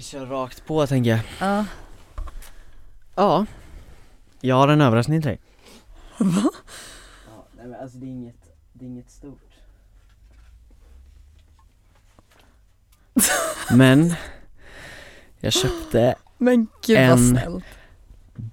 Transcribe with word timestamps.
Vi 0.00 0.04
kör 0.04 0.26
rakt 0.26 0.66
på 0.66 0.86
tänker 0.86 1.10
jag. 1.10 1.20
Ja. 1.40 1.64
Ja. 3.14 3.46
Jag 4.40 4.56
har 4.56 4.68
en 4.68 4.80
överraskning 4.80 5.20
till 5.22 5.28
dig. 5.28 5.40
Va? 6.18 6.50
Ja, 7.26 7.46
nej 7.56 7.66
men 7.66 7.80
alltså 7.80 7.98
det 7.98 8.06
är 8.06 8.08
inget, 8.08 8.36
det 8.72 8.84
är 8.84 8.88
inget 8.88 9.10
stort. 9.10 9.50
Men 13.70 14.14
jag 15.40 15.52
köpte 15.52 16.14
Men 16.38 16.66
gud 16.86 16.96
vad 16.98 17.06
En- 17.08 17.28
snällt. 17.28 17.64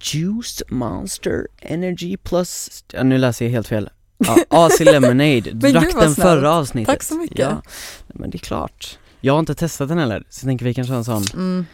Juiced 0.02 0.72
Monster 0.72 1.48
Energy 1.62 2.18
Plus, 2.18 2.84
ja, 2.94 3.04
nu 3.04 3.18
läser 3.18 3.46
jag 3.46 3.52
helt 3.52 3.68
fel. 3.68 3.90
Ja, 4.18 4.38
AC 4.50 4.80
Lemonade, 4.84 5.42
du 5.42 5.54
Men 5.54 5.74
drack 5.74 5.84
gud 5.86 5.94
vad 5.96 6.04
den 6.04 6.14
snällt. 6.16 6.30
förra 6.30 6.54
avsnittet. 6.54 6.94
Tack 6.94 7.04
så 7.04 7.16
mycket. 7.16 7.40
Ja, 7.40 7.50
nej, 7.54 7.62
men 8.08 8.30
det 8.30 8.36
är 8.38 8.40
klart. 8.40 9.00
Jag 9.28 9.34
har 9.34 9.40
inte 9.40 9.56
testat 9.56 9.90
den 9.90 9.98
heller, 9.98 10.24
så 10.30 10.44
jag 10.44 10.50
tänker 10.50 10.66
vi 10.66 10.74
kanske 10.74 10.94
har 10.94 10.98
en 10.98 11.06
sån 11.06 11.24
Mm. 11.34 11.66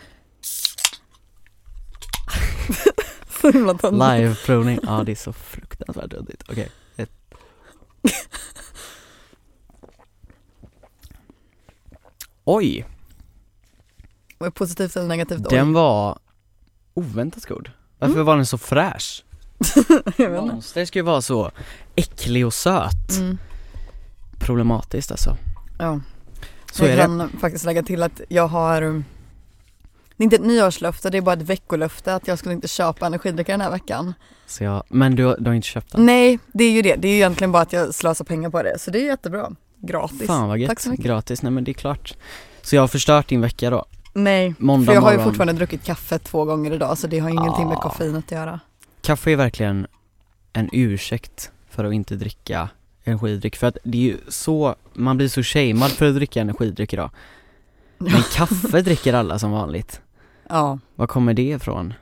så 3.42 3.52
himla 3.52 3.74
töntigt. 3.74 4.04
live-provning. 4.04 4.80
Ja 4.84 5.04
det 5.06 5.12
är 5.12 5.16
så 5.16 5.34
fruktansvärt 5.34 6.12
dödigt. 6.12 6.44
Okej, 6.50 6.70
ett. 6.98 7.12
Oj, 12.44 12.86
Var 14.38 14.48
det 14.48 14.52
positivt 14.52 14.96
eller 14.96 15.08
negativt? 15.08 15.50
den 15.50 15.74
var 15.74 16.20
oväntat 16.94 17.46
god. 17.46 17.70
Varför 18.00 18.14
Mm. 18.14 18.26
var 18.26 18.36
den 18.36 18.46
så 18.46 18.58
fräsch? 18.58 19.24
Monster 20.18 20.86
ska 20.86 21.00
ju 21.00 21.04
vara 21.04 21.22
så 21.22 21.52
äcklig 21.96 22.46
och 22.46 22.54
söt. 22.54 23.12
Mm. 23.18 23.38
Problematiskt 24.40 25.12
alltså. 25.12 25.38
Ja. 25.80 26.00
Så 26.76 26.84
jag 26.84 26.92
är 26.92 26.96
det. 26.96 27.02
kan 27.04 27.30
faktiskt 27.40 27.66
lägga 27.66 27.84
till 27.84 28.04
att 28.04 28.22
jag 28.30 28.48
har 28.48 28.82
um, 28.82 29.06
Det 30.18 30.22
är 30.22 30.24
inte 30.24 30.36
ett 30.36 30.42
nyårslöfte, 30.46 31.10
det 31.10 31.18
är 31.18 31.22
bara 31.22 31.36
ett 31.36 31.42
veckolöfte 31.42 32.16
att 32.16 32.28
jag 32.28 32.40
skulle 32.40 32.54
inte 32.56 32.68
köpa 32.68 33.06
energidrycker 33.06 33.54
den 33.54 33.62
här 33.62 33.72
veckan. 33.72 34.14
Så 34.46 34.64
jag, 34.64 34.84
men 34.90 35.16
du, 35.16 35.26
har- 35.26 35.38
du 35.40 35.50
har 35.50 35.56
inte 35.56 35.68
köpt 35.68 35.92
den? 35.92 36.06
Nej, 36.06 36.40
det 36.54 36.64
är 36.64 36.72
ju 36.72 36.82
det. 36.82 36.96
Det 36.96 37.08
är 37.08 37.12
ju 37.12 37.16
egentligen 37.18 37.52
bara 37.52 37.64
att 37.64 37.74
jag 37.74 37.94
slösar 37.94 38.26
pengar 38.26 38.50
på 38.50 38.64
det. 38.64 38.80
Så 38.80 38.92
det 38.92 39.00
är 39.00 39.06
jättebra. 39.06 39.52
Gratis. 39.82 40.28
Fan 40.28 40.48
vad 40.48 40.58
gött, 40.58 40.70
Tack 40.70 40.80
så 40.80 40.90
mycket. 40.90 41.06
gratis, 41.06 41.42
nej 41.42 41.52
men 41.52 41.64
det 41.64 41.72
är 41.72 41.74
klart 41.74 42.14
Så 42.62 42.76
jag 42.76 42.82
har 42.84 42.88
förstört 42.88 43.28
din 43.28 43.42
vecka 43.42 43.70
då? 43.70 43.86
Nej, 44.14 44.56
Måndag 44.58 44.86
för 44.86 44.94
jag 44.94 45.02
har 45.02 45.12
ju 45.12 45.18
morgon. 45.18 45.32
fortfarande 45.32 45.54
druckit 45.54 45.84
kaffe 45.84 46.20
två 46.20 46.46
gånger 46.46 46.72
idag 46.72 46.98
så 46.98 47.08
det 47.08 47.20
har 47.20 47.30
ingenting 47.30 47.68
med 47.68 47.78
Ah. 47.78 47.82
koffeinet 47.82 48.26
att 48.26 48.32
göra. 48.32 48.60
Kaffe 49.02 49.32
är 49.32 49.36
verkligen 49.36 49.88
en 50.54 50.70
ursäkt 50.74 51.52
för 51.70 51.84
att 51.84 51.94
inte 51.94 52.16
dricka 52.16 52.70
energidryck 53.04 53.56
för 53.56 53.68
att 53.68 53.78
det 53.84 53.98
är 53.98 54.02
ju 54.02 54.18
så, 54.28 54.76
man 54.94 55.18
blir 55.18 55.28
så 55.28 55.44
shamead 55.44 55.92
för 55.92 56.10
att 56.10 56.16
dricka 56.16 56.42
energidryck 56.42 56.94
idag 56.94 57.10
Men 57.98 58.22
kaffe 58.36 58.82
dricker 58.82 59.14
alla 59.14 59.40
som 59.40 59.52
vanligt 59.52 60.02
Ja, 60.50 60.80
Var 60.96 61.08
kommer 61.08 61.34
det 61.34 61.50
ifrån? 61.50 61.94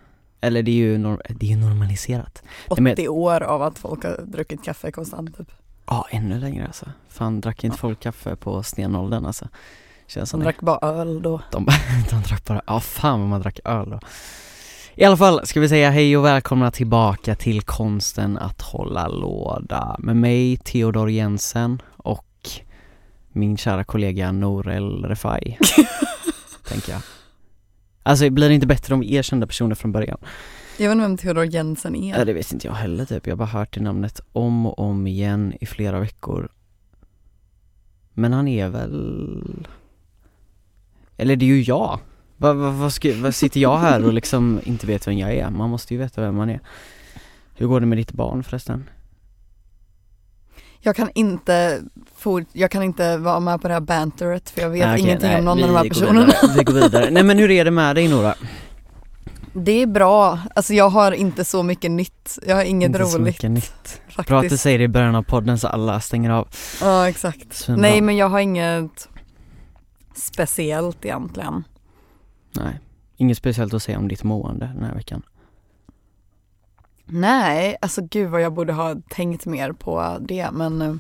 Eller 0.42 0.64
det 0.64 0.72
är 0.72 0.76
ju, 0.76 0.98
det 1.30 1.46
är 1.46 1.50
ju 1.50 1.56
normaliserat 1.56 2.44
80 2.70 2.82
men- 2.82 3.08
år 3.10 3.44
av 3.44 3.62
att 3.62 3.80
folk 3.80 4.04
har 4.04 4.22
druckit 4.26 4.64
kaffe 4.64 4.92
konstant 4.92 5.38
typ. 5.38 5.52
Ja, 5.86 6.08
ännu 6.12 6.40
längre 6.40 6.66
alltså 6.68 6.86
Fan, 7.10 7.42
drack 7.42 7.64
inte 7.64 7.76
Ja. 7.76 7.80
folk 7.82 8.00
kaffe 8.00 8.36
på 8.36 8.64
stenåldern 8.64 9.26
alltså? 9.26 9.48
Känns 10.08 10.32
De 10.32 10.40
drack 10.40 10.60
bara 10.62 10.78
öl 10.92 11.22
då. 11.22 11.42
De, 11.52 11.66
de 12.10 12.22
drack 12.22 12.46
bara, 12.46 12.62
ja 12.68 12.80
fan 12.80 13.20
vad 13.20 13.30
man 13.30 13.42
drack 13.42 13.60
öl 13.66 13.90
då 13.90 14.00
I 14.96 15.04
alla 15.06 15.18
fall 15.18 15.48
ska 15.48 15.60
vi 15.60 15.70
säga 15.70 15.90
hej 15.90 16.18
och 16.18 16.26
välkomna 16.26 16.72
tillbaka 16.72 17.36
till 17.36 17.62
konsten 17.62 18.38
att 18.38 18.62
hålla 18.62 19.08
låda 19.08 19.96
med 20.00 20.16
mig 20.16 20.58
Theodor 20.58 21.10
Jensen 21.10 21.82
och 21.88 22.50
min 23.32 23.58
kära 23.58 23.84
kollega 23.84 24.32
Norel 24.32 25.06
Refai 25.06 25.58
Tänker 26.68 26.92
jag 26.92 27.02
Alltså 28.04 28.30
blir 28.30 28.50
det 28.50 28.56
inte 28.56 28.68
bättre 28.68 28.94
om 28.94 29.00
vi 29.00 29.18
är 29.18 29.22
kända 29.22 29.48
personer 29.48 29.76
från 29.76 29.92
början? 29.92 30.18
Jag 30.78 30.90
vet 30.90 30.96
inte 30.96 31.08
vem 31.08 31.18
Theodor 31.18 31.46
Jensen 31.46 31.96
är. 31.96 32.18
Ja 32.18 32.26
det 32.26 32.34
vet 32.34 32.52
inte 32.52 32.68
jag 32.68 32.74
heller 32.74 33.06
typ, 33.06 33.28
jag 33.28 33.34
har 33.34 33.38
bara 33.38 33.60
hört 33.60 33.74
det 33.74 33.82
namnet 33.82 34.22
om 34.32 34.66
och 34.66 34.80
om 34.80 35.08
igen 35.08 35.54
i 35.62 35.66
flera 35.66 36.00
veckor 36.00 36.50
Men 38.14 38.34
han 38.34 38.48
är 38.48 38.70
väl 38.70 39.66
Eller 41.18 41.36
det 41.36 41.46
är 41.46 41.48
ju 41.48 41.62
jag 41.62 42.00
vad, 42.42 42.56
vad, 42.56 42.74
vad, 42.74 42.94
ska, 42.94 43.14
vad 43.16 43.36
sitter 43.36 43.60
jag 43.60 43.78
här 43.78 44.06
och 44.06 44.14
liksom 44.14 44.62
inte 44.64 44.88
vet 44.88 45.08
vem 45.08 45.18
jag 45.18 45.34
är? 45.34 45.50
Man 45.50 45.70
måste 45.70 45.94
ju 45.94 46.00
veta 46.00 46.22
vem 46.22 46.36
man 46.36 46.50
är 46.50 46.60
Hur 47.56 47.68
går 47.68 47.80
det 47.80 47.86
med 47.86 47.98
ditt 47.98 48.12
barn 48.12 48.44
förresten? 48.44 48.90
Jag 50.80 50.96
kan 50.96 51.10
inte 51.16 51.82
for, 52.16 52.46
jag 52.54 52.72
kan 52.72 52.84
inte 52.84 53.18
vara 53.18 53.40
med 53.40 53.62
på 53.62 53.68
det 53.68 53.74
här 53.74 53.82
banteret 53.82 54.50
för 54.50 54.62
jag 54.62 54.70
vet 54.70 54.86
Nej, 54.86 54.94
okej, 54.94 55.06
ingenting 55.06 55.30
nej, 55.30 55.40
om 55.40 55.46
någon 55.46 55.64
av 55.64 55.68
de 55.68 55.76
här 55.76 55.90
personerna. 55.90 56.26
vidare, 56.26 56.54
Vi 56.58 56.64
går 56.64 56.74
vidare, 56.74 57.10
nej 57.12 57.24
men 57.24 57.38
hur 57.38 57.52
är 57.52 57.66
det 57.66 57.72
med 57.72 57.96
dig 57.96 58.08
Nora? 58.08 58.36
Det 59.54 59.72
är 59.72 59.88
bra, 59.88 60.40
alltså 60.56 60.74
jag 60.74 60.90
har 60.90 61.12
inte 61.12 61.46
så 61.46 61.64
mycket 61.64 61.92
nytt, 61.92 62.40
jag 62.48 62.56
har 62.56 62.64
inget 62.64 62.88
inte 62.88 63.06
så 63.06 63.18
roligt 63.18 63.26
mycket 63.26 63.52
nytt 63.52 64.02
faktiskt. 64.08 64.28
Bra 64.28 64.40
att 64.40 64.50
du 64.50 64.58
säger 64.58 64.78
det 64.78 64.84
i 64.84 64.88
början 64.88 65.16
av 65.16 65.24
podden 65.24 65.60
så 65.60 65.68
alla 65.68 66.00
stänger 66.00 66.30
av 66.30 66.48
Ja 66.82 67.10
exakt. 67.10 67.54
Svinbra. 67.54 67.82
Nej 67.82 68.02
men 68.02 68.18
jag 68.18 68.30
har 68.30 68.40
inget 68.40 69.10
speciellt 70.16 71.06
egentligen. 71.06 71.64
Nej, 72.52 72.80
inget 73.18 73.38
speciellt 73.38 73.74
att 73.74 73.84
säga 73.84 73.98
om 73.98 74.08
ditt 74.08 74.24
mående 74.24 74.72
den 74.76 74.84
här 74.84 74.96
veckan 74.96 75.22
Nej, 77.06 77.78
alltså 77.82 78.02
gud 78.02 78.30
vad 78.30 78.42
jag 78.42 78.54
borde 78.54 78.74
ha 78.74 78.96
tänkt 79.10 79.46
mer 79.46 79.72
på 79.72 80.18
det 80.22 80.50
men 80.52 80.82
eh, 80.82 80.96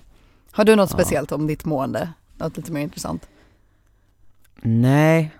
har 0.51 0.63
du 0.65 0.75
något 0.75 0.89
Ja. 0.91 0.97
speciellt 0.97 1.31
om 1.31 1.47
ditt 1.47 1.65
mående? 1.65 2.09
Något 2.37 2.57
lite 2.57 2.71
mer 2.71 2.81
intressant? 2.81 3.27
Nej, 4.63 5.31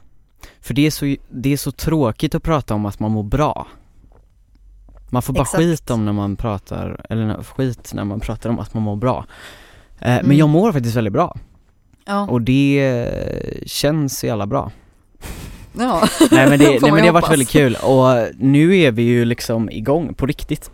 för 0.60 0.74
det 0.74 0.86
är, 0.88 0.92
så, 0.92 1.16
det 1.30 1.54
är 1.54 1.58
så 1.58 1.72
tråkigt 1.72 2.36
att 2.36 2.44
prata 2.44 2.74
om 2.74 2.86
att 2.86 3.00
man 3.00 3.12
mår 3.12 3.24
bra 3.24 3.68
Man 5.10 5.22
får 5.22 5.34
bara 5.34 5.42
Exakt. 5.42 5.58
skit 5.64 5.90
om 5.90 6.06
när 6.06 6.14
man 6.14 6.36
pratar, 6.36 7.06
eller 7.10 7.44
skit 7.44 7.92
när 7.94 8.04
man 8.04 8.20
pratar 8.20 8.50
om 8.50 8.60
att 8.60 8.74
man 8.74 8.84
mår 8.84 8.96
bra 8.96 9.26
eh, 10.00 10.08
Men 10.08 10.20
Mm. 10.26 10.38
jag 10.38 10.50
mår 10.50 10.72
faktiskt 10.72 10.96
väldigt 10.96 11.14
bra 11.14 11.36
Ja. 12.06 12.28
och 12.30 12.42
det 12.42 12.80
eh, 12.90 13.66
känns 13.66 14.20
så 14.20 14.26
jävla 14.26 14.48
bra 14.48 14.72
ja. 15.74 16.08
Nej 16.32 16.50
men 16.50 16.59
det, 16.59 16.82
nej, 16.82 16.92
men 16.92 16.96
det 16.96 17.06
har 17.06 17.12
varit 17.12 17.32
väldigt 17.32 17.50
kul 17.50 17.76
och 17.76 18.28
nu 18.38 18.78
är 18.78 18.92
vi 18.92 19.02
ju 19.02 19.26
liksom 19.26 19.70
igång 19.70 20.14
på 20.14 20.26
riktigt 20.26 20.72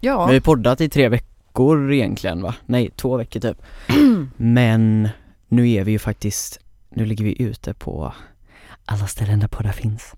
Ja. 0.00 0.18
Vi 0.18 0.24
har 0.24 0.32
ju 0.32 0.40
poddat 0.40 0.80
i 0.80 0.88
tre 0.88 1.08
veckor 1.08 1.92
egentligen 1.92 2.42
va? 2.42 2.54
Nej, 2.66 2.90
två 2.96 3.16
veckor 3.16 3.40
typ 3.40 3.62
Men 4.36 5.08
nu 5.48 5.70
är 5.70 5.84
vi 5.84 5.92
ju 5.92 5.98
faktiskt, 5.98 6.60
nu 6.88 7.06
ligger 7.06 7.24
vi 7.24 7.42
ute 7.42 7.74
på 7.74 8.12
alla 8.84 9.06
ställen 9.06 9.40
där 9.40 9.48
poddar 9.48 9.72
finns 9.72 10.14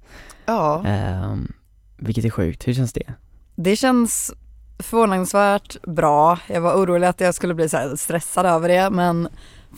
ja. 0.47 0.83
Ehm, 0.87 1.53
vilket 1.97 2.25
är 2.25 2.31
sjukt, 2.31 2.69
hur 2.69 2.75
känns 2.75 2.93
det? 2.93 3.13
Det 3.55 3.77
känns 3.77 4.33
förvånansvärt 4.79 5.83
bra. 5.83 6.39
Jag 6.47 6.61
var 6.61 6.75
orolig 6.75 7.07
att 7.07 7.21
jag 7.21 7.35
skulle 7.35 7.55
bli 7.55 7.69
så 7.69 7.97
stressad 7.97 8.47
över 8.47 8.69
det 8.69 8.91
men 8.91 9.29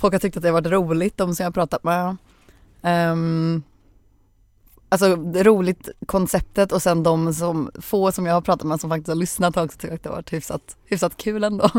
folk 0.00 0.15
har 0.15 0.19
tyckt 0.19 0.37
att 0.37 0.43
det 0.43 0.49
har 0.49 0.60
varit 0.60 0.72
roligt, 0.72 1.16
de 1.16 1.34
som 1.34 1.43
jag 1.44 1.47
har 1.47 1.53
pratat 1.53 1.84
med. 1.84 2.16
Um, 3.12 3.62
alltså 4.88 5.16
roligt 5.34 5.88
konceptet 6.06 6.72
och 6.72 6.82
sen 6.82 7.03
de 7.03 7.34
som, 7.34 7.71
få 7.81 8.12
som 8.12 8.26
jag 8.26 8.34
har 8.34 8.41
pratat 8.41 8.66
med 8.66 8.81
som 8.81 8.91
faktiskt 8.91 9.09
har 9.09 9.15
lyssnat 9.15 9.54
har 9.56 9.65
också 9.65 9.78
tyckt 9.78 9.93
att 9.94 10.03
det 10.03 10.09
har 10.09 10.16
varit 10.16 10.32
hyfsat, 10.32 10.76
hyfsat 10.84 11.16
kul 11.16 11.44
ändå. 11.44 11.71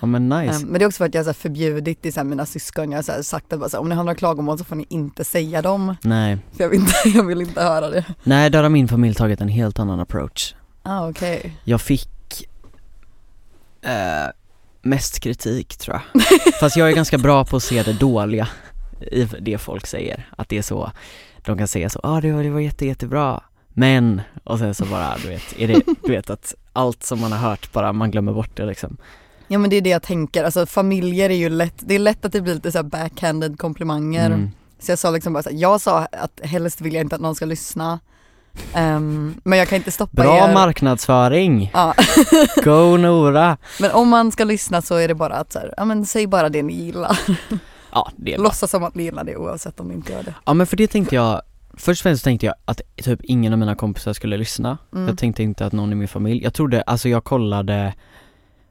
Ja 0.00 0.06
men 0.06 0.28
nice, 0.28 0.54
Ehm, 0.56 0.62
men 0.62 0.78
det 0.78 0.84
är 0.84 0.86
också 0.86 0.98
för 0.98 1.04
att 1.04 1.14
jag 1.14 1.24
har 1.24 1.32
förbjudit 1.32 2.06
är 2.06 2.10
så 2.10 2.24
mina 2.24 2.46
syskon, 2.46 2.92
jag 2.92 3.02
har 3.02 3.22
sagt 3.22 3.52
att 3.52 3.58
bara 3.60 3.68
så 3.68 3.76
här, 3.76 3.82
om 3.82 3.88
ni 3.88 3.94
har 3.94 4.04
några 4.04 4.14
klagomål 4.14 4.58
så 4.58 4.64
får 4.64 4.76
ni 4.76 4.86
inte 4.88 5.24
säga 5.24 5.62
dem. 5.62 5.96
nej, 6.02 6.38
För 6.56 6.64
jag 6.64 6.68
vill 6.70 6.80
inte, 6.80 6.94
jag 7.18 7.24
vill 7.24 7.40
inte 7.40 7.62
höra 7.62 7.90
det. 7.90 8.04
nej 8.22 8.50
där 8.50 8.62
har 8.62 8.70
min 8.70 8.88
familj 8.88 9.14
tagit 9.14 9.40
en 9.40 9.48
helt 9.48 9.78
annan 9.78 10.00
approach 10.00 10.54
Ah, 10.82 11.08
okej. 11.08 11.56
Jag 11.64 11.80
fick 11.80 12.48
eh, 13.82 14.30
mest 14.82 15.20
kritik 15.20 15.76
tror 15.76 16.00
jag 16.12 16.22
Fast 16.60 16.76
jag 16.76 16.88
är 16.90 16.94
ganska 16.94 17.18
bra 17.18 17.44
på 17.44 17.56
att 17.56 17.62
se 17.62 17.82
det 17.82 17.92
dåliga 17.92 18.48
i 19.00 19.24
det 19.40 19.58
folk 19.58 19.86
säger, 19.86 20.28
att 20.36 20.48
det 20.48 20.58
är 20.58 20.62
så 20.62 20.92
De 21.44 21.58
kan 21.58 21.68
säga 21.68 21.90
så, 21.90 22.00
ja 22.02 22.08
ah, 22.08 22.20
det, 22.20 22.32
var, 22.32 22.42
det 22.42 22.50
var 22.50 22.60
jätte, 22.60 22.86
jättebra 22.86 23.42
Men, 23.68 24.20
och 24.44 24.58
sen 24.58 24.74
så 24.74 24.84
bara 24.84 25.16
du 25.22 25.28
vet, 25.28 25.58
är 25.58 25.68
det, 25.68 25.82
du 26.02 26.12
vet 26.12 26.30
att 26.30 26.54
allt 26.72 27.02
som 27.02 27.20
man 27.20 27.32
har 27.32 27.38
hört 27.38 27.72
bara, 27.72 27.92
man 27.92 28.10
glömmer 28.10 28.32
bort 28.32 28.56
det 28.56 28.66
liksom 28.66 28.96
Ja 29.48 29.58
men 29.58 29.70
det 29.70 29.76
är 29.76 29.80
det 29.80 29.90
jag 29.90 30.02
tänker, 30.02 30.44
alltså 30.44 30.66
familjer 30.66 31.30
är 31.30 31.34
ju 31.34 31.48
lätt, 31.48 31.74
det 31.78 31.94
är 31.94 31.98
lätt 31.98 32.24
att 32.24 32.32
det 32.32 32.40
blir 32.40 32.54
lite 32.54 32.72
så 32.72 32.82
backhanded 32.82 33.58
komplimanger. 33.58 34.26
mm. 34.26 34.50
Så 34.78 34.92
jag 34.92 34.98
sa 34.98 35.10
liksom 35.10 35.32
bara 35.32 35.42
så 35.42 35.50
här, 35.50 35.56
jag 35.56 35.80
sa 35.80 35.98
att 36.12 36.40
helst 36.42 36.80
vill 36.80 36.94
jag 36.94 37.00
inte 37.00 37.14
att 37.14 37.20
någon 37.20 37.34
ska 37.34 37.44
lyssna. 37.44 38.00
Ehm, 38.74 39.34
men 39.44 39.58
jag 39.58 39.68
kan 39.68 39.76
inte 39.76 39.90
stoppa 39.90 40.22
Bra 40.22 40.48
er. 40.48 40.54
marknadsföring! 40.54 41.70
Ja, 41.74 41.94
Go 42.64 42.96
Nora! 42.96 43.56
men 43.80 43.90
om 43.90 44.08
man 44.08 44.32
ska 44.32 44.44
lyssna 44.44 44.82
så 44.82 44.94
är 44.94 45.08
det 45.08 45.14
bara 45.14 45.34
att 45.34 45.52
så 45.52 45.58
här, 45.58 45.74
ja 45.76 45.84
men 45.84 46.06
säg 46.06 46.26
bara 46.26 46.48
det 46.48 46.62
ni 46.62 46.72
gillar. 46.72 47.18
Ja 47.92 48.10
det 48.16 48.32
är 48.34 48.38
bra. 48.38 48.44
Låtsas 48.44 48.70
som 48.70 48.84
att 48.84 48.94
ni 48.94 49.02
gillar 49.02 49.24
det 49.24 49.36
oavsett 49.36 49.80
om 49.80 49.88
ni 49.88 49.94
inte 49.94 50.12
gör 50.12 50.22
det. 50.22 50.34
Ja 50.44 50.54
men 50.54 50.66
för 50.66 50.76
det 50.76 50.86
tänkte 50.86 51.14
jag, 51.14 51.42
först 51.74 52.00
och 52.00 52.02
främst 52.02 52.24
tänkte 52.24 52.46
jag 52.46 52.54
att 52.64 52.80
typ 52.96 53.20
ingen 53.22 53.52
av 53.52 53.58
mina 53.58 53.74
kompisar 53.74 54.12
skulle 54.12 54.36
lyssna 54.36 54.78
Mm. 54.92 55.08
Jag 55.08 55.18
tänkte 55.18 55.42
inte 55.42 55.66
att 55.66 55.72
någon 55.72 55.92
i 55.92 55.94
min 55.94 56.08
familj, 56.08 56.42
jag 56.42 56.54
trodde, 56.54 56.82
alltså 56.82 57.08
jag 57.08 57.24
kollade 57.24 57.94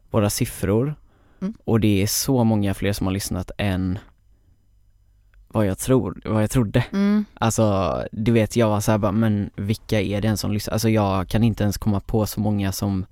våra 0.10 0.30
siffror 0.30 0.96
Mm. 1.42 1.54
och 1.66 1.80
det 1.80 2.04
är 2.04 2.08
så 2.08 2.44
många 2.44 2.74
fler 2.74 2.94
som 2.94 3.08
har 3.08 3.14
lyssnat 3.14 3.52
än 3.58 4.00
vad 5.48 5.66
jag 5.66 5.78
tror, 5.78 6.22
vad 6.26 6.44
jag 6.44 6.52
trodde. 6.52 6.86
Mm. 6.94 7.26
Alltså, 7.34 7.98
du 8.12 8.32
vet 8.32 8.56
jag 8.56 8.70
var 8.70 8.80
såhär 8.80 8.98
bara, 8.98 9.12
men 9.12 9.50
vilka 9.56 10.02
är 10.02 10.22
det 10.22 10.26
ens 10.26 10.40
som 10.42 10.52
lyssnar? 10.52 10.74
Alltså 10.74 10.90
jag 10.90 11.28
kan 11.28 11.44
inte 11.44 11.64
ens 11.64 11.78
komma 11.78 12.00
på 12.00 12.26
så 12.26 12.40
många 12.40 12.72
som 12.72 13.06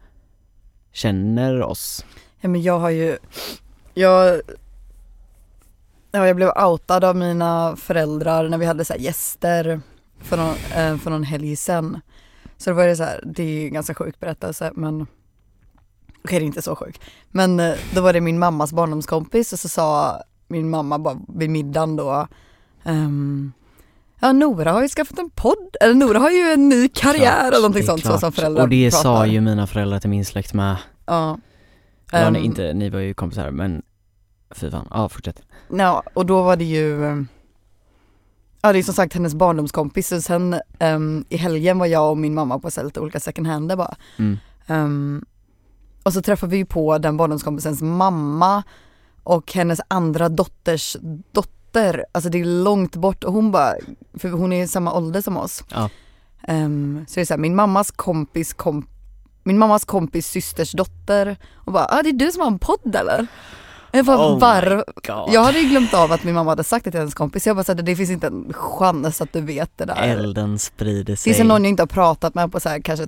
känner 0.92 1.62
oss. 1.62 2.06
Ja 2.42 2.50
men 2.50 2.62
jag 2.62 2.80
har 2.80 2.90
ju, 2.90 3.18
jag, 3.94 4.42
ja, 6.12 6.28
jag 6.28 6.36
blev 6.36 6.50
outad 6.58 7.04
av 7.04 7.16
mina 7.16 7.76
föräldrar 7.76 8.50
när 8.50 8.58
vi 8.58 8.66
hade 8.66 8.86
så 8.86 8.94
gäster 9.00 9.82
för 10.22 10.38
någon, 10.38 10.56
eh, 10.76 10.98
för 10.98 11.10
någon 11.10 11.24
helg 11.24 11.56
sen. 11.56 12.00
Så 12.58 12.70
då 12.70 12.76
var 12.76 12.88
det 12.88 12.96
så 12.96 13.04
här, 13.04 13.24
det 13.26 13.44
är 13.44 13.48
ju 13.48 13.68
en 13.68 13.74
ganska 13.74 13.94
sjuk 13.94 14.20
berättelse 14.20 14.72
men 14.76 15.08
Okej 16.24 16.40
det 16.40 16.46
är 16.46 16.48
inte 16.48 16.62
så 16.62 16.76
sjuk. 16.76 17.02
Men 17.32 17.60
eh, 17.60 17.74
då 17.96 18.02
var 18.02 18.14
det 18.14 18.22
min 18.22 18.40
mammas 18.40 18.74
barndomskompis 18.74 19.54
och 19.54 19.60
så 19.60 19.70
sa 19.70 20.22
min 20.48 20.70
mamma 20.70 21.00
bara 21.00 21.18
vid 21.28 21.50
middagen 21.50 21.96
då 21.96 22.28
ehm, 22.84 23.52
Ja 24.20 24.32
Nora 24.32 24.72
har 24.72 24.82
ju 24.82 24.88
skaffat 24.88 25.20
en 25.20 25.30
podd, 25.30 25.76
eller 25.82 25.94
Nora 25.94 26.20
har 26.20 26.30
ju 26.32 26.42
en 26.54 26.70
ny 26.70 26.88
karriär 26.88 27.48
eller 27.48 27.58
någonting 27.58 27.82
det 27.82 27.88
sånt 27.88 28.06
så 28.06 28.18
som 28.18 28.32
föräldrar 28.32 28.64
Och 28.64 28.70
det 28.70 28.92
pratar. 28.92 29.04
sa 29.04 29.26
ju 29.26 29.42
mina 29.42 29.68
föräldrar 29.68 30.00
till 30.00 30.10
min 30.10 30.26
släkt 30.26 30.54
med. 30.54 30.78
Ja. 31.06 31.40
Ja, 32.12 32.30
nej, 32.30 32.40
Ehm, 32.42 32.46
inte, 32.46 32.74
ni 32.74 32.90
var 32.90 33.00
ju 33.00 33.14
kompisar 33.14 33.52
men 33.52 33.82
fy 34.52 34.72
fan, 34.72 34.88
ja 34.92 35.10
fortsätt. 35.10 35.42
Ja, 35.70 36.04
och 36.14 36.26
då 36.26 36.44
var 36.44 36.56
det 36.56 36.66
ju 36.66 37.06
eh, 37.06 37.22
Ja 38.62 38.74
det 38.74 38.80
är 38.80 38.84
som 38.84 38.94
sagt 38.94 39.14
hennes 39.14 39.36
barndomskompis 39.36 40.12
och 40.12 40.24
sen 40.24 40.62
ehm, 40.80 41.26
i 41.30 41.38
helgen 41.38 41.80
var 41.80 41.86
jag 41.86 42.12
och 42.12 42.18
min 42.18 42.34
mamma 42.34 42.60
på 42.60 42.72
så 42.72 42.84
lite 42.84 43.00
olika 43.00 43.20
second 43.20 43.48
hand 43.48 43.78
bara. 43.78 43.96
Mm. 44.18 44.38
Ehm, 44.68 45.26
och 46.04 46.14
så 46.14 46.22
träffade 46.22 46.52
vi 46.52 46.58
ju 46.58 46.66
på 46.66 46.98
den 46.98 47.18
barndomskompisens 47.18 47.82
mamma 47.82 48.64
och 49.24 49.54
hennes 49.54 49.82
andra 49.88 50.30
dotters 50.30 50.98
dotter. 51.32 52.06
Alltså 52.12 52.30
det 52.30 52.40
är 52.40 52.46
långt 52.46 52.96
bort 52.96 53.24
och 53.24 53.34
hon 53.34 53.52
bara, 53.52 53.74
för 54.14 54.30
hon 54.30 54.54
är 54.54 54.64
i 54.64 54.68
samma 54.68 54.94
ålder 54.94 55.22
som 55.22 55.38
oss. 55.38 55.64
Ja. 55.70 55.90
Ehm, 56.48 57.06
så 57.08 57.16
det 57.16 57.22
är 57.22 57.26
så 57.26 57.34
här, 57.34 57.40
min 57.40 57.56
mammas 57.56 57.92
kompis 57.92 58.54
kom, 58.54 58.88
min 59.44 59.58
mammas 59.58 59.86
kompis 59.86 60.28
systers 60.28 60.72
dotter 60.72 61.38
och 61.54 61.74
bara, 61.74 61.88
ah, 61.90 62.02
det 62.04 62.10
är 62.10 62.14
du 62.14 62.32
som 62.32 62.42
har 62.42 62.48
en 62.48 62.60
podd 62.60 62.96
eller? 62.96 63.28
Jag 63.92 64.06
bara, 64.06 64.18
Oh 64.18 64.34
my 64.34 64.40
var, 64.40 64.84
God. 64.96 65.34
jag 65.34 65.44
hade 65.44 65.60
ju 65.60 65.70
glömt 65.70 65.94
av 65.94 66.12
att 66.12 66.24
min 66.24 66.36
mamma 66.36 66.52
hade 66.52 66.64
sagt 66.64 66.86
det 66.86 66.92
till 66.92 67.00
hennes 67.00 67.14
kompis, 67.14 67.48
jag 67.48 67.56
bara 67.56 67.64
så 67.64 67.74
här, 67.74 67.82
det 67.82 67.96
finns 67.96 68.10
inte 68.10 68.28
en 68.28 68.54
chans 68.54 69.22
att 69.22 69.34
du 69.34 69.42
vet 69.42 69.78
det 69.78 69.86
där. 69.86 69.96
Elden 70.04 70.60
sprider 70.60 71.04
Det 71.14 71.18
sig. 71.18 71.32
är 71.32 71.36
som 71.38 71.48
någon 71.48 71.64
jag 71.64 71.70
inte 71.70 71.82
har 71.84 71.88
pratat 71.88 72.36
med 72.36 72.52
på 72.52 72.60
så 72.60 72.70
här, 72.70 72.80
kanske 72.80 73.08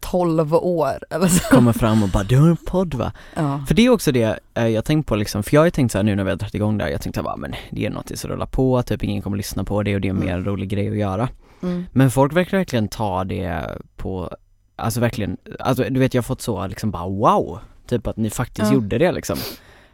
12 0.00 0.54
år 0.54 0.98
eller 1.10 1.28
så. 1.28 1.48
kommer 1.48 1.72
fram 1.72 2.02
och 2.02 2.08
bara 2.08 2.22
du 2.24 2.38
har 2.38 2.48
en 2.48 2.56
podd 2.56 2.94
va? 2.94 3.12
Ja. 3.34 3.64
För 3.68 3.74
det 3.74 3.82
är 3.86 3.90
också 3.90 4.12
det 4.12 4.38
eh, 4.54 4.66
jag 4.68 4.84
tänkt 4.84 5.06
på 5.06 5.16
liksom, 5.16 5.42
för 5.42 5.54
jag 5.54 5.60
har 5.60 5.64
ju 5.66 5.70
tänkt 5.70 5.92
så 5.92 5.98
här 5.98 6.02
nu 6.02 6.16
när 6.16 6.24
vi 6.24 6.30
har 6.30 6.36
dragit 6.36 6.54
igång 6.54 6.78
där, 6.78 6.88
jag 6.88 7.02
tänkte 7.02 7.22
bara 7.22 7.36
men 7.36 7.54
det 7.70 7.86
är 7.86 7.90
något 7.90 8.18
som 8.18 8.30
rullar 8.30 8.46
på, 8.46 8.82
typ 8.82 9.02
ingen 9.04 9.22
kommer 9.22 9.36
lyssna 9.36 9.64
på 9.64 9.82
det 9.82 9.94
och 9.94 10.00
det 10.00 10.08
är 10.08 10.10
en 10.10 10.16
Mm. 10.22 10.28
mer 10.28 10.44
rolig 10.44 10.68
grej 10.68 10.88
att 10.90 10.96
göra. 10.96 11.28
Mm. 11.62 11.84
Men 11.92 12.10
folk 12.10 12.32
verkar 12.32 12.56
verkligen 12.58 12.88
ta 12.88 13.24
det 13.24 13.62
på, 13.96 14.30
alltså 14.76 15.00
verkligen, 15.00 15.36
alltså 15.58 15.84
du 15.90 16.00
vet 16.00 16.14
jag 16.14 16.22
har 16.22 16.24
fått 16.24 16.42
så 16.42 16.66
liksom 16.66 16.90
bara 16.90 17.08
wow, 17.08 17.58
typ 17.88 18.06
att 18.06 18.16
ni 18.16 18.30
faktiskt 18.30 18.66
Ja. 18.68 18.74
gjorde 18.74 18.98
det 18.98 19.12
liksom. 19.12 19.38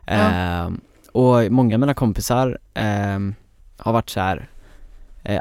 Ehm, 0.08 0.80
och 1.12 1.52
många 1.52 1.74
av 1.76 1.80
mina 1.80 1.94
kompisar 1.94 2.58
eh, 2.74 3.18
har 3.76 3.92
varit 3.92 4.10
så 4.10 4.20
här 4.20 4.48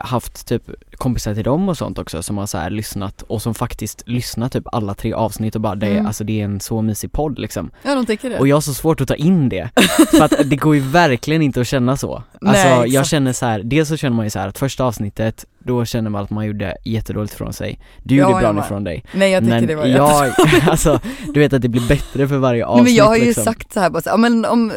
haft 0.01 0.47
typ 0.47 0.63
kompisar 0.97 1.33
till 1.35 1.43
dem 1.43 1.69
och 1.69 1.77
sånt 1.77 1.99
också 1.99 2.23
som 2.23 2.37
har 2.37 2.45
så 2.45 2.69
lyssnat 2.69 3.21
och 3.21 3.41
som 3.41 3.53
faktiskt 3.53 4.03
lyssnat 4.05 4.51
typ 4.51 4.63
alla 4.71 4.93
tre 4.93 5.13
avsnitt 5.13 5.55
och 5.55 5.61
bara 5.61 5.75
det, 5.75 5.87
Mm. 5.87 6.05
alltså 6.05 6.23
det 6.23 6.41
är 6.41 6.45
en 6.45 6.59
så 6.59 6.81
mysig 6.81 7.11
podd 7.11 7.39
liksom. 7.39 7.71
ja, 7.83 7.95
de 7.95 8.05
tycker 8.05 8.29
det. 8.29 8.39
Och 8.39 8.47
jag 8.47 8.55
har 8.55 8.61
så 8.61 8.73
svårt 8.73 9.01
att 9.01 9.07
ta 9.07 9.15
in 9.15 9.49
det, 9.49 9.69
för 10.11 10.21
att 10.23 10.33
det 10.45 10.55
går 10.55 10.75
ju 10.75 10.81
verkligen 10.81 11.41
inte 11.41 11.61
att 11.61 11.67
känna 11.67 11.97
så. 11.97 12.15
Alltså 12.15 12.23
Nej, 12.41 12.71
jag 12.71 12.87
exakt. 12.87 13.09
känner 13.09 13.33
så 13.33 13.45
här, 13.45 13.61
dels 13.63 13.89
så 13.89 13.97
känner 13.97 14.15
man 14.15 14.25
ju 14.25 14.29
så 14.29 14.39
här 14.39 14.47
att 14.47 14.57
första 14.57 14.83
avsnittet, 14.83 15.45
då 15.59 15.85
känner 15.85 16.09
man 16.09 16.23
att 16.23 16.29
man 16.29 16.45
gjorde 16.45 16.77
jättedåligt 16.85 17.33
från 17.33 17.53
sig. 17.53 17.79
Du 18.03 18.15
Ja, 18.15 18.29
gjorde 18.31 18.43
jag 18.43 18.55
bra 18.55 18.63
ifrån 18.65 18.83
dig. 18.83 19.03
Nej 19.13 19.31
jag 19.31 19.43
tycker 19.43 19.55
men 19.55 19.67
det 19.67 19.75
var 19.75 19.85
jag, 19.85 20.33
alltså 20.69 20.99
du 21.33 21.39
vet 21.39 21.53
att 21.53 21.61
det 21.61 21.69
blir 21.69 21.87
bättre 21.87 22.27
för 22.27 22.37
varje 22.37 22.59
Nej, 22.65 22.71
avsnitt 22.71 22.83
men 22.85 22.95
jag 22.95 23.05
har 23.05 23.15
ju 23.15 23.25
liksom. 23.25 23.43
sagt 23.43 23.73
så 23.73 23.79
här 23.79 23.89
bara 23.89 24.01
så, 24.01 24.09
ja, 24.09 24.17
men 24.17 24.45
om, 24.45 24.71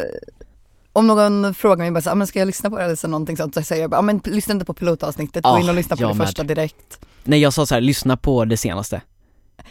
om 0.93 1.07
någon 1.07 1.55
frågar 1.55 1.77
mig 1.77 1.91
bara 1.91 2.01
så, 2.01 2.09
ja, 2.11 2.15
men 2.15 2.27
ska 2.27 2.39
jag 2.39 2.47
lyssna 2.47 2.71
på 2.71 2.79
det 2.79 2.85
eller 2.85 2.97
så 2.97 3.09
någonting 3.09 3.37
sånt 3.37 3.55
så 3.55 3.63
säger 3.63 3.83
jag 3.83 3.91
bara, 3.91 3.97
ja, 3.97 4.03
men 4.03 4.21
lyssna 4.25 4.53
inte 4.53 4.65
på 4.65 4.75
pilotavsnittet, 4.75 5.45
gå 5.45 5.59
in 5.59 5.69
och 5.69 5.75
lyssna 5.75 5.97
på 5.97 6.03
jag 6.03 6.11
det 6.11 6.15
med. 6.15 6.27
första 6.27 6.43
direkt. 6.43 7.01
Nej 7.25 7.41
jag 7.41 7.53
sa 7.53 7.67
så 7.67 7.75
här, 7.75 7.81
lyssna 7.81 8.17
på 8.17 8.45
det 8.45 8.57
senaste 8.57 9.01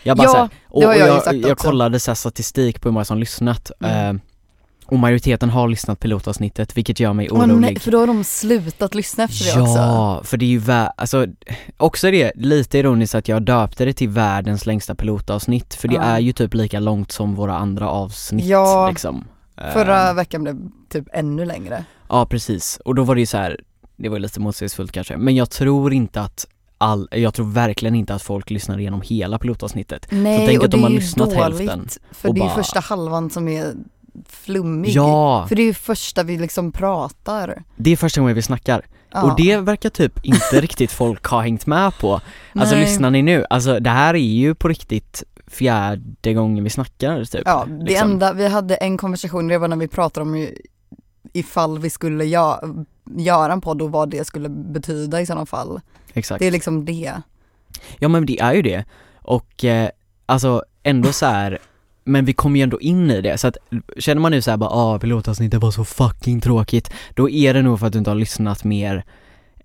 Jag 0.03 0.17
bara 0.17 0.23
Ja, 0.23 0.31
så 0.31 0.37
här, 0.37 0.49
och, 0.67 0.83
har 0.83 0.89
och 0.89 0.95
jag 0.99 1.21
jag, 1.25 1.35
jag 1.49 1.57
kollade 1.57 1.99
så 1.99 2.11
här 2.11 2.15
statistik 2.15 2.81
på 2.81 2.89
hur 2.89 2.93
många 2.93 3.05
som 3.05 3.17
lyssnat 3.17 3.71
Mm. 3.83 4.15
eh, 4.15 4.21
Och 4.85 4.99
majoriteten 4.99 5.49
har 5.49 5.67
lyssnat 5.67 5.99
pilotavsnittet 5.99 6.77
vilket 6.77 6.99
gör 6.99 7.13
mig 7.13 7.29
orolig 7.29 7.55
nej, 7.61 7.79
för 7.79 7.91
då 7.91 7.99
har 7.99 8.07
de 8.07 8.23
slutat 8.23 8.95
lyssna 8.95 9.23
efter 9.23 9.55
det 9.55 9.61
också. 9.61 9.73
Ja, 9.77 10.21
för 10.23 10.37
det 10.37 10.45
är 10.45 10.49
ju 10.49 10.59
vä- 10.59 10.91
alltså 10.97 11.25
också 11.77 12.11
det, 12.11 12.31
lite 12.35 12.77
ironiskt 12.77 13.15
att 13.15 13.27
jag 13.27 13.41
döpte 13.41 13.85
det 13.85 13.93
till 13.93 14.09
världens 14.09 14.65
längsta 14.65 14.95
pilotavsnitt 14.95 15.73
för 15.75 15.87
det 15.87 15.95
Ja. 15.95 16.01
är 16.01 16.19
ju 16.19 16.31
typ 16.33 16.53
lika 16.53 16.79
långt 16.79 17.11
som 17.11 17.35
våra 17.35 17.57
andra 17.57 17.89
avsnitt 17.89 18.45
Ja, 18.45 18.89
liksom 18.89 19.25
Förra 19.73 20.13
veckan 20.13 20.43
blev 20.43 20.57
typ 20.89 21.07
ännu 21.13 21.45
längre. 21.45 21.85
Ja 22.09 22.25
precis, 22.25 22.79
och 22.85 22.95
då 22.95 23.03
var 23.03 23.15
det 23.15 23.21
ju 23.21 23.25
så 23.25 23.37
här. 23.37 23.59
det 23.95 24.09
var 24.09 24.19
lite 24.19 24.39
motsägelsefullt 24.39 24.91
kanske, 24.91 25.17
men 25.17 25.35
jag 25.35 25.49
tror 25.49 25.93
inte 25.93 26.21
att 26.21 26.47
all, 26.77 27.07
jag 27.11 27.33
tror 27.33 27.45
verkligen 27.51 27.95
inte 27.95 28.13
att 28.13 28.21
folk 28.21 28.49
lyssnar 28.49 28.79
igenom 28.79 29.01
hela 29.01 29.39
pilotavsnittet 29.39 30.07
Nej, 30.11 30.47
tänk 30.47 30.59
och 30.59 30.65
att 30.65 30.71
de 30.71 30.83
har 30.83 30.89
lyssnat 30.89 31.29
dåligt, 31.29 31.43
hälften 31.43 31.87
För 32.11 32.29
och 32.29 32.33
det 32.35 32.39
är 32.41 32.43
ju 32.43 32.47
bara- 32.49 32.55
första 32.63 32.79
halvan 32.79 33.29
som 33.29 33.47
är 33.47 33.73
flummig. 34.29 34.89
Ja, 34.89 35.45
För 35.47 35.55
det 35.55 35.61
är 35.61 35.65
ju 35.65 35.73
första 35.73 36.23
vi 36.23 36.37
liksom 36.37 36.71
pratar. 36.71 37.63
det 37.75 37.91
är 37.91 37.97
första 37.97 38.21
gången 38.21 38.35
vi 38.35 38.41
snackar 38.41 38.81
Ja. 39.11 39.23
och 39.23 39.35
det 39.37 39.57
verkar 39.57 39.89
typ 39.89 40.25
inte 40.25 40.61
riktigt 40.61 40.91
folk 40.91 41.25
ha 41.27 41.41
hängt 41.41 41.65
med 41.65 41.97
på 41.99 42.21
Alltså 42.55 42.75
Nej. 42.75 42.83
lyssnar 42.85 43.09
ni 43.09 43.21
nu? 43.21 43.45
Alltså 43.49 43.79
det 43.79 43.89
här 43.89 44.13
är 44.13 44.17
ju 44.19 44.55
på 44.55 44.67
riktigt 44.67 45.23
fjärde 45.49 46.33
gången 46.33 46.63
vi 46.63 46.69
snackar 46.69 47.25
typ 47.25 47.41
Ja, 47.45 47.65
det 47.69 47.85
liksom. 47.85 48.11
enda, 48.11 48.33
vi 48.33 48.47
hade 48.47 48.75
en 48.75 48.97
konversation, 48.97 49.47
det 49.47 49.57
var 49.57 49.67
när 49.67 49.75
vi 49.77 49.87
pratade 49.87 50.21
om 50.29 50.47
ifall 51.33 51.79
vi 51.79 51.89
skulle 51.89 52.23
gö- 52.23 52.85
göra 53.17 53.53
en 53.53 53.61
podd 53.61 53.81
och 53.81 53.91
vad 53.91 54.09
det 54.09 54.25
skulle 54.27 54.49
betyda 54.49 55.21
i 55.21 55.25
sådana 55.25 55.45
fall. 55.45 55.81
Exakt 56.13 56.39
Det 56.39 56.47
är 56.47 56.51
liksom 56.51 56.85
det. 56.85 57.13
Ja 57.99 58.07
men 58.07 58.25
det 58.25 58.39
är 58.39 58.53
ju 58.53 58.61
det, 58.61 58.85
och 59.15 59.65
eh, 59.65 59.89
alltså 60.25 60.63
ändå 60.83 61.11
så 61.11 61.25
här. 61.25 61.57
men 62.03 62.25
vi 62.25 62.33
kommer 62.33 62.57
ju 62.59 62.63
ändå 62.63 62.79
in 62.81 63.11
i 63.11 63.21
det, 63.21 63.37
så 63.37 63.47
att 63.47 63.57
känner 63.97 64.21
man 64.21 64.31
nu 64.31 64.41
så 64.41 64.49
här 64.51 64.57
bara 64.57 64.69
ah 64.69 64.99
pilotavsnittet 64.99 65.61
var 65.61 65.71
så 65.71 65.85
fucking 65.85 66.41
tråkigt, 66.41 66.93
då 67.13 67.29
är 67.29 67.53
det 67.53 67.61
nog 67.61 67.79
för 67.79 67.87
att 67.87 67.93
du 67.93 67.99
inte 67.99 68.11
har 68.11 68.15
lyssnat 68.15 68.63
mer 68.63 69.05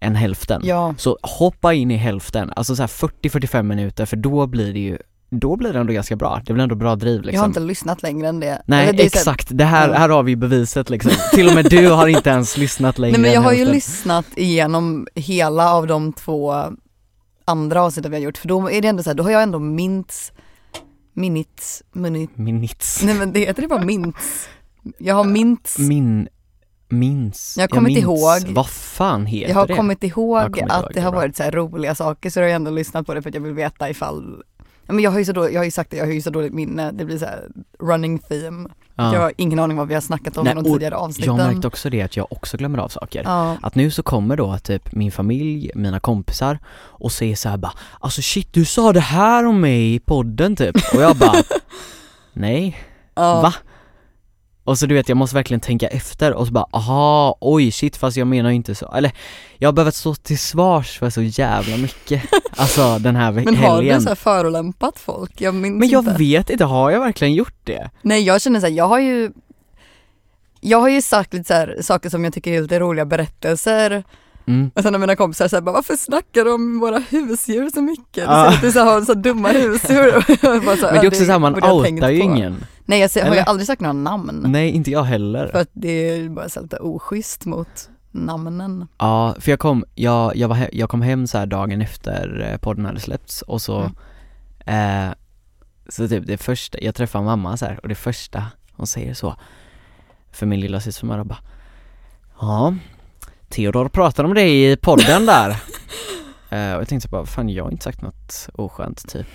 än 0.00 0.14
hälften. 0.16 0.62
Ja, 0.64 0.94
Så 0.98 1.19
hoppa 1.22 1.75
in 1.75 1.90
i 1.90 1.96
hälften, 1.96 2.52
alltså 2.56 2.76
så 2.76 2.82
här 2.82 2.88
40-45 2.88 3.62
minuter 3.62 4.06
för 4.06 4.16
då 4.16 4.47
blir 4.47 4.73
det 4.73 4.78
ju, 4.80 4.99
då 5.38 5.57
blir 5.57 5.73
det 5.73 5.79
ändå 5.79 5.93
ganska 5.93 6.17
bra, 6.17 6.43
det 6.47 6.53
blir 6.53 6.62
ändå 6.62 6.75
bra 6.75 6.97
driv 6.97 7.21
liksom. 7.21 7.35
jag 7.35 7.41
har 7.41 7.47
inte 7.49 7.61
lyssnat 7.61 8.03
längre 8.03 8.29
än 8.29 8.41
det. 8.41 8.62
Nej 8.67 8.93
det 8.93 9.03
exakt, 9.03 9.49
det 9.50 9.64
här, 9.64 9.93
här 9.93 10.09
har 10.09 10.23
vi 10.23 10.37
beviset 10.37 10.91
liksom. 10.91 11.12
Till 11.33 11.49
och 11.49 11.55
med 11.55 11.64
du 11.71 11.91
har 11.91 12.09
inte 12.09 12.31
ens 12.31 12.57
lyssnat 12.57 12.99
längre 12.99 13.12
Nej 13.12 13.21
men 13.21 13.33
jag 13.33 13.41
har 13.41 13.53
ju 13.53 13.64
lyssnat 13.64 14.26
igenom 14.37 15.07
hela 15.14 15.73
av 15.75 15.87
de 15.87 16.12
två 16.12 16.55
andra 17.45 17.83
avsnitten 17.83 18.11
vi 18.11 18.17
har 18.17 18.23
gjort, 18.25 18.38
för 18.38 18.49
då 18.49 18.71
är 18.71 18.83
det 18.83 18.88
ändå 18.88 19.03
så 19.03 19.11
här, 19.11 19.14
då 19.14 19.23
har 19.23 19.31
jag 19.31 19.43
ändå 19.43 19.59
mints, 19.59 20.33
minits, 21.14 21.83
minit, 21.93 22.37
Minits. 22.38 23.03
nej 23.03 23.14
men 23.14 23.33
det 23.33 23.41
heter 23.41 23.62
det 23.62 23.69
bara 23.69 23.85
mints. 23.85 24.49
Jag 24.99 25.14
har 25.14 25.25
mints, 25.25 25.79
Min, 25.79 26.29
minns. 26.88 27.55
Jag 27.57 27.62
har 27.62 27.69
kommit 27.69 27.95
minns. 27.95 28.03
ihåg. 28.05 28.55
Vad 28.55 28.67
fan 28.69 29.26
heter 29.26 29.49
jag 29.49 29.57
har 29.59 29.67
det? 29.67 29.75
kommit 29.76 30.05
ihåg 30.05 30.37
Jag 30.38 30.43
har 30.43 30.49
kommit 30.50 30.71
att 30.73 30.81
ihåg, 30.83 30.88
det 30.88 30.95
det 30.95 31.00
har 31.00 31.11
bra. 31.11 31.21
varit 31.21 31.37
så 31.37 31.43
här 31.43 31.50
roliga 31.50 31.95
saker 31.95 32.31
så 32.31 32.41
då 32.41 32.45
har 32.45 32.49
jag 32.49 32.57
ändå 32.57 32.71
lyssnat 32.71 33.07
på 33.07 33.14
det 33.14 33.23
för 33.23 33.29
att 33.29 33.35
jag 33.35 33.43
vill 33.43 33.53
veta 33.53 33.91
ifall 33.91 34.43
men 34.87 34.99
jag 34.99 35.11
har 35.11 35.19
ju 35.19 35.25
så 35.25 35.33
då, 35.33 35.50
jag 35.50 35.61
har 35.61 35.64
ju 35.64 35.71
sagt 35.71 35.91
det, 35.91 35.97
jag 35.97 36.07
har 36.07 36.12
ju 36.12 36.23
så 36.23 36.31
dåligt 36.31 36.53
minne, 36.53 36.93
det 36.93 37.05
blir 37.05 37.19
så 37.19 37.25
här 37.25 37.49
running 37.79 38.19
theme. 38.19 38.69
Ja. 38.97 39.14
Jag 39.14 39.21
har 39.21 39.33
ingen 39.37 39.59
aning 39.59 39.76
vad 39.76 39.88
vi 39.88 39.95
har 39.95 40.00
snackat 40.00 40.37
om 40.37 40.45
Nej, 40.45 40.53
i 40.53 40.55
de 40.55 40.64
tidigare 40.64 40.97
avsnitten. 40.97 41.37
Jag 41.37 41.47
märkte 41.47 41.67
också 41.67 41.91
det 41.91 42.03
att 42.03 42.17
jag 42.17 42.33
också 42.33 42.57
glömmer 42.57 42.79
av 42.79 42.88
saker. 42.88 43.23
Ja, 43.25 43.57
Att 43.62 43.75
nu 43.75 43.91
så 43.91 44.03
kommer 44.03 44.37
då 44.37 44.59
typ 44.59 44.93
min 44.93 45.12
familj, 45.12 45.71
mina 45.75 46.00
kompisar 46.00 46.59
och 46.76 47.12
säger 47.12 47.37
så 47.37 47.49
här 47.49 47.57
bara 47.57 47.73
Alltså 48.00 48.23
shit 48.23 48.53
du 48.53 48.64
sa 48.64 48.93
det 48.93 49.00
här 49.00 49.47
om 49.47 49.61
mig 49.61 49.95
i 49.95 50.00
podden 50.00 50.57
typ 50.57 50.76
och 50.95 51.03
jag 51.03 51.17
bara 51.17 51.43
Nej, 52.33 52.76
ja. 53.14 53.41
va? 53.43 53.55
Och 54.64 54.78
så 54.78 54.87
du 54.87 54.94
vet 54.94 55.09
jag 55.09 55.16
måste 55.16 55.37
verkligen 55.37 55.61
tänka 55.61 55.88
efter 55.88 56.33
och 56.33 56.47
så 56.47 56.52
bara 56.52 56.66
aha, 56.71 57.37
oj 57.40 57.71
shit 57.73 57.97
fast 57.97 58.16
jag 58.16 58.26
menar 58.26 58.50
ju 58.50 58.56
inte 58.56 58.75
så 58.75 58.92
Eller 58.92 59.12
jag 59.59 59.68
har 59.68 59.73
behövt 59.73 59.94
stå 59.94 60.14
till 60.14 60.38
svars 60.38 60.99
för 60.99 61.11
så 61.11 61.23
jävla 61.23 61.76
mycket 61.76 62.23
Alltså 62.56 62.99
den 62.99 63.16
här 63.16 63.33
ve- 63.33 63.42
Men 63.44 63.56
har 63.56 63.75
helgen 63.76 63.99
du 63.99 64.02
så 64.02 64.09
här 64.09 64.16
förolämpat 64.16 64.99
folk? 64.99 65.40
Jag 65.40 65.54
minns 65.54 65.80
Men 65.80 65.88
jag 65.88 66.00
inte. 66.02 66.14
vet 66.18 66.50
inte, 66.50 66.64
har 66.64 66.90
jag 66.90 67.00
verkligen 67.00 67.35
gjort 67.35 67.54
det? 67.64 67.90
Nej 68.02 68.23
jag 68.23 68.40
känner 68.42 68.61
så 68.61 68.66
här, 68.66 68.73
jag 68.75 68.88
har 68.88 68.99
ju 68.99 69.33
Jag 70.61 70.80
har 70.80 70.88
ju 70.88 71.02
sagt 71.02 71.35
lite 71.35 71.44
så 71.47 71.54
här, 71.54 71.76
saker 71.80 72.11
som 72.11 72.25
jag 72.25 72.33
tycker 72.35 72.52
är 72.52 72.62
lite 72.62 72.78
roliga 72.80 73.04
berättelser 73.04 74.04
Mm. 74.47 74.71
och 74.75 74.83
sen 74.83 74.94
har 74.94 74.99
mina 75.00 75.16
kompisar 75.16 75.49
säger 75.49 75.62
varför 75.62 75.97
snackar 75.97 76.44
du 76.44 76.52
om 76.52 76.80
våra 76.80 76.99
husdjur 76.99 77.71
så 77.75 77.83
mycket? 77.83 78.14
Du 78.14 78.21
Ja. 78.23 78.44
säger 78.44 78.56
att 78.56 78.61
du 78.62 78.73
så 78.73 78.80
har 78.80 79.00
så 79.02 79.14
dumma 79.14 79.49
husdjur 79.49 80.21
så 80.76 80.87
Men 80.87 80.94
det 80.94 81.00
är 81.00 81.02
"Ja, 81.02 81.09
också 81.09 81.25
såhär, 81.25 81.38
man 81.38 81.54
outar 81.54 82.11
ju 82.11 82.18
på." 82.21 82.25
ingen 82.25 82.64
Nej 82.85 83.00
jag 83.14 83.26
har 83.26 83.35
ju 83.35 83.41
aldrig 83.41 83.67
sagt 83.67 83.81
några 83.81 83.93
namn. 83.93 84.45
Nej 84.47 84.71
inte 84.71 84.91
jag 84.91 85.03
heller. 85.03 85.49
För 85.49 85.61
att 85.61 85.71
det 85.73 85.88
är 85.88 86.29
bara 86.29 86.49
så 86.49 86.61
lite 86.61 86.76
oschysst 86.76 87.45
mot 87.45 87.91
namnen. 88.11 88.87
Ja, 88.99 89.35
för 89.38 89.53
jag 89.53 89.59
kom, 89.59 89.85
jag, 89.95 90.37
jag, 90.37 90.49
var 90.49 90.69
jag 90.73 90.88
kom 90.88 91.03
hem 91.03 91.26
så 91.26 91.38
här 91.38 91.47
dagen 91.47 91.83
efter 91.83 92.50
eh, 92.50 92.57
podden 92.59 92.85
hade 92.87 93.00
släppts 93.00 93.43
och 93.43 93.62
så, 93.62 93.91
eh, 94.67 95.09
så 95.88 96.09
typ 96.09 96.26
det 96.26 96.37
första, 96.38 96.79
jag 96.81 96.95
träffade 96.95 97.25
mamma 97.25 97.57
så 97.57 97.67
här 97.67 97.81
och 97.83 97.88
det 97.88 97.95
första 97.95 98.45
hon 98.73 98.87
säger 98.87 99.14
så 99.14 99.37
för 100.33 100.47
min 100.47 100.61
lilla 100.61 100.81
syster 100.81 101.07
Mara 101.07 101.25
bara 101.25 101.38
Ja, 102.41 102.75
Theodor 103.49 103.88
pratade 103.88 104.29
om 104.29 104.35
dig 104.35 104.73
i 104.73 104.76
podden 104.76 105.26
där. 105.26 105.57
Eh, 106.50 106.75
och 106.75 106.81
jag 106.81 106.88
tänkte 106.88 107.09
bara, 107.09 107.26
fan 107.26 107.49
jag 107.49 107.64
har 107.64 107.71
inte 107.71 107.85
sagt 107.85 108.03
något 108.03 108.49
oskönt 108.55 109.09
typ 109.09 109.26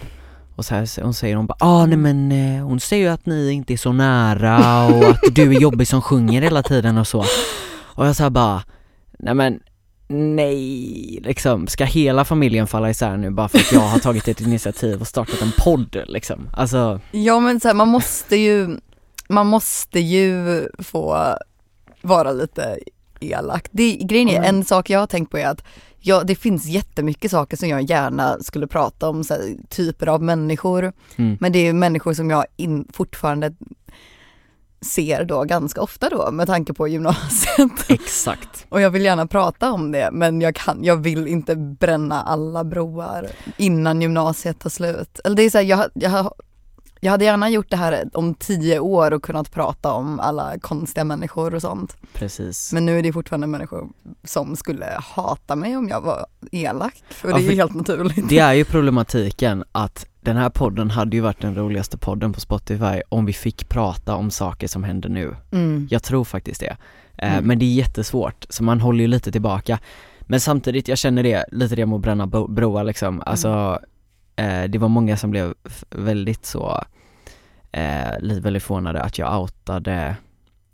och 0.59 0.65
så 0.65 0.75
här, 0.75 1.03
hon 1.03 1.13
säger 1.13 1.35
hon 1.35 1.45
bara, 1.45 1.57
ah 1.59 1.85
nej 1.85 1.97
men 1.97 2.31
eh, 2.31 2.65
hon 2.65 2.79
säger 2.79 3.03
ju 3.03 3.09
att 3.13 3.25
ni 3.25 3.51
inte 3.51 3.73
är 3.73 3.77
så 3.77 3.91
nära 3.91 4.85
och 4.85 5.03
att 5.09 5.35
du 5.35 5.55
är 5.55 5.59
jobbig 5.59 5.87
som 5.87 6.01
sjunger 6.01 6.41
hela 6.41 6.63
tiden 6.63 6.97
och 6.97 7.07
så 7.07 7.25
och 7.81 8.07
jag 8.07 8.15
sa 8.15 8.29
bara, 8.29 8.63
nej 9.19 9.33
men 9.33 9.59
nej, 10.07 11.19
liksom, 11.23 11.67
ska 11.67 11.85
hela 11.85 12.25
familjen 12.25 12.67
falla 12.67 12.89
isär 12.89 13.17
nu 13.17 13.29
bara 13.29 13.47
för 13.47 13.57
att 13.57 13.71
jag 13.71 13.79
har 13.79 13.99
tagit 13.99 14.27
ett 14.27 14.41
initiativ 14.41 15.01
och 15.01 15.07
startat 15.07 15.41
en 15.41 15.51
podd 15.57 16.03
liksom? 16.07 16.49
Alltså, 16.53 16.99
Ja 17.11 17.39
men 17.39 17.59
så 17.59 17.67
här, 17.67 17.75
man 17.75 17.87
måste 17.87 18.35
ju, 18.35 18.77
man 19.29 19.47
måste 19.47 19.99
ju 19.99 20.67
få 20.79 21.35
vara 22.01 22.31
lite 22.31 22.79
elak. 23.19 23.67
Det, 23.71 23.95
grejen 23.95 24.29
är, 24.29 24.35
Mm. 24.37 24.55
en 24.55 24.65
sak 24.65 24.89
jag 24.89 24.99
har 24.99 25.07
tänkt 25.07 25.31
på 25.31 25.37
är 25.37 25.47
att 25.47 25.63
ja, 25.99 26.23
det 26.23 26.35
finns 26.35 26.65
jättemycket 26.65 27.31
saker 27.31 27.57
som 27.57 27.69
jag 27.69 27.81
gärna 27.81 28.37
skulle 28.41 28.67
prata 28.67 29.09
om, 29.09 29.23
här, 29.29 29.55
typer 29.69 30.07
av 30.07 30.21
människor. 30.23 30.93
mm, 31.15 31.37
Men 31.39 31.51
det 31.51 31.59
är 31.59 31.63
ju 31.63 31.73
människor 31.73 32.13
som 32.13 32.29
jag 32.29 32.45
in, 32.57 32.87
fortfarande 32.93 33.53
ser 34.81 35.23
då 35.25 35.43
ganska 35.43 35.81
ofta 35.81 36.09
då 36.09 36.31
med 36.31 36.47
tanke 36.47 36.73
på 36.73 36.87
gymnasiet. 36.87 37.71
exakt. 37.89 38.65
Och 38.69 38.81
jag 38.81 38.89
vill 38.89 39.05
gärna 39.05 39.27
prata 39.27 39.71
om 39.71 39.91
det 39.91 40.09
men 40.11 40.41
jag, 40.41 40.55
kan, 40.55 40.83
jag 40.83 40.95
vill 40.97 41.27
inte 41.27 41.55
bränna 41.55 42.21
alla 42.21 42.63
broar 42.63 43.27
innan 43.57 44.01
gymnasiet 44.01 44.59
tar 44.59 44.69
slut. 44.69 45.19
Eller 45.23 45.35
det 45.35 45.43
är 45.43 45.49
så 45.49 45.57
här, 45.57 45.65
jag, 45.65 45.85
jag, 45.93 46.31
jag 46.99 47.11
hade 47.11 47.25
gärna 47.25 47.49
gjort 47.49 47.69
det 47.69 47.77
här 47.77 48.09
om 48.13 48.33
tio 48.33 48.79
år 48.79 49.13
och 49.13 49.23
kunnat 49.23 49.51
prata 49.51 49.91
om 49.91 50.19
alla 50.19 50.59
konstiga 50.61 51.03
människor 51.03 51.55
och 51.55 51.61
sånt. 51.61 51.97
Precis. 52.13 52.73
Men 52.73 52.85
nu 52.85 52.99
är 52.99 53.03
det 53.03 53.13
fortfarande 53.13 53.47
människor 53.47 53.87
som 54.23 54.55
skulle 54.55 54.85
hata 55.15 55.55
mig 55.55 55.77
om 55.77 55.87
jag 55.89 56.01
var 56.01 56.25
elak. 56.51 57.03
Och 57.23 57.29
Ja, 57.29 57.33
det 57.35 57.39
är 57.39 57.41
ju 57.41 57.47
för- 57.47 57.55
helt 57.55 57.73
naturligt. 57.75 58.29
Det 58.29 58.39
är 58.39 58.53
ju 58.53 58.65
problematiken 58.65 59.63
att 59.71 60.05
den 60.21 60.37
här 60.37 60.49
podden 60.49 60.89
hade 60.91 61.15
ju 61.17 61.21
varit 61.21 61.41
den 61.41 61.55
roligaste 61.55 61.97
podden 61.97 62.33
på 62.33 62.39
Spotify 62.39 63.01
om 63.09 63.25
vi 63.25 63.33
fick 63.33 63.69
prata 63.69 64.15
om 64.15 64.31
saker 64.31 64.67
som 64.67 64.83
händer 64.83 65.09
nu. 65.09 65.35
Mm. 65.51 65.87
Jag 65.91 66.03
tror 66.03 66.23
faktiskt 66.23 66.59
det. 66.59 66.77
Eh, 67.17 67.33
Mm. 67.33 67.45
Men 67.45 67.59
det 67.59 67.65
är 67.65 67.73
jättesvårt, 67.73 68.45
så 68.49 68.63
man 68.63 68.81
håller 68.81 69.01
ju 69.01 69.07
lite 69.07 69.31
tillbaka. 69.31 69.79
Men 70.21 70.39
samtidigt, 70.39 70.87
jag 70.87 70.97
känner 70.97 71.23
det, 71.23 71.45
lite 71.51 71.75
det 71.75 71.85
med 71.85 71.95
att 71.95 72.01
bränna 72.01 72.27
broar 72.27 72.83
liksom. 72.83 73.23
Alltså, 73.25 73.79
eh, 74.39 74.63
det 74.69 74.77
var 74.77 74.87
många 74.89 75.17
som 75.17 75.31
blev 75.31 75.53
väldigt 75.89 76.45
så, 76.45 76.83
eh, 77.71 78.11
väldigt 78.21 78.63
förvånade 78.63 79.01
att 79.01 79.17
jag 79.17 79.41
outade 79.41 80.15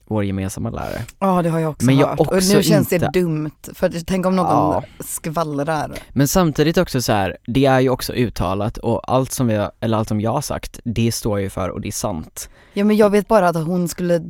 vår 0.08 0.24
gemensamma 0.24 0.70
lärare. 0.70 1.02
Ja 1.20 1.42
det 1.42 1.50
har 1.50 1.60
jag 1.60 1.72
också 1.72 1.86
Men 1.86 1.98
jag 1.98 2.08
hört. 2.08 2.20
och 2.20 2.34
också 2.34 2.58
nu 2.58 2.64
känns 2.64 2.94
inte- 2.94 3.10
det 3.14 3.20
dumt. 3.20 3.52
För 3.74 3.90
tänk 4.06 4.26
om 4.26 4.36
någon 4.36 4.46
Ja. 4.46 4.84
skvallrar. 5.00 5.92
Men 6.14 6.28
samtidigt 6.28 6.78
också 6.78 7.02
så 7.02 7.12
här, 7.14 7.38
det 7.48 7.66
är 7.66 7.80
ju 7.80 7.90
också 7.90 8.14
uttalat 8.14 8.78
och 8.78 9.14
allt 9.14 9.32
som 9.32 9.48
vi, 9.48 9.68
eller 9.80 9.98
allt 9.98 10.08
som 10.08 10.22
jag 10.22 10.32
har 10.32 10.42
sagt, 10.42 10.80
det 10.84 11.12
står 11.12 11.40
ju 11.40 11.50
för 11.50 11.70
och 11.70 11.82
det 11.82 11.88
är 11.88 11.92
sant. 11.92 12.50
Ja 12.74 12.84
men 12.84 12.98
jag 12.98 13.10
vet 13.10 13.28
bara 13.28 13.50
att 13.50 13.56
hon 13.66 13.88
skulle 13.88 14.22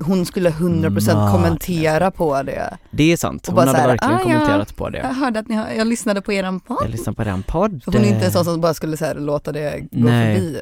hon 0.00 0.26
skulle 0.26 0.50
100% 0.50 0.90
Mörda. 0.90 1.32
kommentera 1.32 2.10
på 2.10 2.42
det. 2.42 2.76
Det 2.90 3.12
är 3.12 3.16
sant, 3.16 3.46
hon 3.46 3.58
hade 3.58 3.70
så 3.70 3.76
här, 3.76 3.88
verkligen 3.88 4.14
"Ah, 4.14 4.18
ja." 4.18 4.22
kommenterat 4.24 4.76
på 4.76 4.88
det. 4.90 4.98
Jag 4.98 5.08
hörde 5.14 5.38
att 5.38 5.48
ni 5.48 5.54
har, 5.54 5.68
jag 5.70 5.86
lyssnade 5.86 6.20
på 6.20 6.32
eran 6.32 6.60
podd. 6.60 6.78
Jag 6.82 6.90
lyssnar 6.90 7.12
på 7.12 7.24
den 7.24 7.42
podd. 7.42 7.82
För 7.84 7.92
hon 7.92 8.00
är 8.04 8.08
inte 8.08 8.26
en 8.26 8.32
sån 8.32 8.44
som 8.44 8.60
bara 8.60 8.74
skulle 8.74 8.96
så 8.96 9.04
här, 9.04 9.14
låta 9.14 9.52
det 9.52 9.80
gå 9.80 9.86
Nej. 10.08 10.34
förbi. 10.36 10.60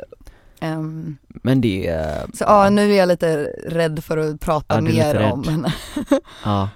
Ehm, 0.60 1.16
Men 1.28 1.60
det 1.60 1.86
är, 1.88 2.26
så 2.34 2.44
ja, 2.44 2.70
nu 2.70 2.92
är 2.92 2.96
jag 2.98 3.08
lite 3.08 3.44
rädd 3.66 4.04
för 4.04 4.18
att 4.18 4.40
prata 4.40 4.74
Ja, 4.74 4.80
mer 4.80 5.32
om 5.32 5.44
henne. 5.48 5.74
ja, 6.44 6.68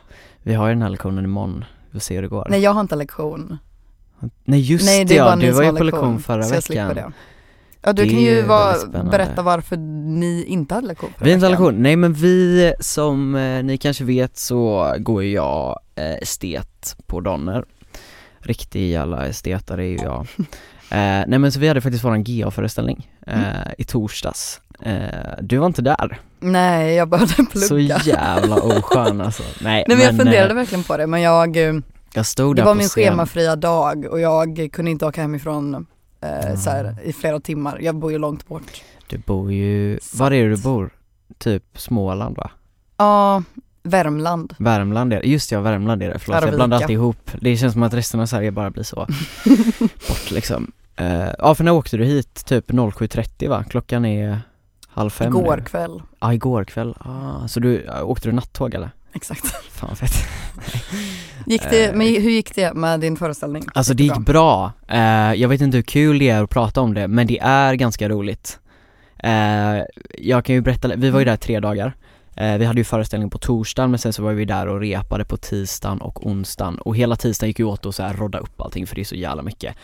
vi 0.43 0.55
har 0.55 0.69
ju 0.69 0.75
den 0.75 0.83
här 0.83 0.89
lektionen 0.91 1.25
imorgon, 1.25 1.65
vi 1.91 1.93
får 1.93 2.01
se 2.05 2.15
hur 2.15 2.23
det 2.23 2.29
går. 2.29 2.47
Nej 2.51 2.61
jag 2.61 2.71
har 2.73 2.81
inte 2.81 2.97
lektion. 2.97 3.59
Nej 4.45 4.61
just 4.61 4.85
Nej 4.85 5.05
det, 5.05 5.15
ja, 5.15 5.37
du 5.37 5.51
var 5.51 5.63
ju 5.63 5.73
på 5.77 5.85
lektion 5.85 6.21
förra 6.21 6.43
så 6.43 6.55
jag 6.55 6.63
slipper 6.63 6.95
veckan. 6.95 7.13
Det. 7.83 7.89
Ja 7.89 7.93
du 7.93 8.05
Det 8.05 8.11
kan 8.11 8.21
ju 8.21 8.43
spännande. 8.79 9.11
berätta 9.11 9.43
varför 9.43 9.77
ni 10.07 10.45
inte 10.49 10.75
hade 10.75 10.87
lektion 10.87 11.11
Vi 11.19 11.33
inte 11.33 11.47
veckan. 11.47 11.51
lektion, 11.51 11.83
nej 11.83 11.97
men 11.97 12.13
vi 12.13 12.75
som 12.81 13.35
eh, 13.35 13.63
ni 13.65 13.79
kanske 13.79 14.05
vet 14.05 14.37
så 14.37 14.95
går 14.99 15.23
ju 15.23 15.33
jag 15.33 15.79
eh, 15.95 16.15
estet 16.15 16.97
på 17.07 17.21
Donner 17.21 17.65
Riktig 18.45 18.91
jävla 18.91 19.27
estetare 19.27 19.85
är 19.85 19.89
ju 19.89 19.97
jag 19.97 20.21
eh, 20.91 21.25
Nej 21.27 21.39
men 21.39 21.53
så 21.53 21.61
vi 21.61 21.69
hade 21.69 21.81
faktiskt 21.81 22.05
våran 22.05 22.25
GA-föreställning 22.25 23.11
eh, 23.27 23.39
Mm. 23.39 23.69
i 23.79 23.85
torsdags 23.85 24.61
eh, 24.83 24.95
Du 25.41 25.57
var 25.57 25.67
inte 25.67 25.83
där, 25.83 26.21
Nej 26.41 26.95
jag 26.95 27.09
började 27.09 27.35
plugga. 27.35 27.67
så 27.67 27.79
jävla 27.79 28.57
oskön 28.63 29.21
alltså 29.21 29.43
Nej, 29.61 29.85
Nej 29.89 29.97
men 29.97 30.07
jag 30.07 30.17
funderade 30.17 30.51
eh, 30.51 30.55
verkligen 30.57 30.85
på 30.85 30.97
det 30.97 31.07
men 31.07 31.21
jag, 31.21 31.57
eh, 31.57 31.75
jag 32.15 32.27
stod 32.27 32.57
det 32.57 32.61
där 32.63 32.67
var 32.67 32.73
på 32.73 32.79
min 32.79 32.89
schemafria 32.89 33.57
dag 33.57 34.05
och 34.05 34.21
jag 34.21 34.69
kunde 34.73 34.91
inte 34.91 35.07
åka 35.07 35.23
hemifrån 35.23 35.87
eh, 36.23 36.57
så 36.57 36.71
här, 36.71 36.97
i 37.05 37.13
flera 37.13 37.41
timmar. 37.41 37.79
Jag 37.81 37.95
bor 37.95 38.13
ju 38.13 38.19
långt 38.19 38.49
bort. 38.49 38.83
Du 39.07 39.19
bor 39.19 39.53
ju, 39.53 39.99
var 40.15 40.31
är 40.31 40.45
det 40.45 40.57
du 40.57 40.63
bor? 40.63 40.91
Typ 41.39 41.65
Småland 41.75 42.37
va? 42.37 42.51
Ja, 42.97 43.43
Värmland. 43.83 44.55
Värmland 44.59 45.13
är 45.13 45.21
det, 45.21 45.27
just 45.29 45.53
ja 45.53 45.61
Värmland 45.61 46.03
är 46.03 46.09
det, 46.13 46.19
förlåt 46.19 46.43
jag 46.45 46.55
blandar 46.55 46.77
alltid 46.77 46.91
ihop 46.95 47.31
Det 47.41 47.57
känns 47.57 47.73
som 47.73 47.83
att 47.83 47.95
resten 47.95 48.21
av 48.21 48.27
Sverige 48.27 48.51
bara 48.51 48.71
blir 48.71 48.83
så 48.85 48.97
bort 50.09 50.31
liksom 50.31 50.73
Eh, 50.97 51.29
Ja 51.39 51.55
för 51.55 51.65
när 51.65 51.73
åkte 51.73 51.97
du 51.97 52.05
hit? 52.05 52.45
Typ 52.47 52.71
07.30 52.71 53.49
va? 53.49 53.65
Klockan 53.71 54.05
är 54.05 54.41
halv 54.89 55.11
fem 55.11 55.29
Igår 55.29 55.57
nu. 55.57 55.65
kväll. 55.65 56.03
Ja 56.21 56.35
igår 56.35 56.65
kväll, 56.65 56.95
ah, 57.01 57.49
så 57.49 57.61
du, 57.61 57.89
åkte 58.03 58.29
du 58.29 58.33
nattåg 58.33 58.75
eller? 58.75 58.91
Exakt. 59.15 59.47
Fan 59.71 59.89
vad 59.89 59.99
fett. 59.99 60.15
Gick 61.47 61.63
det, 61.71 61.85
Eh. 61.87 61.95
men 61.95 62.07
hur 62.07 62.31
gick 62.31 62.55
det 62.55 62.75
med 62.75 63.01
din 63.01 63.17
föreställning? 63.17 63.65
Alltså 63.75 63.95
det 63.95 64.03
gick 64.05 64.19
bra, 64.19 64.73
Eh, 64.89 65.35
jag 65.35 65.49
vet 65.49 65.61
inte 65.61 65.77
hur 65.77 65.83
kul 65.83 66.19
det 66.19 66.29
är 66.29 66.43
att 66.43 66.51
prata 66.51 66.81
om 66.81 66.95
det 66.95 67.09
men 67.09 67.27
det 67.27 67.39
är 67.39 67.75
ganska 67.75 68.09
roligt. 68.09 68.59
Eh, 69.19 69.79
Jag 70.19 70.45
kan 70.45 70.55
ju 70.55 70.61
berätta, 70.61 70.97
vi 70.97 71.11
var 71.11 71.19
ju 71.19 71.25
där 71.25 71.37
tre 71.37 71.61
dagar. 71.61 71.93
Vi 72.59 72.65
hade 72.65 72.81
ju 72.81 72.85
föreställning 72.85 73.31
på 73.31 73.39
torsdagen 73.39 73.91
men 73.91 73.99
sen 73.99 74.13
så 74.13 74.23
var 74.23 74.33
vi 74.33 74.45
där 74.45 74.67
och 74.69 74.81
repade 74.81 75.25
på 75.25 75.37
tisdagen 75.37 76.01
och 76.01 76.27
onsdagen. 76.27 76.79
Och 76.79 76.97
hela 76.97 77.17
tisdagen 77.17 77.49
gick 77.51 77.59
ju 77.59 77.65
åt 77.65 77.87
att 77.87 77.95
så 77.95 78.03
här 78.03 78.15
rodda 78.15 78.39
upp 78.39 78.61
allting 78.61 78.87
för 78.87 78.95
det 78.95 79.01
är 79.01 79.05
så 79.05 79.15
jävla 79.15 79.43
mycket. 79.43 79.75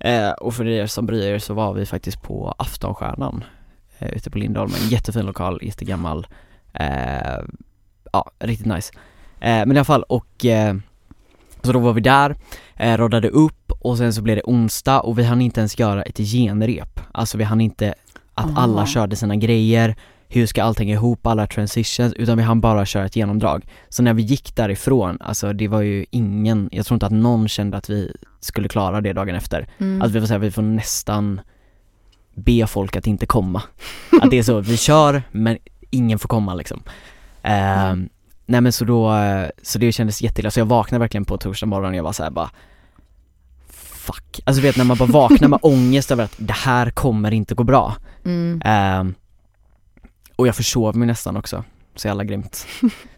Mm. 0.00 0.34
Och 0.40 0.54
för 0.54 0.68
er 0.68 0.86
som 0.86 1.06
bryr 1.06 1.22
er 1.34 1.38
så 1.38 1.54
var 1.54 1.74
vi 1.74 1.86
faktiskt 1.86 2.22
på 2.22 2.54
Aftonstjärnan 2.58 3.44
eh, 3.98 4.08
ute 4.12 4.30
på 4.30 4.38
Lindholmen, 4.38 4.78
jättefin 4.88 5.26
lokal, 5.26 5.58
jättegammal. 5.62 6.26
Eh, 6.74 7.38
Ja, 8.12 8.30
riktigt 8.38 8.66
nice 8.66 8.92
eh, 9.40 9.66
Men 9.66 9.72
i 9.72 9.78
alla 9.78 9.84
fall 9.84 10.02
och 10.02 10.44
eh, 10.44 10.74
Så 11.62 11.72
då 11.72 11.78
var 11.78 11.92
vi 11.92 12.00
där, 12.00 12.36
eh, 12.76 12.96
roddade 12.96 13.28
upp 13.28 13.72
och 13.80 13.98
sen 13.98 14.12
så 14.12 14.22
blev 14.22 14.36
det 14.36 14.42
onsdag 14.44 15.00
och 15.00 15.18
vi 15.18 15.24
hann 15.24 15.40
inte 15.40 15.60
ens 15.60 15.78
göra 15.78 16.02
ett 16.02 16.18
genrep 16.18 17.00
Alltså 17.12 17.38
vi 17.38 17.44
hann 17.44 17.60
inte 17.60 17.94
att 18.34 18.50
Aha. 18.50 18.60
alla 18.60 18.86
körde 18.86 19.16
sina 19.16 19.36
grejer 19.36 19.96
hur 20.34 20.46
ska 20.46 20.62
allting 20.62 20.90
ihop, 20.90 21.26
alla 21.26 21.46
transitions, 21.46 22.12
utan 22.12 22.38
vi 22.38 22.42
hann 22.44 22.60
bara 22.60 22.86
köra 22.86 23.06
ett 23.06 23.16
genomdrag. 23.16 23.66
Så 23.88 24.02
när 24.02 24.14
vi 24.14 24.22
gick 24.22 24.56
därifrån, 24.56 25.18
alltså 25.20 25.52
det 25.52 25.68
var 25.68 25.80
ju 25.80 26.06
ingen, 26.10 26.68
jag 26.72 26.86
tror 26.86 26.96
inte 26.96 27.06
att 27.06 27.12
någon 27.12 27.48
kände 27.48 27.76
att 27.76 27.90
vi 27.90 28.12
skulle 28.40 28.68
klara 28.68 29.00
det 29.00 29.12
dagen 29.12 29.34
efter. 29.34 29.68
Mm. 29.78 30.02
Att 30.02 30.10
vi 30.10 30.20
får 30.20 30.26
säga, 30.26 30.38
vi 30.38 30.50
får 30.50 30.62
nästan 30.62 31.40
be 32.34 32.66
folk 32.66 32.96
att 32.96 33.06
inte 33.06 33.26
komma. 33.26 33.62
Att 34.22 34.30
det 34.30 34.38
är 34.38 34.42
så, 34.42 34.60
vi 34.60 34.76
kör 34.76 35.22
men 35.32 35.58
ingen 35.90 36.18
får 36.18 36.28
komma 36.28 36.54
liksom. 36.54 36.82
Ehm, 37.42 38.08
nej 38.46 38.60
men 38.60 38.72
så 38.72 38.84
då, 38.84 39.12
så 39.62 39.78
det 39.78 39.92
kändes 39.92 40.22
jätteilla, 40.22 40.50
så 40.50 40.60
jag 40.60 40.66
vaknade 40.66 41.00
verkligen 41.00 41.24
på 41.24 41.38
torsdag 41.38 41.66
morgon 41.66 41.90
och 41.90 41.96
jag 41.96 42.02
var 42.04 42.12
så 42.12 42.22
här 42.22 42.30
bara 42.30 42.50
Fuck, 43.68 44.40
alltså 44.44 44.62
du 44.62 44.68
vet 44.68 44.76
när 44.76 44.84
man 44.84 44.96
bara 44.96 45.08
vaknar 45.08 45.48
med 45.48 45.58
ångest 45.62 46.10
över 46.10 46.24
att 46.24 46.34
det 46.36 46.52
här 46.52 46.90
kommer 46.90 47.30
inte 47.30 47.54
gå 47.54 47.64
bra. 47.64 47.96
Mm. 48.24 48.62
Ehm, 48.64 49.14
och 50.36 50.46
jag 50.46 50.56
försov 50.56 50.96
mig 50.96 51.06
nästan 51.06 51.36
också, 51.36 51.64
så 51.96 52.08
jävla 52.08 52.24
grymt. 52.24 52.66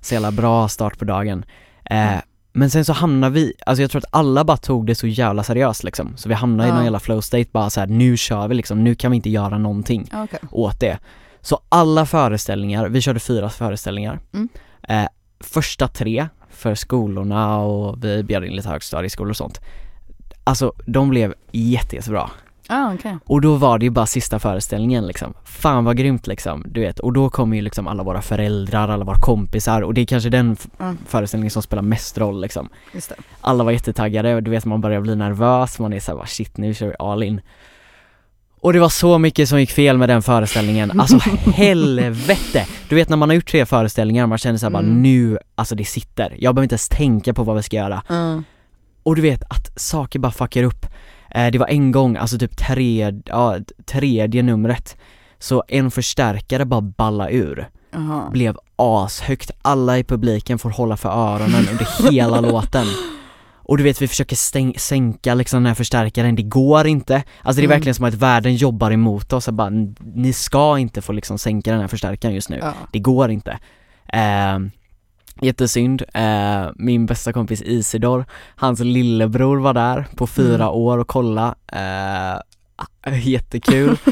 Så 0.00 0.14
jävla 0.14 0.30
bra 0.32 0.68
start 0.68 0.98
på 0.98 1.04
dagen. 1.04 1.44
Eh, 1.84 2.14
men 2.52 2.70
sen 2.70 2.84
så 2.84 2.92
hamnade 2.92 3.34
vi, 3.34 3.52
alltså 3.66 3.82
jag 3.82 3.90
tror 3.90 3.98
att 3.98 4.14
alla 4.14 4.44
bara 4.44 4.56
tog 4.56 4.86
det 4.86 4.94
så 4.94 5.06
jävla 5.06 5.42
seriöst 5.42 5.84
liksom. 5.84 6.16
Så 6.16 6.28
vi 6.28 6.34
hamnade 6.34 6.68
i 6.68 6.70
Ja. 6.70 6.74
någon 6.74 6.84
jävla 6.84 7.00
flow 7.00 7.20
state 7.20 7.46
bara 7.52 7.70
så 7.70 7.80
här: 7.80 7.86
nu 7.86 8.16
kör 8.16 8.48
vi 8.48 8.54
liksom, 8.54 8.84
nu 8.84 8.94
kan 8.94 9.10
vi 9.10 9.16
inte 9.16 9.30
göra 9.30 9.58
någonting 9.58 10.10
okej. 10.12 10.38
åt 10.50 10.80
det. 10.80 10.98
Så 11.44 11.60
alla 11.68 12.06
föreställningar, 12.06 12.88
vi 12.88 13.00
körde 13.00 13.20
fyra 13.20 13.50
föreställningar. 13.50 14.20
Mm. 14.32 14.48
Eh, 14.88 15.08
första 15.40 15.88
tre 15.88 16.28
för 16.50 16.74
skolorna 16.74 17.58
och 17.58 18.04
vi 18.04 18.22
bjöd 18.22 18.44
in 18.44 18.56
lite 18.56 18.68
högstadieskolor 18.68 19.30
och 19.30 19.36
sånt. 19.36 19.60
Alltså 20.44 20.72
de 20.86 21.10
blev 21.10 21.34
jätte, 21.52 21.96
jättebra. 21.96 22.30
Ah, 22.68 22.94
okej. 22.94 23.18
Och 23.24 23.40
då 23.40 23.54
var 23.56 23.78
det 23.78 23.84
ju 23.84 23.90
bara 23.90 24.06
sista 24.06 24.38
föreställningen 24.38 25.06
liksom 25.06 25.34
Fan 25.44 25.84
vad 25.84 25.96
grymt 25.96 26.26
liksom, 26.26 26.64
du 26.68 26.80
vet 26.80 26.98
Och 26.98 27.12
då 27.12 27.30
kommer 27.30 27.56
ju 27.56 27.62
liksom 27.62 27.86
alla 27.86 28.02
våra 28.02 28.22
föräldrar, 28.22 28.88
alla 28.88 29.04
våra 29.04 29.20
kompisar 29.20 29.82
och 29.82 29.94
det 29.94 30.00
är 30.00 30.06
kanske 30.06 30.30
den 30.30 30.56
Mm. 30.78 30.98
föreställningen 31.06 31.50
som 31.50 31.62
spelar 31.62 31.82
mest 31.82 32.18
roll 32.18 32.40
liksom. 32.40 32.68
Alla 33.40 33.64
var 33.64 33.72
jättetaggade 33.72 34.34
och 34.34 34.42
du 34.42 34.50
vet 34.50 34.64
man 34.64 34.80
börjar 34.80 35.00
bli 35.00 35.16
nervös, 35.16 35.78
man 35.78 35.92
är 35.92 36.00
såhär 36.00 36.26
shit 36.26 36.56
nu 36.56 36.74
kör 36.74 36.86
vi 36.86 36.94
all 36.98 37.22
in 37.22 37.40
Och 38.64 38.72
det 38.72 38.78
var 38.80 38.88
så 38.88 39.18
mycket 39.18 39.48
som 39.48 39.60
gick 39.60 39.70
fel 39.70 39.98
med 39.98 40.08
den 40.08 40.22
föreställningen, 40.22 41.00
alltså 41.00 41.18
helvete! 41.54 42.66
Du 42.88 42.94
vet 42.94 43.08
när 43.08 43.16
man 43.16 43.28
har 43.28 43.34
gjort 43.36 43.50
tre 43.50 43.66
föreställningar, 43.66 44.26
man 44.26 44.38
känner 44.38 44.58
såhär 44.58 44.70
bara 44.70 44.82
Mm. 44.82 45.02
nu, 45.02 45.38
alltså 45.54 45.74
det 45.74 45.84
sitter 45.84 46.36
Jag 46.38 46.54
behöver 46.54 46.62
inte 46.62 46.72
ens 46.72 46.88
tänka 46.88 47.34
på 47.34 47.42
vad 47.42 47.56
vi 47.56 47.62
ska 47.62 47.76
göra 47.76 48.02
Mm. 48.10 48.44
och 49.02 49.16
du 49.16 49.22
vet 49.22 49.42
att 49.50 49.80
saker 49.80 50.18
bara 50.18 50.32
fuckar 50.32 50.62
upp 50.62 50.86
eh, 51.34 51.46
Det 51.50 51.58
var 51.58 51.66
en 51.66 51.92
gång, 51.92 52.16
alltså 52.16 52.38
typ 52.38 52.56
tredje, 52.56 53.22
ja, 53.26 53.56
tredje 53.86 54.42
numret 54.42 54.96
Så 55.38 55.64
en 55.68 55.90
förstärkare 55.90 56.64
bara 56.64 56.80
balla 56.80 57.30
ur 57.30 57.68
Jaha. 57.92 58.30
Blev 58.30 58.56
ashögt, 58.76 59.50
alla 59.62 59.98
i 59.98 60.04
publiken 60.04 60.58
får 60.58 60.70
hålla 60.70 60.96
för 60.96 61.08
öronen 61.08 61.66
under 61.72 62.10
hela 62.12 62.40
låten 62.50 62.86
Och 63.64 63.76
du 63.78 63.82
vet 63.84 64.02
vi 64.02 64.08
försöker 64.08 64.36
stäng, 64.36 64.74
sänka 64.78 65.34
liksom 65.34 65.56
den 65.62 65.66
här 65.66 65.74
förstärkaren, 65.74 66.36
det 66.36 66.42
går 66.42 66.86
inte 66.86 67.14
Alltså 67.42 67.60
det 67.60 67.64
är 67.64 67.64
Mm. 67.66 67.76
verkligen 67.76 67.94
som 67.94 68.04
att 68.04 68.14
världen 68.14 68.54
jobbar 68.56 68.90
emot 68.90 69.32
oss 69.32 69.48
bara, 69.48 69.70
ni 70.14 70.32
ska 70.32 70.78
inte 70.78 71.02
få 71.02 71.12
liksom 71.12 71.38
sänka 71.38 71.72
den 71.72 71.80
här 71.80 71.88
förstärkaren 71.88 72.34
just 72.34 72.48
nu 72.50 72.58
Ja. 72.62 72.72
det 72.92 72.98
går 72.98 73.30
inte. 73.30 73.58
Eh, 74.12 74.58
jättesynd. 75.40 76.02
Eh, 76.14 76.66
min 76.76 77.06
bästa 77.06 77.32
kompis 77.32 77.62
Isidor, 77.62 78.24
hans 78.56 78.80
lillebror 78.80 79.56
var 79.60 79.74
där 79.74 80.06
på 80.16 80.26
fyra 80.26 80.64
Mm. 80.64 80.68
år 80.74 80.98
och 80.98 81.08
kolla. 81.08 81.54
Eh, 81.72 82.40
jättekul. 83.22 83.96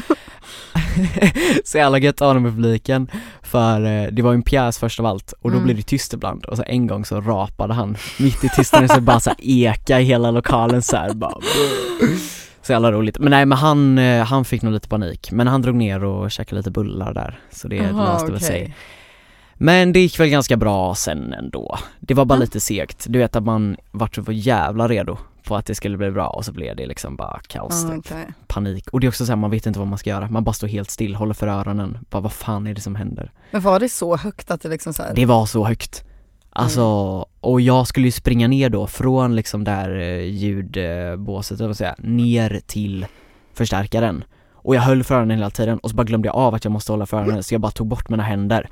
Så 1.65 1.77
jävla 1.77 1.97
gött 1.97 2.21
att 2.21 2.37
i 2.37 2.39
publiken 2.39 3.07
för 3.41 3.81
eh, 3.85 4.07
det 4.11 4.21
var 4.21 4.31
ju 4.31 4.35
en 4.35 4.43
pjäs 4.43 4.77
först 4.77 4.99
av 4.99 5.05
allt 5.05 5.31
och 5.41 5.49
då 5.51 5.55
Mm. 5.57 5.63
blev 5.65 5.77
det 5.77 5.83
tyst 5.83 6.13
ibland 6.13 6.45
och 6.45 6.57
så 6.57 6.63
en 6.67 6.87
gång 6.87 7.05
så 7.05 7.21
rapade 7.21 7.73
han 7.73 7.97
mitt 8.19 8.43
i 8.43 8.49
tystnaden 8.49 8.89
så 8.89 9.01
bara 9.01 9.19
så 9.19 9.31
eka 9.37 9.99
i 9.99 10.03
hela 10.03 10.31
lokalen 10.31 10.81
så 10.81 10.97
här, 10.97 11.13
bara 11.13 11.37
Så 12.61 12.71
jävla 12.71 12.91
roligt. 12.91 13.19
Men 13.19 13.31
nej 13.31 13.45
men 13.45 13.57
han, 13.57 13.97
eh, 13.97 14.23
han 14.25 14.45
fick 14.45 14.61
nog 14.61 14.73
lite 14.73 14.87
panik 14.87 15.31
men 15.31 15.47
han 15.47 15.61
drog 15.61 15.75
ner 15.75 16.03
och 16.03 16.31
käkade 16.31 16.59
lite 16.59 16.71
bullar 16.71 17.13
där 17.13 17.39
så 17.51 17.67
det 17.67 17.91
löste 17.91 18.31
väl 18.31 18.41
sig. 18.41 18.75
Men 19.55 19.93
det 19.93 19.99
gick 19.99 20.19
väl 20.19 20.29
ganska 20.29 20.57
bra 20.57 20.95
sen 20.95 21.33
ändå. 21.33 21.77
Det 21.99 22.13
var 22.13 22.25
bara 22.25 22.35
Ja. 22.35 22.41
lite 22.41 22.59
segt. 22.59 23.05
Du 23.09 23.19
vet 23.19 23.35
att 23.35 23.43
man 23.43 23.77
vart 23.91 24.15
så 24.15 24.23
jävla 24.31 24.87
redo 24.87 25.17
på 25.43 25.55
att 25.55 25.65
det 25.65 25.75
skulle 25.75 25.97
bli 25.97 26.11
bra 26.11 26.27
och 26.27 26.45
så 26.45 26.51
blev 26.51 26.75
det 26.75 26.85
liksom 26.85 27.15
bara 27.15 27.39
kaos, 27.47 27.85
Ah, 27.85 27.89
typ. 27.89 27.99
okej. 27.99 28.33
panik. 28.47 28.87
Och 28.89 28.99
det 28.99 29.07
är 29.07 29.09
också 29.09 29.25
så 29.25 29.31
här, 29.31 29.37
man 29.37 29.51
vet 29.51 29.65
inte 29.65 29.79
vad 29.79 29.87
man 29.87 29.97
ska 29.97 30.09
göra. 30.09 30.29
Man 30.29 30.43
bara 30.43 30.53
står 30.53 30.67
helt 30.67 30.91
still, 30.91 31.15
håller 31.15 31.33
för 31.33 31.47
öronen. 31.47 31.97
Bara 32.09 32.21
vad 32.21 32.33
fan 32.33 32.67
är 32.67 32.73
det 32.73 32.81
som 32.81 32.95
händer? 32.95 33.31
Men 33.51 33.61
var 33.61 33.79
det 33.79 33.89
så 33.89 34.17
högt 34.17 34.51
att 34.51 34.61
det 34.61 34.69
liksom 34.69 34.93
så 34.93 35.03
här... 35.03 35.13
Det 35.15 35.25
var 35.25 35.45
så 35.45 35.65
högt. 35.65 36.03
Alltså, 36.55 36.83
och 37.39 37.61
jag 37.61 37.87
skulle 37.87 38.07
ju 38.07 38.11
springa 38.11 38.47
ner 38.47 38.69
då 38.69 38.87
från 38.87 39.35
liksom 39.35 39.63
där 39.63 39.99
eh, 39.99 40.21
ljudbåset, 40.25 41.59
eller 41.59 41.67
vad 41.67 41.77
säga, 41.77 41.95
ner 41.97 42.61
till 42.65 43.05
förstärkaren. 43.53 44.23
Och 44.53 44.75
jag 44.75 44.81
höll 44.81 45.03
för 45.03 45.15
öronen 45.15 45.37
hela 45.37 45.49
tiden 45.49 45.77
och 45.79 45.89
så 45.89 45.95
bara 45.95 46.03
glömde 46.03 46.27
jag 46.27 46.35
av 46.35 46.55
att 46.55 46.63
jag 46.65 46.71
måste 46.71 46.91
hålla 46.91 47.05
för 47.05 47.17
öronen 47.17 47.43
så 47.43 47.53
jag 47.53 47.61
bara 47.61 47.71
tog 47.71 47.87
bort 47.87 48.09
mina 48.09 48.23
händer. 48.23 48.69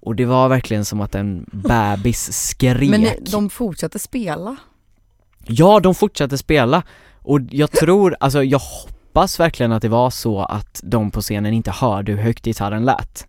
Och 0.00 0.16
det 0.16 0.24
var 0.24 0.48
verkligen 0.48 0.84
som 0.84 1.00
att 1.00 1.14
en 1.14 1.46
bebis 1.52 2.32
skrek. 2.48 2.90
Men 2.90 3.06
de 3.32 3.50
fortsatte 3.50 3.98
spela? 3.98 4.56
Ja, 5.46 5.80
de 5.80 5.94
fortsatte 5.94 6.38
spela. 6.38 6.82
Och 7.22 7.40
jag 7.50 7.70
tror, 7.70 8.16
alltså 8.20 8.42
jag 8.44 8.58
hoppas 8.58 9.40
verkligen 9.40 9.72
att 9.72 9.82
det 9.82 9.88
var 9.88 10.10
så 10.10 10.42
att 10.42 10.80
de 10.84 11.10
på 11.10 11.20
scenen 11.20 11.52
inte 11.52 11.70
hörde 11.70 12.12
hur 12.12 12.18
högt 12.22 12.44
gitarren 12.44 12.84
lät. 12.84 13.26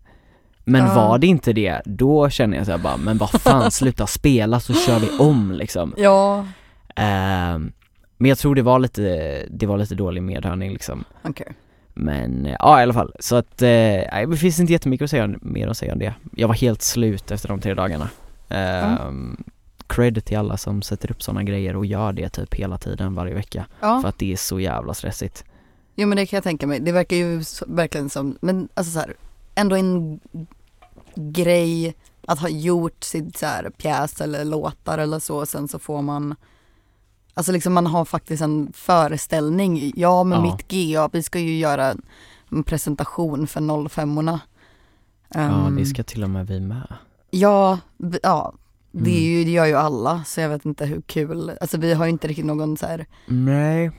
Men 0.64 0.86
Ja. 0.86 0.94
var 0.94 1.18
det 1.18 1.26
inte 1.26 1.52
det, 1.52 1.82
då 1.84 2.30
känner 2.30 2.56
jag 2.56 2.66
så 2.66 2.72
här 2.72 2.78
bara, 2.78 2.96
men 2.96 3.18
vad 3.18 3.30
fan 3.30 3.70
sluta 3.70 4.06
spela 4.06 4.60
så 4.60 4.74
kör 4.74 4.98
vi 4.98 5.08
om 5.18 5.52
liksom. 5.52 5.94
Ja. 5.96 6.46
Ehm, 6.96 7.72
men 8.16 8.28
jag 8.28 8.38
tror 8.38 8.54
det 8.54 8.62
var 8.62 8.78
lite, 8.78 9.02
det 9.50 9.66
var 9.66 9.78
lite 9.78 9.94
dålig 9.94 10.22
medhörning 10.22 10.72
liksom. 10.72 11.04
Okej. 11.22 11.46
Men 11.94 12.46
eh, 12.46 12.56
ja 12.58 12.80
i 12.80 12.82
alla 12.82 12.92
fall, 12.94 13.12
så 13.20 13.36
att, 13.36 13.62
eh, 13.62 14.28
det 14.28 14.36
finns 14.40 14.60
inte 14.60 14.72
jättemycket 14.72 15.04
att 15.04 15.10
säga, 15.10 15.30
mer 15.42 15.68
att 15.68 15.76
säga 15.76 15.92
om 15.92 15.98
det. 15.98 16.14
Jag 16.36 16.48
var 16.48 16.54
helt 16.54 16.82
slut 16.82 17.30
efter 17.30 17.48
de 17.48 17.60
tre 17.60 17.74
dagarna. 17.74 18.08
Ehm, 18.48 19.44
Cred 19.88 20.24
till 20.24 20.38
alla 20.38 20.56
som 20.56 20.82
sätter 20.82 21.10
upp 21.10 21.22
sådana 21.22 21.42
grejer 21.42 21.76
och 21.76 21.86
gör 21.86 22.12
det 22.12 22.28
typ 22.28 22.54
hela 22.54 22.78
tiden 22.78 23.14
varje 23.14 23.34
vecka. 23.34 23.66
Ja. 23.80 24.00
För 24.02 24.08
att 24.08 24.18
det 24.18 24.32
är 24.32 24.36
så 24.36 24.60
jävla 24.60 24.94
stressigt. 24.94 25.44
Jo 25.96 26.08
men 26.08 26.16
det 26.16 26.26
kan 26.26 26.36
jag 26.36 26.44
tänka 26.44 26.66
mig. 26.66 26.80
Det 26.80 26.92
verkar 26.92 27.16
ju 27.16 27.42
verkligen 27.66 28.10
som, 28.10 28.38
men 28.40 28.68
alltså 28.74 28.92
så 28.92 28.98
här, 28.98 29.14
ändå 29.54 29.76
en 29.76 30.20
grej 31.14 31.94
att 32.26 32.38
ha 32.38 32.48
gjort 32.48 33.04
sin 33.04 33.32
så 33.32 33.46
här, 33.46 33.70
pjäs 33.70 34.20
eller 34.20 34.44
låtar 34.44 34.98
eller 34.98 35.18
så, 35.18 35.46
sen 35.46 35.68
så 35.68 35.78
får 35.78 36.02
man 36.02 36.34
Alltså 37.34 37.52
liksom 37.52 37.72
man 37.72 37.86
har 37.86 38.04
faktiskt 38.04 38.42
en 38.42 38.72
föreställning. 38.74 39.92
Ja 39.96 40.24
men 40.24 40.44
Ja. 40.44 40.52
mitt 40.56 40.68
GA, 40.68 41.08
vi 41.12 41.22
ska 41.22 41.38
ju 41.38 41.58
göra 41.58 41.94
en 42.50 42.62
presentation 42.62 43.46
för 43.46 43.88
05 43.88 44.18
orna 44.18 44.40
Ja 45.34 45.40
Ehm, 45.40 45.76
det 45.76 45.86
ska 45.86 46.02
till 46.02 46.22
och 46.24 46.30
med 46.30 46.46
vi 46.46 46.60
med. 46.60 46.92
Ja, 47.30 47.78
b- 47.96 48.18
Det, 48.92 49.10
är 49.10 49.14
Mm. 49.18 49.24
ju, 49.24 49.44
det 49.44 49.50
gör 49.50 49.66
ju 49.66 49.74
alla 49.74 50.24
så 50.24 50.40
jag 50.40 50.48
vet 50.48 50.64
inte 50.64 50.86
hur 50.86 51.00
kul, 51.00 51.52
alltså 51.60 51.78
vi 51.78 51.94
har 51.94 52.04
ju 52.04 52.10
inte 52.10 52.28
riktigt 52.28 52.44
någon 52.46 52.76
så 52.76 52.86
här 52.86 53.06
Nej. 53.26 53.90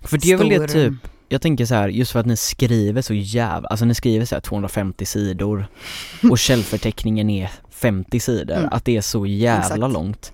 För 0.00 0.18
det 0.18 0.30
är 0.32 0.36
väl 0.36 0.48
det 0.48 0.68
typ, 0.68 0.92
jag 1.28 1.42
tänker 1.42 1.66
så 1.66 1.74
här, 1.74 1.88
just 1.88 2.12
för 2.12 2.20
att 2.20 2.26
ni 2.26 2.36
skriver 2.36 3.02
så 3.02 3.14
jävla, 3.14 3.68
alltså 3.68 3.84
ni 3.84 3.94
skriver 3.94 4.24
så 4.26 4.34
här 4.34 4.40
250 4.40 5.04
sidor 5.06 5.66
och 6.30 6.38
källförteckningen 6.38 7.30
är 7.30 7.50
50 7.70 8.20
sidor, 8.20 8.56
Mm. 8.56 8.68
att 8.72 8.84
det 8.84 8.96
är 8.96 9.00
så 9.00 9.26
jävla 9.26 9.74
Exakt. 9.76 9.92
långt. 9.92 10.32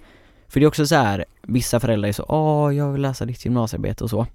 För 0.48 0.60
det 0.60 0.64
är 0.64 0.68
också 0.68 0.86
så 0.86 0.94
här, 0.94 1.24
vissa 1.42 1.80
föräldrar 1.80 2.08
är 2.08 2.12
så, 2.12 2.24
åh 2.28 2.74
jag 2.76 2.92
vill 2.92 3.02
läsa 3.02 3.24
ditt 3.24 3.44
gymnasiearbete 3.44 4.04
och 4.04 4.10
så. 4.10 4.26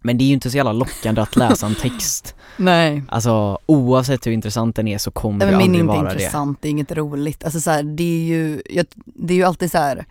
Men 0.00 0.18
det 0.18 0.24
är 0.24 0.26
ju 0.26 0.32
inte 0.34 0.50
så 0.50 0.56
jävla 0.56 0.72
lockande 0.72 1.20
att 1.20 1.36
läsa 1.36 1.66
en 1.66 1.74
text. 1.80 2.34
Nej. 2.56 3.02
Alltså 3.08 3.58
oavsett 3.66 4.26
hur 4.26 4.32
intressant 4.32 4.76
den 4.76 4.88
är 4.88 4.98
så 4.98 5.10
kommer 5.10 5.38
Nej 5.38 5.46
det 5.46 5.52
men 5.52 5.60
aldrig 5.62 5.80
inte 5.80 5.86
vara 5.88 6.02
det. 6.08 6.12
intressant, 6.12 6.58
det 6.62 6.68
är 6.68 6.70
inget 6.70 6.92
roligt. 6.92 7.44
Alltså 7.44 7.60
så 7.60 7.70
här, 7.70 7.82
det 7.82 8.02
är 8.02 8.24
ju, 8.24 8.62
jag, 8.70 8.86
det 9.04 9.34
är 9.34 9.38
ju 9.38 9.44
alltid 9.44 9.70
så 9.70 9.78
här, 9.78 10.04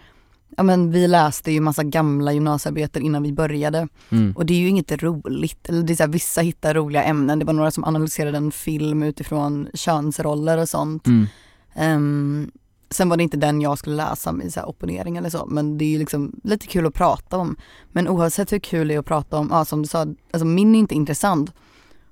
ja 0.58 0.64
men 0.64 0.92
vi 0.92 1.08
läste 1.08 1.52
ju 1.52 1.60
massa 1.62 1.84
gamla 1.84 2.34
gymnasiearbeten 2.34 3.04
innan 3.04 3.24
vi 3.24 3.32
började 3.34 3.88
Mm. 4.10 4.34
och 4.38 4.46
det 4.46 4.54
är 4.54 4.58
ju 4.60 4.68
inget 4.68 5.04
roligt. 5.04 5.70
Eller 5.70 5.84
det 5.84 5.94
är 5.94 5.96
så 5.96 6.04
här, 6.04 6.10
vissa 6.10 6.42
hittar 6.42 6.74
roliga 6.74 7.04
ämnen, 7.04 7.40
det 7.40 7.46
var 7.46 7.54
några 7.54 7.72
som 7.72 7.84
analyserade 7.84 8.38
en 8.38 8.52
film 8.52 9.04
utifrån 9.04 9.68
könsroller 9.74 10.58
och 10.58 10.70
sånt. 10.70 11.08
Mm. 11.08 11.28
Ehm, 11.76 12.52
sen 12.90 13.10
var 13.10 13.18
det 13.18 13.24
inte 13.24 13.38
den 13.38 13.62
jag 13.62 13.78
skulle 13.78 13.96
läsa 13.96 14.32
med 14.32 14.54
så 14.54 14.60
här 14.60 14.70
opponering 14.70 15.18
eller 15.18 15.30
så, 15.30 15.46
men 15.46 15.78
det 15.78 15.86
är 15.86 15.90
ju 15.90 16.00
liksom 16.00 16.40
lite 16.44 16.68
kul 16.68 16.86
att 16.86 16.94
prata 16.94 17.38
om. 17.38 17.56
Men 17.92 18.08
oavsett 18.08 18.52
hur 18.52 18.60
kul 18.60 18.88
det 18.88 18.94
är 18.94 19.00
att 19.00 19.06
prata 19.06 19.38
om, 19.38 19.48
ja 19.52 19.66
som 19.66 19.82
du 19.82 19.88
sa, 19.88 20.06
alltså 20.32 20.46
min 20.46 20.76
är 20.76 20.80
inte 20.80 20.96
intressant. 20.96 21.54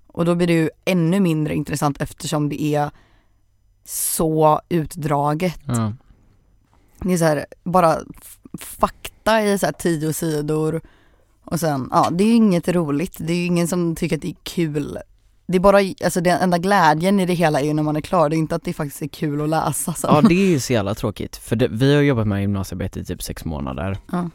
Och 0.08 0.26
då 0.26 0.36
blir 0.36 0.48
det 0.48 0.54
ju 0.54 0.70
ännu 0.86 1.20
mindre 1.20 1.56
intressant 1.56 2.02
eftersom 2.02 2.50
det 2.50 2.62
är 2.62 2.92
så 3.86 4.62
utdraget. 4.70 5.60
Ja. 5.66 5.94
Det 7.00 7.14
är 7.14 7.18
så 7.18 7.26
här, 7.26 7.46
bara 7.64 7.98
fakta 8.60 9.44
i 9.44 9.58
så 9.58 9.66
här 9.66 9.74
tio 9.74 10.14
sidor 10.14 10.82
och 11.46 11.60
sen, 11.60 11.90
ja 11.92 12.10
det 12.12 12.24
är 12.24 12.28
ju 12.28 12.34
inget 12.34 12.68
roligt, 12.68 13.16
det 13.20 13.34
är 13.34 13.38
ju 13.38 13.46
ingen 13.46 13.68
som 13.68 13.96
tycker 13.96 14.16
att 14.16 14.22
det 14.22 14.30
är 14.30 14.38
kul. 14.44 14.98
Det 15.48 15.56
är 15.58 15.60
bara, 15.60 15.78
alltså 16.04 16.22
den 16.22 16.42
enda 16.42 16.58
glädjen 16.58 17.20
i 17.20 17.26
det 17.26 17.34
hela 17.34 17.60
är 17.62 17.66
ju 17.66 17.74
när 17.74 17.84
man 17.84 17.96
är 17.96 18.02
klar, 18.02 18.30
det 18.30 18.36
är 18.36 18.38
inte 18.38 18.56
att 18.56 18.64
det 18.64 18.74
faktiskt 18.74 19.02
är 19.02 19.08
kul 19.08 19.42
att 19.42 19.50
läsa. 19.50 19.94
Så. 19.94 20.08
Ja 20.08 20.22
det 20.22 20.36
är 20.36 20.50
ju 20.50 20.60
så 20.60 20.74
jävla 20.74 20.96
tråkigt, 20.96 21.36
för 21.38 21.56
det, 21.56 21.68
vi 21.68 21.96
har 21.96 22.02
jobbat 22.02 22.28
med 22.28 22.42
gymnasiearbete 22.42 23.00
i 23.00 23.06
typ 23.06 23.24
sex 23.24 23.46
månader 23.46 23.98
Ja. 24.12 24.30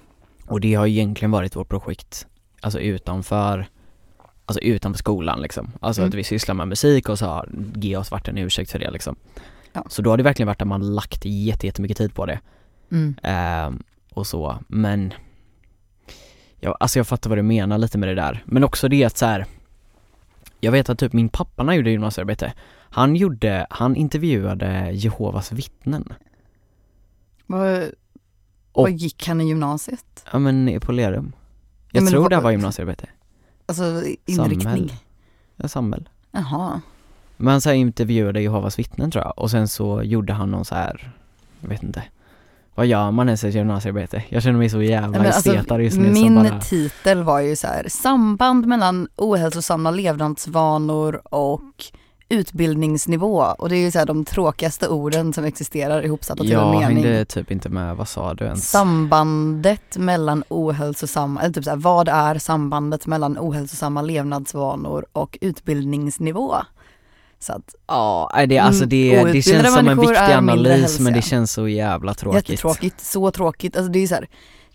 och 0.47 0.61
det 0.61 0.75
har 0.75 0.87
egentligen 0.87 1.31
varit 1.31 1.57
vårt 1.57 1.69
projekt, 1.69 2.27
alltså 2.61 2.81
utanför, 2.81 3.67
alltså 4.47 4.61
utanför 4.61 4.99
skolan 4.99 5.43
liksom. 5.43 5.73
Alltså 5.81 6.03
Mm. 6.03 6.09
att 6.09 6.15
vi 6.15 6.25
sysslar 6.25 6.55
med 6.55 6.69
musik 6.69 7.09
och 7.09 7.19
så 7.19 7.27
har 7.27 7.49
ge 7.75 7.97
oss 7.97 8.11
varit 8.11 8.29
en 8.29 8.39
ursäkt 8.39 8.71
för 8.71 8.79
det 8.79 8.91
liksom. 8.91 9.17
Ja. 9.73 9.85
Så 9.89 10.03
då 10.03 10.11
har 10.11 10.17
det 10.17 10.23
verkligen 10.23 10.47
varit 10.47 10.63
att 10.63 10.69
man 10.69 10.95
lagt 10.95 11.25
jätte- 11.25 11.67
jättemycket 11.67 11.97
tid 11.97 12.15
på 12.15 12.27
det. 12.27 12.41
Mm. 12.93 13.15
Ehm, 13.23 13.83
och 14.15 14.27
så, 14.27 14.59
men 14.69 15.13
ja, 16.61 16.77
alltså 16.81 16.99
jag 16.99 17.07
fattar 17.07 17.31
vad 17.31 17.39
du 17.39 17.43
menar 17.43 17.79
lite 17.79 17.99
med 17.99 18.09
det 18.09 18.15
där. 18.15 18.43
Men 18.47 18.65
också 18.65 18.89
det 18.89 19.05
att 19.05 19.17
så 19.19 19.27
här. 19.27 19.47
Jag 20.61 20.73
vet 20.73 20.89
att 20.91 20.99
typ 20.99 21.13
min 21.13 21.29
pappa 21.29 21.63
när 21.63 21.67
han 21.69 21.77
gjorde 21.77 21.91
gymnasiearbete, 21.91 22.53
han 22.93 23.17
gjorde, 23.17 23.67
han 23.71 23.97
intervjuade 23.97 24.91
Jehovas 24.93 25.53
vittnen. 25.53 26.13
Vad, 27.47 27.83
Och- 28.73 28.83
vad 28.83 28.91
gick 28.93 29.27
han 29.29 29.41
i 29.41 29.49
gymnasiet? 29.49 30.25
Ja 30.33 30.39
men 30.39 30.81
på 30.81 30.93
Lerum. 30.93 31.33
Jag 31.93 32.03
men 32.03 32.11
tror 32.13 32.23
vad- 32.23 32.31
det 32.31 32.41
var 32.41 32.51
gymnasiearbete. 32.51 33.07
Alltså 33.67 33.85
inriktning? 34.27 34.61
Samhäll. 34.65 34.93
Ja, 35.57 35.69
Samuel. 35.69 36.09
Jaha. 36.33 36.81
Men 37.37 37.61
så 37.61 37.69
här 37.69 37.77
intervjuade 37.77 38.43
Jehovas 38.43 38.79
vittnen 38.79 39.11
tror 39.11 39.25
jag 39.25 39.39
och 39.39 39.51
sen 39.51 39.69
så 39.69 40.03
gjorde 40.03 40.33
han 40.33 40.51
någon 40.51 40.65
så 40.65 40.75
här, 40.75 41.13
jag 41.61 41.69
vet 41.69 41.83
inte, 41.83 42.03
Vad 42.75 42.87
gör 42.87 43.11
man 43.11 43.29
ens 43.29 43.45
ett 43.45 43.55
gymnasiearbete? 43.55 44.23
Jag 44.29 44.43
känner 44.43 44.59
mig 44.59 44.69
så 44.69 44.83
jävla 44.83 45.09
men 45.19 45.27
alltså, 45.27 45.51
estetad 45.51 45.81
just 45.83 45.97
nu 45.97 46.09
Min 46.11 46.35
bara, 46.35 46.61
titel 46.61 47.23
var 47.23 47.41
ju 47.41 47.57
så 47.57 47.67
här, 47.67 47.87
samband 47.89 48.67
mellan 48.67 49.09
ohälsosamma 49.17 49.91
levnadsvanor 49.91 51.21
och 51.35 51.85
utbildningsnivå 52.29 53.45
och 53.59 53.69
det 53.69 53.77
är 53.77 53.81
ju 53.81 53.91
så 53.91 54.05
de 54.05 54.25
tråkigaste 54.25 54.89
orden 54.89 55.33
som 55.33 55.45
existerar 55.45 56.05
ihopsatta 56.05 56.43
till 56.43 56.53
en 56.53 56.59
Jag 56.59 56.71
mening. 56.71 57.05
hängde 57.05 57.25
typ 57.25 57.51
inte 57.51 57.69
med, 57.69 57.97
vad 57.97 58.09
sa 58.09 58.35
du 58.35 58.45
ens? 58.45 58.71
Sambandet 58.71 59.97
mellan 59.97 60.45
ohälsosamma, 60.49 61.41
eller 61.41 61.55
typ 61.55 61.65
så 61.65 61.71
här, 61.71 61.77
vad 61.77 62.09
är 62.09 62.39
sambandet 62.39 63.07
mellan 63.07 63.39
ohälsosamma 63.39 64.03
levnadsvanor 64.03 65.07
och 65.13 65.39
utbildningsnivå? 65.41 66.55
Så 67.43 67.53
att 67.53 67.75
Ja, 67.87 68.31
det, 68.49 68.59
alltså 68.59 68.85
det, 68.87 69.15
Mm, 69.19 69.33
det 69.33 69.43
känns 69.43 69.75
som 69.75 69.89
en 69.89 70.01
viktig 70.01 70.17
mindre 70.17 70.37
analys 70.37 71.01
men 71.01 71.13
det 71.13 71.23
känns 71.23 71.53
så 71.53 71.69
jävla 71.69 72.15
tråkigt. 72.15 72.49
jättetråkigt, 72.49 73.01
så 73.01 73.31
tråkigt. 73.31 73.77
Alltså 73.77 73.93
det 73.93 73.99
är 73.99 74.07
så 74.07 74.15
här, 74.15 74.29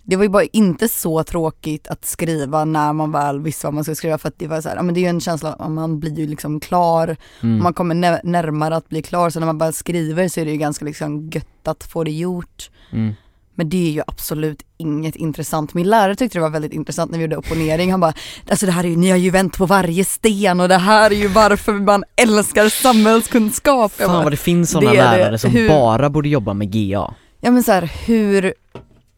det 0.03 0.15
var 0.15 0.23
ju 0.23 0.29
bara 0.29 0.43
inte 0.43 0.87
så 0.89 1.23
tråkigt 1.23 1.87
att 1.87 2.05
skriva 2.05 2.65
när 2.65 2.93
man 2.93 3.11
väl 3.11 3.39
visste 3.41 3.67
vad 3.67 3.73
man 3.73 3.83
skulle 3.83 3.95
skriva 3.95 4.17
för 4.17 4.27
att 4.27 4.39
det 4.39 4.47
var 4.47 4.61
så 4.61 4.69
här, 4.69 4.75
ja 4.75 4.81
men 4.81 4.93
det 4.95 4.99
är 4.99 5.01
ju 5.01 5.07
en 5.07 5.21
känsla, 5.21 5.53
att 5.53 5.71
man 5.71 5.99
blir 5.99 6.19
ju 6.19 6.27
liksom 6.27 6.59
klar, 6.59 7.15
Mm. 7.43 7.63
man 7.63 7.73
kommer 7.73 7.95
nä- 7.95 8.21
närmare 8.23 8.75
att 8.75 8.89
bli 8.89 9.01
klar 9.01 9.29
så 9.29 9.39
när 9.39 9.45
man 9.45 9.57
bara 9.57 9.71
skriver 9.71 10.27
så 10.27 10.39
är 10.39 10.45
det 10.45 10.51
ju 10.51 10.57
ganska 10.57 10.85
liksom 10.85 11.29
gött 11.29 11.67
att 11.67 11.83
få 11.83 12.03
det 12.03 12.11
gjort. 12.11 12.69
Mm. 12.91 13.13
Men 13.55 13.69
det 13.69 13.87
är 13.87 13.91
ju 13.91 14.01
absolut 14.07 14.61
inget 14.77 15.15
intressant. 15.15 15.73
Min 15.73 15.89
lärare 15.89 16.15
tyckte 16.15 16.37
det 16.37 16.41
var 16.41 16.49
väldigt 16.49 16.73
intressant 16.73 17.11
när 17.11 17.17
vi 17.17 17.23
gjorde 17.23 17.37
opponering. 17.37 17.91
Han 17.91 17.99
bara, 17.99 18.13
alltså 18.49 18.65
det 18.65 18.71
här 18.71 18.83
är 18.83 18.87
ju, 18.87 18.95
ni 18.95 19.09
har 19.09 19.17
ju 19.17 19.29
vänt 19.29 19.57
på 19.57 19.65
varje 19.65 20.05
sten 20.05 20.59
och 20.59 20.69
det 20.69 20.77
här 20.77 21.11
är 21.11 21.15
ju 21.15 21.27
varför 21.27 21.73
man 21.73 22.03
älskar 22.15 22.69
samhällskunskap. 22.69 23.91
Fan 23.91 24.07
bara, 24.07 24.23
vad 24.23 24.33
det 24.33 24.37
finns 24.37 24.71
sådana 24.71 24.91
det. 24.91 24.97
lärare 24.97 25.37
som 25.37 25.51
Hur- 25.51 25.69
bara 25.69 26.09
borde 26.09 26.29
jobba 26.29 26.53
med 26.53 26.71
GA. 26.73 27.13
Ja 27.41 27.51
men 27.51 27.63
så 27.63 27.71
här, 27.71 27.91
hur 28.05 28.53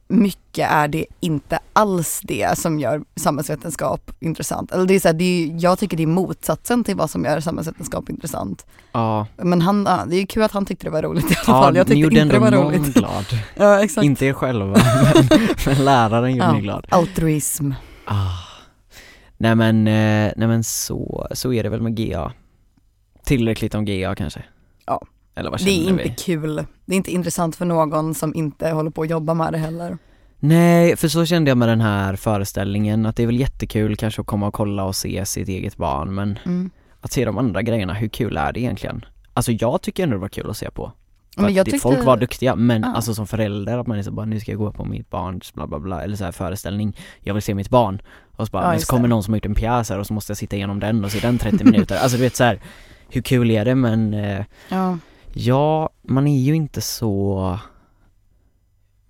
mycket 0.08 0.72
är 0.72 0.88
det 0.88 1.06
inte 1.20 1.60
alls 1.74 2.22
det 2.24 2.58
som 2.58 2.80
gör 2.80 3.02
samhällsvetenskap 3.16 4.12
intressant? 4.20 4.72
Eller 4.72 4.86
det 4.86 4.96
är 4.96 5.00
så 5.00 5.08
här, 5.08 5.14
det 5.16 5.24
är, 5.24 5.56
jag 5.64 5.80
tycker 5.80 5.98
det 5.98 6.04
är 6.04 6.08
motsatsen 6.08 6.84
till 6.84 6.96
vad 6.96 7.10
som 7.10 7.24
gör 7.26 7.40
samhällsvetenskap 7.40 8.10
intressant. 8.10 8.66
Ja, 8.92 9.28
Men 9.38 9.62
han, 9.62 9.84
det 9.84 10.16
är 10.16 10.26
kul 10.26 10.44
att 10.44 10.52
han 10.52 10.66
tyckte 10.66 10.86
det 10.88 10.92
var 10.92 11.02
roligt 11.02 11.32
i 11.32 11.36
alla 11.46 11.58
ja 11.58 11.64
fall. 11.64 11.76
Jag 11.76 11.88
tyckte 11.88 12.20
inte 12.20 12.26
det 12.36 12.40
var 12.40 12.52
någon 12.52 12.74
roligt. 12.74 12.94
glad. 12.94 13.26
Ja 13.56 13.84
exakt. 13.84 14.06
Inte 14.06 14.26
er 14.26 14.34
själva, 14.34 14.66
men, 14.66 14.80
men 15.66 15.86
läraren 15.86 16.32
gjorde 16.36 16.46
Ja. 16.46 16.54
ni 16.54 16.62
glad. 16.62 16.86
Altruism. 16.90 17.72
Ah. 18.06 18.16
Nej 19.38 19.56
men, 19.56 19.88
eh, 19.88 20.32
nej 20.38 20.48
men 20.48 20.64
så, 20.64 21.28
så 21.32 21.54
är 21.54 21.64
det 21.64 21.70
väl 21.70 21.82
med 21.82 21.96
GA. 21.98 22.32
Tillräckligt 23.24 23.76
om 23.76 23.86
GA 23.86 24.16
kanske? 24.16 24.44
Ja. 24.86 25.02
Eller 25.38 25.50
vad 25.52 25.60
Det 25.64 25.70
är 25.72 25.90
inte 25.90 26.04
vi? 26.04 26.10
kul. 26.18 26.66
Det 26.86 26.94
är 26.94 26.98
inte 26.98 27.12
intressant 27.12 27.56
för 27.56 27.66
någon 27.66 28.14
som 28.16 28.36
inte 28.36 28.70
håller 28.70 28.90
på 28.92 29.02
att 29.02 29.10
jobba 29.10 29.34
med 29.34 29.54
det 29.54 29.58
heller. 29.58 29.98
Nej, 30.40 30.96
för 30.96 31.08
så 31.08 31.26
kände 31.26 31.52
jag 31.52 31.58
med 31.58 31.70
den 31.70 31.82
här 31.82 32.16
föreställningen, 32.16 33.06
att 33.06 33.16
det 33.16 33.24
är 33.24 33.28
väl 33.28 33.40
jättekul 33.40 33.96
kanske 33.96 34.22
att 34.22 34.28
komma 34.28 34.48
och 34.48 34.54
kolla 34.54 34.84
och 34.84 34.96
se 34.96 35.26
sitt 35.26 35.48
eget 35.48 35.78
barn, 35.78 36.16
men 36.16 36.40
Mm. 36.46 36.70
att 37.02 37.12
se 37.12 37.26
de 37.26 37.38
andra 37.38 37.62
grejerna, 37.62 37.94
hur 37.94 38.08
kul 38.08 38.38
är 38.38 38.52
det 38.54 38.60
egentligen? 38.60 39.06
Alltså 39.34 39.52
jag 39.52 39.82
tycker 39.82 40.04
ändå 40.04 40.16
det 40.16 40.22
var 40.22 40.30
kul 40.30 40.50
att 40.50 40.58
se 40.58 40.72
på. 40.72 40.92
För 41.36 41.42
Men 41.44 41.60
att 41.60 41.66
tyckte- 41.66 41.80
Folk 41.80 42.06
var 42.06 42.18
duktiga, 42.18 42.56
men 42.56 42.82
Ja. 42.82 42.94
alltså 42.96 43.14
som 43.14 43.28
förälder 43.28 43.78
att 43.78 43.88
man 43.88 43.98
är 44.00 44.04
så 44.04 44.12
bara, 44.12 44.26
nu 44.26 44.40
ska 44.40 44.52
jag 44.52 44.60
gå 44.60 44.72
på 44.72 44.86
mitt 44.86 45.10
barns 45.10 45.54
bla 45.54 45.68
bla 45.68 45.80
bla, 45.80 46.04
eller 46.04 46.16
så 46.16 46.24
här 46.24 46.32
föreställning, 46.32 46.98
jag 47.22 47.34
vill 47.34 47.44
se 47.44 47.54
mitt 47.56 47.70
barn. 47.70 48.02
Och 48.36 48.48
så 48.48 48.52
bara, 48.52 48.64
Ja, 48.64 48.70
men 48.70 48.80
så 48.80 48.88
kommer 48.88 49.08
någon 49.08 49.24
som 49.24 49.34
har 49.34 49.38
gjort 49.38 49.46
en 49.46 49.56
pjäs 49.56 49.90
här 49.90 50.00
och 50.00 50.08
så 50.08 50.14
måste 50.14 50.32
jag 50.32 50.38
sitta 50.38 50.56
igenom 50.56 50.80
den 50.80 51.06
och 51.06 51.12
se 51.12 51.20
den 51.20 51.38
30 51.38 51.64
minuter. 51.64 51.98
Alltså 51.98 52.18
du 52.18 52.24
vet 52.24 52.36
så 52.36 52.44
här, 52.44 52.60
hur 53.10 53.22
kul 53.22 53.52
är 53.52 53.66
det? 53.66 53.76
Men 53.76 54.14
eh, 54.14 54.46
Ja. 54.70 54.98
Ja, 55.34 55.90
man 56.02 56.28
är 56.28 56.40
ju 56.40 56.56
inte 56.56 56.82
så 56.82 57.60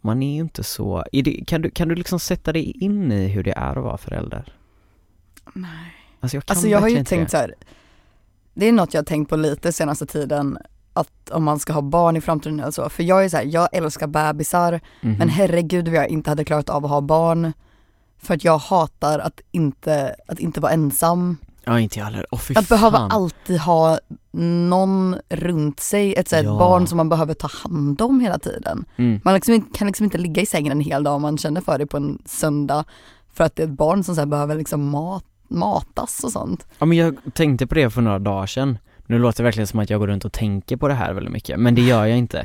man 0.02 0.24
är 0.24 0.34
ju 0.34 0.40
inte 0.40 0.64
så, 0.64 1.04
det, 1.12 1.44
kan, 1.48 1.62
du, 1.62 1.70
kan 1.70 1.88
du 1.88 1.96
liksom 1.96 2.20
sätta 2.20 2.54
dig 2.54 2.72
in 2.84 3.12
i 3.12 3.28
hur 3.28 3.44
det 3.44 3.52
är 3.58 3.76
att 3.76 3.84
vara 3.84 3.98
förälder? 3.98 4.54
Nej. 5.54 5.70
Alltså 6.20 6.38
jag 6.38 6.46
kan 6.46 6.54
Alltså 6.56 6.68
jag 6.68 6.80
har 6.82 6.88
ju 6.90 7.04
tänkt 7.04 7.26
det. 7.26 7.30
så 7.32 7.38
här. 7.38 7.54
det 8.54 8.66
är 8.66 8.72
något 8.72 8.94
jag 8.94 9.02
har 9.02 9.06
tänkt 9.06 9.30
på 9.30 9.36
lite 9.36 9.72
senaste 9.74 10.06
tiden, 10.06 10.58
att 10.94 11.30
om 11.30 11.44
man 11.44 11.60
ska 11.60 11.74
ha 11.74 11.82
barn 11.82 12.18
i 12.18 12.22
framtiden 12.22 12.60
eller 12.60 12.72
så. 12.72 12.90
För 12.90 13.04
jag 13.04 13.26
är 13.26 13.30
så 13.30 13.38
här, 13.38 13.44
jag 13.46 13.70
älskar 13.72 14.08
bebisar, 14.08 14.80
Mhm. 15.02 15.18
men 15.18 15.30
herregud 15.30 15.88
vad 15.88 15.98
jag 15.98 16.08
inte 16.10 16.30
hade 16.30 16.46
klarat 16.46 16.70
av 16.70 16.86
att 16.86 16.92
ha 16.92 17.02
barn. 17.02 17.54
För 18.18 18.34
att 18.34 18.44
jag 18.44 18.58
hatar 18.58 19.20
att 19.20 19.42
inte, 19.52 20.16
att 20.28 20.40
inte 20.40 20.60
vara 20.62 20.72
ensam. 20.72 21.38
Ja 21.68 21.80
inte 21.80 22.00
jag 22.00 22.06
heller, 22.06 22.26
åh 22.32 22.40
fy 22.40 22.54
Att 22.58 22.70
behöva 22.70 22.98
fan. 22.98 23.12
alltid 23.12 23.60
ha 23.60 24.00
någon 24.70 25.16
runt 25.30 25.80
sig, 25.80 26.14
ett, 26.16 26.28
så 26.30 26.36
här, 26.36 26.44
ett 26.44 26.48
Ja. 26.50 26.58
barn 26.60 26.88
som 26.88 26.98
man 26.98 27.10
behöver 27.10 27.34
ta 27.34 27.48
hand 27.64 28.02
om 28.02 28.20
hela 28.20 28.40
tiden. 28.40 28.86
Mm. 28.96 29.22
Man 29.24 29.34
liksom, 29.34 29.62
kan 29.62 29.88
liksom 29.88 30.04
inte 30.04 30.18
ligga 30.18 30.42
i 30.42 30.46
sängen 30.46 30.72
en 30.72 30.82
hel 30.82 31.04
dag 31.04 31.16
om 31.16 31.22
man 31.22 31.38
känner 31.38 31.62
för 31.62 31.78
det 31.80 31.86
på 31.88 31.98
en 31.98 32.22
söndag. 32.26 32.84
För 33.34 33.44
att 33.44 33.56
det 33.56 33.64
är 33.64 33.68
ett 33.68 33.74
barn 33.74 34.04
som 34.04 34.16
så 34.16 34.22
här 34.22 34.26
behöver 34.26 34.56
liksom 34.56 34.90
mat, 34.90 35.24
matas 35.48 36.24
och 36.24 36.32
sånt. 36.32 36.68
Ja 36.80 36.86
men 36.86 36.98
jag 36.98 37.16
tänkte 37.34 37.68
på 37.68 37.76
det 37.76 37.90
för 37.90 38.02
några 38.02 38.20
dagar 38.20 38.46
sedan 38.46 38.78
Nu 39.06 39.20
låter 39.20 39.38
det 39.38 39.44
verkligen 39.44 39.68
som 39.68 39.80
att 39.80 39.90
jag 39.90 40.00
går 40.00 40.08
runt 40.08 40.26
och 40.26 40.34
tänker 40.34 40.78
på 40.78 40.88
det 40.88 40.94
här 40.94 41.14
väldigt 41.14 41.34
mycket, 41.34 41.60
men 41.60 41.76
det 41.76 41.82
gör 41.82 42.06
jag 42.06 42.18
inte 42.18 42.40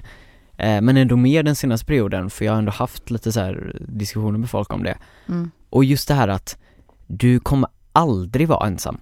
eh, 0.57 0.81
Men 0.81 0.97
ändå 0.97 1.17
mer 1.17 1.43
den 1.43 1.57
senaste 1.57 1.87
perioden, 1.87 2.31
för 2.31 2.45
jag 2.45 2.53
har 2.53 2.59
ändå 2.59 2.73
haft 2.73 3.11
lite 3.11 3.33
så 3.33 3.41
här 3.41 3.77
diskussioner 3.89 4.39
med 4.39 4.51
folk 4.51 4.73
om 4.73 4.83
det 4.83 4.99
Mm. 5.29 5.51
Och 5.71 5.85
just 5.85 6.09
det 6.09 6.15
här 6.15 6.29
att 6.29 6.57
du 7.07 7.41
kommer 7.41 7.69
aldrig 7.93 8.49
vara 8.49 8.67
ensam 8.67 8.99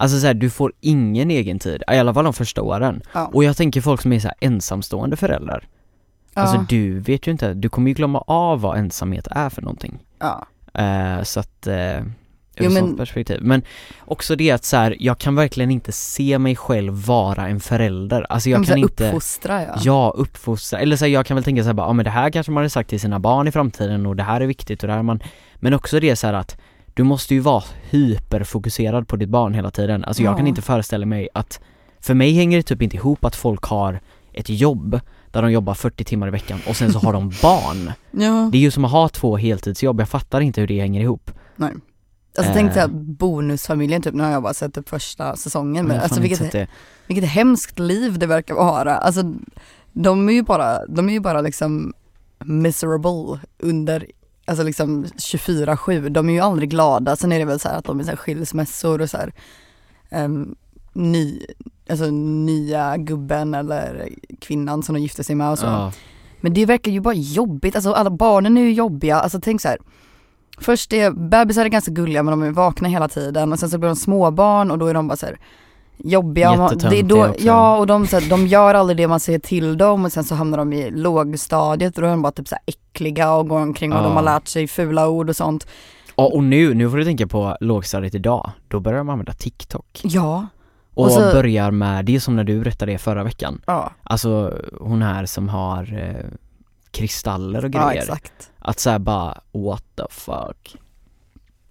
Alltså 0.00 0.20
så 0.20 0.26
här, 0.26 0.34
du 0.34 0.50
får 0.50 0.72
ingen 0.80 1.30
egen 1.30 1.58
tid, 1.58 1.82
i 1.92 1.96
alla 1.98 2.14
fall 2.14 2.24
de 2.24 2.32
första 2.32 2.62
åren 2.62 3.02
Ja. 3.12 3.30
Och 3.32 3.44
jag 3.44 3.56
tänker 3.56 3.80
folk 3.80 4.02
som 4.02 4.12
är 4.12 4.18
så 4.20 4.28
här 4.28 4.36
ensamstående 4.40 5.16
föräldrar 5.16 5.64
Alltså 6.34 6.56
Ja. 6.56 6.66
du 6.68 7.00
vet 7.00 7.26
ju 7.26 7.32
inte, 7.32 7.54
du 7.54 7.68
kommer 7.68 7.88
ju 7.88 7.94
glömma 7.94 8.18
av 8.26 8.60
vad 8.60 8.78
ensamhet 8.78 9.28
är 9.30 9.48
för 9.50 9.62
någonting 9.62 9.98
Ja. 10.18 10.46
Eh, 10.82 11.22
så 11.22 11.40
att, 11.40 11.66
eh, 11.66 11.74
ur 11.76 12.04
Jo, 12.56 12.66
ett 12.66 12.72
men- 12.72 12.82
sånt 12.82 12.96
perspektiv. 12.98 13.38
Men 13.42 13.62
också 14.04 14.36
det 14.36 14.50
att 14.50 14.64
så 14.64 14.76
här, 14.76 14.96
jag 15.00 15.18
kan 15.18 15.34
verkligen 15.34 15.70
inte 15.70 15.92
se 15.92 16.38
mig 16.38 16.56
själv 16.56 17.06
vara 17.06 17.48
en 17.48 17.60
förälder. 17.60 18.26
Alltså 18.32 18.50
jag 18.50 18.58
Men 18.60 18.66
kan 18.68 18.78
inte, 18.78 19.06
Uppfostra 19.08 19.62
ja. 19.62 19.74
ja 19.80 20.12
uppfostra, 20.16 20.78
eller 20.80 20.96
så 20.96 21.04
här, 21.04 21.12
jag 21.12 21.26
kan 21.26 21.34
väl 21.34 21.44
tänka 21.44 21.62
så 21.62 21.68
här 21.68 21.76
ja 21.76 21.92
men 21.92 22.04
det 22.04 22.10
här 22.10 22.30
kanske 22.30 22.52
man 22.52 22.60
hade 22.60 22.70
sagt 22.70 22.90
till 22.90 23.00
sina 23.00 23.18
barn 23.20 23.48
i 23.48 23.52
framtiden 23.52 24.06
och 24.06 24.16
det 24.16 24.22
här 24.22 24.40
är 24.40 24.46
viktigt 24.46 24.82
och 24.82 24.86
det 24.86 24.92
här 24.92 24.98
är 24.98 25.02
man, 25.02 25.22
men 25.56 25.74
också 25.74 26.00
det 26.00 26.16
så 26.16 26.26
att 26.26 26.56
du 26.98 27.04
måste 27.04 27.34
ju 27.34 27.40
vara 27.40 27.64
hyperfokuserad 27.90 29.08
på 29.08 29.16
ditt 29.16 29.28
barn 29.28 29.54
hela 29.54 29.70
tiden. 29.70 30.04
Alltså 30.04 30.22
jag 30.22 30.36
kan 30.36 30.46
Ja. 30.46 30.48
inte 30.48 30.62
föreställa 30.62 31.06
mig 31.06 31.28
att, 31.34 31.60
för 32.00 32.14
mig 32.14 32.32
hänger 32.32 32.56
det 32.56 32.62
typ 32.62 32.82
inte 32.82 32.96
ihop 32.96 33.24
att 33.24 33.36
folk 33.36 33.62
har 33.64 34.00
ett 34.32 34.48
jobb 34.48 35.00
där 35.30 35.42
de 35.42 35.52
jobbar 35.52 35.74
40 35.74 36.04
timmar 36.04 36.28
i 36.28 36.30
veckan 36.30 36.60
och 36.68 36.76
sen 36.76 36.92
så 36.92 36.98
har 36.98 37.12
de 37.12 37.28
barn. 37.42 37.92
ja. 38.10 38.48
Det 38.52 38.58
är 38.58 38.62
ju 38.62 38.70
som 38.70 38.84
att 38.84 38.90
ha 38.90 39.08
två 39.08 39.36
heltidsjobb, 39.36 40.00
jag 40.00 40.08
fattar 40.08 40.40
inte 40.40 40.60
hur 40.60 40.68
det 40.68 40.80
hänger 40.80 41.00
ihop. 41.00 41.30
Nej. 41.56 41.72
Alltså 42.38 42.52
tänk 42.52 42.68
Eh. 42.68 42.74
såhär 42.74 42.88
bonusfamiljen 42.88 44.02
typ, 44.02 44.14
nu 44.14 44.22
har 44.22 44.30
jag 44.30 44.42
bara 44.42 44.54
sett 44.54 44.74
typ 44.74 44.88
första 44.88 45.36
säsongen 45.36 45.90
har 45.90 45.98
alltså 45.98 46.20
vilket, 46.20 46.52
det. 46.52 46.68
vilket 47.06 47.28
hemskt 47.30 47.78
liv 47.78 48.18
det 48.18 48.26
verkar 48.26 48.54
vara. 48.54 48.96
Alltså 48.96 49.22
de 49.92 50.28
är 50.28 50.32
ju 50.32 50.42
bara, 50.42 50.86
de 50.86 51.08
är 51.08 51.12
ju 51.12 51.20
bara 51.20 51.40
liksom 51.40 51.92
miserable 52.44 53.38
under, 53.58 54.06
alltså 54.48 54.64
liksom 54.64 55.04
24-7. 55.04 56.08
De 56.08 56.28
är 56.28 56.32
ju 56.32 56.40
aldrig 56.40 56.70
glada. 56.70 57.16
Sen 57.16 57.32
är 57.32 57.38
det 57.38 57.44
väl 57.44 57.60
så 57.60 57.68
att 57.68 57.84
de 57.84 58.00
är 58.00 58.04
så 58.04 58.10
här 58.10 58.16
skilsmässor 58.16 59.00
och 59.00 59.10
så 59.10 59.16
här, 59.16 59.32
ehm, 60.10 60.54
ny, 60.92 61.40
alltså 61.90 62.04
nya 62.10 62.96
gubben 62.96 63.54
eller 63.54 64.08
kvinnan 64.40 64.82
som 64.82 64.94
de 64.94 65.00
gifte 65.00 65.24
sig 65.24 65.36
med 65.36 65.50
och 65.50 65.58
så. 65.58 65.66
Ja. 65.66 65.92
Men 66.40 66.54
det 66.54 66.66
verkar 66.66 66.90
ju 66.90 67.00
bara 67.00 67.14
jobbigt, 67.14 67.74
alltså 67.74 67.92
alla 67.92 68.10
barnen 68.10 68.56
är 68.56 68.62
ju 68.62 68.72
jobbiga, 68.72 69.20
alltså 69.20 69.40
tänk 69.40 69.60
så 69.60 69.68
här. 69.68 69.78
Först 70.60 70.92
är 70.92 71.10
bebisar 71.10 71.64
är 71.64 71.68
ganska 71.68 71.90
gulliga 71.90 72.22
men 72.22 72.38
de 72.38 72.42
är 72.46 72.50
vakna 72.50 72.88
hela 72.88 73.08
tiden 73.08 73.52
och 73.52 73.58
sen 73.58 73.70
så 73.70 73.78
blir 73.78 73.88
de 73.88 73.96
småbarn 73.96 74.70
och 74.70 74.78
då 74.78 74.86
är 74.86 74.94
de 74.94 75.08
bara 75.08 75.16
så 75.16 75.26
här 75.26 75.38
jobbiga. 75.98 76.56
Man- 76.56 76.78
det 76.78 76.98
är 76.98 77.02
då, 77.02 77.34
ja 77.38 77.76
och 77.78 77.86
de, 77.86 78.06
så 78.06 78.18
här, 78.20 78.30
de 78.30 78.46
gör 78.46 78.74
aldrig 78.74 78.96
det 78.96 79.08
man 79.08 79.20
säger 79.20 79.38
till 79.38 79.78
dem 79.78 80.04
och 80.04 80.12
sen 80.12 80.24
så 80.24 80.34
hamnar 80.34 80.58
de 80.58 80.72
i 80.72 80.90
lågstadiet 80.90 81.96
och 81.96 82.00
då 82.02 82.06
är 82.06 82.10
de 82.10 82.22
bara 82.22 82.32
typ 82.32 82.48
så 82.48 82.54
här 82.54 82.62
äckliga 82.66 83.32
och 83.34 83.48
går 83.48 83.60
omkring 83.60 83.92
och 83.92 83.98
Ja. 83.98 84.02
de 84.02 84.12
har 84.16 84.22
lärt 84.22 84.48
sig 84.48 84.66
fula 84.68 85.08
ord 85.08 85.28
och 85.30 85.36
sånt. 85.36 85.66
Och, 86.14 86.34
och 86.36 86.44
nu, 86.44 86.74
nu 86.74 86.90
får 86.90 86.96
du 86.96 87.04
tänka 87.04 87.26
på 87.26 87.56
lågstadiet 87.60 88.14
idag, 88.14 88.50
då 88.68 88.80
börjar 88.80 88.98
de 88.98 89.08
använda 89.08 89.32
TikTok. 89.32 90.00
Ja. 90.04 90.46
Och, 90.94 91.04
Och 91.04 91.10
så- 91.12 91.20
börjar 91.20 91.70
med, 91.70 92.04
det 92.04 92.16
är 92.16 92.20
som 92.20 92.36
när 92.36 92.44
du 92.44 92.58
berättade 92.60 92.92
det 92.92 92.98
förra 92.98 93.24
veckan. 93.24 93.60
Ja, 93.66 93.90
Alltså 94.02 94.58
hon 94.80 95.02
här 95.02 95.26
som 95.26 95.48
har 95.48 95.98
eh, 95.98 96.24
kristaller 96.90 97.64
och 97.64 97.70
ja 97.74 97.86
grejer. 97.88 98.02
exakt. 98.02 98.50
att 98.58 98.78
säga 98.80 98.98
bara 98.98 99.40
what 99.52 99.84
the 99.96 100.02
fuck. 100.10 100.76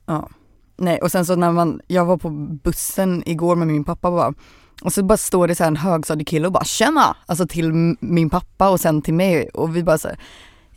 Ja. 0.05 0.29
Nej 0.77 0.99
och 1.01 1.11
sen 1.11 1.25
så 1.25 1.35
när 1.35 1.51
man, 1.51 1.81
jag 1.87 2.05
var 2.05 2.17
på 2.17 2.29
bussen 2.63 3.23
igår 3.25 3.55
med 3.55 3.67
min 3.67 3.83
pappa 3.83 4.11
bara 4.11 4.33
och 4.81 4.93
så 4.93 5.03
bara 5.03 5.17
står 5.17 5.47
det 5.47 5.55
så 5.55 5.63
här 5.63 5.67
en 5.67 5.77
högstadiekille 5.77 6.47
och 6.47 6.53
bara 6.53 6.63
tjena, 6.63 7.15
alltså 7.25 7.47
till 7.47 7.95
min 7.99 8.29
pappa 8.29 8.69
och 8.69 8.79
sen 8.79 9.01
till 9.01 9.13
mig 9.13 9.49
och 9.49 9.75
vi 9.75 9.83
bara 9.83 9.97
så 9.97 10.07
här, 10.07 10.17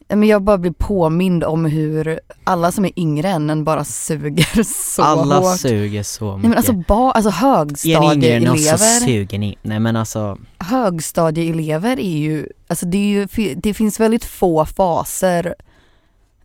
men 0.09 0.29
jag 0.29 0.43
bara 0.43 0.59
blir 0.59 0.73
påmind 0.73 1.45
om 1.45 1.65
hur 1.65 2.21
alla 2.45 2.73
som 2.73 2.85
är 2.85 2.99
yngre 2.99 3.29
än 3.29 3.51
en 3.51 3.65
bara 3.65 3.85
suger 3.85 4.63
så 4.95 5.03
Alla 5.03 5.39
hårt. 5.39 5.61
suger 5.61 6.03
så 6.03 6.37
mycket. 6.37 6.43
Nej 6.43 6.49
men 6.49 6.57
alltså, 6.57 6.73
ba, 6.73 7.11
alltså 7.11 7.31
Är 7.31 8.17
ni 8.17 8.27
yngre 8.27 8.57
så 8.57 8.69
högstadieelever, 8.69 9.01
suger 9.07 9.39
ni. 9.39 9.59
Nej 9.63 9.81
men 9.81 9.97
alltså, 9.97 10.39
högstadieelever 10.59 12.01
är 12.01 12.19
ju, 12.19 12.47
alltså 12.67 12.87
det 12.87 12.99
är 12.99 13.07
ju, 13.07 13.55
det 13.55 13.75
finns 13.75 14.01
väldigt 14.01 14.25
få 14.25 14.65
faser 14.65 15.55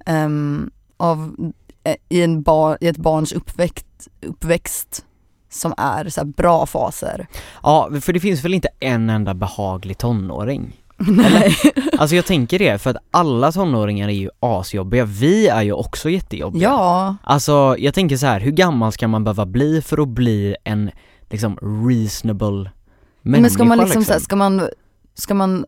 ehm, 0.06 0.72
av, 0.98 1.36
i, 2.10 2.22
en 2.22 2.42
bar, 2.42 2.78
i 2.82 2.88
ett 2.88 2.98
barns 2.98 3.32
uppväxt, 3.32 3.86
uppväxt 4.22 5.06
som 5.50 5.74
är 5.78 6.10
så 6.10 6.26
bra 6.26 6.66
faser. 6.66 7.28
ja 7.64 7.90
för 8.02 8.14
det 8.14 8.20
finns 8.20 8.46
väl 8.46 8.54
inte 8.54 8.70
en 8.80 9.10
enda 9.10 9.34
behaglig 9.34 9.98
tonåring? 9.98 10.82
Nej. 10.98 11.56
Alltså 11.98 12.16
jag 12.16 12.26
tänker 12.26 12.60
det, 12.60 12.82
för 12.82 12.90
att 12.90 12.98
alla 13.12 13.52
tonåringar 13.52 14.08
är 14.08 14.14
ju 14.14 14.30
asjobbiga, 14.40 15.06
vi 15.06 15.48
är 15.48 15.62
ju 15.62 15.72
också 15.72 16.10
jättejobbiga. 16.10 16.70
Ja, 16.70 17.16
Alltså 17.24 17.76
jag 17.80 17.94
tänker 17.94 18.18
så 18.18 18.26
här, 18.26 18.40
hur 18.40 18.52
gammal 18.52 18.92
ska 18.92 19.08
man 19.08 19.24
behöva 19.24 19.46
bli 19.46 19.82
för 19.82 20.02
att 20.02 20.08
bli 20.08 20.56
en 20.64 20.92
liksom 21.30 21.58
reasonable 21.88 22.72
människa 23.22 23.42
men 23.42 23.50
ska 23.52 23.64
man 23.64 23.78
liksom, 23.78 24.04
Så 24.06 24.14
här, 24.14 24.20
ska 24.20 24.36
man, 24.36 24.70
ska 25.16 25.34
man 25.34 25.66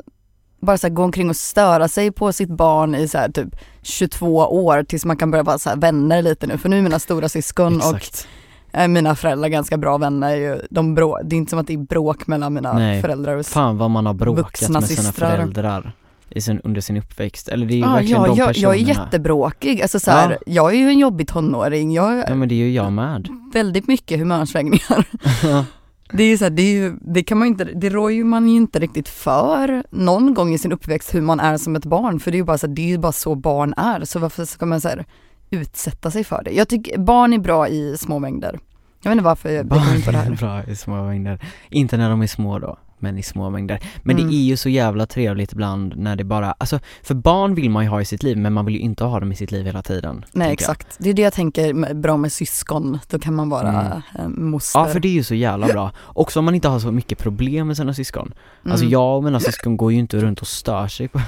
bara 0.60 0.78
så 0.78 0.88
här, 0.88 0.94
gå 0.94 1.04
omkring 1.04 1.30
och 1.30 1.36
störa 1.36 1.88
sig 1.88 2.12
på 2.12 2.34
sitt 2.34 2.50
barn 2.50 2.96
i 2.96 3.08
så 3.08 3.18
här, 3.18 3.30
typ 3.30 3.56
22 3.82 4.36
år 4.38 4.84
tills 4.84 5.06
man 5.06 5.18
kan 5.18 5.32
börja 5.32 5.44
vara 5.44 5.58
så 5.58 5.70
här, 5.70 5.78
vänner 5.78 6.22
lite 6.22 6.48
nu 6.48 6.58
för 6.58 6.70
nu 6.70 6.78
är 6.78 6.82
mina 6.82 7.00
stora 7.00 7.30
syskon 7.30 7.78
Exakt. 7.78 8.28
och 8.74 8.80
eh, 8.80 8.88
mina 8.88 9.16
föräldrar 9.16 9.50
ganska 9.50 9.78
bra 9.78 9.98
vänner. 9.98 10.36
Ju, 10.36 10.62
de 10.70 10.96
brå, 10.96 11.20
det 11.24 11.36
är 11.36 11.38
inte 11.38 11.50
som 11.50 11.60
att 11.60 11.68
det 11.68 11.74
är 11.74 11.78
bråk 11.78 12.28
mellan 12.28 12.54
mina 12.54 12.74
Nej. 12.74 13.02
föräldrar. 13.02 13.38
Och, 13.38 13.46
Fan 13.46 13.78
vad 13.78 13.92
man 13.92 14.06
har 14.06 14.14
bråkat 14.14 14.70
med 14.70 14.84
sina 14.84 15.12
föräldrar 15.12 15.94
i 16.30 16.42
sin, 16.42 16.62
under 16.64 16.82
sin 16.82 16.98
uppväxt, 16.98 17.48
eller 17.48 17.66
det 17.66 17.74
är 17.74 17.78
ju 17.78 17.86
ah, 17.86 17.94
verkligen 17.94 18.22
ja, 18.22 18.28
de 18.28 18.38
jag, 18.38 18.48
personerna 18.48 18.76
jag 18.76 18.82
är 18.82 18.88
jättebråkig, 18.88 19.82
alltså 19.82 20.00
så 20.00 20.12
här, 20.12 20.38
jag 20.46 20.74
är 20.74 20.78
ju 20.78 20.88
en 20.88 21.00
jobbig 21.00 21.28
tonåring, 21.28 21.94
jag 21.94 22.24
Ja 22.28 22.36
men 22.36 22.50
det 22.50 22.56
är 22.56 22.58
ju 22.58 22.72
jag 22.72 22.94
med 22.94 23.28
väldigt 23.54 23.88
mycket 23.88 24.20
humörsvängningar. 24.20 25.06
Det 26.12 26.24
är 26.24 26.28
ju 26.28 26.38
så 26.38 26.46
här, 26.46 26.50
det, 26.50 26.62
är 26.62 26.72
ju, 26.72 26.96
det 27.02 27.24
kan 27.24 27.38
man 27.38 27.48
inte, 27.48 27.64
det 27.64 27.90
rår 27.90 28.12
ju 28.12 28.24
man 28.24 28.48
ju 28.50 28.56
inte 28.56 28.80
riktigt 28.80 29.10
för 29.10 29.84
någon 29.90 30.34
gång 30.34 30.54
i 30.54 30.58
sin 30.58 30.72
uppväxt 30.72 31.16
hur 31.16 31.22
man 31.22 31.40
är 31.40 31.58
som 31.58 31.76
ett 31.76 31.86
barn 31.86 32.20
för 32.20 32.32
det 32.32 32.36
är 32.36 32.40
ju 32.40 32.46
bara 32.46 32.58
så 32.58 32.68
här, 32.68 32.74
det 32.74 32.82
är 32.82 32.88
ju 32.88 32.98
bara 32.98 33.12
så 33.12 33.36
barn 33.36 33.74
är 33.78 34.06
så 34.06 34.20
varför 34.20 34.46
ska 34.46 34.66
man 34.66 34.82
så 34.82 34.88
här, 34.88 35.06
utsätta 35.50 36.12
sig 36.12 36.24
för 36.24 36.44
det? 36.44 36.52
Jag 36.52 36.68
tycker 36.68 36.98
barn 36.98 37.34
är 37.34 37.40
bra 37.40 37.68
i 37.68 37.98
små 37.98 38.20
mängder. 38.20 38.60
Jag 39.02 39.10
vet 39.10 39.16
inte 39.16 39.24
varför 39.24 39.50
jag 39.50 39.70
kommer 39.70 39.96
in 39.96 40.02
på 40.02 40.12
det 40.12 40.18
här. 40.18 40.26
Barn 40.26 40.34
är 40.34 40.38
bra 40.38 40.64
i 40.72 40.76
små 40.76 41.04
mängder, 41.04 41.46
inte 41.70 41.98
när 41.98 42.10
de 42.10 42.22
är 42.22 42.28
små 42.28 42.60
då, 42.60 42.78
men 43.00 43.18
i 43.18 43.24
små 43.24 43.50
mängder. 43.50 43.80
Men 44.04 44.16
Mm. 44.18 44.30
det 44.30 44.36
är 44.36 44.44
ju 44.44 44.58
så 44.58 44.70
jävla 44.70 45.06
trevligt 45.06 45.52
ibland 45.54 45.94
när 45.98 46.16
det 46.16 46.24
bara, 46.24 46.52
alltså 46.58 46.80
för 47.04 47.16
barn 47.16 47.56
vill 47.56 47.70
man 47.70 47.84
ju 47.84 47.90
ha 47.90 48.02
i 48.02 48.06
sitt 48.06 48.24
liv 48.24 48.38
men 48.38 48.54
man 48.54 48.66
vill 48.66 48.76
ju 48.76 48.82
inte 48.82 49.04
ha 49.04 49.20
dem 49.20 49.32
i 49.32 49.36
sitt 49.36 49.52
liv 49.52 49.66
hela 49.66 49.82
tiden. 49.84 50.16
Nej 50.16 50.24
tänker 50.32 50.42
jag. 50.48 50.52
exakt, 50.54 50.98
det 51.00 51.10
är 51.10 51.14
det 51.14 51.22
jag 51.22 51.34
tänker 51.34 51.94
bra 51.94 52.18
med 52.18 52.32
syskon, 52.32 53.00
då 53.10 53.20
kan 53.20 53.36
man 53.36 53.50
vara 53.50 53.70
Mm. 53.70 54.02
eh, 54.20 54.28
moster. 54.28 54.80
Ja 54.80 54.86
för 54.86 55.00
det 55.00 55.08
är 55.08 55.12
ju 55.14 55.24
så 55.24 55.36
jävla 55.36 55.68
bra, 55.68 55.92
också 56.06 56.40
om 56.40 56.46
man 56.46 56.56
inte 56.56 56.68
har 56.68 56.80
så 56.80 56.92
mycket 56.92 57.18
problem 57.18 57.68
med 57.68 57.78
sina 57.78 57.94
syskon. 57.94 58.34
Alltså 58.64 58.84
Mm. 58.86 58.92
jag 58.92 59.18
och 59.18 59.24
mina 59.24 59.40
syskon 59.40 59.78
går 59.78 59.92
ju 59.92 60.00
inte 60.00 60.18
runt 60.18 60.42
och 60.42 60.48
stör 60.48 60.88
sig 60.88 61.08
på 61.08 61.22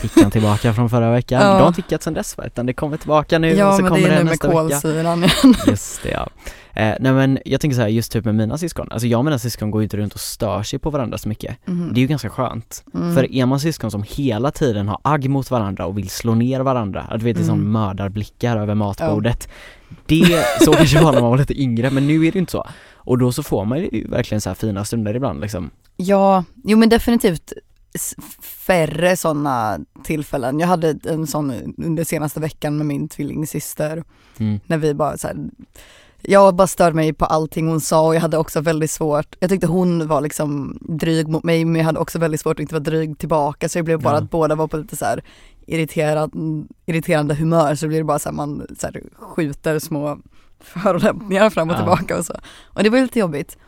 Fickan 0.00 0.30
tillbaka 0.30 0.74
från 0.74 0.90
förra 0.90 1.10
veckan, 1.12 1.42
Ja. 1.42 1.52
de 1.58 1.62
har 1.62 1.72
tickat 1.72 2.02
sen 2.02 2.14
dess 2.14 2.38
va? 2.38 2.44
utan 2.46 2.66
det 2.66 2.72
kommer 2.72 2.96
tillbaka 2.96 3.38
nu 3.38 3.52
och 3.52 3.58
Ja 3.58 3.76
så 3.76 3.82
men 3.82 3.90
kommer 3.90 4.02
det 4.08 4.08
är 4.08 4.10
det 4.10 4.18
nu 4.18 4.24
med 4.24 4.30
nästa 4.32 4.48
vecka 4.48 4.58
kolsyran 4.60 5.18
igen. 5.24 5.54
Just 5.66 6.02
det 6.02 6.10
ja. 6.10 6.28
Eh, 6.76 6.94
nej 7.00 7.12
men 7.12 7.38
jag 7.44 7.60
tänker 7.60 7.74
så 7.74 7.80
här, 7.80 7.88
just 7.88 8.12
typ 8.12 8.24
med 8.24 8.34
mina 8.34 8.58
syskon, 8.58 8.88
alltså 8.90 9.06
jag 9.06 9.18
och 9.18 9.24
mina 9.24 9.38
syskon 9.38 9.70
går 9.70 9.80
ju 9.82 9.84
inte 9.84 9.96
runt 9.96 10.14
och 10.14 10.20
stör 10.20 10.62
sig 10.62 10.78
på 10.78 10.90
varandra 10.90 11.18
så 11.18 11.28
mycket. 11.28 11.56
Mhm. 11.66 11.90
Det 11.94 11.98
är 11.98 12.02
ju 12.02 12.06
ganska 12.06 12.30
skönt. 12.30 12.84
Mm. 12.94 13.14
För 13.14 13.32
är 13.34 13.46
man 13.46 13.60
syskon 13.60 13.90
som 13.90 14.04
hela 14.08 14.50
tiden 14.50 14.88
har 14.88 14.98
agg 15.02 15.28
mot 15.30 15.50
varandra 15.50 15.86
och 15.86 15.98
vill 15.98 16.10
slå 16.10 16.34
ner 16.34 16.60
varandra, 16.60 17.00
att 17.10 17.18
du 17.20 17.24
vet 17.24 17.36
det 17.36 17.42
är 17.42 17.48
Mm. 17.48 17.72
mördarblickar 17.72 18.56
över 18.56 18.74
matbordet. 18.74 19.48
Det, 20.06 20.44
så 20.64 20.72
kanske 20.72 21.00
var 21.02 21.12
när 21.12 21.20
man 21.20 21.30
var 21.30 21.38
lite 21.38 21.60
yngre 21.62 21.90
men 21.90 22.06
nu 22.06 22.26
är 22.26 22.32
det 22.32 22.38
inte 22.38 22.52
så. 22.52 22.66
Och 22.94 23.18
då 23.18 23.32
så 23.32 23.42
får 23.42 23.64
man 23.64 23.78
ju 23.78 24.06
verkligen 24.08 24.40
så 24.40 24.50
här 24.50 24.54
fina 24.54 24.84
stunder 24.84 25.14
ibland 25.16 25.40
liksom. 25.40 25.70
Ja, 25.96 26.44
jo 26.64 26.78
men 26.78 26.88
definitivt 26.88 27.52
färre 28.66 29.16
sådana 29.16 29.78
tillfällen. 30.04 30.60
Jag 30.60 30.66
hade 30.68 30.98
en 31.04 31.26
sån 31.26 31.74
under 31.78 32.04
senaste 32.04 32.40
veckan 32.40 32.76
med 32.76 32.86
min 32.86 33.08
tvillingsyster 33.08 34.04
Mm. 34.38 34.60
när 34.66 34.78
vi 34.78 34.94
bara 34.94 35.16
så 35.18 35.26
här, 35.26 35.36
jag 36.22 36.54
bara 36.54 36.66
störde 36.66 36.96
mig 36.96 37.12
på 37.12 37.24
allting 37.24 37.68
hon 37.68 37.80
sa 37.80 38.06
och 38.06 38.14
jag 38.14 38.20
hade 38.20 38.38
också 38.38 38.60
väldigt 38.60 38.90
svårt, 38.90 39.36
jag 39.40 39.50
tyckte 39.50 39.66
hon 39.66 40.06
var 40.08 40.20
liksom 40.20 40.78
dryg 40.80 41.28
mot 41.28 41.44
mig 41.44 41.64
men 41.64 41.76
jag 41.76 41.84
hade 41.84 41.98
också 41.98 42.18
väldigt 42.18 42.40
svårt 42.40 42.56
att 42.56 42.60
inte 42.60 42.74
vara 42.74 42.82
dryg 42.82 43.18
tillbaka 43.18 43.68
så 43.68 43.78
det 43.78 43.82
blev 43.82 44.00
bara 44.02 44.14
Ja. 44.14 44.18
att 44.22 44.30
båda 44.30 44.54
var 44.54 44.66
på 44.68 44.76
lite 44.76 44.96
så 44.96 45.04
här 45.04 45.22
irriterad, 45.66 46.32
irriterande 46.86 47.34
humör 47.34 47.74
så 47.74 47.84
det 47.84 47.88
blir 47.88 48.02
bara 48.02 48.18
så 48.18 48.28
här 48.28 48.36
man 48.36 48.66
så 48.78 48.86
här, 48.86 49.02
skjuter 49.18 49.78
små 49.78 50.18
förolämpningar 50.60 51.50
fram 51.50 51.70
och 51.70 51.74
Ja. 51.74 51.78
tillbaka 51.78 52.18
och 52.18 52.26
så. 52.26 52.34
Och 52.64 52.82
det 52.82 52.90
var 52.90 53.00
lite 53.00 53.18
jobbigt. 53.18 53.58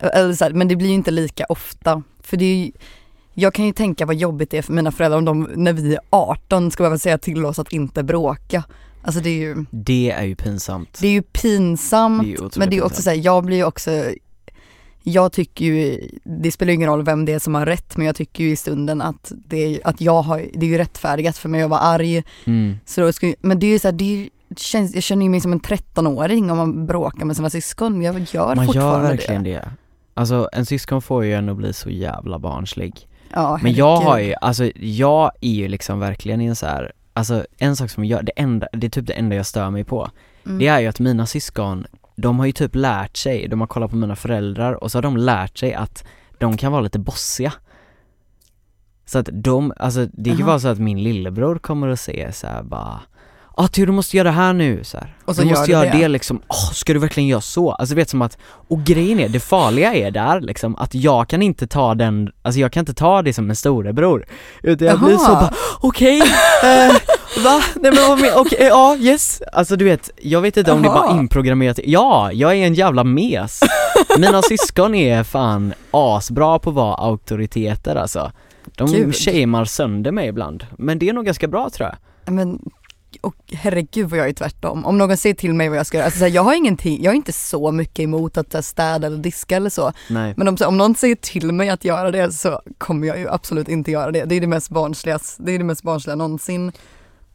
Eller 0.00 0.32
så 0.34 0.44
här, 0.44 0.52
men 0.52 0.68
det 0.68 0.76
blir 0.76 0.88
ju 0.88 0.94
inte 0.94 1.10
lika 1.10 1.44
ofta. 1.48 2.02
För 2.20 2.36
det 2.36 2.44
är 2.44 2.56
ju, 2.64 2.72
jag 3.38 3.54
kan 3.54 3.64
ju 3.64 3.72
tänka 3.72 4.06
vad 4.06 4.16
jobbigt 4.16 4.50
det 4.50 4.58
är 4.58 4.62
för 4.62 4.72
mina 4.72 4.92
föräldrar 4.92 5.18
om 5.18 5.24
de 5.24 5.42
när 5.56 5.72
vi 5.72 5.94
är 5.94 6.00
18 6.10 6.70
ska 6.70 6.82
behöva 6.82 6.98
säga 6.98 7.18
till 7.18 7.44
oss 7.46 7.58
att 7.58 7.72
inte 7.72 8.02
bråka. 8.02 8.64
Alltså 9.02 9.20
det 9.20 9.30
är 9.30 9.38
ju, 9.38 9.64
Det 9.70 10.10
är 10.10 10.24
ju 10.24 10.34
pinsamt. 10.36 10.98
det 11.00 11.06
är 11.08 11.12
ju 11.12 11.22
pinsamt 11.22 12.22
Det 12.22 12.56
är 12.56 12.58
men 12.58 12.70
det 12.70 12.76
är 12.76 12.84
också 12.84 13.02
såhär, 13.02 13.16
jag 13.16 13.44
blir 13.44 13.56
ju 13.56 13.64
också 13.64 13.90
jag 15.02 15.32
tycker 15.32 15.64
ju, 15.64 16.08
det 16.24 16.52
spelar 16.52 16.72
ingen 16.72 16.88
roll 16.90 17.02
vem 17.04 17.24
det 17.24 17.32
är 17.32 17.38
som 17.38 17.54
har 17.54 17.66
rätt 17.66 17.96
men 17.96 18.06
jag 18.06 18.16
tycker 18.16 18.44
ju 18.44 18.50
i 18.50 18.56
stunden 18.56 19.02
att 19.02 19.32
det 19.46 19.80
att 19.84 20.00
jag 20.00 20.22
har, 20.22 20.44
det 20.54 20.66
är 20.66 20.70
ju 20.70 20.78
rättfärdigat 20.78 21.36
för 21.38 21.48
mig 21.48 21.62
att 21.62 21.70
vara 21.70 21.80
arg. 21.80 22.22
Mm. 22.44 22.74
Så 22.86 23.00
då 23.00 23.10
ju- 23.22 23.34
men 23.40 23.58
det 23.58 23.66
är 23.66 23.70
ju 23.70 23.78
såhär, 23.78 23.92
det 23.92 24.28
det 24.48 24.58
känns, 24.58 24.94
jag 24.94 25.02
känner 25.02 25.22
ju 25.22 25.30
mig 25.30 25.40
som 25.40 25.52
en 25.52 25.60
13-åring 25.60 26.50
om 26.50 26.56
man 26.56 26.86
bråkar 26.86 27.24
med 27.24 27.36
sina 27.36 27.50
syskon. 27.50 28.02
Jag 28.02 28.14
gör 28.32 28.46
Man 28.46 28.56
gör 28.58 28.64
fortfarande 28.66 29.08
verkligen 29.08 29.42
det. 29.42 29.52
det. 29.52 29.70
Alltså 30.14 30.48
en 30.52 30.66
syskon 30.66 31.02
får 31.02 31.24
ju 31.24 31.32
en 31.34 31.48
att 31.48 31.56
bli 31.56 31.72
så 31.72 31.90
jävla 31.90 32.38
barnslig. 32.38 33.08
Ja, 33.32 33.58
Men 33.62 33.74
jag 33.74 33.96
har 33.96 34.18
ju, 34.18 34.34
alltså 34.40 34.70
jag 34.76 35.30
är 35.40 35.50
ju 35.52 35.68
liksom 35.68 36.00
verkligen 36.00 36.40
i 36.40 36.46
en 36.46 36.56
så 36.56 36.66
här, 36.66 36.92
alltså 37.12 37.46
en 37.58 37.76
sak 37.76 37.90
som 37.90 38.04
jag, 38.04 38.24
det 38.24 38.32
enda, 38.36 38.68
det 38.72 38.86
är 38.86 38.90
typ 38.90 39.06
det 39.06 39.12
enda 39.12 39.36
jag 39.36 39.46
stör 39.46 39.70
mig 39.70 39.84
på. 39.84 40.10
Mm. 40.46 40.58
Det 40.58 40.66
är 40.66 40.80
ju 40.80 40.86
att 40.86 41.00
mina 41.00 41.26
syskon, 41.26 41.86
de 42.16 42.38
har 42.38 42.46
ju 42.46 42.52
typ 42.52 42.74
lärt 42.74 43.16
sig, 43.16 43.48
de 43.48 43.60
har 43.60 43.66
kollat 43.66 43.90
på 43.90 43.96
mina 43.96 44.16
föräldrar 44.16 44.72
och 44.72 44.92
så 44.92 44.98
har 44.98 45.02
de 45.02 45.16
lärt 45.16 45.58
sig 45.58 45.74
att 45.74 46.04
de 46.38 46.56
kan 46.56 46.72
vara 46.72 46.82
lite 46.82 46.98
bossiga. 46.98 47.52
Så 49.06 49.18
att 49.18 49.28
de, 49.32 49.72
alltså 49.76 50.06
det 50.12 50.30
kan 50.30 50.34
ju 50.34 50.40
Jaha. 50.40 50.46
vara 50.46 50.60
så 50.60 50.68
att 50.68 50.78
min 50.78 51.02
lillebror 51.02 51.58
kommer 51.58 51.88
att 51.88 52.00
säga 52.00 52.32
så 52.32 52.46
här 52.46 52.62
bara 52.62 53.00
Ah 53.58 53.68
Theo 53.68 53.86
du 53.86 53.92
måste 53.92 54.16
göra 54.16 54.28
det 54.28 54.34
här 54.34 54.52
nu 54.52 54.84
så 54.84 54.98
här. 54.98 55.16
Och 55.24 55.36
så 55.36 55.42
du 55.42 55.48
gör 55.48 55.54
måste 55.56 55.66
du 55.66 55.72
göra 55.72 55.84
det. 55.90 55.98
det, 55.98 56.08
liksom, 56.08 56.40
åh 56.48 56.72
ska 56.72 56.92
du 56.92 56.98
verkligen 56.98 57.28
göra 57.28 57.40
så? 57.40 57.72
Alltså 57.72 57.94
du 57.94 58.00
vet 58.00 58.10
som 58.10 58.22
att, 58.22 58.38
och 58.68 58.84
grejen 58.84 59.20
är, 59.20 59.28
det 59.28 59.40
farliga 59.40 59.94
är 59.94 60.10
där 60.10 60.40
liksom 60.40 60.76
att 60.76 60.94
jag 60.94 61.28
kan 61.28 61.42
inte 61.42 61.66
ta 61.66 61.94
den, 61.94 62.30
alltså 62.42 62.60
jag 62.60 62.72
kan 62.72 62.80
inte 62.80 62.94
ta 62.94 63.22
det 63.22 63.32
som 63.32 63.50
en 63.50 63.56
storebror 63.56 64.26
Utan 64.62 64.86
jag 64.88 64.98
blir 65.00 65.16
så 65.16 65.24
Jaha. 65.30 65.40
bara, 65.40 65.54
okej, 65.80 66.18
eh, 66.64 66.94
va? 67.44 67.62
Nej 67.80 67.92
men 67.92 68.08
vad 68.08 68.20
men, 68.20 68.30
okej, 68.36 68.58
ja, 68.60 68.96
yes 68.96 69.42
Alltså 69.52 69.76
du 69.76 69.84
vet, 69.84 70.10
jag 70.22 70.40
vet 70.40 70.56
inte 70.56 70.72
om 70.72 70.82
det 70.82 70.88
är 70.88 70.92
bara 70.94 71.06
Jaha. 71.06 71.18
inprogrammerat, 71.18 71.78
ja, 71.84 72.32
jag 72.32 72.52
är 72.56 72.66
en 72.66 72.74
jävla 72.74 73.04
mes 73.04 73.60
Mina 74.18 74.42
syskon 74.48 74.94
är 74.94 75.22
fan 75.22 75.74
asbra 75.90 76.58
på 76.58 76.70
att 76.70 76.76
vara 76.76 76.94
auktoriteter 76.94 77.96
alltså 77.96 78.32
De 78.76 78.92
Gud. 78.92 79.14
shamear 79.16 79.64
sönder 79.64 80.12
mig 80.12 80.28
ibland, 80.28 80.66
men 80.78 80.98
det 80.98 81.08
är 81.08 81.12
nog 81.12 81.24
ganska 81.24 81.48
bra 81.48 81.70
tror 81.70 81.88
jag 82.24 82.32
Men, 82.32 82.60
och 83.26 83.34
herregud 83.52 84.10
vad 84.10 84.18
jag 84.18 84.28
är 84.28 84.32
tvärtom. 84.32 84.86
Om 84.86 84.98
någon 84.98 85.16
säger 85.16 85.34
till 85.34 85.54
mig 85.54 85.68
vad 85.68 85.78
jag 85.78 85.86
ska 85.86 85.96
göra, 85.96 86.04
alltså, 86.04 86.18
så 86.18 86.24
här, 86.24 86.32
jag 86.32 86.42
har 86.42 86.54
ingenting, 86.54 87.02
jag 87.02 87.12
är 87.12 87.16
inte 87.16 87.32
så 87.32 87.72
mycket 87.72 87.98
emot 87.98 88.36
att 88.36 88.54
här, 88.54 88.62
städa 88.62 89.06
eller 89.06 89.16
diska 89.16 89.56
eller 89.56 89.70
så. 89.70 89.92
Nej 90.10 90.34
Men 90.36 90.48
om, 90.48 90.56
om 90.66 90.76
någon 90.76 90.94
säger 90.94 91.14
till 91.14 91.52
mig 91.52 91.68
att 91.68 91.84
göra 91.84 92.10
det 92.10 92.32
så 92.32 92.60
kommer 92.78 93.06
jag 93.06 93.18
ju 93.18 93.28
absolut 93.28 93.68
inte 93.68 93.90
göra 93.90 94.10
det. 94.10 94.24
Det 94.24 94.34
är 94.34 94.40
det 94.40 94.46
mest 94.46 94.70
barnsliga, 94.70 95.18
det 95.38 95.52
är 95.52 95.58
det 95.58 95.64
mest 95.64 95.82
barnsliga 95.82 96.16
någonsin. 96.16 96.72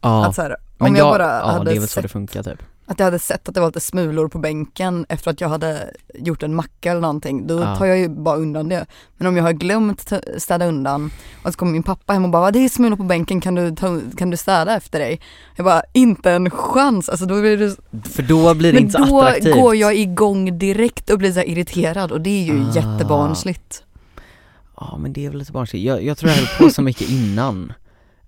Ja, 0.00 0.26
Att 0.26 0.36
här, 0.36 0.56
om 0.78 0.96
jag, 0.96 0.96
jag, 0.96 1.14
bara 1.14 1.38
ja 1.38 1.46
hade 1.46 1.64
det 1.64 1.70
är 1.70 1.80
väl 1.80 1.88
så 1.88 1.92
sett 1.92 2.02
det 2.02 2.08
funkar 2.08 2.42
typ 2.42 2.62
att 2.92 2.98
jag 2.98 3.04
hade 3.06 3.18
sett 3.18 3.48
att 3.48 3.54
det 3.54 3.60
var 3.60 3.68
lite 3.68 3.80
smulor 3.80 4.28
på 4.28 4.38
bänken 4.38 5.06
efter 5.08 5.30
att 5.30 5.40
jag 5.40 5.48
hade 5.48 5.90
gjort 6.14 6.42
en 6.42 6.54
macka 6.54 6.90
eller 6.90 7.00
någonting, 7.00 7.46
då 7.46 7.58
tar 7.76 7.86
jag 7.86 7.98
ju 7.98 8.08
bara 8.08 8.36
undan 8.36 8.68
det. 8.68 8.86
Men 9.16 9.26
om 9.26 9.36
jag 9.36 9.44
har 9.44 9.52
glömt 9.52 10.12
städa 10.38 10.66
undan 10.66 11.10
och 11.44 11.52
så 11.52 11.58
kommer 11.58 11.72
min 11.72 11.82
pappa 11.82 12.12
hem 12.12 12.24
och 12.24 12.30
bara, 12.30 12.42
"Va, 12.42 12.50
det 12.50 12.58
är 12.64 12.68
smulor 12.68 12.96
på 12.96 13.02
bänken, 13.02 13.40
kan 13.40 13.54
du, 13.54 13.70
ta, 13.76 14.00
kan 14.16 14.30
du 14.30 14.36
städa 14.36 14.76
efter 14.76 14.98
dig? 14.98 15.20
Jag 15.56 15.64
bara, 15.64 15.82
inte 15.92 16.30
en 16.30 16.50
chans, 16.50 17.08
alltså 17.08 17.26
då 17.26 17.40
blir 17.40 17.56
det 17.58 17.76
För 18.08 18.22
då 18.22 18.54
blir 18.54 18.72
det 18.72 18.76
Men 18.78 18.84
inte 18.84 18.98
så 18.98 19.04
då 19.04 19.20
attraktivt 19.22 19.54
går 19.54 19.76
jag 19.76 19.96
igång 19.96 20.58
direkt 20.58 21.10
och 21.10 21.18
blir 21.18 21.32
så 21.32 21.40
irriterad 21.42 22.12
och 22.12 22.20
det 22.20 22.30
är 22.30 22.44
ju 22.44 22.64
Ah. 22.64 22.72
jättebarnsligt. 22.74 23.82
Ja 24.76 24.96
men 24.98 25.12
det 25.12 25.26
är 25.26 25.30
väl 25.30 25.38
lite 25.38 25.52
barnsligt, 25.52 25.84
jag, 25.86 26.04
jag 26.04 26.18
tror 26.18 26.30
jag 26.30 26.38
höll 26.38 26.66
på 26.68 26.74
så 26.74 26.82
mycket 26.82 27.10
innan 27.10 27.72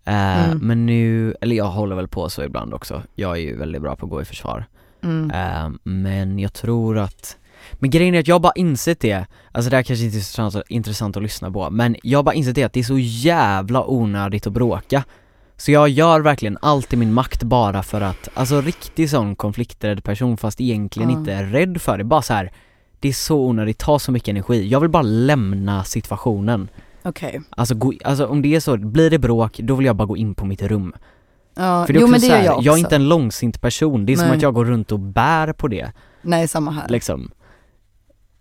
eh, 0.05 0.45
Mm. 0.45 0.59
Men 0.59 0.87
nu, 0.87 1.35
eller 1.41 1.57
jag 1.57 1.65
håller 1.65 1.97
väl 1.97 2.09
på 2.09 2.29
så 2.29 2.43
ibland 2.43 2.75
också 2.75 3.03
Jag 3.15 3.31
är 3.37 3.41
ju 3.41 3.57
väldigt 3.57 3.83
bra 3.83 3.97
på 3.97 4.07
att 4.07 4.11
gå 4.11 4.23
i 4.23 4.25
försvar 4.25 4.65
Mm. 5.03 5.31
eh, 5.31 5.71
Men 5.83 6.39
jag 6.39 6.53
tror 6.53 6.99
att 6.99 7.37
Men 7.73 7.91
grejen 7.91 8.15
är 8.15 8.21
att 8.21 8.29
jag 8.29 8.41
bara 8.41 8.53
insett 8.57 9.01
det 9.01 9.27
Alltså 9.53 9.71
det 9.71 9.77
här 9.77 9.83
kanske 9.83 10.05
inte 10.05 10.17
är 10.19 10.51
så 10.51 10.63
intressant, 10.69 11.17
att 11.17 11.23
lyssna 11.23 11.51
på 11.51 11.71
Men 11.71 11.97
jag 12.03 12.25
bara 12.25 12.35
insett 12.35 12.55
det 12.55 12.63
att 12.65 12.73
det 12.73 12.81
är 12.81 12.85
så 12.85 12.99
jävla 12.99 13.85
onödigt 13.87 14.47
att 14.47 14.53
bråka 14.53 15.05
Så 15.57 15.71
jag 15.73 15.89
gör 15.89 16.21
verkligen 16.21 16.59
allt 16.63 16.93
i 16.93 16.97
min 16.97 17.13
makt 17.13 17.43
bara 17.43 17.83
för 17.83 18.01
att, 18.01 18.29
alltså 18.35 18.61
riktig 18.61 19.11
sån 19.11 19.37
konflikträdd 19.37 20.05
person 20.05 20.37
fast 20.37 20.61
egentligen 20.61 21.11
Ja. 21.11 21.19
inte 21.19 21.33
är 21.33 21.45
rädd 21.45 21.81
för 21.83 21.99
det, 21.99 22.05
bara 22.05 22.23
så 22.23 22.35
här. 22.35 22.53
Det 23.01 23.09
är 23.09 23.13
så 23.13 23.37
onödigt, 23.39 23.79
tar 23.79 23.99
så 23.99 24.13
mycket 24.13 24.29
energi. 24.29 24.69
Jag 24.69 24.81
vill 24.81 24.91
bara 24.91 25.03
lämna 25.03 25.85
situationen. 25.85 26.69
Okej. 27.05 27.41
Alltså, 27.51 27.75
gå, 27.75 27.93
alltså 28.05 28.27
om 28.27 28.43
det 28.43 28.55
är 28.55 28.61
så, 28.61 28.77
blir 28.77 29.11
det 29.11 29.19
bråk, 29.19 29.59
då 29.63 29.75
vill 29.75 29.87
jag 29.87 29.97
bara 29.97 30.07
gå 30.07 30.17
in 30.17 30.35
på 30.35 30.45
mitt 30.47 30.63
rum. 30.63 30.95
Ja, 31.55 31.87
För 31.87 31.93
det 31.93 31.99
är 31.99 32.01
jo 32.01 32.07
också 32.07 32.11
men 32.11 32.21
det 32.21 32.27
så 32.27 32.33
gör 32.33 32.37
här, 32.39 32.45
jag 32.45 32.55
också. 32.57 32.67
jag 32.67 32.75
är 32.75 32.79
inte 32.79 32.97
en 32.97 33.09
långsint 33.09 33.61
person, 33.61 34.07
det 34.07 34.13
är 34.13 34.17
som 34.17 34.27
Nej. 34.27 34.37
att 34.37 34.43
jag 34.43 34.55
går 34.55 34.65
runt 34.65 34.93
och 34.93 34.99
bär 35.01 35.53
på 35.53 35.69
det 35.69 35.93
Nej 36.23 36.49
samma 36.49 36.71
här. 36.71 36.89
liksom. 36.89 37.31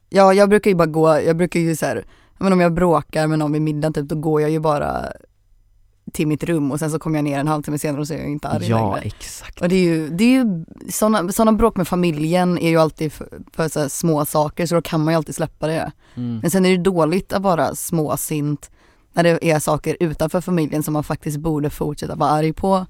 Ja 0.10 0.34
jag 0.34 0.50
brukar 0.50 0.72
ju 0.72 0.76
bara 0.76 0.86
gå, 0.86 1.08
jag 1.20 1.38
brukar 1.38 1.60
ju 1.60 1.76
så 1.76 1.86
här, 1.86 2.06
men 2.38 2.54
om 2.54 2.60
jag 2.60 2.74
bråkar 2.74 3.28
med 3.28 3.40
någon 3.40 3.52
vid 3.52 3.62
middagen 3.62 3.94
typ, 3.94 4.06
då 4.10 4.16
går 4.16 4.42
jag 4.42 4.50
ju 4.50 4.60
bara 4.60 5.06
till 6.14 6.28
mitt 6.28 6.44
rum 6.44 6.72
och 6.72 6.80
sen 6.80 6.92
så 6.92 7.00
kommer 7.00 7.18
jag 7.18 7.24
ner 7.24 7.40
en 7.40 7.48
halvtimme 7.48 7.78
senare 7.78 8.02
och 8.02 8.08
så 8.08 8.14
är 8.14 8.18
jag 8.18 8.30
inte 8.30 8.48
arg 8.48 8.66
Ja, 8.70 8.96
längre. 8.96 9.08
exakt. 9.08 9.62
Och 9.62 9.70
det 9.70 9.76
är 9.76 9.84
ju, 9.84 10.10
det 10.10 10.24
är 10.24 10.30
ju 10.30 10.66
sådana, 10.90 11.32
såna 11.32 11.52
bråk 11.54 11.78
med 11.78 11.88
familjen 11.88 12.58
är 12.58 12.70
ju 12.70 12.78
alltid 12.78 13.14
för, 13.14 13.28
för 13.54 13.70
så 13.70 13.90
små 13.90 14.26
saker 14.26 14.66
så 14.66 14.76
då 14.76 14.82
kan 14.82 15.04
man 15.04 15.14
ju 15.14 15.18
alltid 15.18 15.36
släppa 15.36 15.68
det. 15.68 15.92
Mm. 16.16 16.40
Men 16.40 16.52
sen 16.52 16.66
är 16.66 16.78
det 16.78 16.84
dåligt 16.84 17.34
att 17.34 17.42
vara 17.42 17.76
småsint 17.76 18.70
när 19.14 19.24
det 19.24 19.52
är 19.52 19.60
saker 19.60 19.98
utanför 20.00 20.42
familjen 20.42 20.84
som 20.84 20.94
man 20.94 21.04
faktiskt 21.04 21.38
borde 21.38 21.70
fortsätta 21.70 22.16
vara 22.16 22.30
arg 22.30 22.54
på. 22.54 22.86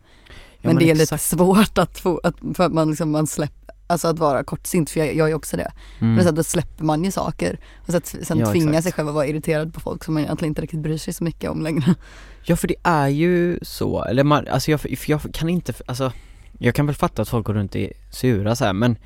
Ja, 0.62 0.70
men, 0.70 0.76
det 0.76 0.92
är 0.92 0.96
lite 0.96 1.18
svårt 1.18 1.78
att 1.78 2.00
få, 2.00 2.22
att, 2.24 2.36
för 2.56 2.64
att 2.64 2.74
man 2.74 2.90
liksom, 2.90 3.12
man 3.12 3.28
släpper, 3.28 3.76
alltså 3.88 4.08
att 4.08 4.19
vara 4.19 4.43
kortsint 4.43 4.89
för 4.89 5.00
jag, 5.00 5.15
jag 5.15 5.30
är 5.30 5.34
också 5.34 5.58
det. 5.58 5.72
Mm. 6.00 6.13
Men 6.13 6.24
så 6.24 6.30
att 6.30 6.36
då 6.36 6.43
släpper 6.43 6.84
man 6.84 7.04
ju 7.04 7.12
saker 7.12 7.60
och 7.78 7.91
så 7.91 7.98
att 7.98 8.06
sen 8.06 8.39
Ja, 8.39 8.52
tvingar 8.52 8.82
sig 8.82 8.91
själv 8.91 9.08
att 9.08 9.13
vara 9.13 9.28
irriterad 9.28 9.74
på 9.74 9.80
folk 9.80 10.04
som 10.04 10.13
man 10.13 10.24
egentligen 10.24 10.52
inte 10.52 10.62
riktigt 10.62 10.80
bryr 10.80 10.98
sig 10.98 11.13
så 11.13 11.24
mycket 11.24 11.50
om 11.50 11.62
längre. 11.62 11.96
Ja 12.46 12.56
för 12.56 12.67
det 12.67 12.76
är 12.84 13.08
ju 13.08 13.60
så, 13.62 14.04
eller 14.04 14.24
man, 14.24 14.48
alltså 14.48 14.72
jag, 14.72 14.80
jag 15.08 15.22
kan 15.34 15.50
inte, 15.50 15.74
alltså 15.86 16.12
Jag 16.60 16.76
kan 16.76 16.86
väl 16.86 16.96
fatta 16.96 17.22
att 17.22 17.30
folk 17.30 17.48
går 17.48 17.54
runt 17.54 17.76
är 17.76 17.93
sura 18.12 18.56
så 18.56 18.65
här, 18.65 18.74
men 18.74 18.98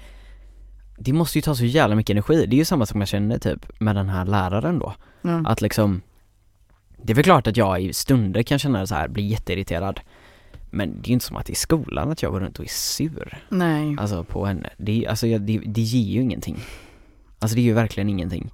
Det 0.97 1.13
måste 1.13 1.37
ju 1.37 1.41
ta 1.41 1.55
så 1.55 1.65
jävla 1.65 1.95
mycket 1.95 2.13
energi, 2.13 2.45
det 2.45 2.55
är 2.55 2.57
ju 2.57 2.65
samma 2.65 2.85
som 2.85 3.01
jag 3.01 3.07
känner 3.07 3.37
typ 3.39 3.79
med 3.79 3.95
den 3.95 4.09
här 4.09 4.25
läraren 4.25 4.79
då 4.79 4.93
Ja. 5.21 5.43
Att 5.45 5.61
liksom 5.61 6.01
Det 6.97 7.13
är 7.13 7.15
väl 7.15 7.23
klart 7.23 7.47
att 7.47 7.57
jag 7.57 7.81
i 7.81 7.93
stunder 7.93 8.43
kan 8.43 8.59
känna 8.59 8.87
så 8.87 8.95
här, 8.95 9.07
bli 9.07 9.27
jätteirriterad 9.27 9.99
Men 10.69 10.89
det 11.01 11.05
är 11.05 11.07
ju 11.07 11.13
inte 11.13 11.25
som 11.25 11.37
att 11.37 11.49
i 11.49 11.55
skolan 11.55 12.11
att 12.11 12.21
jag 12.21 12.31
går 12.31 12.39
runt 12.39 12.59
och 12.59 12.65
är 12.65 12.69
sur. 12.69 13.37
Nej. 13.49 13.95
Alltså 13.99 14.23
på 14.23 14.45
henne, 14.45 14.69
det, 14.77 15.05
är- 15.05 15.09
alltså, 15.09 15.27
jag, 15.27 15.41
det, 15.41 15.57
det 15.65 15.81
ger 15.81 16.13
ju 16.13 16.21
ingenting. 16.21 16.57
Alltså 17.39 17.55
det 17.55 17.61
är 17.61 17.63
ju 17.63 17.73
verkligen 17.73 18.09
ingenting. 18.09 18.49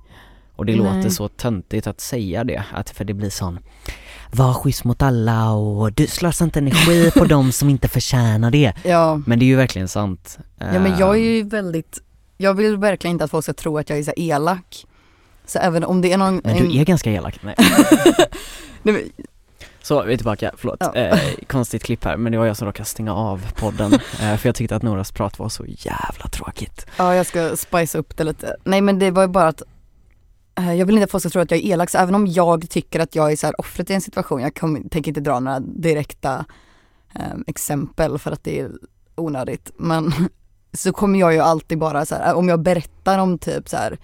Och 0.56 0.66
det 0.66 0.76
Nej. 0.76 0.96
låter 0.98 1.10
så 1.10 1.28
töntigt 1.28 1.88
att 1.88 2.02
säga 2.02 2.44
det, 2.44 2.64
att 2.74 2.90
för 2.90 3.06
det 3.06 3.14
blir 3.14 3.30
sån 3.30 3.60
Var 4.32 4.54
schysst 4.54 4.84
mot 4.84 5.02
alla 5.02 5.52
och 5.52 5.94
du 5.94 6.08
slösar 6.08 6.46
inte 6.46 6.60
energi 6.60 7.12
på 7.12 7.26
dem 7.36 7.52
som 7.52 7.70
inte 7.70 7.88
förtjänar 7.88 8.52
det. 8.52 8.74
Ja. 8.84 9.22
Men 9.26 9.40
det 9.40 9.46
är 9.46 9.48
ju 9.48 9.56
verkligen 9.56 9.88
sant. 9.88 10.40
Ja 10.58 10.80
men 10.80 11.00
jag 11.00 11.10
är 11.16 11.20
Ehm, 11.20 11.36
ju 11.36 11.44
väldigt, 11.44 12.00
jag 12.38 12.54
vill 12.54 12.78
verkligen 12.78 13.16
inte 13.16 13.24
att 13.26 13.32
folk 13.32 13.44
ska 13.46 13.54
tro 13.54 13.78
att 13.78 13.90
jag 13.90 14.00
är 14.00 14.04
så 14.04 14.14
elak. 14.18 14.86
Så 15.46 15.60
även 15.60 15.84
om 15.84 16.02
det 16.02 16.12
är 16.14 16.18
någon... 16.18 16.42
Men 16.44 16.56
en- 16.58 16.70
du 16.70 16.80
är 16.80 16.86
ganska 16.86 17.12
elak, 17.12 17.40
nej. 17.44 17.56
Nej, 18.84 18.94
men- 18.94 19.26
Så, 19.84 20.04
vi 20.04 20.14
är 20.14 20.18
tillbaka, 20.18 20.52
förlåt. 20.58 20.78
Ja. 20.80 20.96
Eh, 20.96 21.20
konstigt 21.48 21.84
klipp 21.84 22.04
här, 22.04 22.18
men 22.18 22.32
det 22.32 22.38
var 22.38 22.46
jag 22.46 22.58
som 22.58 22.68
råkade 22.68 22.86
stänga 22.86 23.14
av 23.14 23.52
podden 23.56 23.94
eh, 24.22 24.38
För 24.38 24.48
jag 24.50 24.56
tyckte 24.56 24.76
att 24.76 24.84
Noras 24.84 25.12
prat 25.12 25.40
var 25.40 25.50
så 25.50 25.66
jävla 25.68 26.28
tråkigt 26.32 26.86
Ja 26.98 27.16
jag 27.16 27.26
ska 27.26 27.56
spice 27.56 27.98
upp 27.98 28.18
det 28.18 28.24
lite. 28.24 28.56
Nej 28.64 28.82
men 28.82 29.00
det 29.00 29.12
var 29.12 29.22
ju 29.22 29.28
bara 29.28 29.48
att 29.48 29.62
eh, 30.56 30.74
jag 30.74 30.86
vill 30.86 30.96
inte 30.96 31.04
att 31.04 31.12
folk 31.12 31.22
ska 31.22 31.30
tro 31.30 31.42
att 31.42 31.52
jag 31.52 31.60
är 31.60 31.64
elak, 31.64 31.90
så 31.90 31.98
även 31.98 32.16
om 32.16 32.28
jag 32.28 32.70
tycker 32.70 33.00
att 33.00 33.16
jag 33.16 33.32
är 33.32 33.36
så 33.36 33.48
här 33.48 33.60
offret 33.60 33.90
i 33.90 33.94
en 33.94 34.02
situation, 34.02 34.42
jag 34.42 34.56
kommer, 34.56 34.90
tänker 34.90 35.10
inte 35.10 35.22
dra 35.22 35.40
några 35.40 35.60
direkta 35.60 36.46
eh, 37.16 37.38
exempel 37.48 38.20
för 38.20 38.32
att 38.32 38.44
det 38.44 38.60
är 38.60 38.72
onödigt, 39.16 39.72
men 39.78 40.14
så 40.74 40.94
kommer 40.94 41.20
jag 41.20 41.34
ju 41.34 41.40
alltid 41.40 41.78
bara 41.78 42.06
så 42.06 42.16
här, 42.16 42.34
om 42.34 42.50
jag 42.50 42.60
berättar 42.60 43.20
om 43.20 43.38
typ 43.38 43.70
så 43.70 43.78
här, 43.78 43.98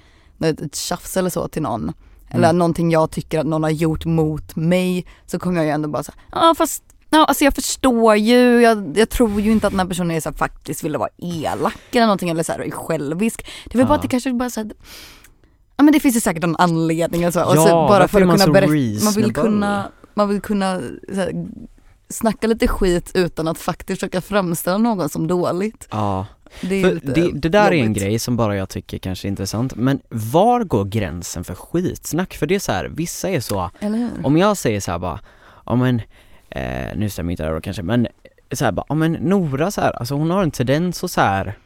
ett, 0.44 0.62
ett 0.62 0.76
tjafs 0.76 1.18
eller 1.18 1.30
så 1.30 1.48
till 1.48 1.62
någon, 1.62 1.94
eller 2.30 2.50
Mm. 2.50 2.58
någonting 2.58 2.92
jag 2.92 3.12
tycker 3.12 3.40
att 3.40 3.46
någon 3.46 3.64
har 3.64 3.70
gjort 3.70 4.06
mot 4.06 4.56
mig, 4.56 5.06
så 5.26 5.40
kommer 5.40 5.58
jag 5.58 5.66
ju 5.66 5.72
ändå 5.72 5.90
bara 5.90 6.04
här, 6.08 6.16
ja 6.32 6.56
fast 6.58 6.84
Ja, 7.12 7.26
alltså 7.26 7.44
jag 7.44 7.56
förstår 7.56 8.16
ju, 8.16 8.62
jag, 8.62 8.98
jag 8.98 9.10
tror 9.10 9.42
ju 9.42 9.52
inte 9.52 9.68
att 9.68 9.74
den 9.74 9.80
här 9.80 9.88
personen 9.88 10.12
är 10.12 10.22
så 10.22 10.30
här, 10.30 10.36
faktiskt 10.38 10.84
ville 10.84 10.98
vara 10.98 11.10
elak 11.18 11.78
eller 11.92 12.06
någonting 12.06 12.30
eller 12.30 12.44
så 12.44 12.52
här, 12.52 12.60
är 12.60 12.72
självisk. 12.72 13.46
Det 13.66 13.74
är 13.76 13.78
väl 13.78 13.88
bara 13.88 13.94
Ja. 13.94 13.96
att 13.96 14.02
det 14.02 14.08
kanske 14.08 14.34
bara 14.34 14.50
så 14.50 14.60
här, 14.60 14.72
Ja 15.78 15.84
men 15.84 15.94
det 15.94 16.00
finns 16.00 16.16
ju 16.16 16.20
säkert 16.20 16.42
någon 16.44 16.56
anledning 16.56 17.28
och 17.28 17.34
så. 17.34 17.44
och 17.46 17.56
Ja, 17.56 17.68
så 17.68 17.70
bara 17.70 18.08
för 18.08 18.22
att 18.22 18.28
man 18.28 18.38
kunna 18.38 18.54
berätta, 18.54 19.04
man 19.06 19.14
vill 19.14 19.34
kunna, 19.34 19.92
man 20.14 20.30
vill 20.30 20.42
kunna 20.42 20.80
så 21.10 21.16
här, 21.16 21.46
snacka 22.10 22.48
lite 22.48 22.68
skit 22.68 23.12
utan 23.14 23.48
att 23.48 23.58
faktiskt 23.58 24.00
försöka 24.00 24.22
framställa 24.22 24.78
någon 24.78 25.10
som 25.10 25.28
dåligt. 25.28 25.88
Ja, 25.92 26.26
Det 26.62 26.82
är 26.82 27.00
det, 27.04 27.32
det 27.34 27.50
där 27.50 27.68
är 27.68 27.72
en 27.72 27.86
jobbigt. 27.86 28.04
grej 28.04 28.20
som 28.20 28.38
bara 28.38 28.56
jag 28.56 28.70
tycker 28.70 28.98
kanske 28.98 29.28
är 29.28 29.30
intressant 29.30 29.76
Men 29.76 30.00
var 30.10 30.64
går 30.64 30.86
gränsen 30.86 31.44
för 31.44 31.56
skitsnack? 31.56 32.34
För 32.34 32.48
det 32.48 32.56
är 32.56 32.60
så 32.60 32.72
här, 32.72 32.86
vissa 32.86 33.30
är 33.30 33.40
så? 33.40 33.70
Om 34.24 34.38
jag 34.38 34.58
säger 34.58 34.80
så 34.80 34.92
här 34.92 35.00
bara, 35.00 35.20
ja 35.66 35.76
men, 35.76 36.02
eh, 36.50 36.96
nu 36.96 37.10
stämmer 37.10 37.32
inte 37.32 37.44
det 37.44 37.54
här 37.54 37.62
kanske, 37.62 37.84
men 37.84 38.08
så 38.52 38.66
här 38.66 38.72
bara, 38.72 38.86
ja 38.90 38.96
men 38.96 39.14
Nora 39.14 39.72
så 39.72 39.82
här, 39.82 39.92
alltså 39.92 40.16
hon 40.16 40.32
har 40.32 40.44
en 40.44 40.52
tendens 40.52 41.04
att 41.04 41.12
så 41.12 41.22
här 41.22 41.58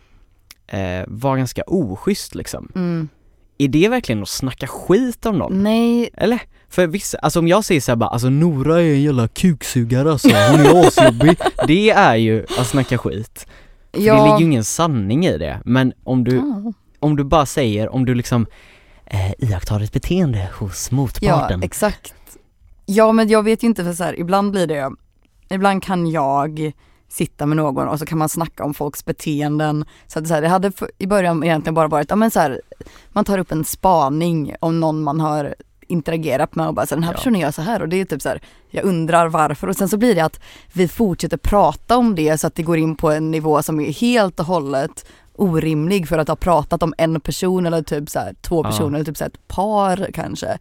eh, 0.68 1.04
vara 1.08 1.38
ganska 1.38 1.64
oschysst 1.68 2.36
liksom. 2.36 2.72
Mm. 2.76 3.10
Är 3.58 3.68
det 3.68 3.90
verkligen 3.90 4.22
att 4.22 4.30
snacka 4.30 4.68
skit 4.68 5.26
om 5.26 5.38
någon? 5.38 5.64
Nej, 5.64 6.10
Eller? 6.14 6.42
För 6.70 6.88
vissa, 6.88 7.18
alltså 7.18 7.40
om 7.40 7.48
jag 7.48 7.66
säger 7.66 7.82
så 7.82 7.92
här 7.92 7.96
bara, 7.96 8.10
alltså 8.10 8.30
Nora 8.30 8.82
är 8.82 8.94
en 8.94 9.02
jävla 9.02 9.28
kuksugare 9.28 10.12
alltså, 10.12 10.28
hon 10.28 10.60
är 10.60 10.88
asjobbig. 10.88 11.38
Det 11.68 11.90
är 11.90 12.16
ju 12.16 12.46
att 12.60 12.68
snacka 12.68 12.98
skit. 12.98 13.48
För 13.94 14.00
det 14.00 14.06
ja. 14.06 14.24
ligger 14.26 14.40
ju 14.40 14.46
ingen 14.46 14.64
sanning 14.64 15.26
i 15.26 15.38
det, 15.38 15.60
men 15.66 15.94
om 16.04 16.24
du, 16.24 16.36
Ja. 16.36 16.74
om 17.00 17.16
du 17.16 17.24
bara 17.24 17.46
säger, 17.46 17.90
om 17.90 18.06
du 18.06 18.16
liksom 18.16 18.46
eh, 19.06 19.32
iakttar 19.38 19.80
ett 19.80 19.94
beteende 19.94 20.50
hos 20.60 20.88
Ja, 20.92 20.96
motparten. 20.96 21.64
exakt. 21.64 22.14
Ja 22.86 23.12
men 23.12 23.28
jag 23.28 23.44
vet 23.44 23.64
ju 23.64 23.68
inte 23.68 23.84
för 23.84 23.94
så 23.94 24.04
här, 24.04 24.20
ibland 24.20 24.52
blir 24.52 24.68
det, 24.68 24.92
ibland 25.50 25.84
kan 25.84 26.08
jag 26.12 26.72
sitta 27.10 27.46
med 27.46 27.58
någon 27.58 27.88
och 27.88 28.00
så 28.00 28.06
kan 28.06 28.18
man 28.18 28.30
snacka 28.30 28.64
om 28.64 28.74
folks 28.74 29.06
beteenden. 29.06 29.86
Så 30.08 30.20
att 30.20 30.28
så 30.28 30.34
här, 30.34 30.42
det 30.42 30.48
hade 30.48 30.72
i 30.98 31.08
början 31.08 31.44
egentligen 31.44 31.74
bara 31.74 31.88
varit, 31.88 32.10
ja 32.10 32.16
men 32.16 32.32
så 32.32 32.40
här, 32.40 32.62
man 33.10 33.26
tar 33.26 33.38
upp 33.38 33.52
en 33.52 33.66
spaning 33.66 34.56
om 34.60 34.80
någon 34.80 35.04
man 35.04 35.20
har 35.20 35.56
interagerat 35.88 36.56
med 36.56 36.68
och 36.68 36.74
bara 36.74 36.86
så 36.86 36.96
den 36.96 37.04
här 37.04 37.12
Ja. 37.12 37.18
personen 37.18 37.40
gör 37.40 37.52
så 37.52 37.62
här 37.62 37.82
och 37.82 37.90
det 37.90 38.02
är 38.02 38.06
typ 38.06 38.22
så 38.22 38.30
här, 38.30 38.42
jag 38.70 38.84
undrar 38.86 39.28
varför 39.28 39.68
och 39.68 39.76
sen 39.76 39.90
så 39.90 39.98
blir 39.98 40.16
det 40.16 40.22
att 40.26 40.40
vi 40.74 40.88
fortsätter 40.88 41.38
prata 41.38 41.98
om 41.98 42.16
det 42.16 42.38
så 42.38 42.48
att 42.48 42.56
det 42.56 42.64
går 42.64 42.78
in 42.78 42.96
på 42.96 43.12
en 43.12 43.32
nivå 43.32 43.64
som 43.64 43.80
är 43.80 43.92
helt 43.92 44.40
och 44.40 44.46
hållet 44.46 45.06
orimlig 45.36 46.08
för 46.08 46.18
att 46.18 46.28
ha 46.28 46.36
pratat 46.36 46.84
om 46.84 46.94
en 46.98 47.20
person 47.22 47.66
eller 47.66 47.82
typ 47.82 48.10
så 48.10 48.20
här, 48.20 48.36
två 48.42 48.60
Ja. 48.64 48.70
personer 48.70 48.96
eller 48.96 49.06
typ 49.06 49.18
så 49.18 49.24
här, 49.24 49.30
ett 49.32 49.48
par 49.48 50.10
kanske. 50.14 50.58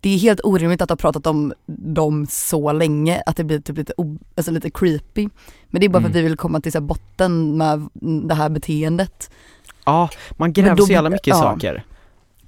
Det 0.00 0.14
är 0.14 0.18
helt 0.18 0.40
orimligt 0.44 0.82
att 0.82 0.88
ha 0.88 0.96
pratat 0.96 1.26
om 1.26 1.52
dem 1.66 2.26
så 2.30 2.72
länge 2.72 3.22
att 3.26 3.36
det 3.36 3.44
blir 3.44 3.60
typ 3.60 3.76
lite, 3.76 3.92
alltså 4.36 4.52
lite 4.52 4.70
creepy. 4.70 5.28
Men 5.68 5.80
det 5.80 5.86
är 5.86 5.88
bara 5.88 5.92
för 5.92 5.98
Mm. 5.98 6.10
att 6.10 6.16
vi 6.16 6.22
vill 6.22 6.36
komma 6.36 6.60
till 6.60 6.72
så 6.72 6.80
botten 6.80 7.56
med 7.56 7.88
det 8.28 8.34
här 8.34 8.48
beteendet. 8.48 9.30
Ja, 9.84 10.08
man 10.36 10.52
gräver 10.52 10.76
så 10.76 10.92
jävla 10.92 11.10
mycket 11.10 11.26
ja. 11.26 11.34
saker. 11.34 11.84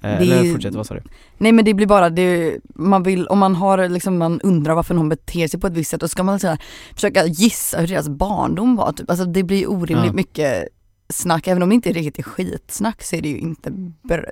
Eh, 0.03 0.09
Det 0.09 0.23
eller 0.23 0.51
fortsätt, 0.53 0.75
vad 0.75 0.87
sa 0.87 0.93
du? 0.93 1.01
Nej 1.37 1.51
men 1.51 1.65
det 1.65 1.73
blir 1.73 1.87
bara, 1.87 2.09
det, 2.09 2.57
man 2.75 3.03
vill, 3.03 3.27
om 3.27 3.39
man 3.39 3.55
har 3.55 3.89
liksom, 3.89 4.17
man 4.17 4.41
undrar 4.41 4.73
varför 4.73 4.93
någon 4.93 5.09
beter 5.09 5.47
sig 5.47 5.59
på 5.59 5.67
ett 5.67 5.73
visst 5.73 5.91
sätt, 5.91 5.99
då 6.01 6.07
ska 6.07 6.23
man 6.23 6.39
här, 6.43 6.57
försöka 6.95 7.25
gissa 7.25 7.79
hur 7.79 7.87
deras 7.87 8.09
barndom 8.09 8.75
var 8.75 8.91
typ. 8.91 9.09
Alltså 9.09 9.25
det 9.25 9.43
blir 9.43 9.69
orimligt 9.69 10.05
Ja. 10.05 10.13
mycket 10.13 10.67
snack, 11.09 11.47
även 11.47 11.63
om 11.63 11.69
det 11.69 11.75
inte 11.75 11.91
riktigt 11.91 12.19
är 12.19 12.23
skitsnack 12.29 13.03
så 13.03 13.15
är 13.15 13.21
det 13.21 13.29
ju 13.29 13.37
inte, 13.37 13.71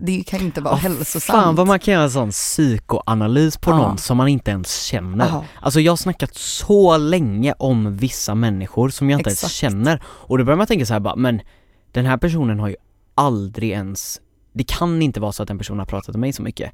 det 0.01 0.23
kan 0.23 0.39
ju 0.39 0.45
inte 0.45 0.61
vara 0.61 0.73
Ja, 0.73 0.77
hälsosamt. 0.77 1.39
Fan 1.43 1.55
vad 1.55 1.67
man 1.67 1.79
kan 1.79 1.93
göra 1.93 2.03
en 2.03 2.11
sån 2.11 2.31
psykoanalys 2.31 3.57
på 3.57 3.69
Ja. 3.71 3.77
någon 3.77 3.97
som 3.97 4.17
man 4.17 4.27
inte 4.27 4.51
ens 4.51 4.81
känner. 4.83 5.27
Jaha. 5.27 5.43
Alltså 5.61 5.79
jag 5.79 5.91
har 5.91 5.97
snackat 5.97 6.35
så 6.35 6.97
länge 6.97 7.53
om 7.59 7.97
vissa 7.97 8.35
människor 8.35 8.89
som 8.89 9.09
jag 9.09 9.19
inte 9.19 9.29
ens 9.29 9.43
Exakt. 9.43 9.53
känner 9.55 10.01
och 10.05 10.37
då 10.37 10.43
börjar 10.43 10.57
man 10.57 10.67
tänka 10.67 10.85
så 10.85 10.93
här 10.93 10.99
bara, 10.99 11.15
men 11.15 11.41
den 11.91 12.05
här 12.05 12.17
personen 12.17 12.59
har 12.59 12.67
ju 12.69 12.75
aldrig 13.15 13.69
ens, 13.71 14.19
det 14.59 14.67
kan 14.67 15.01
inte 15.01 15.19
vara 15.19 15.31
så 15.31 15.41
att 15.43 15.47
den 15.47 15.57
personen 15.57 15.79
har 15.79 15.85
pratat 15.85 16.15
om 16.15 16.21
mig 16.21 16.33
så 16.33 16.41
mycket. 16.41 16.71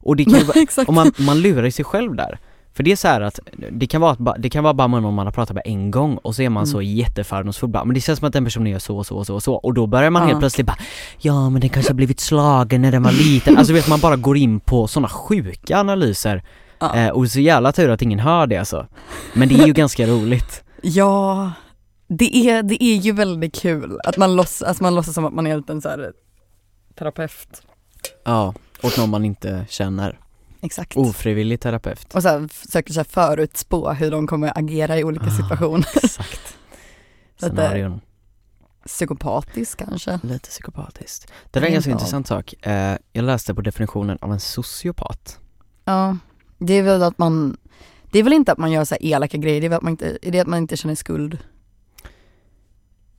Och 0.00 0.16
det 0.16 0.24
kan 0.24 0.34
ju 0.38 0.44
vara, 0.44 0.84
och 0.86 0.94
man, 0.94 1.12
man 1.18 1.40
lurar 1.40 1.70
sig 1.70 1.84
själv 1.84 2.14
där. 2.16 2.38
För 2.74 2.82
det 2.82 2.92
är 2.92 2.96
så 2.96 3.08
här 3.08 3.20
att, 3.20 3.40
det 3.70 3.86
kan 3.86 4.00
vara, 4.00 4.36
det 4.38 4.50
kan 4.50 4.64
vara 4.64 4.74
bara 4.74 4.88
med 4.88 5.02
någon 5.02 5.14
man 5.14 5.26
har 5.26 5.32
pratat 5.32 5.54
med 5.54 5.62
en 5.66 5.90
gång 5.90 6.16
och 6.16 6.34
så 6.34 6.42
är 6.42 6.48
man 6.48 6.62
Mm. 6.62 6.72
så 6.72 6.82
jättefördomsfull 6.82 7.68
bara, 7.70 7.84
men 7.84 7.94
det 7.94 8.00
känns 8.00 8.18
som 8.18 8.28
att 8.28 8.32
den 8.32 8.44
personen 8.44 8.72
gör 8.72 8.78
så 8.78 8.96
och 8.96 9.06
så 9.06 9.16
och 9.16 9.26
så 9.26 9.34
och 9.34 9.42
så 9.42 9.54
och 9.54 9.74
då 9.74 9.86
börjar 9.86 10.10
man 10.10 10.22
Ja. 10.22 10.28
helt 10.28 10.38
plötsligt 10.40 10.66
bara 10.66 10.76
Ja 11.18 11.50
men 11.50 11.60
den 11.60 11.70
kanske 11.70 11.90
har 11.92 11.94
blivit 11.96 12.20
slagen 12.20 12.82
när 12.82 12.92
den 12.92 13.02
var 13.02 13.12
liten, 13.12 13.56
alltså 13.58 13.72
vet 13.72 13.88
man 13.88 14.00
bara 14.00 14.16
går 14.16 14.36
in 14.36 14.60
på 14.60 14.86
sådana 14.86 15.08
sjuka 15.08 15.78
analyser 15.78 16.42
Ja. 16.78 16.96
eh, 16.96 17.08
och 17.08 17.28
så 17.30 17.40
jävla 17.40 17.72
tur 17.72 17.90
att 17.90 18.02
ingen 18.02 18.18
hör 18.18 18.46
det 18.46 18.56
alltså 18.56 18.86
Men 19.34 19.48
det 19.48 19.54
är 19.54 19.66
ju 19.66 19.72
ganska 19.72 20.06
roligt 20.06 20.64
Ja, 20.82 21.52
det 22.08 22.36
är, 22.48 22.62
det 22.62 22.84
är 22.84 22.96
ju 22.96 23.12
väldigt 23.12 23.54
kul 23.62 23.98
att 24.04 24.16
man 24.16 24.36
låtsas, 24.36 24.62
alltså 24.62 24.82
man 24.82 24.94
låtsas 24.94 25.14
som 25.14 25.24
att 25.24 25.32
man 25.34 25.46
är 25.46 25.50
en 25.50 25.56
liten 25.56 25.80
så 25.82 25.88
här 25.88 26.12
terapeut. 26.92 27.62
Ja, 28.24 28.54
åt 28.82 28.96
någon 28.98 29.10
man 29.10 29.24
inte 29.24 29.66
känner 29.68 30.18
Exakt. 30.64 30.96
Ofrivillig 30.96 31.60
terapeut. 31.60 32.14
Och 32.14 32.22
så 32.22 32.28
här, 32.28 32.48
försöker 32.48 32.92
så 32.92 32.98
här 33.00 33.04
förutspå 33.04 33.92
hur 33.92 34.10
de 34.10 34.26
kommer 34.26 34.58
agera 34.58 34.98
i 34.98 35.04
olika 35.04 35.26
Ah. 35.26 35.30
situationer. 35.30 35.88
Exakt. 36.04 36.30
Lite- 37.40 37.54
Scenarion. 37.56 38.00
Psykopatisk 38.86 39.78
kanske. 39.78 40.20
Lite 40.22 40.48
psykopatiskt. 40.48 41.32
Det 41.50 41.60
där 41.60 41.62
är 41.62 41.66
en 41.66 41.72
ganska 41.72 41.90
intressant 41.90 42.26
sak. 42.26 42.66
Eh, 42.66 42.96
jag 43.12 43.24
läste 43.24 43.54
på 43.54 43.60
definitionen 43.60 44.18
av 44.20 44.32
en 44.32 44.40
sociopat. 44.40 45.38
Ja, 45.84 46.16
det 46.58 46.74
är 46.74 46.82
väl 46.82 47.02
att 47.02 47.18
man, 47.18 47.56
det 48.10 48.18
är 48.18 48.22
väl 48.22 48.32
inte 48.32 48.52
att 48.52 48.58
man 48.58 48.72
gör 48.72 48.84
så 48.84 48.94
här 48.94 49.06
elaka 49.06 49.36
grejer, 49.38 49.60
det 49.60 49.66
är 49.66 49.68
väl 49.68 49.76
att 49.76 49.82
man 49.82 49.90
inte, 49.90 50.18
är 50.22 50.30
det 50.32 50.40
att 50.40 50.46
man 50.46 50.58
inte 50.58 50.76
känner 50.76 50.94
skuld? 50.94 51.38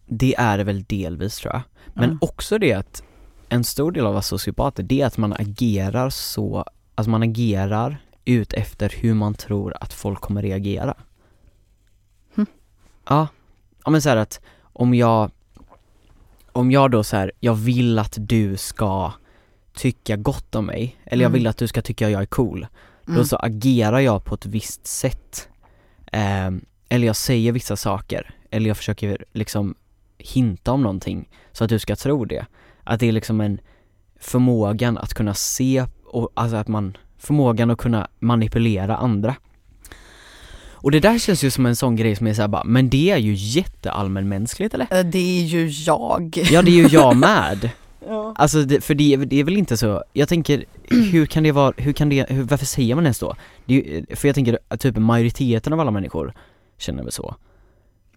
Det 0.06 0.36
är 0.38 0.58
det 0.58 0.64
väl 0.64 0.84
delvis 0.84 1.38
tror 1.38 1.54
jag. 1.54 1.62
Men 1.94 2.10
Ja. 2.22 2.28
också 2.28 2.58
det 2.58 2.74
att 2.74 3.04
en 3.50 3.64
stor 3.64 3.92
del 3.92 4.04
av 4.06 4.10
att 4.10 4.14
vara 4.14 4.22
sociopater, 4.22 4.84
det 4.84 5.02
är 5.02 5.06
att 5.06 5.18
man 5.18 5.34
agerar 5.34 6.10
så, 6.10 6.66
alltså 6.96 7.10
man 7.10 7.24
agerar 7.24 7.98
ut 8.26 8.54
efter 8.54 8.90
hur 8.98 9.14
man 9.14 9.34
tror 9.34 9.74
att 9.82 9.94
folk 9.94 10.22
kommer 10.22 10.42
reagera. 10.42 10.94
Hm. 12.36 12.46
Ja, 13.10 13.28
ja 13.86 13.92
men 13.92 14.02
så 14.02 14.10
här 14.10 14.18
att 14.18 14.42
om 14.62 14.94
jag, 14.94 15.32
om 16.52 16.72
jag 16.72 16.92
då 16.92 17.04
så 17.04 17.16
här, 17.18 17.32
jag 17.40 17.56
vill 17.56 18.00
att 18.00 18.18
du 18.20 18.58
ska 18.58 19.14
tycka 19.74 20.16
gott 20.16 20.56
om 20.56 20.66
mig, 20.66 20.98
eller 21.06 21.24
jag 21.24 21.30
Mm. 21.30 21.34
vill 21.40 21.48
att 21.48 21.58
du 21.58 21.68
ska 21.68 21.82
tycka 21.82 22.10
jag 22.10 22.22
är 22.22 22.26
cool, 22.26 22.68
Mm. 23.08 23.18
då 23.20 23.26
så 23.26 23.36
agerar 23.36 24.00
jag 24.00 24.26
på 24.26 24.36
ett 24.36 24.46
visst 24.46 24.88
sätt. 24.88 25.50
Ehm, 26.12 26.66
eller 26.90 27.08
jag 27.08 27.16
säger 27.16 27.52
vissa 27.52 27.76
saker, 27.76 28.36
eller 28.50 28.68
jag 28.68 28.78
försöker 28.78 29.26
liksom 29.34 29.76
hinta 30.18 30.72
om 30.72 30.82
någonting 30.82 31.30
så 31.52 31.64
att 31.64 31.70
du 31.70 31.80
ska 31.80 31.96
tro 31.96 32.26
det. 32.26 32.46
Att 32.84 33.00
det 33.00 33.08
är 33.08 33.12
liksom 33.12 33.42
en 33.42 33.60
förmågan 34.20 34.98
att 34.98 35.14
kunna 35.14 35.34
se 35.34 35.86
och 36.06 36.30
alltså 36.34 36.56
att 36.58 36.68
man, 36.68 36.98
förmågan 37.18 37.72
att 37.72 37.78
kunna 37.78 38.08
manipulera 38.20 38.96
andra. 38.98 39.36
Och 40.72 40.92
det 40.92 41.00
där 41.00 41.20
känns 41.20 41.44
ju 41.44 41.52
som 41.52 41.66
en 41.66 41.76
sån 41.76 41.96
grej 41.96 42.16
som 42.16 42.28
är 42.28 42.34
såhär 42.34 42.48
bara, 42.48 42.64
men 42.64 42.90
det 42.90 43.10
är 43.12 43.18
ju 43.18 43.34
jätteallmänmänskligt 43.34 44.74
eller? 44.74 45.04
Det 45.04 45.40
är 45.42 45.44
ju 45.46 45.68
jag. 45.68 46.38
Ja 46.52 46.62
det 46.62 46.72
är 46.72 46.76
ju 46.84 46.88
jag 46.88 47.16
med. 47.18 47.70
Ja. 48.08 48.34
Alltså 48.38 48.62
det, 48.64 48.82
för 48.84 48.96
det, 48.96 49.14
är- 49.14 49.18
det 49.18 49.40
är 49.40 49.44
väl 49.44 49.58
inte 49.58 49.78
så, 49.78 50.04
jag 50.14 50.30
tänker, 50.30 50.66
hur 50.90 51.26
kan 51.26 51.44
det 51.44 51.52
vara, 51.52 51.74
hur 51.78 51.94
kan 51.94 52.10
det, 52.10 52.26
hur, 52.30 52.44
varför 52.44 52.66
säger 52.66 52.96
man 52.96 53.04
ens 53.04 53.20
då? 53.20 53.36
Det 53.66 53.98
är, 54.10 54.16
för 54.16 54.28
jag 54.28 54.36
tänker 54.36 54.78
typ 54.78 54.98
majoriteten 54.98 55.74
av 55.74 55.80
alla 55.80 55.92
människor 55.92 56.34
känner 56.78 57.04
väl 57.04 57.12
så. 57.12 57.36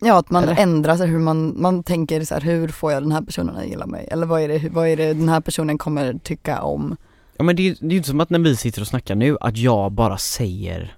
Ja, 0.01 0.19
att 0.19 0.31
man 0.31 0.43
Eller? 0.43 0.63
ändrar 0.63 0.97
sig 0.97 1.09
hur 1.09 1.19
man, 1.19 1.61
man 1.61 1.83
tänker 1.83 2.25
så 2.25 2.35
här, 2.35 2.41
hur 2.41 2.69
får 2.69 2.93
jag 2.93 3.03
den 3.03 3.13
här 3.13 3.23
personen 3.23 3.57
att 3.57 3.67
gilla 3.67 3.87
mig? 3.87 4.09
Eller 4.11 4.27
vad 4.27 4.41
är 4.41 4.49
det, 4.49 4.69
vad 4.69 4.89
är 4.89 4.97
det 4.97 5.15
den 5.15 5.29
här 5.29 5.41
personen 5.41 5.79
kommer 5.79 6.15
tycka 6.15 6.63
om? 6.63 6.97
Ja 7.37 7.45
men 7.45 7.57
det 7.57 7.63
är 7.63 7.65
ju 7.65 7.75
det 7.75 7.87
är 7.87 7.91
ju 7.91 7.97
inte 7.97 8.09
som 8.09 8.21
att 8.21 8.31
när 8.31 8.39
vi 8.39 8.57
sitter 8.57 8.81
och 8.81 8.87
snackar 8.87 9.15
nu, 9.15 9.37
att 9.41 9.57
jag 9.57 9.93
bara 9.93 10.19
säger 10.19 10.97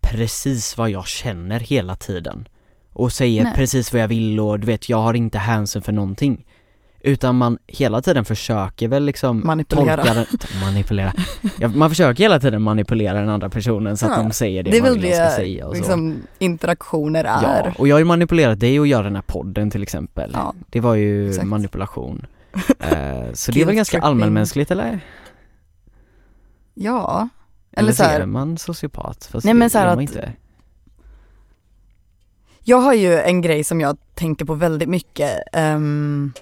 precis 0.00 0.78
vad 0.78 0.90
jag 0.90 1.06
känner 1.06 1.60
hela 1.60 1.96
tiden. 1.96 2.48
Och 2.92 3.12
säger 3.12 3.44
Nej. 3.44 3.52
precis 3.54 3.92
vad 3.92 4.02
jag 4.02 4.08
vill 4.08 4.40
och 4.40 4.60
du 4.60 4.66
vet, 4.66 4.88
jag 4.88 4.98
har 4.98 5.14
inte 5.14 5.38
hänsyn 5.38 5.82
för 5.82 5.92
någonting. 5.92 6.44
Utan 7.06 7.36
man 7.36 7.58
hela 7.66 8.02
tiden 8.02 8.24
försöker 8.24 8.88
väl 8.88 9.04
liksom 9.04 9.42
Manipulera. 9.46 9.96
tolka 9.96 10.14
den, 10.14 10.26
manipulera. 10.60 11.12
Ja, 11.58 11.68
man 11.68 11.90
försöker 11.90 12.22
hela 12.24 12.40
tiden 12.40 12.62
manipulera 12.62 13.20
den 13.20 13.28
andra 13.28 13.48
personen 13.50 13.96
så 13.96 14.06
att 14.06 14.12
Ja, 14.16 14.22
de 14.22 14.32
säger 14.32 14.62
det, 14.62 14.70
Det 14.70 14.82
man 14.82 14.92
vill 14.92 15.12
ska 15.14 15.22
det 15.24 15.30
säga 15.30 15.66
och 15.66 15.72
så. 15.72 15.78
liksom, 15.78 16.16
interaktioner 16.38 17.24
är. 17.24 17.42
Ja, 17.42 17.72
och 17.78 17.88
jag 17.88 17.94
har 17.94 17.98
ju 17.98 18.04
manipulerat 18.04 18.60
dig 18.60 18.78
att 18.78 18.88
göra 18.88 19.02
den 19.02 19.14
här 19.14 19.22
podden 19.26 19.70
till 19.70 19.82
exempel. 19.82 20.30
Ja. 20.34 20.54
Det 20.70 20.80
var 20.80 20.94
ju 20.94 21.28
Exakt. 21.28 21.46
manipulation. 21.46 22.26
Eh, 22.80 23.32
så 23.32 23.52
det 23.52 23.60
är 23.62 23.66
väl 23.66 23.74
ganska 23.74 24.00
allmänmänskligt 24.00 24.70
eller? 24.70 25.00
Ja. 26.74 27.28
Eller, 27.72 27.82
Eller 27.82 27.92
så 27.92 28.02
här- 28.02 28.16
så 28.16 28.22
är 28.22 28.26
man 28.26 28.58
sociopat? 28.58 29.28
Fast 29.32 29.44
Nej, 29.44 29.54
men 29.54 29.70
så 29.70 29.78
att- 29.78 30.00
inte. 30.00 30.32
Jag 32.64 32.76
har 32.78 32.94
ju 32.94 33.20
en 33.20 33.40
grej 33.42 33.64
som 33.64 33.80
jag 33.80 33.96
tänker 34.14 34.44
på 34.44 34.54
väldigt 34.54 34.88
mycket. 34.88 35.30
ehm, 35.52 36.32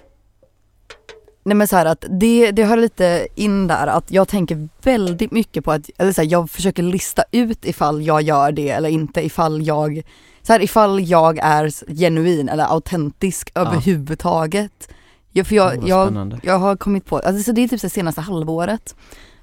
nej 1.45 1.55
men 1.55 1.67
så 1.67 1.75
här 1.75 1.85
att 1.85 2.05
det, 2.09 2.51
det 2.51 2.63
hör 2.63 2.77
lite 2.77 3.27
in 3.35 3.67
där 3.67 3.87
att 3.87 4.11
jag 4.11 4.27
tänker 4.27 4.69
väldigt 4.83 5.31
mycket 5.31 5.65
på 5.65 5.71
att, 5.71 5.89
eller 5.97 6.11
så 6.11 6.21
här, 6.21 6.29
jag 6.31 6.49
försöker 6.49 6.83
lista 6.83 7.23
ut 7.31 7.65
ifall 7.65 8.01
jag 8.01 8.21
gör 8.21 8.51
det 8.51 8.69
eller 8.69 8.89
inte, 8.89 9.25
ifall 9.25 9.67
jag, 9.67 10.01
så 10.41 10.53
här, 10.53 10.61
ifall 10.61 11.09
jag 11.09 11.37
är 11.37 11.93
genuin 11.95 12.49
eller 12.49 12.63
autentisk 12.63 13.51
överhuvudtaget. 13.55 14.89
Jag, 15.31 15.47
för 15.47 15.55
jag, 15.55 15.77
vad 15.77 15.89
jag, 15.89 16.39
jag 16.43 16.59
har 16.59 16.75
kommit 16.75 17.05
på, 17.05 17.19
alltså 17.19 17.43
så 17.43 17.51
det 17.51 17.63
är 17.63 17.67
typ 17.67 17.81
det 17.81 17.89
senaste 17.89 18.21
halvåret. 18.21 18.95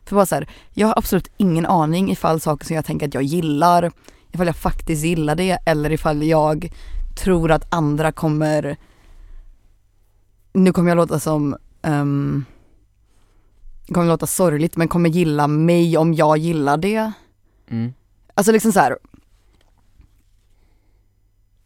För 0.05 0.17
bara 0.17 0.27
så 0.27 0.35
här, 0.35 0.49
jag 0.75 0.87
har 0.87 0.99
absolut 0.99 1.31
ingen 1.37 1.67
aning 1.67 2.11
ifall 2.11 2.41
saker 2.41 2.67
som 2.67 2.77
jag 2.77 2.85
tänker 2.85 3.09
att 3.09 3.15
jag 3.15 3.23
gillar, 3.23 3.93
ifall 4.33 4.47
jag 4.47 4.57
faktiskt 4.57 5.05
gillar 5.05 5.35
det 5.35 5.59
eller 5.67 5.93
ifall 5.93 6.23
jag 6.23 6.73
tror 7.23 7.51
att 7.51 7.75
andra 7.75 8.13
kommer, 8.13 8.77
nu 10.53 10.73
kommer 10.73 10.91
jag 10.91 10.97
låta 10.97 11.21
som, 11.21 11.57
um, 11.83 12.45
kommer 13.89 14.07
låta 14.07 14.27
sorgligt 14.27 14.77
men 14.77 14.89
kommer 14.89 15.11
gilla 15.11 15.47
mig 15.47 15.97
om 15.97 16.15
jag 16.15 16.39
gillar 16.39 16.77
det. 16.77 17.13
Mm. 17.71 17.93
Alltså 18.35 18.53
liksom 18.53 18.73
så 18.73 18.81
här. 18.81 18.99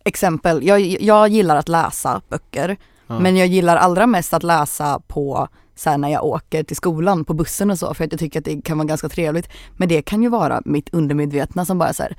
Exempel, 0.05 0.67
jag, 0.67 0.81
jag 0.81 1.29
gillar 1.29 1.57
att 1.57 1.69
läsa 1.69 2.23
böcker 2.29 2.77
Ja. 3.07 3.19
men 3.19 3.37
jag 3.37 3.47
gillar 3.47 3.77
allra 3.77 4.07
mest 4.07 4.35
att 4.35 4.43
läsa 4.43 5.01
på 5.07 5.49
så 5.75 5.91
här, 5.91 5.99
när 5.99 6.09
jag 6.09 6.25
åker 6.25 6.63
till 6.63 6.77
skolan 6.77 7.25
på 7.25 7.35
bussen 7.35 7.71
och 7.71 7.79
så 7.79 7.95
för 7.95 8.05
att 8.05 8.13
jag 8.13 8.19
tycker 8.19 8.39
att 8.39 8.45
det 8.45 8.63
kan 8.63 8.79
vara 8.79 8.89
ganska 8.89 9.09
trevligt. 9.09 9.49
Men 9.77 9.89
det 9.89 10.03
kan 10.03 10.23
ju 10.23 10.29
vara 10.29 10.63
mitt 10.65 10.95
undermedvetna 10.95 11.65
som 11.65 11.79
bara 11.79 11.93
så 11.93 12.03
här, 12.03 12.17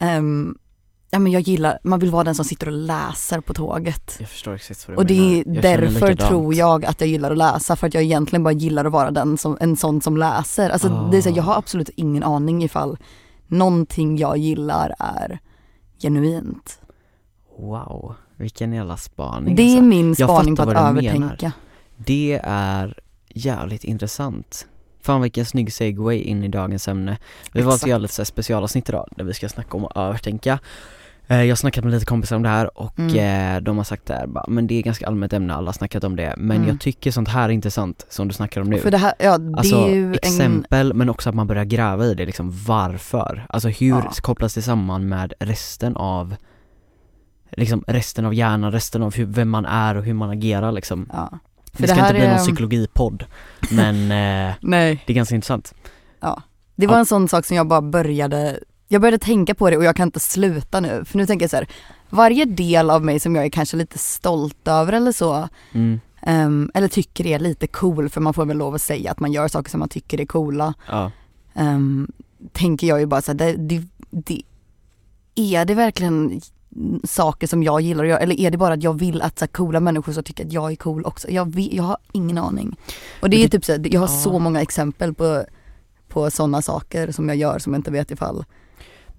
ehm, 0.00 0.58
ja 1.10 1.18
men 1.18 1.32
jag 1.32 1.42
gillar, 1.42 1.78
man 1.82 1.98
vill 1.98 2.10
vara 2.10 2.24
den 2.24 2.34
som 2.34 2.44
sitter 2.44 2.66
och 2.66 2.72
läser 2.72 3.40
på 3.40 3.54
tåget. 3.54 4.16
Jag 4.20 4.28
förstår 4.28 4.54
exakt 4.54 4.88
vad 4.88 4.96
du 4.96 4.98
Och 4.98 5.06
det 5.06 5.40
är 5.40 5.44
menar. 5.44 5.62
Därför 5.62 6.14
tror 6.14 6.54
jag 6.54 6.84
att 6.84 7.00
jag 7.00 7.08
gillar 7.10 7.30
att 7.30 7.38
läsa 7.38 7.76
för 7.76 7.86
att 7.86 7.94
jag 7.94 8.02
egentligen 8.02 8.42
bara 8.42 8.52
gillar 8.52 8.84
att 8.84 8.92
vara 8.92 9.10
den 9.10 9.38
som, 9.38 9.56
en 9.60 9.76
sån 9.76 10.00
som 10.00 10.16
läser. 10.16 10.70
Alltså 10.70 11.08
det 11.10 11.16
är 11.16 11.22
så, 11.22 11.28
här, 11.28 11.36
jag 11.36 11.44
har 11.44 11.56
absolut 11.56 11.88
ingen 11.88 12.22
aning 12.22 12.64
ifall 12.64 12.98
någonting 13.46 14.16
jag 14.16 14.36
gillar 14.36 14.94
är 14.98 15.38
genuint. 15.98 16.80
Wow, 17.58 18.14
vilken 18.36 18.72
jävla 18.72 18.96
spaning 18.96 19.56
Det 19.56 19.62
är 19.62 19.66
alltså. 19.66 19.82
min 19.82 20.14
spaning 20.14 20.56
på 20.56 20.62
att 20.62 20.90
övertänka. 20.90 21.52
Det 21.96 22.40
är 22.44 22.98
jävligt 23.28 23.84
intressant. 23.84 24.66
Fan 25.02 25.20
vilken 25.20 25.44
snygg 25.44 25.72
segway 25.72 26.18
in 26.18 26.44
i 26.44 26.48
dagens 26.48 26.88
ämne. 26.88 27.18
Vi 27.52 27.60
Exakt. 27.60 27.86
lite 27.86 28.14
så 28.14 28.22
här 28.22 28.24
specialavsnitt 28.24 28.88
idag 28.88 29.08
där 29.16 29.24
vi 29.24 29.34
ska 29.34 29.48
snacka 29.48 29.76
om 29.76 29.84
att 29.84 29.96
övertänka. 29.96 30.58
Eh, 31.30 31.42
Jag 31.42 31.48
har 31.50 31.56
snackat 31.56 31.84
med 31.84 31.92
lite 31.92 32.06
kompisar 32.06 32.36
om 32.36 32.42
det 32.42 32.48
här 32.48 32.78
och 32.78 32.98
Mm. 32.98 33.56
eh, 33.56 33.62
de 33.62 33.76
har 33.76 33.84
sagt 33.84 34.06
det 34.06 34.14
här 34.14 34.26
bara, 34.26 34.44
men 34.48 34.66
det 34.66 34.74
är 34.78 34.82
ganska 34.82 35.06
allmänt 35.06 35.32
ämne, 35.32 35.54
alla 35.54 35.68
har 35.68 35.72
snackat 35.72 36.04
om 36.04 36.16
det. 36.16 36.34
Men 36.36 36.56
Mm. 36.56 36.68
jag 36.68 36.80
tycker 36.80 37.10
sånt 37.10 37.28
här 37.28 37.44
är 37.44 37.48
intressant 37.52 38.06
som 38.08 38.28
du 38.28 38.34
snackar 38.34 38.60
om 38.60 38.70
nu. 38.70 38.78
För 38.78 38.90
det 38.90 38.96
här, 38.98 39.12
ja 39.18 39.38
det 39.38 39.58
Alltså 39.58 39.76
är 39.76 39.94
ju 39.94 40.06
en, 40.06 40.14
exempel 40.14 40.94
men 40.94 41.08
också 41.08 41.28
att 41.28 41.34
man 41.34 41.46
börjar 41.46 41.64
gräva 41.64 42.04
i 42.06 42.14
det 42.14 42.26
liksom 42.26 42.52
varför. 42.66 43.46
Alltså 43.48 43.68
hur 43.68 43.88
Ja. 43.88 44.12
kopplas 44.22 44.54
det 44.54 44.62
samman 44.62 45.08
med 45.08 45.32
resten 45.40 45.96
av 45.96 46.36
liksom 47.56 47.84
resten 47.86 48.24
av 48.26 48.34
hjärnan, 48.34 48.72
resten 48.72 49.02
av 49.02 49.14
hur, 49.14 49.26
vem 49.26 49.48
man 49.50 49.66
är 49.66 49.94
och 49.96 50.04
hur 50.04 50.14
man 50.14 50.30
agerar 50.30 50.72
liksom. 50.72 51.08
ja. 51.12 51.38
det 51.72 51.82
det 51.82 51.88
ska 51.88 51.96
här 52.00 52.02
inte 52.08 52.14
bli 52.14 52.26
är- 52.26 52.30
någon 52.30 52.38
psykologipodd 52.46 53.24
men 53.70 53.94
eh, 54.50 54.54
det 54.62 54.76
är 55.06 55.12
ganska 55.12 55.34
intressant. 55.34 55.74
det 56.76 56.86
var 56.86 56.94
Ja. 56.94 56.98
en 56.98 57.06
sån 57.06 57.28
sak 57.28 57.44
som 57.46 57.56
jag 57.56 57.68
bara 57.68 57.82
började, 57.82 58.58
jag 58.92 59.00
började 59.02 59.18
tänka 59.18 59.54
på 59.54 59.70
det 59.70 59.76
och 59.76 59.84
jag 59.84 59.96
kan 59.96 60.08
inte 60.08 60.20
sluta 60.20 60.80
nu. 60.80 61.04
För 61.04 61.18
nu 61.18 61.26
tänker 61.26 61.42
jag 61.44 61.50
så 61.50 61.56
här, 61.56 61.68
varje 62.10 62.44
del 62.44 62.90
av 62.90 63.04
mig 63.04 63.20
som 63.20 63.36
jag 63.36 63.44
är 63.44 63.48
kanske 63.50 63.76
lite 63.76 63.98
stolt 63.98 64.68
över 64.68 64.92
eller 64.92 65.12
så, 65.12 65.48
Mm. 65.72 66.00
ehm, 66.22 66.70
eller 66.74 66.88
tycker 66.88 67.26
är 67.26 67.38
lite 67.38 67.66
cool, 67.66 68.08
för 68.08 68.20
man 68.20 68.34
får 68.34 68.46
väl 68.46 68.56
lov 68.58 68.74
att 68.74 68.82
säga 68.82 69.10
att 69.10 69.20
man 69.20 69.32
gör 69.32 69.48
saker 69.48 69.70
som 69.70 69.80
man 69.80 69.88
tycker 69.88 70.20
är 70.20 70.26
coola. 70.26 70.74
Ja. 70.88 71.10
Ehm, 71.54 72.08
tänker 72.52 72.86
jag 72.86 73.00
ju 73.00 73.06
bara 73.06 73.22
så 73.22 73.30
här, 73.32 73.38
det, 73.38 73.52
det, 73.52 73.82
det, 74.10 74.42
är 75.34 75.64
det 75.64 75.74
verkligen 75.74 76.40
saker 77.04 77.46
som 77.46 77.62
jag 77.62 77.80
gillar 77.80 78.04
att 78.04 78.10
göra 78.10 78.18
eller 78.20 78.40
är 78.40 78.50
det 78.50 78.58
bara 78.58 78.74
att 78.74 78.82
jag 78.82 78.98
vill 78.98 79.22
att 79.22 79.38
så 79.38 79.46
coola 79.46 79.80
människor 79.80 80.12
ska 80.12 80.22
tycka 80.22 80.42
att 80.42 80.52
jag 80.52 80.72
är 80.72 80.76
cool 80.76 81.04
också? 81.04 81.30
Jag, 81.30 81.54
vet, 81.54 81.72
jag 81.72 81.82
har 81.84 81.96
ingen 82.12 82.38
aning. 82.38 82.76
Och 83.22 83.30
det 83.30 83.36
är 83.36 83.42
det- 83.42 83.48
typ 83.48 83.64
så 83.64 83.72
här, 83.72 83.86
jag 83.92 84.00
har 84.00 84.08
ja. 84.08 84.18
så 84.20 84.38
många 84.38 84.60
exempel 84.62 85.14
på, 85.14 85.44
på 86.08 86.30
sådana 86.30 86.62
saker 86.62 87.12
som 87.12 87.28
jag 87.28 87.36
gör 87.36 87.58
som 87.58 87.72
jag 87.72 87.78
inte 87.78 87.90
vet 87.90 88.10
ifall. 88.10 88.44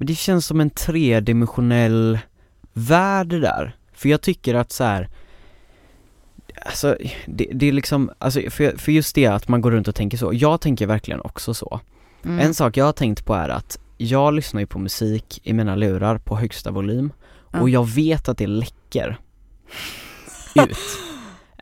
Men 0.02 0.06
det 0.08 0.16
känns 0.16 0.46
som 0.46 0.62
en 0.62 0.70
tredimensionell 0.70 2.20
värld 2.74 3.28
det 3.28 3.40
där. 3.40 3.76
För 3.94 4.10
jag 4.10 4.22
tycker 4.22 4.56
att 4.56 4.72
så 4.72 4.84
här. 4.84 5.10
Alltså 6.66 6.98
det, 7.26 7.48
det 7.54 7.66
är 7.68 7.72
liksom, 7.72 8.12
alltså 8.18 8.42
för, 8.50 8.78
för 8.78 8.92
just 8.92 9.16
det 9.16 9.26
att 9.26 9.48
man 9.48 9.62
går 9.62 9.72
runt 9.72 9.88
och 9.88 9.96
tänker 9.96 10.18
så, 10.18 10.32
jag 10.34 10.62
tänker 10.62 10.88
verkligen 10.88 11.22
också 11.22 11.54
så. 11.54 11.80
Mm. 12.26 12.40
En 12.40 12.54
sak 12.54 12.78
jag 12.78 12.86
har 12.86 12.94
tänkt 12.94 13.26
på 13.26 13.34
är 13.34 13.50
att 13.50 13.80
jag 13.98 14.34
lyssnar 14.34 14.62
ju 14.62 14.68
på 14.68 14.80
musik 14.80 15.40
i 15.44 15.54
mina 15.54 15.76
lurar 15.76 16.18
på 16.18 16.36
högsta 16.38 16.72
volym 16.72 17.14
Ja. 17.52 17.62
och 17.62 17.70
jag 17.70 17.90
vet 17.90 18.30
att 18.30 18.38
det 18.38 18.48
läcker 18.48 19.18
ut. 20.56 20.78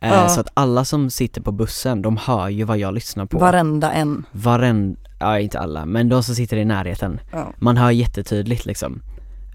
Eh, 0.02 0.10
Ja. 0.14 0.30
Så 0.30 0.42
att 0.42 0.50
alla 0.54 0.86
som 0.86 1.10
sitter 1.10 1.42
på 1.42 1.52
bussen, 1.52 2.02
de 2.02 2.18
hör 2.18 2.50
ju 2.50 2.64
vad 2.64 2.78
jag 2.78 2.94
lyssnar 2.94 3.26
på. 3.26 3.38
Varenda 3.40 3.92
en. 3.92 4.26
Varen, 4.32 4.98
ja 5.20 5.40
inte 5.40 5.60
alla, 5.60 5.86
men 5.86 6.10
de 6.10 6.24
som 6.24 6.36
sitter 6.36 6.58
i 6.58 6.66
närheten, 6.66 7.20
Ja. 7.32 7.54
man 7.58 7.78
hör 7.78 7.92
jättetydligt 7.92 8.66
liksom. 8.66 9.02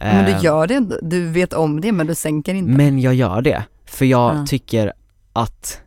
Men 0.00 0.24
Eh, 0.26 0.36
du 0.40 0.44
gör 0.46 0.66
det 0.66 0.98
du 1.02 1.28
vet 1.28 1.52
om 1.52 1.80
det 1.80 1.92
men 1.92 2.06
du 2.06 2.14
sänker 2.14 2.54
inte. 2.54 2.70
Men 2.70 2.98
jag 3.00 3.14
gör 3.14 3.42
det, 3.42 3.64
för 3.86 4.04
jag 4.04 4.36
Ja. 4.36 4.46
tycker 4.48 4.92
att 5.32 5.80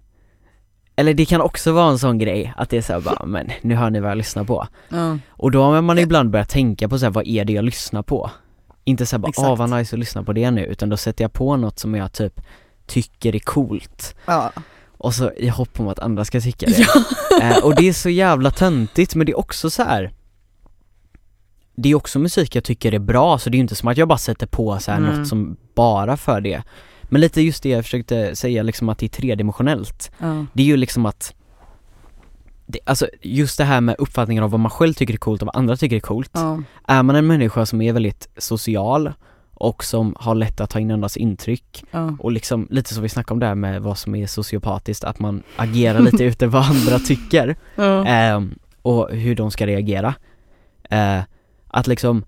eller 0.95 1.13
det 1.13 1.25
kan 1.25 1.41
också 1.41 1.71
vara 1.71 1.89
en 1.91 1.99
sån 1.99 2.17
grej 2.17 2.53
att 2.57 2.69
det 2.69 2.78
är 2.78 2.82
såhär 2.82 2.99
bara, 3.01 3.25
men 3.25 3.49
nu 3.61 3.75
hör 3.75 3.89
ni 3.89 3.99
vad 3.99 4.11
jag 4.11 4.17
lyssnar 4.17 4.43
på. 4.43 4.67
Ja. 4.89 5.17
Och 5.30 5.51
då 5.51 5.63
har 5.63 5.82
man 5.82 5.99
ibland 5.99 6.30
börjat 6.30 6.49
tänka 6.49 6.89
på 6.89 6.99
så 6.99 7.05
här, 7.05 7.11
vad 7.11 7.28
är 7.28 7.45
det 7.45 7.53
jag 7.53 7.65
lyssnar 7.65 8.01
på? 8.03 8.32
Inte 8.84 9.05
såhär 9.05 9.19
bara, 9.21 9.32
åh 9.38 9.55
vad 9.57 9.69
nice 9.69 9.95
att 9.95 9.99
lyssna 9.99 10.23
på 10.23 10.34
det 10.34 10.51
nu, 10.51 10.65
utan 10.65 10.89
då 10.89 10.97
sätter 10.97 11.23
jag 11.23 11.34
på 11.34 11.57
något 11.57 11.80
som 11.80 11.95
jag 11.95 12.11
typ 12.13 12.41
tycker 12.86 13.36
är 13.36 13.39
coolt. 13.39 14.15
Ja. 14.25 14.51
Och 14.98 15.14
så 15.14 15.32
i 15.32 15.48
hopp 15.48 15.80
om 15.80 15.88
att 15.88 16.00
andra 16.00 16.26
ska 16.26 16.41
tycka 16.41 16.66
det. 16.66 16.88
Eh, 17.41 17.58
och 17.58 17.76
det 17.76 17.88
är 17.88 17.93
så 17.93 18.10
jävla 18.10 18.52
töntigt, 18.52 19.16
men 19.16 19.26
det 19.26 19.32
är 19.32 19.39
också 19.39 19.70
så 19.70 19.84
här. 19.84 20.12
Det 21.76 21.89
är 21.89 21.95
också 21.95 22.20
musik 22.20 22.56
jag 22.56 22.64
tycker 22.64 22.93
är 22.93 23.00
bra, 23.00 23.38
så 23.38 23.50
det 23.50 23.56
är 23.56 23.58
ju 23.58 23.62
inte 23.62 23.76
som 23.76 23.88
att 23.88 23.98
jag 23.98 24.08
bara 24.08 24.18
sätter 24.18 24.48
på 24.48 24.80
så 24.80 24.91
här 24.91 24.98
Mm. 24.98 25.20
något 25.20 25.28
som 25.28 25.58
bara 25.76 26.18
för 26.18 26.41
det. 26.41 26.64
Men 27.04 27.22
lite 27.22 27.41
just 27.41 27.64
det 27.64 27.70
jag 27.70 27.84
försökte 27.84 28.36
säga, 28.36 28.64
liksom 28.64 28.89
att 28.89 28.98
det 28.98 29.06
är 29.06 29.10
tredimensionellt. 29.10 30.12
Ja. 30.20 30.45
Det 30.54 30.62
är 30.64 30.68
ju 30.68 30.78
liksom 30.78 31.06
att 31.06 31.34
det, 32.66 32.80
Alltså 32.86 33.08
just 33.22 33.58
det 33.58 33.64
här 33.64 33.82
med 33.82 33.95
uppfattningen 34.00 34.43
av 34.43 34.52
vad 34.52 34.60
man 34.60 34.72
själv 34.72 34.93
tycker 34.93 35.14
är 35.14 35.18
coolt 35.18 35.41
och 35.41 35.45
vad 35.45 35.56
andra 35.56 35.78
tycker 35.78 35.95
är 35.95 36.00
coolt. 36.00 36.32
Ja. 36.34 36.62
Är 36.88 37.04
man 37.04 37.16
en 37.16 37.28
människa 37.28 37.66
som 37.66 37.82
är 37.82 37.93
väldigt 37.93 38.28
social 38.38 39.14
och 39.60 39.84
som 39.84 40.16
har 40.20 40.36
lätt 40.36 40.62
att 40.62 40.70
ta 40.70 40.80
in 40.80 40.91
andras 40.91 41.18
intryck 41.18 41.84
Ja. 41.91 42.16
och 42.20 42.32
liksom 42.32 42.68
lite 42.70 42.93
så 42.93 43.01
vi 43.01 43.10
snackade 43.10 43.34
om 43.34 43.39
det 43.39 43.45
här 43.45 43.55
med 43.55 43.82
vad 43.82 43.97
som 43.97 44.16
är 44.16 44.28
sociopatiskt, 44.28 45.03
att 45.03 45.20
man 45.20 45.43
agerar 45.55 45.99
lite 45.99 46.24
ute 46.24 46.47
vad 46.47 46.64
andra 46.66 46.99
tycker 46.99 47.55
Ja. 47.76 48.05
Ehm, 48.05 48.55
och 48.82 49.10
hur 49.12 49.36
de 49.36 49.51
ska 49.51 49.68
reagera. 49.68 50.14
Eh, 50.89 51.20
att 51.68 51.88
liksom, 51.88 52.24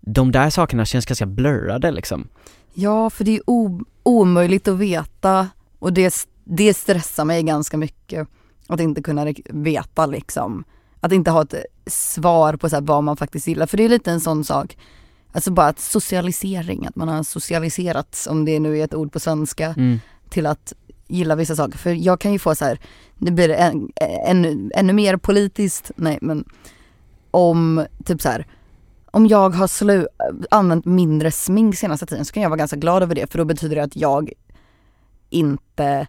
de 0.00 0.32
där 0.32 0.50
sakerna 0.50 0.84
känns 0.84 1.06
ganska 1.06 1.26
blurrade 1.26 1.90
liksom. 1.90 2.28
Ja, 2.74 3.10
för 3.10 3.24
det 3.24 3.36
är 3.36 3.42
omöjligt 4.02 4.68
att 4.68 4.78
veta 4.78 5.48
och 5.78 5.92
det, 5.92 6.26
det 6.44 6.74
stressar 6.74 7.24
mig 7.24 7.42
ganska 7.42 7.76
mycket. 7.76 8.28
Att 8.66 8.80
inte 8.80 9.02
kunna 9.02 9.26
veta 9.50 10.06
liksom. 10.06 10.64
Att 11.00 11.12
inte 11.12 11.30
ha 11.30 11.42
ett 11.42 11.54
svar 11.86 12.56
på 12.56 12.68
så 12.68 12.80
vad 12.80 13.04
man 13.04 13.16
faktiskt 13.16 13.46
gillar. 13.46 13.66
För 13.66 13.76
det 13.76 13.84
är 13.84 13.88
lite 13.88 14.10
en 14.10 14.20
sån 14.20 14.44
sak. 14.44 14.76
Alltså 15.32 15.50
bara 15.50 15.66
att 15.66 15.80
socialisering, 15.80 16.86
att 16.86 16.96
man 16.96 17.08
har 17.08 17.22
socialiserats, 17.22 18.26
om 18.26 18.44
det 18.44 18.60
nu 18.60 18.78
är 18.78 18.84
ett 18.84 18.94
ord 18.94 19.12
på 19.12 19.20
svenska, 19.20 19.74
Mm. 19.76 20.00
till 20.28 20.46
att 20.46 20.72
gilla 21.08 21.34
vissa 21.34 21.56
saker. 21.56 21.78
För 21.78 21.90
jag 21.90 22.20
kan 22.20 22.32
ju 22.32 22.38
få 22.38 22.54
så 22.54 22.64
här, 22.64 22.78
nu 23.18 23.30
blir 23.30 23.48
det 23.48 23.54
en, 23.54 23.88
ännu, 24.26 24.70
ännu 24.74 24.92
mer 24.92 25.16
politiskt, 25.16 25.90
nej 25.96 26.18
men 26.22 26.44
om 27.30 27.86
typ 28.04 28.22
så 28.22 28.28
här, 28.28 28.46
om 29.10 29.26
jag 29.26 29.50
har 29.50 29.66
slu- 29.66 30.06
använt 30.50 30.84
mindre 30.84 31.30
smink 31.30 31.76
senaste 31.76 32.06
tiden 32.06 32.24
så 32.24 32.32
kan 32.32 32.42
jag 32.42 32.50
vara 32.50 32.58
ganska 32.58 32.76
glad 32.76 33.02
över 33.02 33.14
det 33.14 33.30
för 33.30 33.38
då 33.38 33.44
betyder 33.44 33.76
det 33.76 33.82
att 33.82 33.96
jag 33.96 34.32
inte 35.30 36.06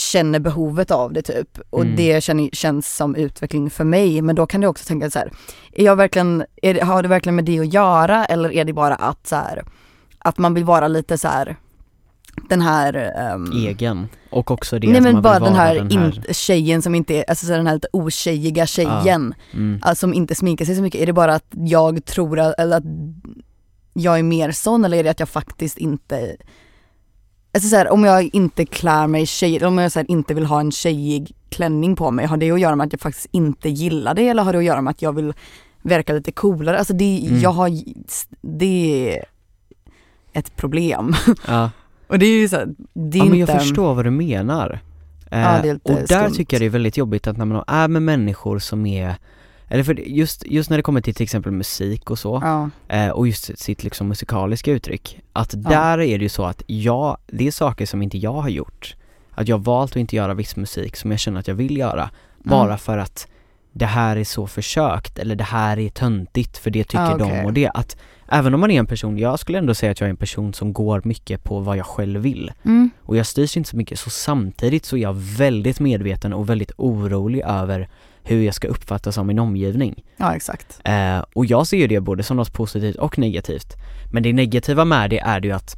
känner 0.00 0.38
behovet 0.38 0.90
av 0.90 1.12
det 1.12 1.22
typ 1.22 1.58
och 1.70 1.82
Mm. 1.82 1.96
det 1.96 2.22
känner, 2.22 2.50
känns 2.52 2.96
som 2.96 3.14
utveckling 3.16 3.70
för 3.70 3.84
mig 3.84 4.22
men 4.22 4.36
då 4.36 4.46
kan 4.46 4.60
du 4.60 4.66
också 4.66 4.84
tänka 4.84 5.10
så 5.10 5.18
här, 5.18 5.32
är 5.72 5.84
jag 5.84 5.96
verkligen, 5.96 6.44
är 6.62 6.74
det, 6.74 6.84
har 6.84 7.02
det 7.02 7.08
verkligen 7.08 7.36
med 7.36 7.44
det 7.44 7.58
att 7.60 7.74
göra 7.74 8.24
eller 8.24 8.52
är 8.52 8.64
det 8.64 8.72
bara 8.72 8.94
att 8.94 9.26
så 9.26 9.36
här, 9.36 9.64
att 10.18 10.38
man 10.38 10.54
vill 10.54 10.64
vara 10.64 10.88
lite 10.88 11.18
så 11.18 11.28
här 11.28 11.56
den 12.48 12.60
här 12.60 13.12
ehm, 13.18 13.52
Egen. 13.52 14.08
Och 14.30 14.50
också 14.50 14.78
det 14.78 14.88
Nej 14.88 15.00
men 15.00 15.22
bara 15.22 15.38
den 15.38 15.54
här, 15.54 15.74
den 15.74 15.90
här 15.90 16.28
In, 16.28 16.34
tjejen 16.34 16.82
som 16.82 16.94
inte 16.94 17.14
är, 17.14 17.24
alltså 17.28 17.46
så 17.46 17.52
den 17.52 17.66
här 17.66 17.74
lite 17.74 17.88
otjejiga 17.92 18.66
tjejen 18.66 19.34
mm. 19.52 19.80
alltså, 19.82 20.00
som 20.00 20.14
inte 20.14 20.34
sminkar 20.34 20.64
sig 20.64 20.76
så 20.76 20.82
mycket. 20.82 21.00
Är 21.00 21.06
det 21.06 21.12
bara 21.12 21.34
att 21.34 21.46
jag 21.50 22.04
tror 22.04 22.38
att, 22.38 22.54
eller 22.58 22.76
att 22.76 22.84
jag 23.92 24.18
är 24.18 24.22
mer 24.22 24.52
sån 24.52 24.84
eller 24.84 24.98
är 24.98 25.04
det 25.04 25.10
att 25.10 25.20
jag 25.20 25.28
faktiskt 25.28 25.78
inte 25.78 26.36
Alltså 27.52 27.68
så 27.68 27.76
här, 27.76 27.90
om 27.92 28.04
jag 28.04 28.30
inte 28.32 28.64
klär 28.66 29.06
mig 29.06 29.26
tjej, 29.26 29.56
eller 29.56 29.66
om 29.66 29.78
jag 29.78 29.92
så 29.92 29.98
här, 29.98 30.10
inte 30.10 30.34
vill 30.34 30.44
ha 30.46 30.60
en 30.60 30.72
tjejig 30.72 31.32
klänning 31.48 31.96
på 31.96 32.10
mig, 32.10 32.26
har 32.26 32.36
det 32.36 32.50
att 32.50 32.60
göra 32.60 32.76
med 32.76 32.86
att 32.86 32.92
jag 32.92 33.00
faktiskt 33.00 33.28
inte 33.30 33.68
gillar 33.68 34.14
det 34.14 34.28
eller 34.28 34.42
har 34.42 34.52
det 34.52 34.58
att 34.58 34.64
göra 34.64 34.80
med 34.80 34.90
att 34.90 35.02
jag 35.02 35.12
vill 35.12 35.32
verka 35.82 36.12
lite 36.12 36.32
coolare? 36.32 36.78
Alltså 36.78 36.92
det, 36.94 37.26
Mm. 37.28 37.40
jag 37.40 37.50
har, 37.50 37.70
det 38.40 39.14
är 39.16 39.24
ett 40.32 40.56
problem. 40.56 41.14
Ja. 41.48 41.70
Och 42.06 42.18
det 42.18 42.26
är 42.26 42.38
ju 42.40 42.48
så 42.48 42.56
här, 42.56 42.68
det 42.92 43.18
är 43.18 43.22
ja 43.22 43.24
men 43.24 43.34
inte 43.34 43.52
jag 43.52 43.60
förstår 43.62 43.94
vad 43.94 44.04
du 44.04 44.10
menar. 44.10 44.80
Eh, 45.30 45.40
Ja, 45.40 45.58
och 45.82 45.92
där 45.92 46.06
skumt. 46.06 46.34
tycker 46.34 46.56
jag 46.56 46.60
det 46.62 46.66
är 46.66 46.70
väldigt 46.70 46.96
jobbigt 46.96 47.26
att 47.26 47.36
när 47.36 47.44
man 47.44 47.64
är 47.66 47.88
med 47.88 48.02
människor 48.02 48.58
som 48.58 48.86
är 48.86 49.14
eller 49.70 49.82
för 49.84 49.94
just, 49.94 50.46
just 50.46 50.70
när 50.70 50.76
det 50.76 50.82
kommer 50.82 51.00
till 51.00 51.14
till 51.14 51.24
exempel 51.24 51.52
musik 51.52 52.10
och 52.10 52.18
så, 52.18 52.40
Ja, 52.44 52.70
eh, 52.96 53.08
och 53.08 53.26
just 53.26 53.58
sitt 53.58 53.84
liksom 53.84 54.08
musikaliska 54.08 54.72
uttryck, 54.72 55.20
att 55.32 55.54
där 55.56 56.00
är 56.00 56.18
det 56.18 56.22
ju 56.22 56.28
så 56.28 56.44
att 56.44 56.62
jag, 56.66 57.16
det 57.26 57.46
är 57.46 57.50
saker 57.52 57.86
som 57.86 58.02
inte 58.02 58.18
jag 58.18 58.32
har 58.32 58.48
gjort. 58.48 58.96
Att 59.34 59.48
jag 59.48 59.56
har 59.56 59.64
valt 59.64 59.92
att 59.92 59.96
inte 59.96 60.16
göra 60.16 60.34
viss 60.34 60.56
musik 60.56 60.96
som 60.96 61.10
jag 61.10 61.20
känner 61.20 61.40
att 61.40 61.48
jag 61.48 61.54
vill 61.54 61.76
göra, 61.78 62.10
bara 62.38 62.64
Mm. 62.64 62.78
för 62.78 62.98
att 62.98 63.26
det 63.72 63.86
här 63.86 64.16
är 64.16 64.24
så 64.24 64.46
försökt, 64.46 65.18
eller 65.18 65.34
det 65.36 65.44
här 65.44 65.78
är 65.78 65.88
töntigt 65.88 66.58
för 66.58 66.70
det 66.70 66.84
tycker 66.84 67.04
Ah, 67.04 67.14
okej. 67.14 67.28
de 67.40 67.44
och 67.44 67.52
det. 67.52 67.68
Att 67.74 67.96
även 68.28 68.54
om 68.54 68.60
man 68.60 68.70
är 68.70 68.78
en 68.78 68.86
person, 68.86 69.18
jag 69.18 69.38
skulle 69.38 69.58
ändå 69.58 69.74
säga 69.74 69.92
att 69.92 70.00
jag 70.00 70.06
är 70.06 70.10
en 70.10 70.16
person 70.16 70.54
som 70.54 70.72
går 70.72 71.02
mycket 71.04 71.44
på 71.44 71.60
vad 71.60 71.76
jag 71.76 71.86
själv 71.86 72.20
vill. 72.20 72.52
mm. 72.64 72.90
Och 73.02 73.16
jag 73.16 73.26
styrs 73.26 73.56
inte 73.56 73.70
så 73.70 73.76
mycket, 73.76 73.98
så 73.98 74.10
samtidigt 74.10 74.84
så 74.84 74.96
är 74.96 75.00
jag 75.00 75.14
väldigt 75.16 75.80
medveten 75.80 76.32
och 76.32 76.48
väldigt 76.50 76.72
orolig 76.76 77.40
över 77.46 77.88
hur 78.34 78.42
jag 78.42 78.54
ska 78.54 78.68
uppfattas 78.68 79.18
av 79.18 79.26
min 79.26 79.38
omgivning. 79.38 80.04
ja 80.16 80.36
exakt. 80.36 80.80
Eh, 80.84 81.24
och 81.34 81.46
jag 81.46 81.66
ser 81.66 81.76
ju 81.76 81.86
det 81.86 82.00
både 82.00 82.22
som 82.22 82.36
något 82.36 82.52
positivt 82.52 82.96
och 82.96 83.18
negativt. 83.18 83.76
Men 84.12 84.22
det 84.22 84.32
negativa 84.32 84.84
med 84.84 85.10
det 85.10 85.18
är 85.18 85.40
ju 85.40 85.52
att 85.52 85.76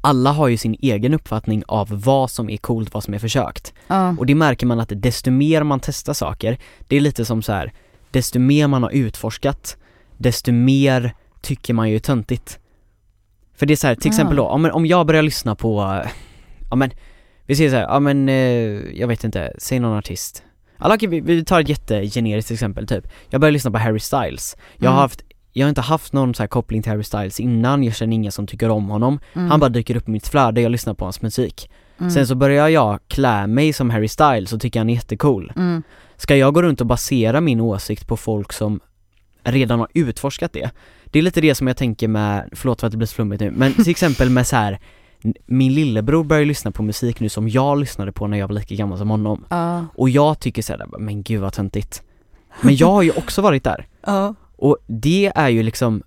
alla 0.00 0.32
har 0.32 0.48
ju 0.48 0.56
sin 0.56 0.76
egen 0.80 1.14
uppfattning 1.14 1.62
av 1.68 1.88
vad 2.04 2.30
som 2.30 2.50
är 2.50 2.56
coolt, 2.56 2.94
vad 2.94 3.04
som 3.04 3.14
är 3.14 3.18
försökt. 3.18 3.74
Ja. 3.86 4.16
Och 4.18 4.26
det 4.26 4.34
märker 4.34 4.66
man 4.66 4.80
att 4.80 4.92
desto 4.96 5.30
mer 5.30 5.62
man 5.62 5.80
testar 5.80 6.12
saker, 6.12 6.58
det 6.88 6.96
är 6.96 7.00
lite 7.00 7.24
som 7.24 7.42
så 7.42 7.52
här, 7.52 7.72
desto 8.10 8.38
mer 8.38 8.66
man 8.68 8.82
har 8.82 8.90
utforskat, 8.90 9.76
desto 10.18 10.52
mer 10.52 11.14
tycker 11.42 11.74
man 11.74 11.90
ju 11.90 11.96
är 11.96 12.00
töntigt. 12.00 12.58
För 13.56 13.66
det 13.66 13.74
är 13.74 13.76
så 13.76 13.86
här, 13.86 13.94
till 13.94 14.08
Ah. 14.08 14.12
exempel 14.12 14.36
då, 14.36 14.42
ja, 14.42 14.72
om 14.72 14.86
jag 14.86 15.06
börjar 15.06 15.22
lyssna 15.22 15.54
på, 15.54 16.02
ja 16.70 16.76
men, 16.76 16.90
vi 17.46 17.56
säger 17.56 17.70
så 17.70 17.76
här, 17.76 17.82
ja 17.82 18.00
men, 18.00 18.28
eh, 18.28 18.34
jag 19.00 19.08
vet 19.08 19.24
inte, 19.24 19.52
säg 19.58 19.80
någon 19.80 19.98
artist. 19.98 20.42
Alla, 20.78 20.94
okej, 20.94 21.08
vi, 21.08 21.20
vi 21.20 21.44
tar 21.44 21.60
ett 21.60 21.68
jättegeneriskt 21.68 22.50
exempel 22.50 22.86
typ. 22.86 23.04
Jag 23.30 23.40
börjar 23.40 23.52
lyssna 23.52 23.70
på 23.70 23.78
Harry 23.78 24.00
Styles. 24.00 24.56
Jag 24.76 24.90
har 24.90 24.94
Mm. 24.94 25.00
haft, 25.00 25.22
jag 25.52 25.64
har 25.66 25.68
inte 25.68 25.80
haft 25.80 26.12
någon 26.12 26.34
så 26.34 26.42
här 26.42 26.48
koppling 26.48 26.82
till 26.82 26.92
Harry 26.92 27.02
Styles 27.04 27.40
innan, 27.40 27.82
jag 27.84 27.94
känner 27.94 28.14
ingen 28.14 28.32
som 28.32 28.46
tycker 28.46 28.68
om 28.68 28.88
honom. 28.88 29.20
Mm. 29.34 29.50
Han 29.50 29.60
bara 29.60 29.68
dyker 29.70 29.96
upp 29.96 30.08
i 30.08 30.10
mitt 30.10 30.28
flöde, 30.28 30.60
jag 30.60 30.72
lyssnar 30.72 30.94
på 30.94 31.04
hans 31.04 31.22
musik. 31.22 31.70
Mm. 31.98 32.10
Sen 32.10 32.26
så 32.26 32.34
börjar 32.34 32.68
jag 32.68 33.00
klä 33.08 33.46
mig 33.46 33.72
som 33.72 33.90
Harry 33.90 34.08
Styles 34.08 34.52
och 34.52 34.60
tycker 34.60 34.80
han 34.80 34.90
är 34.90 34.94
jättecool. 34.94 35.52
Mm. 35.56 35.82
Ska 36.16 36.36
jag 36.36 36.54
gå 36.54 36.62
runt 36.62 36.80
och 36.80 36.86
basera 36.86 37.40
min 37.40 37.60
åsikt 37.60 38.06
på 38.08 38.16
folk 38.16 38.52
som 38.52 38.80
redan 39.42 39.78
har 39.78 39.88
utforskat 39.94 40.52
det? 40.52 40.70
Det 41.04 41.18
är 41.18 41.22
lite 41.22 41.40
det 41.40 41.54
som 41.54 41.66
jag 41.66 41.76
tänker 41.76 42.08
med, 42.08 42.48
förlåt 42.52 42.80
för 42.80 42.86
att 42.86 42.90
det 42.90 42.96
blir 42.96 43.06
så 43.06 43.14
flummigt 43.14 43.40
nu, 43.40 43.50
men 43.50 43.74
till 43.74 43.90
exempel 43.90 44.30
med 44.30 44.46
så 44.46 44.56
här. 44.56 44.78
Min 45.46 45.74
lillebror 45.74 46.24
börjar 46.24 46.44
lyssna 46.44 46.70
på 46.70 46.82
musik 46.82 47.20
nu 47.20 47.28
som 47.28 47.48
jag 47.48 47.78
lyssnade 47.78 48.12
på 48.12 48.26
när 48.26 48.38
jag 48.38 48.48
var 48.48 48.54
lika 48.54 48.74
gammal 48.74 48.98
som 48.98 49.10
honom. 49.10 49.44
Ja. 49.48 49.86
Och 49.94 50.10
jag 50.10 50.38
tycker 50.40 50.62
såhär, 50.62 50.86
men 50.98 51.22
gud 51.22 51.40
vad 51.40 51.52
töntigt. 51.52 52.02
Men 52.60 52.76
jag 52.76 52.90
har 52.90 53.02
ju 53.02 53.10
också 53.10 53.42
varit 53.42 53.64
där. 53.64 53.86
Ja. 54.06 54.34
Och 54.56 54.78
det 54.86 55.32
är 55.34 55.48
ju 55.48 55.62
liksom, 55.62 56.02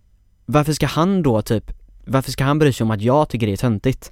varför 0.46 0.74
ska 0.74 0.86
han 0.88 1.24
då 1.24 1.42
typ, 1.42 1.72
varför 2.06 2.32
ska 2.32 2.44
han 2.44 2.60
bry 2.60 2.74
sig 2.74 2.84
om 2.84 2.92
att 2.92 3.02
jag 3.02 3.30
tycker 3.30 3.48
det 3.48 3.54
är 3.54 3.58
töntigt? 3.58 4.12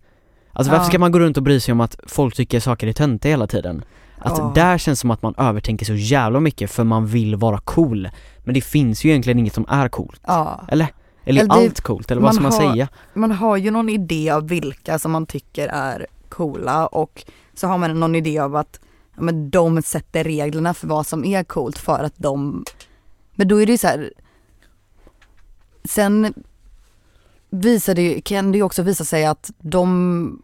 Alltså 0.53 0.71
varför 0.71 0.85
ska 0.85 0.99
man 0.99 1.11
gå 1.11 1.19
runt 1.19 1.37
och 1.37 1.43
bry 1.43 1.59
sig 1.59 1.71
om 1.71 1.81
att 1.81 1.99
folk 2.07 2.35
tycker 2.35 2.59
saker 2.59 2.87
är 2.87 2.93
töntiga 2.93 3.29
hela 3.31 3.47
tiden? 3.47 3.83
Att 4.17 4.37
Ja. 4.37 4.51
där 4.55 4.77
känns 4.77 4.99
som 4.99 5.11
att 5.11 5.21
man 5.21 5.33
övertänker 5.37 5.85
så 5.85 5.93
jävla 5.95 6.39
mycket 6.39 6.71
för 6.71 6.83
man 6.83 7.07
vill 7.07 7.35
vara 7.35 7.57
cool. 7.57 8.09
Men 8.43 8.53
det 8.53 8.61
finns 8.61 9.03
ju 9.05 9.09
egentligen 9.09 9.39
inget 9.39 9.53
som 9.53 9.65
är 9.69 9.89
coolt. 9.89 10.21
ja. 10.27 10.61
Eller? 10.67 10.87
Eller 11.25 11.41
är 11.41 11.45
Eller 11.45 11.55
det- 11.55 11.65
allt 11.67 11.81
coolt? 11.81 12.11
Eller 12.11 12.21
vad 12.21 12.33
ska 12.33 12.43
man 12.43 12.51
har- 12.51 12.71
säga? 12.73 12.87
Man 13.13 13.31
har 13.31 13.57
ju 13.57 13.71
någon 13.71 13.89
idé 13.89 14.29
av 14.29 14.47
vilka 14.47 14.99
som 14.99 15.11
man 15.11 15.25
tycker 15.25 15.67
är 15.67 16.07
coola 16.29 16.87
och 16.87 17.23
så 17.53 17.67
har 17.67 17.77
man 17.77 17.99
någon 17.99 18.15
idé 18.15 18.39
av 18.39 18.55
att 18.55 18.79
ja, 19.15 19.21
men 19.21 19.49
de 19.49 19.81
sätter 19.81 20.23
reglerna 20.23 20.73
för 20.73 20.87
vad 20.87 21.07
som 21.07 21.25
är 21.25 21.43
coolt 21.43 21.77
för 21.77 22.03
att 22.03 22.13
de 22.17 22.65
Men 23.35 23.47
då 23.47 23.61
är 23.61 23.65
det 23.65 23.71
ju 23.71 23.77
så 23.77 23.87
här. 23.87 24.13
Sen 25.83 26.33
visar 27.49 27.95
det, 27.95 28.21
kan 28.21 28.51
det 28.51 28.57
ju 28.57 28.63
också 28.63 28.81
visa 28.83 29.05
sig 29.05 29.25
att 29.25 29.51
de 29.59 30.41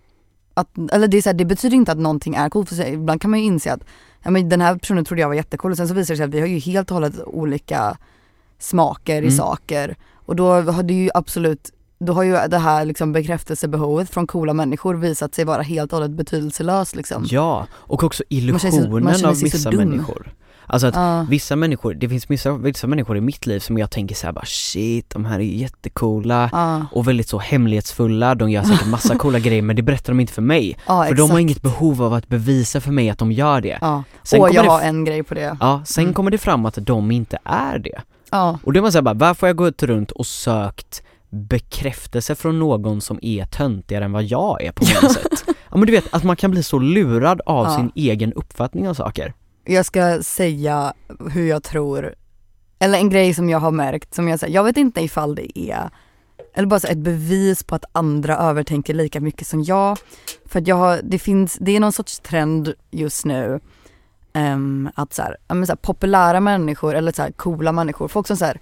att, 0.54 0.78
eller 0.92 1.08
det, 1.08 1.18
är 1.18 1.22
så 1.22 1.30
här, 1.30 1.34
det 1.34 1.46
betyder 1.46 1.76
inte 1.78 1.92
att 1.92 1.98
någonting 1.98 2.36
är 2.36 2.50
coolt, 2.50 2.70
för 2.70 2.76
sig. 2.76 2.94
ibland 2.94 3.22
kan 3.22 3.32
man 3.32 3.40
ju 3.40 3.46
inse 3.46 3.74
att 3.74 3.84
ja, 4.24 4.32
men 4.32 4.50
den 4.50 4.62
här 4.62 4.76
personen 4.76 5.06
trodde 5.06 5.22
jag 5.22 5.28
var 5.28 5.36
jättecool 5.36 5.72
och 5.72 5.78
sen 5.78 5.88
så 5.88 5.94
visar 5.94 6.14
det 6.14 6.18
sig 6.18 6.24
att 6.26 6.34
vi 6.34 6.40
har 6.40 6.48
ju 6.48 6.60
helt 6.60 6.92
och 6.92 6.96
hållet 6.96 7.24
olika 7.26 7.98
smaker 8.60 9.16
i 9.16 9.18
Mm. 9.18 9.32
saker 9.32 9.96
och 10.32 10.36
då 10.36 10.48
har 10.72 10.84
det 10.84 10.94
ju 10.94 11.10
absolut 11.14 11.70
då 12.00 12.14
har 12.14 12.24
ju 12.24 12.38
det 12.48 12.58
här 12.58 12.86
liksom 12.86 13.12
bekräftelsebehovet 13.14 14.10
från 14.10 14.28
coola 14.28 14.54
människor 14.54 14.96
visat 14.96 15.36
sig 15.36 15.46
vara 15.46 15.62
helt 15.62 15.94
och 15.94 16.00
hållet 16.00 16.12
betydelselöst 16.18 16.96
liksom. 16.96 17.26
Ja, 17.30 17.68
och 17.74 18.04
också 18.04 18.24
Man 18.30 18.60
känner 18.60 18.90
man 18.90 19.02
illusionen 19.04 19.14
känner 19.16 19.30
av 19.30 19.36
vissa 19.36 19.72
människor. 19.72 20.34
Alltså 20.66 20.88
att 20.88 20.96
Ja. 20.96 21.26
vissa 21.30 21.56
människor, 21.56 21.94
det 21.94 22.10
finns 22.10 22.30
vissa, 22.32 22.52
vissa 22.52 22.88
människor 22.88 23.18
i 23.18 23.22
mitt 23.22 23.46
liv 23.46 23.60
som 23.60 23.78
jag 23.78 23.92
tänker 23.92 24.16
så 24.16 24.26
här 24.28 24.34
bara 24.34 24.46
shit, 24.46 25.10
de 25.10 25.26
här 25.26 25.40
är 25.40 25.44
jättecoola 25.44 26.50
Ja, 26.52 26.86
och 26.92 27.08
väldigt 27.08 27.30
så 27.30 27.38
hemlighetsfulla, 27.40 28.36
de 28.36 28.50
gör 28.52 28.64
säkert 28.64 28.88
massa 28.98 29.16
coola 29.16 29.40
grejer 29.40 29.62
men 29.62 29.76
det 29.76 29.82
berättar 29.82 30.14
de 30.14 30.20
inte 30.20 30.34
för 30.34 30.42
mig. 30.42 30.78
ja 30.88 31.04
För 31.08 31.14
de 31.16 31.22
har 31.22 31.28
exakt. 31.28 31.42
inget 31.42 31.62
behov 31.62 32.04
av 32.04 32.14
att 32.14 32.28
bevisa 32.28 32.82
för 32.82 32.92
mig 32.92 33.10
att 33.10 33.18
de 33.18 33.32
gör 33.32 33.62
det. 33.62 33.78
Ja, 33.82 34.04
Sen 34.24 34.42
och 34.42 34.50
jag 34.54 34.66
det 34.66 34.70
har 34.70 34.82
en 34.82 35.06
grej 35.06 35.24
på 35.24 35.34
det. 35.34 35.58
Ja, 35.60 35.82
sen 35.86 36.04
Mm. 36.04 36.14
kommer 36.14 36.32
det 36.32 36.38
fram 36.38 36.66
att 36.66 36.78
de 36.82 37.12
inte 37.12 37.38
är 37.44 37.80
det. 37.80 38.02
Ja, 38.32 38.60
Och 38.64 38.74
då 38.74 38.80
är 38.80 38.82
man 38.82 38.92
såhär 38.92 39.04
bara, 39.04 39.14
varför 39.14 39.42
har 39.42 39.50
jag 39.50 39.56
gått 39.58 39.84
runt 39.84 40.12
och 40.12 40.26
sökt 40.26 41.04
bekräftelse 41.30 42.36
från 42.36 42.60
någon 42.60 43.02
som 43.02 43.20
är 43.22 43.46
töntigare 43.46 44.06
än 44.06 44.12
vad 44.12 44.24
jag 44.24 44.62
är 44.64 44.72
på 44.72 44.84
något 44.86 45.12
sätt? 45.14 45.44
Ja 45.48 45.78
men 45.78 45.86
du 45.86 45.92
vet, 45.92 46.14
att 46.14 46.24
man 46.24 46.36
kan 46.36 46.52
bli 46.52 46.64
så 46.64 46.80
lurad 46.80 47.42
av 47.46 47.66
Ja. 47.66 47.76
sin 47.78 47.92
egen 47.96 48.34
uppfattning 48.34 48.90
av 48.90 48.94
saker. 48.94 49.34
jag 49.66 49.86
ska 49.86 50.24
säga 50.24 50.94
hur 51.32 51.48
jag 51.50 51.64
tror, 51.64 52.16
eller 52.80 52.98
en 52.98 53.10
grej 53.10 53.34
som 53.34 53.50
jag 53.50 53.60
har 53.60 53.72
märkt 53.72 54.14
som 54.14 54.28
jag 54.28 54.40
säger, 54.40 54.54
jag 54.54 54.64
vet 54.64 54.78
inte 54.78 55.02
ifall 55.02 55.36
det 55.36 55.60
är, 55.60 55.90
eller 56.54 56.68
bara 56.68 56.80
så 56.80 56.88
ett 56.88 56.98
bevis 56.98 57.64
på 57.64 57.76
att 57.76 57.86
andra 57.92 58.38
övertänker 58.38 58.94
lika 58.94 59.20
mycket 59.20 59.48
som 59.48 59.64
jag. 59.64 59.98
För 60.46 60.60
att 60.60 60.68
jag 60.68 60.76
har, 60.76 61.00
det 61.04 61.20
finns, 61.20 61.58
det 61.62 61.76
är 61.76 61.80
någon 61.80 61.92
sorts 61.92 62.20
trend 62.20 62.74
just 62.92 63.26
nu 63.26 63.60
ehm, 64.34 64.90
att 64.96 65.14
så 65.14 65.22
här, 65.22 65.38
men 65.48 65.68
så 65.68 65.72
här, 65.72 65.78
populära 65.78 66.40
människor 66.40 66.96
eller 66.96 67.12
så 67.12 67.22
här, 67.22 67.32
coola 67.32 67.72
människor, 67.72 68.08
folk 68.08 68.28
som 68.28 68.38
så 68.38 68.46
här, 68.46 68.60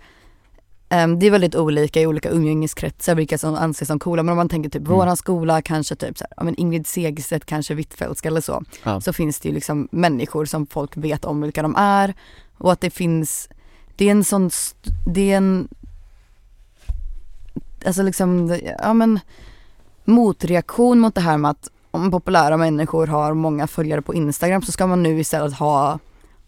ehm, 0.90 1.20
det 1.20 1.28
är 1.28 1.32
väldigt 1.32 1.56
olika 1.56 2.02
i 2.02 2.08
olika 2.08 2.30
umgängeskretsar 2.30 3.16
vilka 3.16 3.38
som 3.38 3.56
anses 3.56 3.88
som 3.88 4.00
coola 4.00 4.24
men 4.24 4.32
om 4.32 4.38
man 4.38 4.50
tänker 4.50 4.70
typ 4.70 4.82
Mm. 4.88 4.94
våran 4.98 5.18
skola 5.18 5.62
kanske 5.62 5.96
typ 5.96 6.18
så 6.18 6.26
här, 6.38 6.46
men 6.46 6.56
Ingrid 6.56 6.88
Segerstedt 6.88 7.46
kanske 7.46 7.74
Hvitfeldtska 7.74 8.28
eller 8.30 8.42
så 8.42 8.64
Ja. 8.84 9.02
så 9.02 9.14
finns 9.14 9.40
det 9.40 9.48
ju 9.50 9.56
liksom 9.56 9.88
människor 9.92 10.46
som 10.46 10.66
folk 10.68 10.98
vet 10.98 11.26
om 11.26 11.42
vilka 11.42 11.62
de 11.62 11.76
är 11.76 12.14
och 12.58 12.72
att 12.72 12.82
det 12.82 12.90
finns, 12.90 13.50
det 13.96 14.06
är 14.08 14.12
en 14.12 14.24
sån, 14.24 14.50
det 15.06 15.32
är 15.32 15.38
en, 15.38 15.68
alltså 17.86 18.02
liksom, 18.04 18.60
ja 18.80 18.94
men 18.94 19.20
motreaktion 20.06 21.00
mot 21.00 21.16
det 21.16 21.22
här 21.22 21.38
med 21.38 21.52
att 21.52 21.70
om 22.04 22.12
populära 22.12 22.58
människor 22.58 23.08
har 23.08 23.34
många 23.34 23.68
följare 23.68 24.02
på 24.02 24.14
Instagram 24.14 24.62
så 24.62 24.72
ska 24.72 24.88
man 24.88 25.04
nu 25.04 25.20
istället 25.20 25.54
ha 25.54 26.00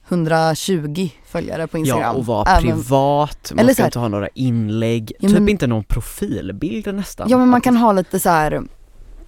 120 0.08 1.10
följare 1.26 1.68
på 1.68 1.78
Instagram. 1.78 2.02
Ja, 2.04 2.12
och 2.12 2.26
vara 2.26 2.49
Även- 2.52 2.62
privat, 2.64 3.52
man 3.56 3.60
Eller 3.60 3.74
ska 3.74 3.84
här- 3.84 3.88
inte 3.88 3.99
ha 3.99 4.08
några 4.08 4.28
inlägg, 4.28 5.12
Ja, 5.20 5.30
typ 5.30 5.39
men- 5.39 5.49
inte 5.49 5.68
någon 5.68 5.84
profilbild 5.84 6.95
nästan. 6.95 7.30
Ja 7.30 7.38
men 7.38 7.49
man 7.49 7.62
kan 7.62 7.78
ha 7.78 7.91
lite 7.93 8.20
så 8.20 8.30
här, 8.30 8.62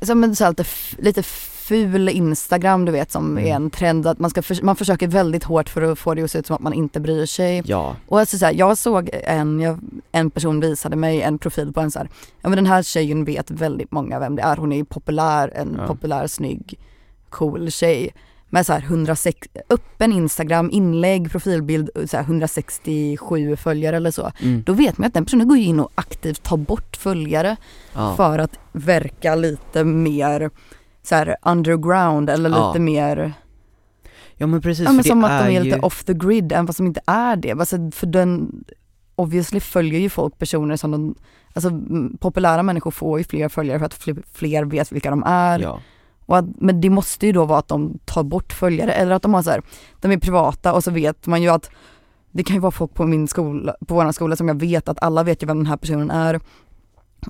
så 0.01 0.13
här 0.15 0.49
lite, 0.49 0.65
lite 0.97 1.23
ful 1.63 2.09
Instagram 2.09 2.85
du 2.85 2.91
vet 2.91 3.11
som 3.11 3.37
Mm. 3.37 3.45
är 3.51 3.55
en 3.55 3.69
trend 3.69 4.07
att 4.07 4.19
man 4.19 4.29
ska, 4.29 4.41
för, 4.41 4.63
man 4.63 4.75
försöker 4.75 5.07
väldigt 5.07 5.43
hårt 5.43 5.69
för 5.69 5.81
att 5.81 5.99
få 5.99 6.13
det 6.13 6.23
att 6.23 6.31
se 6.31 6.39
ut 6.39 6.47
som 6.47 6.55
att 6.55 6.61
man 6.61 6.73
inte 6.73 6.99
bryr 6.99 7.25
sig. 7.25 7.61
Ja, 7.65 7.95
Och 8.07 8.19
alltså 8.19 8.37
så 8.37 8.45
här, 8.45 8.53
jag 8.53 8.77
såg 8.77 9.09
en, 9.13 9.59
jag, 9.59 9.79
en 10.11 10.31
person 10.31 10.59
visade 10.59 10.95
mig 10.95 11.21
en 11.21 11.37
profil 11.39 11.73
på 11.73 11.81
en 11.81 11.91
så 11.91 11.99
här, 11.99 12.09
ja 12.41 12.49
men 12.49 12.55
den 12.55 12.65
här 12.65 12.83
tjejen 12.83 13.25
vet 13.25 13.51
väldigt 13.51 13.91
många 13.91 14.19
vem 14.19 14.35
det 14.35 14.41
är, 14.41 14.57
hon 14.57 14.71
är 14.71 14.75
ju 14.77 14.85
populär, 14.85 15.51
en 15.55 15.75
Ja. 15.79 15.87
populär, 15.87 16.27
snygg, 16.27 16.79
cool 17.29 17.71
tjej. 17.71 18.13
Med 18.49 18.65
så 18.65 18.73
här 18.73 18.81
106, 18.81 19.47
öppen 19.69 20.13
Instagram, 20.13 20.69
inlägg, 20.71 21.31
profilbild, 21.31 21.89
så 22.05 22.17
här 22.17 22.23
167 22.23 23.55
följare 23.55 23.95
eller 23.95 24.11
så. 24.11 24.31
mm. 24.41 24.63
Då 24.65 24.73
vet 24.73 24.97
man 24.97 25.07
att 25.07 25.13
den 25.13 25.25
personen 25.25 25.47
går 25.47 25.57
in 25.57 25.79
och 25.79 25.91
aktivt 25.95 26.43
tar 26.43 26.57
bort 26.57 26.95
följare 26.97 27.55
ja. 27.93 28.13
för 28.15 28.39
att 28.39 28.59
verka 28.71 29.35
lite 29.35 29.83
mer 29.83 30.49
så 31.03 31.15
här 31.15 31.35
underground 31.41 32.29
eller 32.29 32.49
lite 32.49 32.61
Ja. 32.73 32.79
mer, 32.79 33.33
ja 34.35 34.47
men 34.47 34.61
precis, 34.61 34.85
ja 34.85 34.91
men 34.91 35.03
som 35.03 35.23
att 35.23 35.45
de 35.45 35.47
är 35.47 35.51
ju... 35.51 35.63
lite 35.63 35.79
off 35.79 36.03
the 36.03 36.13
grid 36.13 36.51
även 36.51 36.67
fast 36.67 36.77
de 36.77 36.87
inte 36.87 37.01
är 37.05 37.35
det. 37.35 37.51
Alltså 37.51 37.91
för 37.91 38.07
den, 38.07 38.63
obviously 39.15 39.59
följer 39.59 39.99
ju 39.99 40.09
folk 40.09 40.37
personer 40.37 40.75
som 40.75 40.91
de, 40.91 41.15
alltså 41.53 41.69
populära 42.19 42.63
människor 42.63 42.91
får 42.91 43.17
ju 43.17 43.23
fler 43.23 43.49
följare 43.49 43.79
för 43.79 43.85
att 43.85 43.93
fler, 43.93 44.17
fler 44.33 44.65
vet 44.65 44.91
vilka 44.91 45.09
de 45.09 45.23
är. 45.23 45.59
Ja, 45.59 45.79
Och 46.25 46.37
att, 46.37 46.45
men 46.57 46.81
det 46.81 46.89
måste 46.89 47.25
ju 47.25 47.31
då 47.31 47.45
vara 47.45 47.59
att 47.59 47.67
de 47.67 47.99
tar 48.05 48.23
bort 48.23 48.53
följare 48.53 48.91
eller 48.91 49.15
att 49.15 49.21
de 49.21 49.33
har 49.33 49.43
så 49.43 49.49
här, 49.49 49.61
de 50.01 50.11
är 50.11 50.17
privata 50.17 50.73
och 50.73 50.83
så 50.83 50.91
vet 50.91 51.27
man 51.27 51.41
ju 51.41 51.49
att 51.49 51.69
det 52.31 52.43
kan 52.43 52.55
ju 52.55 52.59
vara 52.59 52.71
folk 52.71 52.93
på 52.93 53.05
min 53.05 53.27
skola, 53.27 53.75
på 53.87 53.95
våran 53.95 54.13
skola 54.13 54.35
som 54.35 54.47
jag 54.47 54.59
vet 54.59 54.89
att 54.89 55.03
alla 55.03 55.23
vet 55.23 55.43
ju 55.43 55.47
vem 55.47 55.57
den 55.57 55.65
här 55.67 55.77
personen 55.77 56.11
är. 56.11 56.39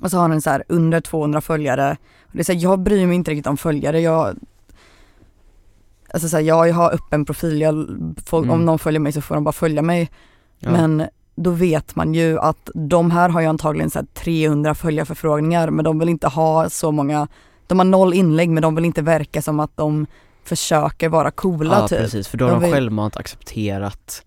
Och 0.02 0.10
så 0.10 0.18
har 0.18 0.28
den 0.28 0.42
så 0.42 0.50
här 0.50 0.64
under 0.68 1.00
200 1.00 1.40
följare. 1.40 1.96
Och 2.22 2.30
det 2.32 2.38
är 2.40 2.44
så 2.44 2.52
här, 2.52 2.60
jag 2.60 2.80
bryr 2.80 3.06
mig 3.06 3.16
inte 3.16 3.30
riktigt 3.30 3.46
om 3.46 3.56
följare, 3.56 4.00
jag 4.00 4.36
Alltså 6.14 6.28
så 6.28 6.36
här, 6.36 6.44
jag 6.44 6.72
har 6.72 6.94
öppen 6.94 7.24
profil, 7.24 7.60
jag, 7.60 7.86
folk, 8.26 8.44
Mm. 8.44 8.54
om 8.54 8.64
någon 8.64 8.78
följer 8.78 9.00
mig 9.00 9.12
så 9.12 9.20
får 9.20 9.34
de 9.34 9.44
bara 9.44 9.52
följa 9.52 9.82
mig. 9.82 10.10
ja. 10.58 10.70
Men 10.70 11.06
då 11.36 11.50
vet 11.50 11.96
man 11.96 12.14
ju 12.14 12.38
att 12.38 12.70
de 12.74 13.10
här 13.10 13.28
har 13.28 13.40
ju 13.40 13.46
antagligen 13.46 13.90
så 13.90 13.98
här 13.98 14.06
300 14.14 14.74
följarförfrågningar 14.74 15.70
men 15.70 15.84
de 15.84 15.98
vill 15.98 16.08
inte 16.08 16.28
ha 16.28 16.70
så 16.70 16.92
många, 16.92 17.28
de 17.66 17.78
har 17.78 17.84
noll 17.86 18.14
inlägg 18.14 18.50
men 18.50 18.62
de 18.62 18.74
vill 18.74 18.84
inte 18.84 19.02
verka 19.02 19.42
som 19.42 19.60
att 19.60 19.76
de 19.76 20.06
försöker 20.44 21.08
vara 21.08 21.30
coola 21.30 21.80
ja 21.80 21.88
typ. 21.88 21.98
precis, 21.98 22.28
för 22.28 22.38
då 22.38 22.44
har 22.44 22.50
De 22.52 22.60
de 22.60 22.64
vill- 22.66 22.72
självmant 22.74 23.16
accepterat 23.16 24.24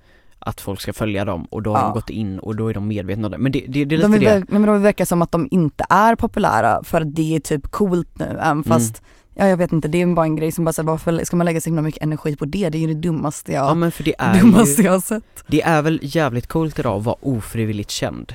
att 0.48 0.62
folk 0.62 0.82
ska 0.82 0.94
följa 0.94 1.26
dem 1.26 1.44
och 1.46 1.62
då 1.64 1.72
har 1.74 1.80
Ja. 1.80 1.86
de 1.86 1.94
gått 1.94 2.10
in 2.10 2.40
och 2.40 2.56
då 2.56 2.68
är 2.70 2.74
de 2.74 2.88
medvetna 2.88 3.28
om 3.28 3.32
det. 3.32 3.38
Men 3.38 3.52
det, 3.52 3.60
det, 3.68 3.86
det 3.86 3.96
är 3.96 3.98
lite 3.98 4.08
De 4.12 4.20
det. 4.20 4.34
nej, 4.34 4.44
men 4.48 4.62
de 4.62 4.74
vill 4.74 4.82
verka 4.82 5.06
som 5.06 5.22
att 5.22 5.32
de 5.32 5.48
inte 5.52 5.86
är 5.90 6.16
populära 6.16 6.84
för 6.84 7.02
att 7.02 7.16
det 7.16 7.36
är 7.36 7.40
typ 7.40 7.72
coolt 7.72 8.20
nu 8.20 8.26
Mm. 8.26 8.38
även 8.38 8.64
fast 8.64 9.02
Ja 9.40 9.48
jag 9.48 9.58
vet 9.58 9.72
inte, 9.72 9.88
det 9.88 10.02
är 10.02 10.08
bara 10.08 10.26
en 10.26 10.36
grej 10.36 10.52
som 10.52 10.66
bara 10.66 10.74
så 10.74 10.82
här, 10.82 10.88
varför 10.88 11.26
ska 11.26 11.36
man 11.36 11.46
lägga 11.46 11.62
så 11.62 11.70
himla 11.70 11.82
mycket 11.82 12.04
energi 12.04 12.36
på 12.36 12.46
det? 12.46 12.70
Det 12.70 12.78
är 12.78 12.80
ju 12.80 12.88
det 12.88 12.94
dummaste 12.94 13.52
jag, 13.54 13.66
Ja 13.66 13.74
men 13.74 13.92
för 13.92 14.04
det 14.04 14.16
är 14.20 14.40
dummaste 14.40 14.82
ju, 14.82 14.86
jag 14.86 14.92
har 14.94 15.00
sett. 15.00 15.44
det 15.48 15.62
är 15.62 15.82
väl 15.82 16.00
jävligt 16.02 16.48
coolt 16.48 16.80
idag 16.80 16.98
att 16.98 17.04
vara 17.06 17.16
ofrivilligt 17.22 17.90
känd. 17.92 18.34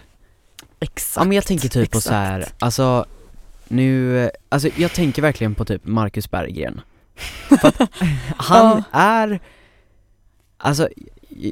Exakt. 0.81 1.17
Ja 1.17 1.25
men 1.29 1.35
jag 1.35 1.45
tänker 1.47 1.69
typ 1.69 1.91
på 1.91 1.99
exakt. 1.99 2.03
så 2.05 2.13
här, 2.15 2.47
alltså 2.59 3.05
nu, 3.69 4.31
alltså 4.49 4.69
jag 4.77 4.93
tänker 4.93 5.23
verkligen 5.23 5.55
på 5.55 5.65
typ 5.65 5.87
Marcus 5.87 6.31
Berggren. 6.31 6.81
För 7.49 7.69
att 7.69 7.81
han 8.37 8.83
är, 8.93 9.41
alltså 10.59 10.89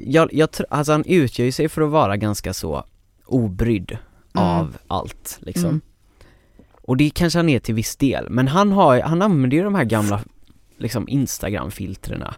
jag, 0.07 0.32
jag 0.32 0.51
tror, 0.51 0.66
alltså 0.70 0.93
han 0.93 1.05
utgör 1.05 1.45
ju 1.47 1.53
sig 1.53 1.68
för 1.68 1.82
att 1.82 1.91
vara 1.91 2.16
ganska 2.16 2.53
så 2.53 2.84
obrydd 3.26 3.99
Mm. 4.34 4.47
av 4.49 4.76
allt 4.86 5.38
liksom. 5.41 5.68
Mm. 5.68 5.80
Och 6.82 6.97
det 6.97 7.11
kanske 7.11 7.38
han 7.38 7.49
är 7.49 7.59
till 7.59 7.74
viss 7.74 7.97
del, 7.97 8.30
men 8.30 8.49
han 8.49 8.72
har 8.72 9.01
han 9.01 9.22
använder 9.22 9.57
ju 9.57 9.62
de 9.64 9.74
här 9.74 9.84
gamla 9.84 10.20
liksom 10.78 11.09
Instagram-filtrerna 11.09 12.34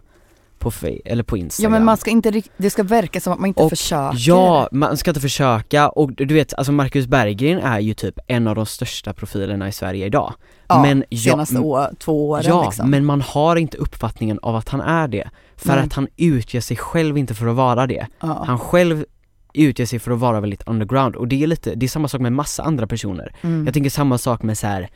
på, 0.63 0.71
eller 1.05 1.23
på 1.23 1.37
Ja 1.37 1.41
Instagram. 1.41 1.71
men 1.71 1.85
man 1.85 1.97
ska 1.97 2.11
inte, 2.11 2.41
det 2.57 2.69
ska 2.69 2.83
verka 2.83 3.21
som 3.21 3.33
att 3.33 3.39
man 3.39 3.47
inte 3.47 3.63
Och 3.63 3.69
försöker. 3.69 4.17
Ja, 4.19 4.69
man 4.71 4.97
ska 4.97 5.11
inte 5.11 5.21
försöka 5.21 5.89
och 5.89 6.11
du 6.13 6.33
vet, 6.33 6.53
alltså 6.53 6.71
Marcus 6.71 7.07
Berggren 7.07 7.59
är 7.59 7.79
ju 7.79 7.93
typ 7.93 8.19
en 8.27 8.47
av 8.47 8.55
de 8.55 8.65
största 8.65 9.13
profilerna 9.13 9.67
i 9.67 9.71
Sverige 9.71 10.05
idag. 10.05 10.33
ja, 10.67 10.81
men 10.81 11.03
jag- 11.09 11.19
senaste 11.21 11.59
år, 11.59 11.87
två 11.99 12.29
åren 12.29 12.43
ja, 12.47 12.63
liksom. 12.65 12.89
men 12.89 13.05
man 13.05 13.21
har 13.21 13.55
inte 13.55 13.77
uppfattningen 13.77 14.39
av 14.41 14.55
att 14.55 14.69
han 14.69 14.81
är 14.81 15.07
det. 15.07 15.29
För 15.55 15.75
Nej. 15.75 15.79
att 15.85 15.93
han 15.93 16.07
utger 16.17 16.61
sig 16.61 16.77
själv 16.77 17.17
inte 17.17 17.33
för 17.33 17.47
att 17.47 17.55
vara 17.55 17.87
det. 17.87 18.07
ja. 18.21 18.43
Han 18.47 18.59
själv 18.59 19.05
utger 19.53 19.85
sig 19.85 19.99
för 19.99 20.11
att 20.11 20.19
vara 20.19 20.39
väldigt 20.41 20.67
underground 20.67 21.15
och 21.15 21.27
det 21.27 21.43
är 21.43 21.47
lite, 21.47 21.75
det 21.75 21.85
är 21.85 21.87
samma 21.87 22.07
sak 22.07 22.21
med 22.21 22.33
massa 22.33 22.63
andra 22.63 22.87
personer. 22.87 23.35
Mm. 23.41 23.65
Jag 23.65 23.73
tänker 23.73 23.89
samma 23.89 24.17
sak 24.17 24.43
med 24.43 24.57
så 24.57 24.67
här 24.67 24.89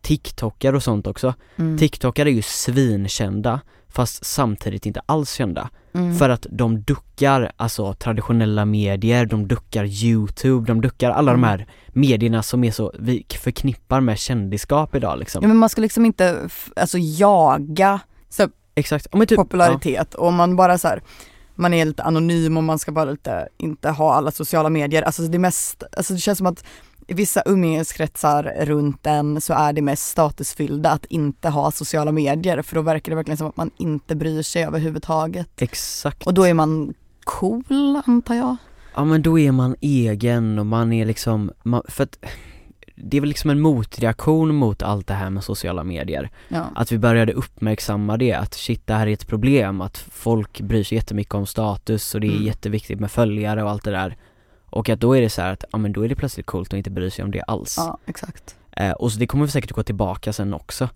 TikTokar 0.00 0.72
och 0.72 0.82
sånt 0.82 1.06
också. 1.06 1.34
Mm. 1.56 1.78
TikTokar 1.78 2.26
är 2.26 2.30
ju 2.30 2.42
svinkända 2.42 3.60
fast 3.92 4.24
samtidigt 4.24 4.86
inte 4.86 5.00
alls 5.06 5.32
kända. 5.32 5.70
Mm. 5.94 6.18
För 6.18 6.28
att 6.28 6.46
de 6.50 6.82
duckar 6.82 7.52
alltså 7.56 7.94
traditionella 7.94 8.64
medier, 8.64 9.26
de 9.26 9.48
duckar 9.48 9.84
youtube, 9.84 10.66
de 10.66 10.80
duckar 10.80 11.10
alla 11.10 11.32
Mm. 11.32 11.40
de 11.40 11.46
här 11.48 11.66
medierna 11.88 12.42
som 12.42 12.64
är 12.64 12.70
så, 12.70 12.92
vi 12.98 13.26
förknippar 13.40 14.00
med 14.00 14.18
kändisskap 14.18 14.94
idag 14.94 15.18
liksom. 15.18 15.42
Ja 15.42 15.48
men 15.48 15.56
man 15.56 15.68
ska 15.68 15.80
liksom 15.80 16.06
inte, 16.06 16.48
alltså 16.76 16.98
jaga 16.98 18.00
så 18.28 18.48
Exakt, 18.74 19.06
ja, 19.12 19.18
men 19.18 19.26
typ, 19.26 19.36
popularitet 19.38 20.14
och 20.14 20.28
om 20.28 20.34
man 20.34 20.56
bara 20.56 20.78
så 20.78 20.88
här, 20.88 21.02
man 21.54 21.74
är 21.74 21.84
lite 21.84 22.02
anonym 22.02 22.56
och 22.56 22.64
man 22.64 22.78
ska 22.78 22.92
bara 22.92 23.10
lite, 23.10 23.48
inte 23.56 23.90
ha 23.90 24.14
alla 24.14 24.30
sociala 24.30 24.68
medier. 24.70 25.02
Alltså 25.02 25.22
det 25.22 25.38
mest, 25.38 25.82
alltså 25.96 26.12
det 26.12 26.18
känns 26.18 26.38
som 26.38 26.46
att 26.46 26.64
i 27.10 27.14
vissa 27.14 27.42
umgängeskretsar 27.46 28.42
runt 28.60 29.06
en 29.06 29.40
så 29.40 29.52
är 29.52 29.72
det 29.72 29.82
mest 29.82 30.08
statusfyllda 30.08 30.90
att 30.90 31.04
inte 31.04 31.48
ha 31.48 31.70
sociala 31.70 32.12
medier 32.12 32.62
för 32.62 32.74
då 32.74 32.82
verkar 32.82 33.10
det 33.12 33.16
verkligen 33.16 33.36
som 33.38 33.46
att 33.46 33.56
man 33.56 33.70
inte 33.76 34.14
bryr 34.16 34.42
sig 34.42 34.64
överhuvudtaget. 34.64 35.48
exakt. 35.62 36.26
Och 36.26 36.34
då 36.34 36.42
är 36.46 36.54
man 36.54 36.94
cool 37.24 38.00
antar 38.06 38.34
jag. 38.34 38.56
Ja 38.94 39.04
men 39.04 39.22
då 39.22 39.38
är 39.38 39.52
man 39.52 39.76
egen 39.80 40.58
och 40.58 40.66
man 40.66 40.92
är 40.92 41.06
liksom, 41.06 41.50
man, 41.62 41.82
för 41.88 42.04
att 42.04 42.18
det 42.96 43.16
är 43.16 43.20
väl 43.20 43.28
liksom 43.28 43.50
en 43.50 43.60
motreaktion 43.60 44.54
mot 44.54 44.82
allt 44.82 45.06
det 45.06 45.14
här 45.14 45.30
med 45.30 45.44
sociala 45.44 45.84
medier. 45.84 46.30
Ja. 46.48 46.64
Att 46.74 46.92
vi 46.92 46.98
började 46.98 47.32
uppmärksamma 47.32 48.16
det, 48.16 48.32
att 48.32 48.54
shit 48.54 48.86
det 48.86 48.94
här 48.94 49.06
är 49.06 49.12
ett 49.12 49.26
problem, 49.26 49.80
att 49.80 49.98
folk 49.98 50.60
bryr 50.60 50.84
sig 50.84 50.96
jättemycket 50.98 51.34
om 51.34 51.46
status 51.46 52.14
och 52.14 52.20
det 52.20 52.26
är 52.26 52.30
Mm. 52.30 52.42
jätteviktigt 52.44 53.00
med 53.00 53.10
följare 53.10 53.62
och 53.62 53.70
allt 53.70 53.84
det 53.84 53.90
där. 53.90 54.16
Och 54.70 54.88
att 54.88 55.00
då 55.00 55.16
är 55.16 55.20
det 55.20 55.30
så 55.30 55.42
här 55.42 55.52
att, 55.52 55.64
ja 55.72 55.78
men 55.78 55.92
då 55.92 56.04
är 56.04 56.08
det 56.08 56.14
plötsligt 56.14 56.46
coolt 56.46 56.68
att 56.72 56.76
inte 56.76 56.90
bry 56.90 57.10
sig 57.10 57.24
om 57.24 57.30
det 57.30 57.42
alls. 57.42 57.74
ja, 57.78 57.98
exakt. 58.06 58.56
Eh, 58.72 58.90
och 58.92 59.12
så 59.12 59.18
det 59.18 59.26
kommer 59.26 59.46
säkert 59.46 59.72
gå 59.72 59.82
tillbaka 59.82 60.32
sen 60.32 60.54
också. 60.54 60.88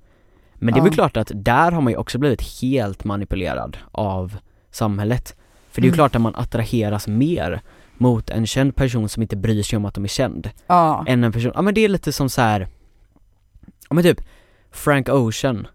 Men 0.54 0.74
det 0.74 0.78
är 0.78 0.80
Ja. 0.80 0.84
väl 0.84 0.94
klart 0.94 1.16
att 1.16 1.30
där 1.34 1.72
har 1.72 1.80
man 1.80 1.92
ju 1.92 1.96
också 1.96 2.18
blivit 2.18 2.60
helt 2.62 3.04
manipulerad 3.04 3.76
av 3.92 4.36
samhället. 4.70 5.36
För 5.70 5.80
det 5.80 5.84
är 5.84 5.88
ju 5.88 5.90
Mm. 5.90 5.96
klart 5.96 6.14
att 6.14 6.20
man 6.22 6.34
attraheras 6.34 7.06
mer 7.08 7.60
mot 7.96 8.30
en 8.30 8.46
känd 8.46 8.76
person 8.76 9.08
som 9.08 9.22
inte 9.22 9.36
bryr 9.36 9.62
sig 9.62 9.76
om 9.76 9.84
att 9.84 9.94
de 9.94 10.04
är 10.04 10.08
känd 10.08 10.50
Ja, 10.66 11.04
än 11.06 11.24
en 11.24 11.32
person, 11.32 11.52
ja 11.54 11.62
men 11.62 11.74
det 11.74 11.80
är 11.84 11.88
lite 11.88 12.12
som 12.12 12.28
så 12.30 12.40
här. 12.40 12.68
ja 13.88 13.94
men 13.94 14.04
typ 14.04 14.20
Frank 14.70 15.08
Ocean, 15.08 15.66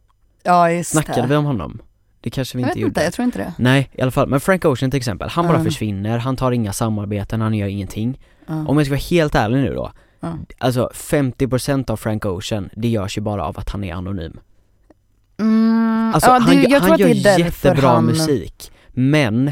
ja 0.44 0.72
just 0.72 0.92
snackade 0.92 1.22
det. 1.22 1.28
vi 1.28 1.36
om 1.36 1.46
honom? 1.46 1.82
Det 2.22 2.30
kanske 2.30 2.58
vi 2.58 2.62
Jag 2.64 2.68
inte 2.70 2.76
vet 2.78 2.82
gjorde 2.82 2.90
inte, 2.90 3.04
jag 3.04 3.14
tror 3.14 3.26
inte 3.26 3.38
det. 3.38 3.54
Nej 3.58 3.90
i 3.94 4.02
alla 4.02 4.12
fall, 4.12 4.28
men 4.30 4.40
Frank 4.40 4.66
Ocean 4.66 4.92
till 4.92 4.98
exempel, 4.98 5.30
han 5.30 5.46
bara 5.46 5.54
Mm. 5.56 5.66
försvinner, 5.66 6.18
han 6.18 6.36
tar 6.36 6.52
inga 6.52 6.74
samarbeten, 6.74 7.42
han 7.42 7.54
gör 7.54 7.68
ingenting 7.68 8.20
Ja. 8.48 8.66
Om 8.68 8.78
jag 8.78 8.86
ska 8.86 8.92
vara 8.94 9.02
helt 9.10 9.36
ärlig 9.36 9.58
nu 9.58 9.74
då, 9.74 9.92
Ja. 10.20 10.34
alltså 10.58 10.90
50% 10.94 11.90
av 11.90 11.98
Frank 11.98 12.26
Ocean, 12.26 12.70
det 12.76 12.88
görs 12.88 13.18
ju 13.18 13.22
bara 13.22 13.46
av 13.46 13.60
att 13.60 13.70
han 13.70 13.84
är 13.84 13.94
anonym 13.94 14.40
Mm, 15.40 16.12
Alltså 16.14 16.30
ja, 16.30 16.40
det, 16.40 16.46
han, 16.46 16.62
jag 16.70 16.80
han 16.80 16.88
tror 16.98 17.00
gör 17.00 17.24
det 17.24 17.40
jättebra 17.40 17.88
han... 17.90 18.06
musik, 18.06 18.72
men 18.92 19.52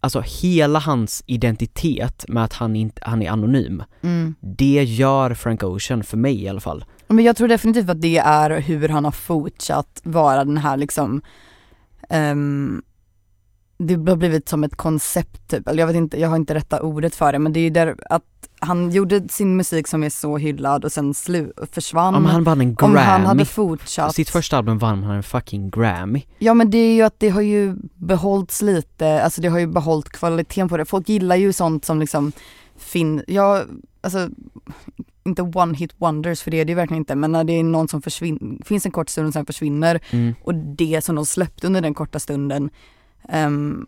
Alltså 0.00 0.20
hela 0.42 0.78
hans 0.78 1.22
identitet 1.26 2.24
med 2.28 2.44
att 2.44 2.52
han, 2.52 2.76
inte, 2.76 3.02
han 3.04 3.22
är 3.22 3.30
anonym, 3.30 3.82
Mm. 4.02 4.34
det 4.40 4.84
gör 4.84 5.34
Frank 5.34 5.62
Ocean 5.62 6.02
för 6.04 6.16
mig 6.16 6.42
i 6.42 6.48
alla 6.48 6.60
fall 6.60 6.84
Men 7.08 7.24
jag 7.24 7.36
tror 7.36 7.48
definitivt 7.48 7.90
att 7.90 8.00
det 8.02 8.18
är 8.18 8.60
hur 8.60 8.88
han 8.88 9.04
har 9.04 9.10
fortsatt 9.12 10.00
vara 10.04 10.44
den 10.44 10.56
här 10.58 10.76
liksom 10.76 11.22
ehm, 12.12 12.82
Det 13.78 13.94
har 13.94 14.16
blivit 14.16 14.48
som 14.48 14.64
ett 14.64 14.76
koncept 14.76 15.50
typ, 15.50 15.68
eller 15.68 15.82
jag 15.82 15.86
vet 15.86 15.96
inte, 15.96 16.20
jag 16.20 16.28
har 16.28 16.36
inte 16.36 16.54
rätta 16.54 16.82
ordet 16.82 17.14
för 17.14 17.32
det 17.32 17.38
men 17.38 17.52
det 17.52 17.60
är 17.60 17.64
ju 17.64 17.70
där 17.70 17.96
att 18.10 18.22
han 18.64 18.90
gjorde 18.90 19.28
sin 19.28 19.56
musik 19.56 19.88
som 19.88 20.02
är 20.04 20.10
så 20.10 20.36
hyllad 20.36 20.84
och 20.84 20.92
sen 20.92 21.14
slu, 21.14 21.52
försvann. 21.72 22.14
Om 22.14 22.24
han 22.24 22.44
vann 22.44 22.60
en 22.60 22.76
Om 22.80 22.96
han 22.96 23.20
hade 23.20 23.24
Grammy, 23.26 23.44
fortsatt. 23.44 24.14
Sitt 24.14 24.30
första 24.30 24.56
album 24.56 24.78
vann 24.78 25.02
han 25.02 25.16
en 25.16 25.22
fucking 25.22 25.70
Grammy. 25.70 26.22
Ja 26.38 26.54
men 26.54 26.70
det 26.70 26.78
är 26.78 26.94
ju 26.94 27.02
att 27.02 27.20
det 27.20 27.28
har 27.28 27.40
ju 27.40 27.76
behållits 27.94 28.62
lite, 28.62 29.22
alltså 29.22 29.40
det 29.40 29.48
har 29.48 29.58
ju 29.58 29.66
behållit 29.66 30.08
kvaliteten 30.08 30.68
på 30.68 30.76
det. 30.76 30.84
Folk 30.84 31.08
gillar 31.08 31.36
ju 31.36 31.52
sånt 31.52 31.84
som 31.84 32.00
liksom 32.00 32.32
fin, 32.76 33.22
ja 33.26 33.62
alltså 34.00 34.28
inte 35.24 35.42
one 35.42 35.76
hit 35.76 35.94
wonders 35.98 36.42
för 36.42 36.50
det 36.50 36.60
är 36.60 36.64
det 36.64 36.70
ju 36.70 36.76
verkligen 36.76 37.00
inte 37.00 37.14
men 37.14 37.32
när 37.32 37.44
det 37.44 37.52
är 37.52 37.64
någon 37.64 37.88
som 37.88 38.02
försvinner, 38.02 38.64
finns 38.64 38.86
en 38.86 38.92
kort 38.92 39.08
stund 39.08 39.26
och 39.26 39.32
sen 39.32 39.46
försvinner 39.46 40.00
mm. 40.10 40.34
och 40.44 40.54
det 40.54 41.04
som 41.04 41.14
de 41.14 41.26
släppte 41.26 41.66
under 41.66 41.80
den 41.80 41.94
korta 41.94 42.18
stunden 42.18 42.70
ehm, 43.28 43.86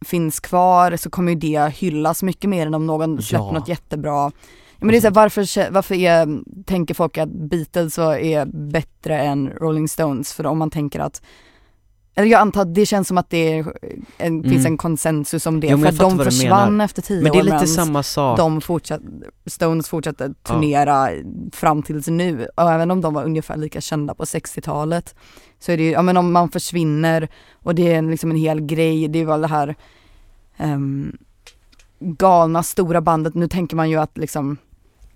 finns 0.00 0.40
kvar 0.40 0.96
så 0.96 1.10
kommer 1.10 1.32
ju 1.32 1.38
det 1.38 1.72
hyllas 1.74 2.22
mycket 2.22 2.50
mer 2.50 2.66
än 2.66 2.74
om 2.74 2.86
någon 2.86 3.22
släpper 3.22 3.46
Ja. 3.46 3.52
något 3.52 3.68
jättebra. 3.68 4.32
Men 4.78 4.88
det 4.88 4.96
är 4.96 5.00
så 5.00 5.06
här, 5.06 5.14
varför, 5.14 5.70
varför 5.70 5.94
är, 5.94 6.38
tänker 6.64 6.94
folk 6.94 7.18
att 7.18 7.28
Beatles 7.28 7.98
är 7.98 8.46
bättre 8.70 9.18
än 9.20 9.48
Rolling 9.48 9.88
Stones? 9.88 10.32
För 10.32 10.46
om 10.46 10.58
man 10.58 10.70
tänker 10.70 11.00
att 11.00 11.22
eller 12.18 12.28
jag 12.28 12.40
antar 12.40 12.62
att 12.62 12.74
det 12.74 12.86
känns 12.86 13.08
som 13.08 13.18
att 13.18 13.30
det 13.30 13.52
är, 13.58 13.58
en, 14.18 14.38
Mm. 14.38 14.50
finns 14.50 14.66
en 14.66 14.76
konsensus 14.76 15.46
om 15.46 15.60
det, 15.60 15.66
Jo, 15.66 15.78
för 15.78 15.86
att 15.88 15.98
de 15.98 16.18
försvann 16.18 16.80
efter 16.80 17.02
tio 17.02 17.22
Men 17.22 17.32
det 17.32 17.38
är 17.38 17.40
år 17.40 17.44
lite 17.44 17.54
medan 17.54 17.68
samma 17.68 18.02
sak. 18.02 18.38
de 18.38 18.60
fortsatte, 18.60 19.04
Stones 19.46 19.88
fortsatte 19.88 20.34
turnera 20.42 21.08
fram 21.52 21.82
tills 21.82 22.06
nu. 22.08 22.48
Och 22.56 22.70
även 22.72 22.90
om 22.90 23.00
de 23.00 23.14
var 23.14 23.24
ungefär 23.24 23.56
lika 23.56 23.80
kända 23.80 24.14
på 24.14 24.24
60-talet 24.24 25.14
så 25.58 25.72
är 25.72 25.76
det 25.76 25.82
ju, 25.82 25.90
ja 25.90 26.02
men 26.02 26.16
om 26.16 26.32
man 26.32 26.48
försvinner 26.48 27.28
och 27.62 27.74
det 27.74 27.92
är 27.94 28.02
liksom 28.02 28.30
en 28.30 28.36
hel 28.36 28.60
grej, 28.60 29.08
det 29.08 29.18
är 29.18 29.24
väl 29.24 29.40
det 29.40 29.48
här 29.48 29.74
ehm, 30.56 31.16
galna 31.98 32.62
stora 32.62 33.00
bandet, 33.00 33.34
nu 33.34 33.48
tänker 33.48 33.76
man 33.76 33.90
ju 33.90 33.96
att 33.96 34.18
liksom 34.18 34.56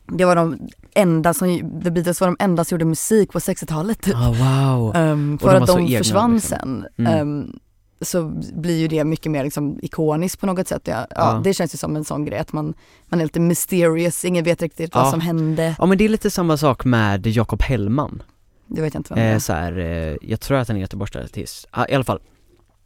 det 0.07 0.25
var 0.25 0.37
de 0.37 0.59
enda 0.95 1.35
som, 1.35 1.81
The 1.85 1.91
Beatles 1.91 2.21
var 2.21 2.29
de 2.29 2.37
enda 2.41 2.65
som 2.65 2.75
gjorde 2.77 2.85
musik 2.85 3.33
på 3.33 3.39
60-talet 3.39 4.03
typ. 4.03 4.15
Ah, 4.17 4.29
wow 4.29 4.89
Och 4.89 5.41
för 5.41 5.55
de 5.55 5.63
att 5.63 5.67
de 5.67 5.79
egna, 5.87 5.99
försvann 5.99 6.35
liksom. 6.35 6.59
sen. 6.59 6.87
Mm. 7.07 7.13
Ehm, 7.21 7.59
så 8.03 8.25
blir 8.55 8.79
ju 8.79 8.89
det 8.89 9.05
mycket 9.05 9.33
mer 9.33 9.45
liksom 9.45 9.79
ikoniskt 9.83 10.41
på 10.41 10.47
något 10.47 10.69
sätt. 10.69 10.83
Ja, 10.85 10.95
ja, 10.95 11.07
Ja. 11.17 11.41
Det 11.45 11.55
känns 11.55 11.75
ju 11.75 11.79
som 11.79 11.97
en 11.97 12.05
sån 12.05 12.25
grej 12.25 12.39
att 12.39 12.53
man, 12.53 12.75
man 13.09 13.21
är 13.21 13.25
lite 13.25 13.41
mysterious, 13.41 14.25
ingen 14.25 14.45
vet 14.45 14.63
riktigt 14.63 14.95
vad 14.95 15.07
Ja. 15.07 15.11
som 15.11 15.21
hände. 15.21 15.75
Ja 15.79 15.87
men 15.87 15.99
det 15.99 16.05
är 16.05 16.09
lite 16.09 16.31
samma 16.31 16.57
sak 16.57 16.85
med 16.85 17.27
Jakob 17.27 17.63
Hellman 17.63 18.23
Det 18.67 18.83
vet 18.83 18.95
jag 18.95 19.01
inte 19.01 19.15
vem 19.15 19.23
det 19.25 19.29
eh, 19.29 19.35
är. 19.35 19.39
så 19.39 19.53
här, 19.53 19.79
eh, 19.79 20.17
jag 20.23 20.41
tror 20.41 20.59
att 20.59 20.69
han 20.69 20.77
är 20.77 20.81
göteborgsartist, 20.81 21.67
ah, 21.71 21.87
i 21.89 21.95
alla 21.95 22.05
fall 22.05 22.21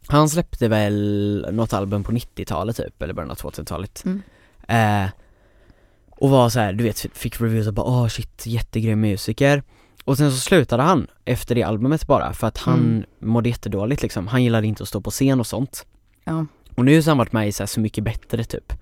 Han 0.07 0.29
släppte 0.29 0.67
väl 0.67 1.47
något 1.51 1.73
album 1.73 2.03
på 2.03 2.11
90-talet 2.11 2.77
typ, 2.77 3.01
eller 3.01 3.13
början 3.13 3.31
av 3.31 3.35
2000-talet 3.37 4.03
Mm. 4.05 4.21
eh, 4.67 5.09
Och 6.17 6.29
var 6.29 6.49
så 6.49 6.59
här, 6.59 6.73
du 6.73 6.83
vet, 6.83 7.05
fick 7.13 7.41
reviews 7.41 7.67
och 7.67 7.73
bara 7.73 7.85
åh 7.85 8.07
shit, 8.07 8.43
jättegrym 8.45 9.01
musiker 9.01 9.63
Och 10.05 10.17
sen 10.17 10.31
så 10.31 10.37
slutade 10.37 10.83
han 10.83 11.07
efter 11.25 11.55
det 11.55 11.63
albumet 11.63 12.07
bara 12.07 12.33
för 12.33 12.47
att 12.47 12.57
han 12.57 12.79
Mm. 12.79 13.03
mådde 13.19 13.49
jättedåligt 13.49 14.01
liksom, 14.01 14.27
han 14.27 14.43
gillade 14.43 14.67
inte 14.67 14.83
att 14.83 14.89
stå 14.89 15.01
på 15.01 15.11
scen 15.11 15.39
och 15.39 15.47
sånt 15.47 15.85
Ja. 16.23 16.45
Och 16.75 16.85
nu 16.85 16.95
har 16.95 17.03
han 17.05 17.17
varit 17.17 17.33
med 17.33 17.47
i 17.47 17.51
så, 17.51 17.63
här, 17.63 17.67
så 17.67 17.79
mycket 17.79 18.03
bättre 18.03 18.43
typ 18.43 18.73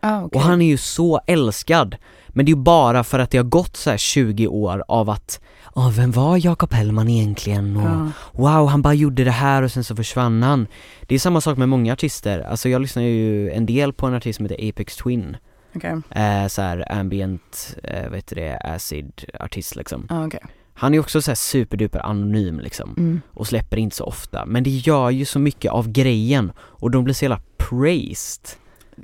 Ah, 0.00 0.22
okej. 0.24 0.36
Och 0.38 0.42
han 0.44 0.62
är 0.62 0.66
ju 0.66 0.76
så 0.76 1.20
älskad 1.26 1.96
Men 2.28 2.46
det 2.46 2.52
är 2.52 2.56
ju 2.56 2.62
bara 2.62 3.04
för 3.04 3.18
att 3.18 3.30
det 3.30 3.38
har 3.38 3.44
gått 3.44 3.76
så 3.76 3.90
här 3.90 3.96
20 3.96 4.46
år 4.46 4.84
av 4.88 5.10
att 5.10 5.40
Ja, 5.74 5.92
vem 5.96 6.10
var 6.10 6.44
Jakob 6.46 6.72
Hellman 6.72 7.08
egentligen? 7.08 7.76
Och 7.76 7.82
Ja. 7.82 8.10
wow, 8.32 8.68
han 8.68 8.82
bara 8.82 8.94
gjorde 8.94 9.24
det 9.24 9.30
här 9.30 9.62
och 9.62 9.72
sen 9.72 9.84
så 9.84 9.96
försvann 9.96 10.42
han 10.42 10.66
Det 11.02 11.14
är 11.14 11.18
samma 11.18 11.40
sak 11.40 11.58
med 11.58 11.68
många 11.68 11.92
artister, 11.92 12.40
alltså 12.40 12.68
jag 12.68 12.82
lyssnar 12.82 13.02
ju 13.02 13.50
en 13.50 13.66
del 13.66 13.92
på 13.92 14.06
en 14.06 14.14
artist 14.14 14.36
som 14.36 14.46
heter 14.46 14.68
Apex 14.68 14.96
Twin 14.96 15.36
Okej. 15.74 16.00
eh, 16.10 16.46
så 16.48 16.62
här 16.62 16.92
ambient, 16.92 17.76
eh, 17.82 18.08
vet 18.10 18.26
du 18.26 18.34
det, 18.34 18.56
acid 18.64 19.24
artist 19.40 19.76
liksom 19.76 20.06
Ah, 20.10 20.26
okej. 20.26 20.40
Han 20.74 20.94
är 20.94 21.00
också 21.00 21.22
så 21.22 21.30
här 21.30 21.36
superduper 21.36 21.98
anonym 22.06 22.60
liksom 22.60 22.94
Mm. 22.98 23.20
och 23.30 23.46
släpper 23.46 23.76
inte 23.76 23.96
så 23.96 24.04
ofta 24.04 24.46
Men 24.46 24.62
det 24.64 24.70
gör 24.70 25.10
ju 25.10 25.24
så 25.24 25.38
mycket 25.38 25.72
av 25.72 25.88
grejen 25.92 26.52
och 26.58 26.90
de 26.90 27.04
blir 27.04 27.14
så 27.14 27.24
jävla 27.24 27.40
praised 27.56 28.48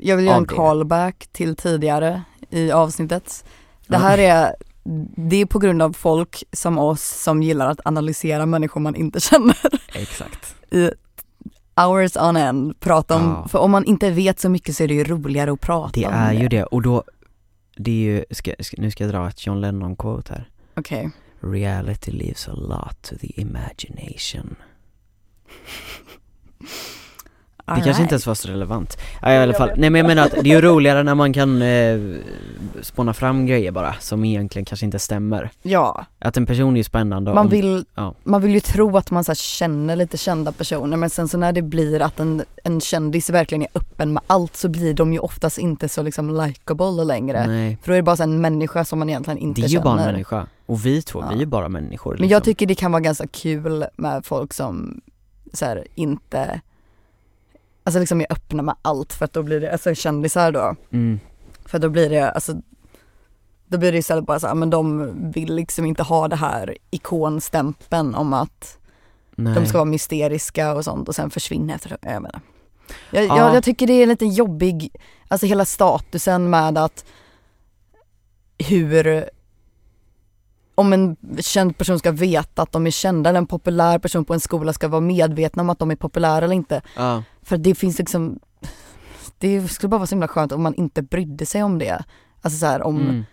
Jag 0.01 0.17
vill 0.17 0.27
göra 0.27 0.37
en 0.37 0.43
det. 0.43 0.55
callback 0.55 1.29
till 1.33 1.57
tidigare 1.57 2.23
i 2.51 2.71
avsnittet. 2.73 3.45
Det 3.87 3.97
här 3.99 4.19
är, 4.19 4.55
det 5.17 5.37
är 5.37 5.47
på 5.47 5.59
grund 5.59 5.83
av 5.83 5.93
folk 5.93 6.45
som 6.53 6.79
oss 6.79 7.03
som 7.23 7.43
gillar 7.43 7.71
att 7.71 7.81
analysera 7.85 8.47
människor 8.47 8.81
man 8.81 8.95
inte 8.95 9.21
känner. 9.31 9.57
Exakt 9.95 10.55
i 10.71 10.91
hours 11.79 12.17
on 12.17 12.37
end 12.37 12.81
prata 12.81 13.17
om, 13.17 13.23
Ja. 13.23 13.49
för 13.49 13.59
om 13.59 13.71
man 13.71 13.85
inte 13.85 14.11
vet 14.11 14.41
så 14.41 14.49
mycket 14.49 14.77
så 14.77 14.83
är 14.85 14.89
det 14.89 14.95
ju 14.95 15.05
roligare 15.05 15.53
att 15.53 15.61
prata 15.61 16.01
Det 16.01 16.07
om 16.07 16.15
är 16.15 16.35
det. 16.35 16.41
ju 16.41 16.49
det 16.49 16.65
och 16.65 16.83
då 16.83 17.05
Det 17.77 17.91
är 17.91 17.95
ju, 17.95 18.25
ska, 18.31 18.53
ska, 18.61 18.77
nu 18.83 18.91
ska 18.91 19.05
jag 19.05 19.13
dra 19.13 19.29
ett 19.29 19.47
John 19.47 19.61
Lennon 19.61 19.97
quote 19.97 20.33
här 20.33 20.49
Okej. 20.77 21.11
Reality 21.41 22.11
leaves 22.13 22.49
a 22.49 22.53
lot 22.55 23.03
to 23.03 23.15
the 23.21 23.41
imagination 23.41 24.57
Det 27.77 27.81
kanske 27.85 28.03
inte 28.03 28.15
ens 28.15 28.27
var 28.27 28.35
så 28.35 28.49
relevant. 28.49 28.99
Ja, 29.23 29.33
i 29.33 29.37
alla 29.39 29.55
fall, 29.55 29.71
nej 29.77 29.91
men 29.91 29.99
jag 29.99 30.07
menar 30.07 30.23
att 30.27 30.31
det 30.33 30.39
är 30.51 30.55
ju 30.55 30.61
roligare 30.61 31.03
när 31.03 31.15
man 31.15 31.33
kan 31.33 31.63
eh, 31.63 31.99
spåna 32.83 33.15
fram 33.15 33.47
grejer 33.47 33.71
bara, 33.73 33.95
som 34.01 34.25
egentligen 34.25 34.65
kanske 34.65 34.87
inte 34.87 34.99
stämmer. 34.99 35.51
Ja, 35.63 36.05
Att 36.19 36.37
en 36.37 36.47
person 36.47 36.73
är 36.73 36.77
ju 36.77 36.85
spännande 36.85 37.35
man 37.35 37.47
om- 37.47 37.51
vill, 37.51 37.85
ja. 37.95 38.15
man 38.25 38.43
vill 38.43 38.55
ju 38.55 38.61
tro 38.61 38.97
att 38.97 39.11
man 39.11 39.25
så 39.25 39.35
känner 39.35 39.97
lite 39.97 40.17
kända 40.17 40.53
personer 40.53 40.97
men 40.97 41.11
sen 41.11 41.29
så 41.29 41.39
när 41.39 41.53
det 41.53 41.63
blir 41.63 42.03
att 42.03 42.21
en, 42.21 42.43
en 42.65 42.81
kändis 42.81 43.31
verkligen 43.31 43.63
är 43.63 43.69
öppen 43.75 44.13
med 44.13 44.23
allt 44.27 44.57
så 44.57 44.69
blir 44.69 44.95
de 44.95 45.13
ju 45.13 45.19
oftast 45.19 45.59
inte 45.59 45.89
så 45.89 46.03
liksom 46.03 46.31
likable 46.45 47.05
längre. 47.05 47.47
Nej, 47.47 47.79
För 47.83 47.89
då 47.89 47.93
är 47.93 47.97
det 47.97 48.03
bara 48.03 48.17
så 48.17 48.23
en 48.23 48.41
människa 48.41 48.85
som 48.85 48.99
man 48.99 49.09
egentligen 49.09 49.39
inte 49.39 49.61
det 49.61 49.65
är 49.67 49.69
ju 49.69 49.73
känner. 49.73 49.85
bara 49.85 50.01
en 50.01 50.13
människa. 50.13 50.47
Och 50.67 50.87
vi 50.87 51.03
två, 51.03 51.21
Ja. 51.21 51.29
vi 51.29 51.35
är 51.35 51.41
ju 51.41 51.47
bara 51.47 51.69
människor 51.69 52.13
liksom. 52.13 52.23
Men 52.23 52.29
jag 52.29 52.45
tycker 52.45 52.67
det 52.67 52.75
kan 52.75 52.93
vara 52.93 53.01
ganska 53.01 53.27
kul 53.27 53.85
med 53.97 54.25
folk 54.27 54.53
som 54.53 55.01
så 55.53 55.65
här, 55.65 55.85
inte 55.95 56.61
Alltså 57.89 58.01
liksom 58.01 58.21
är 58.21 58.27
öppna 58.33 58.63
med 58.63 58.75
allt 58.83 59.13
för 59.13 59.25
att 59.25 59.33
då 59.33 59.43
blir 59.43 59.61
det, 59.61 59.73
alltså 59.73 59.95
kändisar 59.95 60.53
då 60.53 60.77
mm. 60.91 61.21
För 61.65 61.79
då 61.79 61.89
blir 61.89 62.11
det, 62.11 62.31
alltså 62.31 62.55
Då 63.67 63.79
blir 63.79 63.93
det 63.93 63.99
istället 63.99 64.27
bara 64.27 64.41
så 64.41 64.47
här, 64.47 64.55
men 64.55 64.71
de 64.71 65.13
vill 65.33 65.55
liksom 65.55 65.85
inte 65.85 66.03
ha 66.03 66.29
det 66.29 66.37
här 66.37 66.77
ikonstämpeln 66.91 68.15
om 68.15 68.33
att 68.33 68.79
Nej. 69.37 69.55
de 69.55 69.67
ska 69.67 69.79
vara 69.79 69.85
mysteriska 69.85 70.75
och 70.75 70.85
sånt 70.85 71.09
och 71.09 71.15
sen 71.15 71.31
försvinna 71.31 71.75
efter 71.75 71.89
det. 71.91 71.99
Jag 72.03 72.23
menar. 72.23 72.41
Jag, 73.11 73.25
Ja. 73.25 73.37
jag, 73.39 73.57
jag 73.57 73.65
tycker 73.65 73.87
det 73.87 73.93
är 73.93 74.07
lite 74.07 74.27
jobbig, 74.27 74.97
alltså 75.29 75.47
hela 75.47 75.65
statusen 75.65 76.51
med 76.51 76.79
att 76.79 77.05
hur 78.59 79.31
om 80.79 80.93
en 80.93 81.17
känd 81.39 81.79
person 81.79 81.99
ska 81.99 82.13
veta 82.13 82.63
att 82.63 82.73
de 82.73 82.87
är 82.87 82.91
kända 82.91 83.31
eller 83.31 83.39
en 83.39 83.47
populär 83.47 83.99
person 83.99 84.25
på 84.25 84.35
en 84.35 84.41
skola 84.41 84.73
ska 84.73 84.89
vara 84.89 85.01
medvetna 85.01 85.63
om 85.63 85.71
att 85.71 85.79
de 85.79 85.91
är 85.91 85.97
populära 85.97 86.45
eller 86.45 86.55
inte. 86.55 86.83
Ja, 86.97 87.23
För 87.43 87.57
det 87.59 87.75
finns 87.75 87.99
liksom, 87.99 88.39
det 89.39 89.69
skulle 89.69 89.89
bara 89.89 89.99
vara 89.99 90.07
så 90.07 90.15
himla 90.15 90.29
skönt 90.29 90.53
om 90.53 90.63
man 90.63 90.75
inte 90.75 91.03
brydde 91.03 91.47
sig 91.47 91.63
om 91.63 91.79
det. 91.79 92.05
Alltså 92.43 92.59
så 92.59 92.67
här, 92.67 92.83
om, 92.83 93.01
mm. 93.01 93.25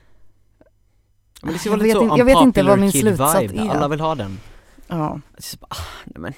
Men 1.42 1.54
det 1.54 1.60
ska 1.60 1.70
Jag 1.70 1.78
vara 1.78 1.84
lite 1.88 2.00
vet 2.00 2.10
så 2.10 2.18
jag 2.18 2.26
vet 2.26 2.42
inte 2.42 2.64
vad 2.64 2.80
min 2.80 2.92
slutsats 2.92 3.42
vibe. 3.42 3.62
är. 3.62 3.70
Alla 3.70 3.88
vill 3.88 4.00
ha 4.00 4.16
den. 4.16 4.40
ja. 4.88 5.20
Så 5.38 5.58
bara, 5.58 5.68
ah, 5.70 5.86
nej 6.06 6.22
men 6.22 6.34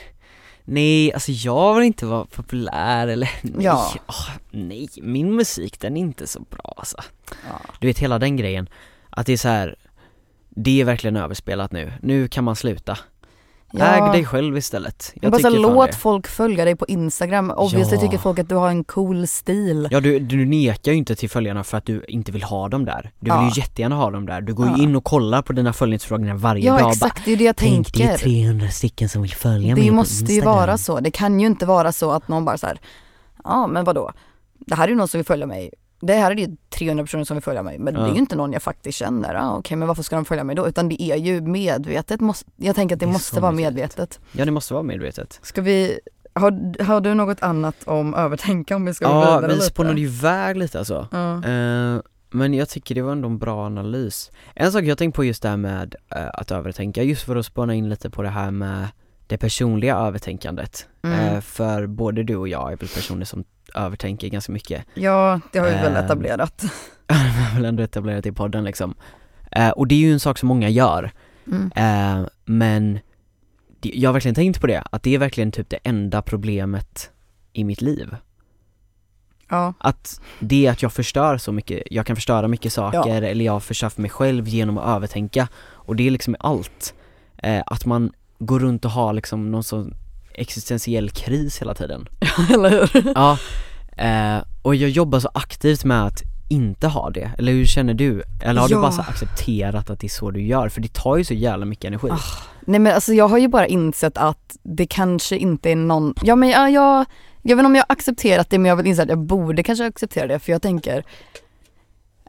Nej, 0.69 1.13
alltså 1.13 1.31
jag 1.31 1.75
vill 1.75 1.83
inte 1.83 2.05
vara 2.05 2.25
populär 2.25 3.07
eller 3.07 3.29
nej, 3.41 3.65
Ja. 3.65 3.93
ah, 4.05 4.31
nej, 4.51 4.89
min 5.01 5.35
musik 5.35 5.79
den 5.79 5.97
är 5.97 6.01
inte 6.01 6.27
så 6.27 6.39
bra 6.39 6.73
alltså. 6.77 6.97
ja. 7.29 7.59
Du 7.79 7.87
vet 7.87 7.99
hela 7.99 8.19
den 8.19 8.37
grejen, 8.37 8.69
att 9.09 9.25
det 9.25 9.33
är 9.33 9.37
så 9.37 9.47
här. 9.47 9.75
Det 10.59 10.81
är 10.81 10.85
verkligen 10.85 11.15
överspelat 11.17 11.71
nu, 11.71 11.93
nu 12.01 12.27
kan 12.27 12.43
man 12.43 12.55
sluta 12.55 12.97
Ja. 13.71 13.85
Äg 13.85 14.11
dig 14.11 14.25
själv 14.25 14.57
istället. 14.57 15.13
Jag 15.21 15.31
bara 15.31 15.41
så 15.41 15.49
låt 15.49 15.91
det. 15.91 15.97
folk 15.97 16.27
följa 16.27 16.65
dig 16.65 16.75
på 16.75 16.85
Instagram. 16.87 17.51
Obviously 17.51 17.95
Ja. 17.95 18.01
tycker 18.01 18.17
folk 18.17 18.39
att 18.39 18.49
du 18.49 18.55
har 18.55 18.69
en 18.69 18.83
cool 18.83 19.27
stil. 19.27 19.87
Ja 19.91 19.99
du, 19.99 20.19
du 20.19 20.45
nekar 20.45 20.91
ju 20.91 20.97
inte 20.97 21.15
till 21.15 21.29
följarna 21.29 21.63
för 21.63 21.77
att 21.77 21.85
du 21.85 22.05
inte 22.07 22.31
vill 22.31 22.43
ha 22.43 22.69
dem 22.69 22.85
där. 22.85 23.01
Du 23.19 23.23
vill 23.25 23.29
Ja. 23.29 23.51
ju 23.55 23.61
jättegärna 23.61 23.95
ha 23.95 24.11
dem 24.11 24.25
där. 24.25 24.41
Du 24.41 24.53
går 24.53 24.65
ju 24.65 24.71
Ja. 24.71 24.83
in 24.83 24.95
och 24.95 25.03
kollar 25.03 25.41
på 25.41 25.53
dina 25.53 25.73
följningsfrågor 25.73 26.33
varje 26.33 26.65
Ja 26.65 26.71
dag 26.73 26.81
bara, 26.81 26.91
exakt, 26.91 27.25
det 27.25 27.31
är 27.31 27.37
det 27.37 27.43
jag 27.43 27.55
Tänk 27.55 27.93
det 27.93 28.03
är 28.03 28.07
tänker. 28.07 28.23
300 28.23 28.69
stycken 28.69 29.09
som 29.09 29.21
vill 29.21 29.33
följa 29.33 29.75
mig 29.75 29.85
Det 29.85 29.91
måste 29.91 30.33
ju 30.33 30.41
vara 30.41 30.77
så. 30.77 30.99
Det 30.99 31.11
kan 31.11 31.39
ju 31.39 31.47
inte 31.47 31.65
vara 31.65 31.91
så 31.91 32.11
att 32.11 32.27
någon 32.27 32.45
bara 32.45 32.57
så 32.57 32.67
här, 32.67 32.79
ja 33.43 33.67
men 33.67 33.83
vadå, 33.83 34.11
det 34.59 34.75
här 34.75 34.83
är 34.83 34.89
ju 34.89 34.95
någon 34.95 35.07
som 35.07 35.17
vill 35.17 35.25
följa 35.25 35.45
mig. 35.45 35.69
Det 35.99 36.13
här 36.13 36.31
är 36.31 36.35
ju 36.35 36.55
300 36.69 37.03
personer 37.03 37.23
som 37.23 37.35
vill 37.35 37.43
följa 37.43 37.63
mig 37.63 37.79
men 37.79 37.93
Ja. 37.93 37.99
det 38.01 38.07
är 38.09 38.13
ju 38.13 38.19
inte 38.19 38.35
någon 38.35 38.53
jag 38.53 38.61
faktiskt 38.61 38.97
känner. 38.97 39.33
Ja, 39.33 39.55
Okej 39.57 39.77
men 39.77 39.87
varför 39.87 40.03
ska 40.03 40.15
de 40.15 40.25
följa 40.25 40.43
mig 40.43 40.55
då? 40.55 40.67
Utan 40.67 40.89
det 40.89 41.01
är 41.01 41.15
ju 41.15 41.41
medvetet. 41.41 42.19
Måste, 42.21 42.51
jag 42.55 42.75
tänker 42.75 42.95
att 42.95 42.99
det, 42.99 43.05
Det 43.05 43.11
måste 43.11 43.39
vara 43.39 43.51
medvetet. 43.51 43.97
medvetet. 43.97 44.19
Ja 44.31 44.45
det 44.45 44.51
måste 44.51 44.73
vara 44.73 44.83
medvetet. 44.83 45.39
Ska 45.41 45.61
vi, 45.61 45.99
har, 46.33 46.83
har 46.83 47.01
du 47.01 47.13
något 47.13 47.41
annat 47.43 47.75
om 47.85 48.13
övertänka 48.15 48.75
om 48.75 48.85
vi 48.85 48.93
ska 48.93 49.07
gå 49.07 49.13
Ja, 49.13 49.19
vidare 49.25 49.47
vi 49.47 49.53
lite? 49.53 49.65
spånade 49.65 49.99
ju 50.01 50.07
iväg 50.07 50.57
lite 50.57 50.79
alltså. 50.79 51.07
Ja. 51.11 51.43
Eh, 51.43 51.99
men 52.29 52.53
jag 52.53 52.69
tycker 52.69 52.95
det 52.95 53.01
var 53.01 53.11
ändå 53.11 53.27
en 53.27 53.37
bra 53.37 53.65
analys. 53.65 54.31
En 54.55 54.71
sak 54.71 54.83
jag 54.83 54.97
tänkt 54.97 55.15
på 55.15 55.23
just 55.23 55.41
det 55.43 55.49
här 55.49 55.57
med 55.57 55.95
eh, 56.15 56.27
att 56.33 56.51
övertänka, 56.51 57.03
just 57.03 57.21
för 57.23 57.35
att 57.35 57.45
spåna 57.45 57.73
in 57.75 57.89
lite 57.89 58.09
på 58.09 58.21
det 58.21 58.29
här 58.29 58.51
med 58.51 58.87
det 59.27 59.37
personliga 59.37 59.95
övertänkandet. 59.95 60.87
Mm. 61.03 61.19
Eh, 61.35 61.41
för 61.41 61.87
både 61.87 62.23
du 62.23 62.35
och 62.35 62.47
jag 62.47 62.71
är 62.71 62.77
väl 62.77 62.87
personer 62.89 63.25
som 63.25 63.43
övertänker 63.77 64.27
ganska 64.27 64.51
mycket. 64.51 64.85
ja, 64.93 65.39
det 65.51 65.59
har 65.59 65.67
vi 65.67 65.73
väl 65.73 65.95
Ehm, 65.95 66.05
etablerat. 66.05 66.63
Vi 67.07 67.43
har 67.43 67.55
väl 67.55 67.65
ändå 67.65 67.83
etablerat 67.83 68.25
i 68.25 68.31
podden 68.31 68.63
liksom. 68.63 68.95
Eh, 69.51 69.69
och 69.69 69.87
det 69.87 69.95
är 69.95 69.99
ju 69.99 70.13
en 70.13 70.19
sak 70.19 70.37
som 70.37 70.47
många 70.47 70.69
gör. 70.69 71.11
Mm. 71.47 71.71
Eh, 71.75 72.27
men 72.45 72.99
det, 73.79 73.89
jag 73.93 74.09
har 74.09 74.13
verkligen 74.13 74.35
tänkt 74.35 74.61
på 74.61 74.67
det, 74.67 74.83
att 74.91 75.03
det 75.03 75.15
är 75.15 75.19
verkligen 75.19 75.51
typ 75.51 75.69
det 75.69 75.79
enda 75.83 76.21
problemet 76.21 77.09
i 77.53 77.63
mitt 77.63 77.81
liv. 77.81 78.15
Ja. 79.49 79.73
Att 79.77 80.21
det 80.39 80.67
att 80.67 80.81
jag 80.81 80.93
förstör 80.93 81.37
så 81.37 81.51
mycket, 81.51 81.83
jag 81.91 82.05
kan 82.05 82.15
förstöra 82.15 82.47
mycket 82.47 82.73
saker 82.73 83.21
eller 83.21 83.45
jag 83.45 83.63
förstör 83.63 83.89
för 83.89 84.01
mig 84.01 84.11
själv 84.11 84.47
genom 84.47 84.77
att 84.77 84.95
övertänka 84.95 85.47
och 85.57 85.95
det 85.95 86.07
är 86.07 86.11
liksom 86.11 86.35
allt. 86.39 86.93
Eh, 87.37 87.63
att 87.65 87.85
man 87.85 88.11
går 88.39 88.59
runt 88.59 88.85
och 88.85 88.91
har 88.91 89.13
liksom 89.13 89.51
någon 89.51 89.63
sån 89.63 89.95
existentiell 90.37 91.09
kris 91.09 91.61
hela 91.61 91.73
tiden. 91.73 92.07
Eller 92.53 92.69
hur? 92.69 93.11
Ja, 93.15 93.37
eh, 93.97 94.43
och 94.61 94.75
jag 94.75 94.89
jobbar 94.89 95.19
så 95.19 95.29
aktivt 95.33 95.83
med 95.83 96.05
att 96.05 96.21
inte 96.49 96.87
ha 96.87 97.09
det, 97.09 97.31
eller 97.37 97.51
hur 97.51 97.65
känner 97.65 97.93
du? 97.93 98.23
Eller 98.43 98.61
har 98.61 98.69
Ja. 98.69 98.75
du 98.75 98.81
bara 98.81 98.91
så 98.91 99.01
accepterat 99.01 99.89
att 99.89 99.99
det 99.99 100.07
är 100.07 100.09
så 100.09 100.31
du 100.31 100.41
gör? 100.41 100.69
För 100.69 100.81
det 100.81 100.93
tar 100.93 101.17
ju 101.17 101.23
så 101.23 101.33
jävla 101.33 101.65
mycket 101.65 101.85
energi. 101.85 102.07
Ah, 102.11 102.19
Nej 102.65 102.79
men 102.79 102.93
alltså 102.93 103.13
jag 103.13 103.27
har 103.27 103.37
ju 103.37 103.47
bara 103.47 103.67
insett 103.67 104.17
att 104.17 104.57
det 104.63 104.85
kanske 104.85 105.37
inte 105.37 105.71
är 105.71 105.75
någon, 105.75 106.13
ja 106.21 106.35
men 106.35 106.49
ja, 106.49 106.69
jag, 106.69 107.05
jag 107.41 107.55
vet 107.55 107.59
inte 107.59 107.65
om 107.65 107.75
jag 107.75 107.83
har 107.89 107.93
accepterat 107.93 108.49
det 108.49 108.57
men 108.57 108.69
jag 108.69 108.75
vill 108.75 108.87
inse 108.87 109.03
att 109.03 109.09
jag 109.09 109.19
borde 109.19 109.63
kanske 109.63 109.85
acceptera 109.85 110.27
det 110.27 110.39
för 110.39 110.51
jag 110.51 110.61
tänker 110.61 111.03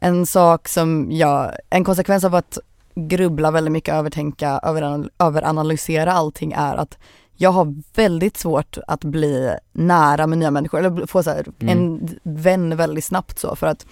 en 0.00 0.26
sak 0.26 0.68
som 0.68 1.08
jag, 1.12 1.52
en 1.70 1.84
konsekvens 1.84 2.24
av 2.24 2.34
att 2.34 2.58
grubbla 2.94 3.50
väldigt 3.50 3.72
mycket, 3.72 3.94
övertänka, 3.94 4.60
överanal- 4.62 5.10
överanalysera 5.18 6.12
allting 6.12 6.52
är 6.52 6.74
att 6.76 6.98
jag 7.40 7.50
har 7.50 7.74
väldigt 7.94 8.36
svårt 8.36 8.78
att 8.86 9.04
bli 9.04 9.54
nära 9.72 10.26
med 10.26 10.38
nya 10.38 10.50
människor 10.50 10.78
eller 10.84 11.06
få 11.06 11.22
så 11.22 11.30
här, 11.30 11.46
Mm. 11.60 11.78
en 11.78 12.08
vän 12.22 12.76
väldigt 12.76 13.04
snabbt 13.04 13.38
så 13.38 13.56
för 13.56 13.66
att 13.66 13.86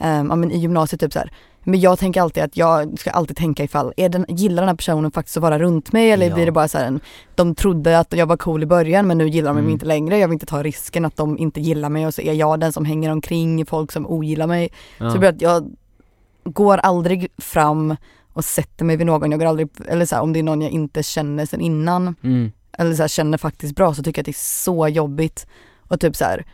um, 0.00 0.06
ja, 0.30 0.36
men 0.36 0.50
i 0.50 0.58
gymnasiet 0.58 1.00
typ 1.00 1.12
så 1.12 1.18
här, 1.18 1.32
men 1.64 1.80
jag 1.80 1.98
tänker 1.98 2.20
alltid 2.20 2.42
att 2.42 2.56
jag 2.56 2.98
ska 2.98 3.10
alltid 3.10 3.36
tänka 3.36 3.64
ifall, 3.64 3.92
är 3.96 4.08
den, 4.08 4.24
gillar 4.28 4.62
den 4.62 4.68
här 4.68 4.76
personen 4.76 5.10
faktiskt 5.10 5.36
att 5.36 5.42
vara 5.42 5.58
runt 5.58 5.92
mig 5.92 6.10
eller 6.10 6.28
Ja. 6.28 6.34
blir 6.34 6.46
det 6.46 6.52
bara 6.52 6.68
så 6.68 6.78
här 6.78 6.86
en, 6.86 7.00
de 7.34 7.54
trodde 7.54 7.98
att 7.98 8.12
jag 8.16 8.26
var 8.26 8.36
cool 8.36 8.62
i 8.62 8.66
början 8.66 9.06
men 9.06 9.18
nu 9.18 9.28
gillar 9.28 9.48
de 9.50 9.56
Mm. 9.56 9.64
mig 9.64 9.72
inte 9.72 9.86
längre, 9.86 10.18
jag 10.18 10.28
vill 10.28 10.32
inte 10.32 10.46
ta 10.46 10.62
risken 10.62 11.04
att 11.04 11.16
de 11.16 11.38
inte 11.38 11.60
gillar 11.60 11.88
mig 11.88 12.06
och 12.06 12.14
så 12.14 12.22
är 12.22 12.32
jag 12.32 12.60
den 12.60 12.72
som 12.72 12.84
hänger 12.84 13.12
omkring 13.12 13.66
folk 13.66 13.92
som 13.92 14.06
ogillar 14.06 14.46
mig. 14.46 14.68
Ja. 14.98 15.10
Så 15.10 15.26
att 15.26 15.42
jag 15.42 15.70
går 16.44 16.78
aldrig 16.78 17.28
fram 17.38 17.96
och 18.32 18.44
sätter 18.44 18.84
mig 18.84 18.96
vid 18.96 19.06
någon, 19.06 19.30
jag 19.30 19.40
går 19.40 19.46
aldrig, 19.46 19.68
eller 19.88 20.06
så 20.06 20.14
här, 20.14 20.22
om 20.22 20.32
det 20.32 20.38
är 20.38 20.42
någon 20.42 20.62
jag 20.62 20.70
inte 20.70 21.02
känner 21.02 21.46
sen 21.46 21.60
innan 21.60 22.14
Mm. 22.24 22.52
Eller 22.72 22.94
så 22.94 23.02
här, 23.02 23.08
känner 23.08 23.38
faktiskt 23.38 23.74
bra 23.76 23.94
så 23.94 24.02
tycker 24.02 24.18
jag 24.18 24.22
att 24.22 24.26
det 24.26 24.30
är 24.30 24.64
så 24.64 24.88
jobbigt 24.88 25.46
och 25.78 26.00
typ 26.00 26.16
så 26.16 26.24
här 26.24 26.46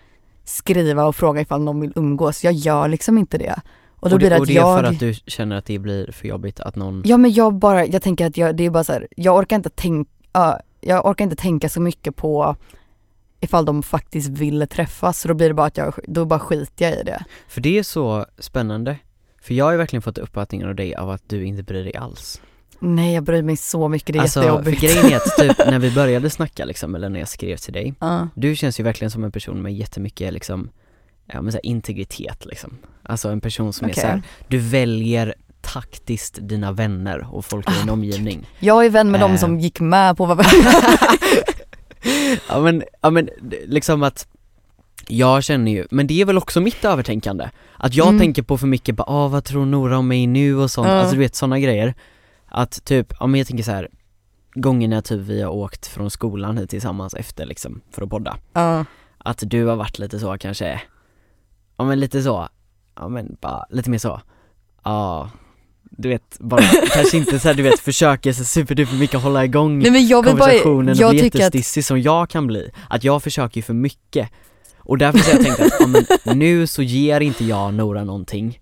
skriva 0.44 1.04
och 1.04 1.16
fråga 1.16 1.40
ifall 1.40 1.62
någon 1.62 1.80
vill 1.80 1.92
umgås. 1.96 2.44
Jag 2.44 2.52
gör 2.52 2.88
liksom 2.88 3.18
inte 3.18 3.38
det. 3.38 3.60
Och 3.96 4.10
då 4.10 4.14
och 4.14 4.18
blir 4.18 4.30
det 4.30 4.36
det, 4.36 4.40
och 4.40 4.42
att 4.42 4.48
det 4.48 4.54
är 4.54 4.56
jag 4.56 4.78
för 4.80 4.84
att 4.84 5.00
du 5.00 5.14
känner 5.14 5.56
att 5.56 5.64
det 5.64 5.78
blir 5.78 6.12
för 6.12 6.28
jobbigt 6.28 6.60
att 6.60 6.76
någon 6.76 7.02
Ja 7.04 7.16
men 7.16 7.32
jag 7.32 7.54
bara, 7.54 7.86
jag 7.86 8.02
tänker 8.02 8.26
att 8.26 8.36
jag, 8.36 8.56
det 8.56 8.64
är 8.64 8.70
bara 8.70 8.84
så 8.84 8.92
här, 8.92 9.08
jag 9.16 9.36
orkar 9.36 9.56
inte 9.56 9.70
tänka, 9.70 10.60
jag 10.80 11.06
orkar 11.06 11.24
inte 11.24 11.36
tänka 11.36 11.68
så 11.68 11.80
mycket 11.80 12.16
på 12.16 12.56
ifall 13.40 13.64
de 13.64 13.82
faktiskt 13.82 14.28
vill 14.28 14.66
träffas, 14.70 15.20
så 15.20 15.28
då 15.28 15.34
blir 15.34 15.48
det 15.48 15.54
bara 15.54 15.66
att 15.66 15.76
jag, 15.76 15.94
då 16.08 16.24
bara 16.24 16.40
skiter 16.40 16.84
jag 16.84 17.00
i 17.00 17.02
det. 17.02 17.24
För 17.48 17.60
det 17.60 17.78
är 17.78 17.82
så 17.82 18.26
spännande. 18.38 18.96
För 19.42 19.54
jag 19.54 19.64
har 19.64 19.72
ju 19.72 19.78
verkligen 19.78 20.02
fått 20.02 20.18
uppfattningen 20.18 20.68
av 20.68 20.74
dig 20.74 20.94
av 20.94 21.10
att 21.10 21.22
du 21.26 21.44
inte 21.44 21.62
bryr 21.62 21.84
dig 21.84 21.96
alls. 21.96 22.40
Nej 22.78 23.14
jag 23.14 23.24
bryr 23.24 23.42
mig 23.42 23.56
så 23.56 23.88
mycket, 23.88 24.12
det 24.12 24.18
är 24.18 24.20
alltså, 24.20 24.40
för 24.42 24.46
jättejobbigt. 24.48 24.80
grejen 24.82 25.06
är 25.12 25.16
att 25.16 25.36
typ 25.38 25.58
när 25.70 25.78
vi 25.78 25.90
började 25.90 26.30
snacka 26.30 26.64
liksom, 26.64 26.94
eller 26.94 27.08
när 27.08 27.18
jag 27.18 27.28
skrev 27.28 27.56
till 27.56 27.72
dig, 27.72 27.94
Ja. 28.00 28.28
du 28.34 28.56
känns 28.56 28.80
ju 28.80 28.84
verkligen 28.84 29.10
som 29.10 29.24
en 29.24 29.32
person 29.32 29.62
med 29.62 29.74
jättemycket 29.74 30.32
liksom, 30.32 30.70
ja 31.32 31.42
men 31.42 31.52
så 31.52 31.56
här, 31.56 31.66
integritet 31.66 32.44
liksom. 32.46 32.78
Alltså 33.02 33.28
en 33.28 33.40
person 33.40 33.72
som 33.72 33.84
är 33.86 33.90
Okej. 33.92 34.00
så 34.02 34.06
här, 34.08 34.22
du 34.48 34.58
väljer 34.58 35.34
taktiskt 35.60 36.38
dina 36.42 36.72
vänner 36.72 37.34
och 37.34 37.44
folk 37.44 37.70
i 37.70 37.72
din 37.80 37.90
Ah, 37.90 37.92
omgivning. 37.92 38.46
Jag 38.58 38.84
är 38.86 38.90
vän 38.90 39.10
med 39.10 39.22
Eh. 39.22 39.28
de 39.28 39.38
som 39.38 39.60
gick 39.60 39.80
med 39.80 40.16
på 40.16 40.26
vad 40.26 40.46
ja 42.48 42.60
men, 42.60 42.82
ja 43.00 43.10
men 43.10 43.28
liksom 43.66 44.02
att 44.02 44.26
jag 45.08 45.44
känner 45.44 45.72
ju, 45.72 45.86
men 45.90 46.06
det 46.06 46.20
är 46.20 46.24
väl 46.24 46.38
också 46.38 46.60
mitt 46.60 46.84
övertänkande. 46.84 47.48
Att 47.76 47.94
jag 47.94 48.06
Mm. 48.08 48.20
tänker 48.20 48.42
på 48.42 48.58
för 48.58 48.66
mycket, 48.66 48.94
bara, 48.96 49.04
ah, 49.12 49.28
vad 49.28 49.44
tror 49.44 49.66
Nora 49.66 49.98
om 49.98 50.08
mig 50.08 50.26
nu 50.26 50.56
och 50.56 50.70
sånt, 50.70 50.88
Ja. 50.88 50.94
alltså 50.94 51.14
du 51.14 51.20
vet 51.20 51.34
sådana 51.34 51.58
grejer. 51.58 51.94
Att 52.56 52.84
typ, 52.84 53.12
ja 53.20 53.26
men 53.26 53.38
jag 53.38 53.46
tänker 53.46 53.64
så 53.64 53.70
här 53.70 53.88
gångerna 54.54 55.02
typ 55.02 55.20
vi 55.20 55.42
har 55.42 55.50
åkt 55.50 55.86
från 55.86 56.10
skolan 56.10 56.58
hit 56.58 56.70
tillsammans 56.70 57.14
efter 57.14 57.46
liksom, 57.46 57.80
för 57.90 58.02
att 58.02 58.10
podda. 58.10 58.36
Ja. 58.52 58.84
Att 59.18 59.42
du 59.46 59.66
har 59.66 59.76
varit 59.76 59.98
lite 59.98 60.18
så 60.18 60.38
kanske, 60.38 60.80
ja 61.76 61.84
men 61.84 62.00
lite 62.00 62.22
så, 62.22 62.48
ja 62.96 63.08
men 63.08 63.36
bara 63.40 63.66
lite 63.70 63.90
mer 63.90 63.98
så, 63.98 64.20
ja 64.84 65.30
du 65.82 66.08
vet, 66.08 66.38
bara 66.38 66.62
kanske 66.94 67.16
inte 67.16 67.40
så 67.40 67.48
här, 67.48 67.54
du 67.54 67.62
vet 67.62 67.80
försöker 67.80 68.32
så 68.32 68.44
superduper 68.44 68.96
mycket 68.96 69.22
hålla 69.22 69.44
igång 69.44 69.78
Nej 69.78 69.90
men 69.90 70.06
jag 70.06 70.22
vill 70.22 70.36
bara, 70.36 70.50
konversationen 70.50 70.96
jag 70.96 71.06
och 71.06 71.12
blir 71.12 71.22
tycker 71.22 71.38
att, 71.38 71.44
jättestissig 71.44 71.84
som 71.84 72.00
jag 72.00 72.30
kan 72.30 72.46
bli. 72.46 72.70
Att 72.88 73.04
jag 73.04 73.22
försöker 73.22 73.56
ju 73.56 73.62
för 73.62 73.74
mycket. 73.74 74.30
Och 74.78 74.98
därför 74.98 75.18
så 75.18 75.30
har 75.30 75.36
jag 75.36 75.44
tänkt 75.44 75.60
att, 75.60 75.80
ja, 75.80 76.16
men 76.24 76.38
nu 76.38 76.66
så 76.66 76.82
ger 76.82 77.20
inte 77.20 77.44
jag 77.44 77.74
Nora 77.74 78.04
någonting 78.04 78.58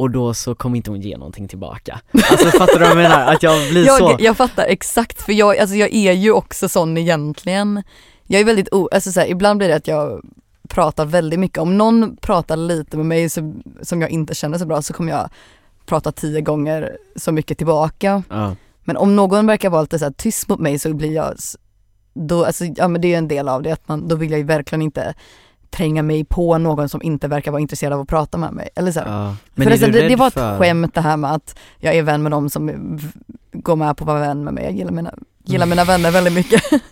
och 0.00 0.10
då 0.10 0.34
så 0.34 0.54
kommer 0.54 0.76
inte 0.76 0.90
hon 0.90 1.00
ge 1.00 1.16
någonting 1.16 1.48
tillbaka. 1.48 2.00
Alltså 2.30 2.58
fattar 2.58 2.72
du 2.72 2.78
vad 2.78 2.88
jag 2.88 2.96
menar? 2.96 3.34
Att 3.34 3.42
jag 3.42 3.70
blir 3.70 3.84
så. 3.84 4.10
jag, 4.10 4.20
jag 4.20 4.36
fattar 4.36 4.64
exakt 4.64 5.22
för 5.22 5.32
jag, 5.32 5.58
alltså 5.58 5.76
jag 5.76 5.94
är 5.94 6.12
ju 6.12 6.32
också 6.32 6.68
sån 6.68 6.98
egentligen. 6.98 7.82
Jag 8.26 8.40
är 8.40 8.44
väldigt, 8.44 8.72
o, 8.72 8.88
alltså 8.92 9.12
så 9.12 9.20
här, 9.20 9.26
ibland 9.26 9.58
blir 9.58 9.68
det 9.68 9.76
att 9.76 9.88
jag 9.88 10.22
pratar 10.68 11.04
väldigt 11.04 11.40
mycket. 11.40 11.58
Om 11.58 11.78
någon 11.78 12.16
pratar 12.16 12.56
lite 12.56 12.96
med 12.96 13.06
mig 13.06 13.28
som, 13.28 13.62
som 13.82 14.00
jag 14.00 14.10
inte 14.10 14.34
känner 14.34 14.58
så 14.58 14.66
bra 14.66 14.82
så 14.82 14.92
kommer 14.92 15.12
jag 15.12 15.28
prata 15.86 16.12
tio 16.12 16.40
gånger 16.40 16.96
så 17.16 17.32
mycket 17.32 17.58
tillbaka. 17.58 18.22
Ja, 18.28 18.56
Men 18.84 18.96
om 18.96 19.16
någon 19.16 19.46
verkar 19.46 19.70
vara 19.70 19.82
lite 19.82 19.98
så 19.98 20.04
här 20.04 20.12
tyst 20.12 20.48
mot 20.48 20.60
mig 20.60 20.78
så 20.78 20.94
blir 20.94 21.12
jag, 21.12 21.34
då, 22.14 22.44
alltså, 22.44 22.64
ja 22.64 22.88
men 22.88 23.00
det 23.00 23.14
är 23.14 23.18
en 23.18 23.28
del 23.28 23.48
av 23.48 23.62
det, 23.62 23.72
att 23.72 23.88
man, 23.88 24.08
då 24.08 24.16
vill 24.16 24.30
jag 24.30 24.38
ju 24.38 24.46
verkligen 24.46 24.82
inte 24.82 25.14
tränga 25.70 26.02
mig 26.02 26.24
på 26.24 26.58
någon 26.58 26.88
som 26.88 27.02
inte 27.02 27.28
verkar 27.28 27.50
vara 27.50 27.60
intresserad 27.60 27.92
av 27.92 28.00
att 28.00 28.08
prata 28.08 28.38
med 28.38 28.52
mig. 28.52 28.68
Eller 28.74 28.92
så. 28.92 29.00
ja. 29.06 29.36
Förresten, 29.56 29.92
det, 29.92 30.08
det 30.08 30.16
var 30.16 30.26
ett 30.26 30.32
för... 30.32 30.58
skämt 30.58 30.94
det 30.94 31.00
här 31.00 31.16
med 31.16 31.32
att 31.32 31.58
jag 31.78 31.94
är 31.94 32.02
vän 32.02 32.22
med 32.22 32.32
dem 32.32 32.50
som 32.50 32.98
går 33.52 33.76
med 33.76 33.96
på 33.96 34.04
att 34.04 34.08
vara 34.08 34.20
vän 34.20 34.44
med 34.44 34.54
mig. 34.54 34.64
Jag 34.64 34.72
gillar 34.72 34.92
mina, 34.92 35.14
gillar 35.44 35.66
mina 35.66 35.84
vänner 35.84 36.10
väldigt 36.10 36.34
mycket. 36.34 36.62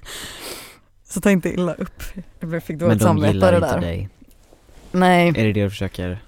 Så 1.04 1.20
ta 1.20 1.30
inte 1.30 1.48
illa 1.48 1.74
upp. 1.74 2.02
Jag 2.40 2.62
fick 2.62 2.68
Men 2.68 2.78
dåligt 2.78 2.98
de 2.98 3.04
samvete 3.04 3.32
gillar 3.32 3.52
av 3.52 3.60
det 3.60 3.66
inte 3.66 3.76
där. 3.76 3.86
dig. 3.86 4.08
Nej, 4.92 5.28
Är 5.28 5.32
det 5.32 5.52
det 5.52 5.62
du 5.62 5.70
försöker? 5.70 6.18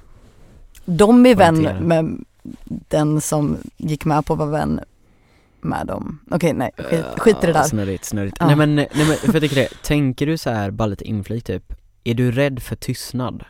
de 0.84 1.26
är 1.26 1.34
vän 1.34 1.62
med 1.80 2.24
den 2.66 3.20
som 3.20 3.56
gick 3.76 4.04
med 4.04 4.26
på 4.26 4.32
att 4.32 4.38
vara 4.38 4.50
vän 4.50 4.80
med 5.60 5.86
dem. 5.86 6.18
Okej 6.30 6.52
nej, 6.52 6.70
skit, 6.76 7.04
skit 7.16 7.36
i 7.42 7.46
det 7.46 7.52
där. 7.52 7.62
Snurrigt, 7.62 8.04
snurrigt. 8.04 8.36
Ja. 8.40 8.46
Nej 8.46 8.56
men, 8.56 8.76
nej 8.76 8.88
men 8.94 9.06
för 9.16 9.32
jag 9.32 9.42
tycker 9.42 9.56
det, 9.56 9.68
tänker 9.82 10.26
du 10.26 10.38
så 10.38 10.50
här 10.50 10.70
bara 10.70 10.86
lite 10.86 11.04
inflik 11.04 11.44
typ, 11.44 11.74
är 12.04 12.14
du 12.14 12.32
rädd 12.32 12.62
för 12.62 12.76
tystnad? 12.76 13.44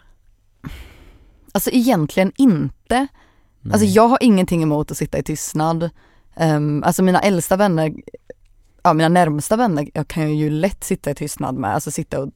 Alltså 1.52 1.70
egentligen 1.70 2.32
inte. 2.36 3.06
Nej. 3.60 3.72
Alltså 3.72 3.86
jag 3.86 4.08
har 4.08 4.18
ingenting 4.20 4.62
emot 4.62 4.90
att 4.90 4.96
sitta 4.96 5.18
i 5.18 5.22
tystnad. 5.22 5.90
Um, 6.36 6.82
alltså 6.84 7.02
mina 7.02 7.20
äldsta 7.20 7.56
vänner, 7.56 7.94
ja 8.82 8.92
mina 8.92 9.08
närmsta 9.08 9.56
vänner, 9.56 9.88
jag 9.94 10.08
kan 10.08 10.36
ju 10.36 10.50
lätt 10.50 10.84
sitta 10.84 11.10
i 11.10 11.14
tystnad 11.14 11.54
med, 11.54 11.74
alltså 11.74 11.90
sitta 11.90 12.20
och 12.22 12.30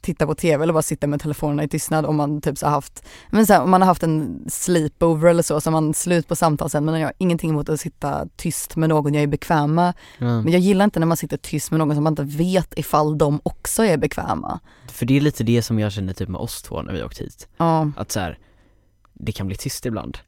titta 0.00 0.26
på 0.26 0.34
tv 0.34 0.62
eller 0.62 0.72
bara 0.72 0.82
sitta 0.82 1.06
med 1.06 1.20
telefonerna 1.20 1.64
i 1.64 1.68
tystnad 1.68 2.06
om 2.06 2.16
man 2.16 2.40
typ 2.40 2.58
så 2.58 2.66
har 2.66 2.70
haft, 2.70 3.04
men 3.30 3.46
så 3.46 3.52
här, 3.52 3.62
om 3.62 3.70
man 3.70 3.82
har 3.82 3.86
haft 3.86 4.02
en 4.02 4.44
sleepover 4.48 5.30
eller 5.30 5.42
så, 5.42 5.60
så 5.60 5.70
man 5.70 5.94
slut 5.94 6.28
på 6.28 6.36
samtalsämnen 6.36 6.94
och 6.94 7.00
jag 7.00 7.06
har 7.06 7.12
ingenting 7.18 7.50
emot 7.50 7.68
att 7.68 7.80
sitta 7.80 8.26
tyst 8.36 8.76
med 8.76 8.88
någon 8.88 9.14
jag 9.14 9.22
är 9.22 9.26
bekväm 9.26 9.74
med. 9.74 9.94
Ja. 10.18 10.42
Men 10.42 10.52
jag 10.52 10.60
gillar 10.60 10.84
inte 10.84 11.00
när 11.00 11.06
man 11.06 11.16
sitter 11.16 11.36
tyst 11.36 11.70
med 11.70 11.78
någon 11.78 11.94
som 11.94 12.04
man 12.04 12.12
inte 12.12 12.22
vet 12.22 12.78
ifall 12.78 13.18
de 13.18 13.40
också 13.42 13.84
är 13.84 13.96
bekväma. 13.96 14.60
För 15.00 15.06
det 15.06 15.16
är 15.16 15.20
lite 15.20 15.44
det 15.44 15.62
som 15.62 15.78
jag 15.78 15.92
känner 15.92 16.12
typ 16.12 16.28
med 16.28 16.40
oss 16.40 16.62
två 16.62 16.82
när 16.82 16.92
vi 16.92 17.02
åkt 17.02 17.18
hit. 17.20 17.48
Ja, 17.56 17.90
Att 17.96 18.12
så 18.12 18.20
här, 18.20 18.38
det 19.12 19.32
kan 19.32 19.46
bli 19.46 19.56
tyst 19.56 19.86
ibland. 19.86 20.18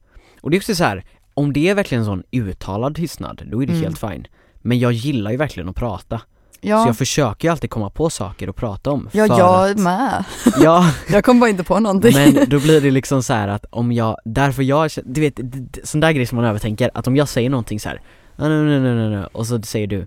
Och 0.40 0.50
det 0.50 0.56
är 0.56 0.58
också 0.60 0.74
så 0.74 0.84
här, 0.84 1.04
om 1.34 1.52
det 1.52 1.68
är 1.68 1.74
verkligen 1.74 2.00
en 2.00 2.06
sån 2.06 2.22
uttalad 2.30 2.96
tystnad, 2.96 3.42
då 3.46 3.62
är 3.62 3.66
det 3.66 3.72
Mm. 3.72 3.82
helt 3.84 3.98
fine. 3.98 4.26
Men 4.56 4.78
jag 4.78 4.92
gillar 4.92 5.30
ju 5.30 5.36
verkligen 5.36 5.68
att 5.68 5.76
prata. 5.76 6.18
Så 6.18 6.24
ja, 6.60 6.86
jag 6.86 6.98
försöker 6.98 7.48
ju 7.48 7.52
alltid 7.52 7.70
komma 7.70 7.90
på 7.90 8.10
saker 8.10 8.48
att 8.48 8.56
prata 8.56 8.90
om. 8.90 9.08
ja 9.12 9.26
jag 9.26 9.70
att, 9.70 9.78
med. 9.78 10.24
Ja, 10.60 10.92
Jag 11.12 11.24
kom 11.24 11.40
bara 11.40 11.50
inte 11.50 11.64
på 11.64 11.80
någonting. 11.80 12.14
men 12.14 12.48
då 12.48 12.60
blir 12.60 12.80
det 12.80 12.90
liksom 12.90 13.22
så 13.22 13.32
här 13.32 13.48
att 13.48 13.64
om 13.70 13.92
jag, 13.92 14.16
därför 14.24 14.62
jag, 14.62 14.90
du 15.04 15.20
vet, 15.20 15.40
sån 15.84 16.00
där 16.00 16.12
grej 16.12 16.26
som 16.26 16.36
man 16.36 16.44
övertänker, 16.44 16.90
att 16.94 17.06
om 17.06 17.16
jag 17.16 17.28
säger 17.28 17.50
någonting 17.50 17.80
så 17.80 17.88
här, 17.88 18.00
"Ah, 18.36 18.48
nej, 18.48 18.80
nej, 18.80 18.94
nej, 18.94 19.10
nej, 19.10 19.26
och 19.32 19.46
så 19.46 19.62
säger 19.62 19.86
du, 19.86 20.06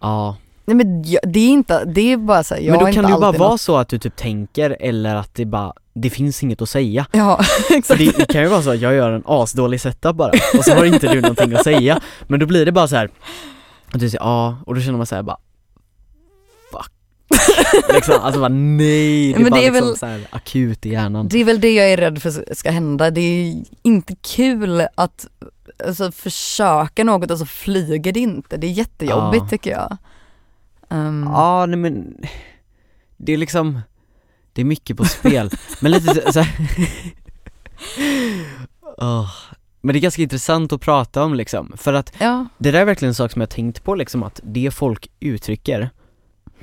ja, 0.00 0.36
Nej 0.66 0.76
men 0.76 1.02
jag, 1.04 1.20
det 1.26 1.40
är 1.40 1.48
inte, 1.48 1.84
det 1.84 2.12
är 2.12 2.16
bara 2.16 2.44
så 2.44 2.54
här, 2.54 2.60
jag 2.62 2.76
men 2.76 2.86
då 2.86 2.92
kan 2.92 3.04
det 3.04 3.10
ju 3.10 3.18
bara 3.20 3.32
vara 3.32 3.50
något- 3.50 3.60
så 3.60 3.76
att 3.76 3.88
du 3.88 3.98
typ 3.98 4.16
tänker 4.16 4.76
eller 4.80 5.14
att 5.14 5.34
det 5.34 5.44
bara, 5.44 5.72
det 5.94 6.10
finns 6.10 6.42
inget 6.42 6.62
att 6.62 6.68
säga. 6.68 7.06
Ja, 7.12 7.40
exakt. 7.70 7.98
det, 7.98 8.16
det 8.16 8.26
kan 8.32 8.42
ju 8.42 8.48
vara 8.48 8.62
så 8.62 8.70
att 8.70 8.80
jag 8.80 8.94
gör 8.94 9.12
en 9.12 9.22
asdålig 9.26 9.80
setup 9.80 10.16
bara, 10.16 10.32
och 10.58 10.64
så 10.64 10.74
har 10.74 10.84
inte 10.84 11.12
du 11.12 11.20
någonting 11.20 11.54
att 11.54 11.64
säga, 11.64 12.00
men 12.26 12.40
då 12.40 12.46
blir 12.46 12.66
det 12.66 12.72
bara 12.72 12.88
så 12.88 12.96
här 12.96 13.10
att 13.92 14.00
du 14.00 14.10
säger 14.10 14.24
ja, 14.24 14.56
och 14.66 14.74
då 14.74 14.80
känner 14.80 14.96
man 14.98 15.06
så 15.06 15.14
här 15.14 15.22
bara 15.22 15.36
Fuck 16.72 16.90
Liksom, 17.94 18.14
alltså 18.22 18.40
bara 18.40 18.48
nej, 18.48 19.32
det 19.32 19.38
är 19.38 19.42
Men 19.42 19.50
bara 19.50 19.60
det 19.60 19.66
är 19.66 19.70
liksom 19.72 19.88
väl- 19.88 19.96
så 19.98 20.06
här 20.06 20.26
akut 20.30 20.86
i 20.86 20.90
hjärnan 20.92 21.28
Det 21.28 21.38
är 21.40 21.44
väl 21.44 21.60
det 21.60 21.74
jag 21.74 21.92
är 21.92 21.96
rädd 21.96 22.22
för 22.22 22.54
ska 22.54 22.70
hända. 22.70 23.10
Det 23.10 23.20
är 23.20 23.54
inte 23.82 24.14
kul 24.22 24.86
att 24.94 25.26
alltså, 25.86 26.12
försöka 26.12 27.04
något 27.04 27.30
och 27.30 27.38
så 27.38 27.46
flyger 27.46 28.12
det 28.12 28.20
inte. 28.20 28.56
Det 28.56 28.66
är 28.66 28.70
jättejobbigt 28.70 29.42
Ja. 29.44 29.48
tycker 29.48 29.70
jag. 29.70 29.96
Um, 30.90 31.22
Ja, 31.32 31.66
nej 31.66 31.76
men 31.78 32.16
Det 33.16 33.32
är 33.32 33.36
liksom 33.36 33.80
Det 34.52 34.60
är 34.60 34.64
mycket 34.64 34.96
på 34.96 35.04
spel, 35.04 35.50
men 35.80 35.92
lite 35.92 36.32
så- 36.32 36.44
Åh. 38.98 39.30
Men 39.80 39.92
det 39.92 39.98
är 39.98 40.00
ganska 40.00 40.22
intressant 40.22 40.72
att 40.72 40.80
prata 40.80 41.24
om 41.24 41.34
liksom, 41.34 41.72
för 41.76 41.92
att 41.94 42.12
ja. 42.20 42.46
det 42.58 42.70
där 42.70 42.80
är 42.80 42.84
verkligen 42.84 43.10
en 43.10 43.14
sak 43.14 43.32
som 43.32 43.40
jag 43.40 43.50
tänkt 43.50 43.84
på 43.84 43.94
liksom 43.94 44.22
att 44.22 44.40
det 44.44 44.70
folk 44.74 45.10
uttrycker 45.20 45.90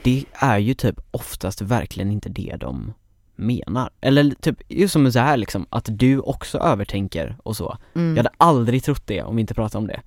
Det 0.04 0.26
är 0.34 0.58
ju 0.58 0.74
typ 0.74 1.00
oftast 1.12 1.62
verkligen 1.62 2.12
inte 2.12 2.30
det 2.30 2.56
de 2.60 2.94
menar. 3.36 3.90
Eller 4.02 4.32
typ, 4.42 4.62
just 4.68 4.94
som 4.94 5.12
så 5.12 5.20
här 5.20 5.38
liksom, 5.38 5.66
att 5.70 5.88
du 5.92 6.20
också 6.20 6.58
övertänker 6.58 7.38
och 7.44 7.58
så. 7.58 7.78
Mm. 7.96 8.10
Jag 8.10 8.18
hade 8.24 8.36
aldrig 8.38 8.84
trott 8.84 9.04
det 9.08 9.24
om 9.24 9.36
vi 9.36 9.42
inte 9.42 9.54
pratade 9.54 9.78
om 9.78 9.88
det. 9.88 10.02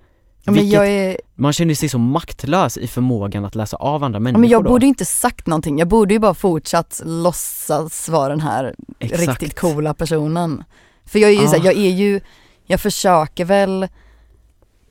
Vilket, 0.46 0.80
är, 0.80 1.16
Man 1.34 1.52
känner 1.52 1.74
sig 1.74 1.88
så 1.88 1.98
maktlös 1.98 2.76
i 2.78 2.86
förmågan 2.86 3.44
att 3.44 3.54
läsa 3.54 3.76
av 3.76 4.04
andra 4.04 4.20
människor 4.20 4.40
men 4.40 4.50
jag 4.50 4.64
då. 4.64 4.70
borde 4.70 4.86
inte 4.86 5.04
sagt 5.04 5.46
någonting. 5.46 5.78
Jag 5.78 5.88
borde 5.88 6.14
ju 6.14 6.20
bara 6.20 6.34
fortsatt 6.34 7.02
låtsas 7.04 8.08
vara 8.08 8.28
den 8.28 8.40
här 8.40 8.74
Exakt. 8.98 9.28
riktigt 9.28 9.60
coola 9.60 9.94
personen. 9.94 10.64
För 11.06 11.18
jag 11.18 11.30
är 11.30 11.34
ju 11.34 11.44
Ah. 11.46 11.48
så 11.50 11.56
här, 11.56 11.64
jag 11.64 11.74
är 11.76 11.90
ju, 11.90 12.20
jag 12.66 12.80
försöker 12.80 13.44
väl 13.44 13.88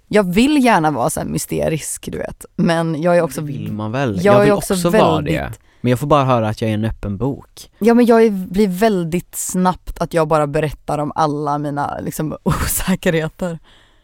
jag 0.07 0.33
vill 0.33 0.63
gärna 0.65 0.91
vara 0.91 1.09
så 1.09 1.21
mysterisk 1.25 2.09
du 2.11 2.17
vet, 2.17 2.45
men 2.55 3.01
jag 3.01 3.17
är 3.17 3.21
också, 3.21 3.41
Det 3.41 3.47
vill 3.47 3.71
man 3.73 3.91
väl? 3.91 4.19
jag 4.23 4.35
Jag 4.35 4.39
vill 4.39 4.49
är 4.49 4.53
också, 4.53 4.73
också 4.73 4.89
vara 4.89 5.15
väldigt- 5.15 5.33
det. 5.33 5.51
Men 5.81 5.89
jag 5.89 5.99
får 5.99 6.07
bara 6.07 6.23
höra 6.25 6.49
att 6.49 6.61
jag 6.61 6.69
är 6.69 6.73
en 6.73 6.85
öppen 6.85 7.17
bok. 7.17 7.69
ja 7.79 7.93
men 7.93 8.05
jag 8.05 8.23
är, 8.23 8.29
blir 8.29 8.67
väldigt 8.67 9.35
snabbt 9.35 9.99
att 10.01 10.13
jag 10.13 10.27
bara 10.27 10.47
berättar 10.47 10.97
om 10.97 11.11
alla 11.15 11.57
mina 11.57 11.99
liksom 11.99 12.37
osäkerheter. 12.43 13.59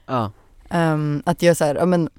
Ja. 0.06 0.32
Ehm, 0.70 1.24
att 1.26 1.42
jag 1.42 1.58
så 1.58 1.66
här, 1.66 1.76
ja 1.76 1.86
men 1.86 2.10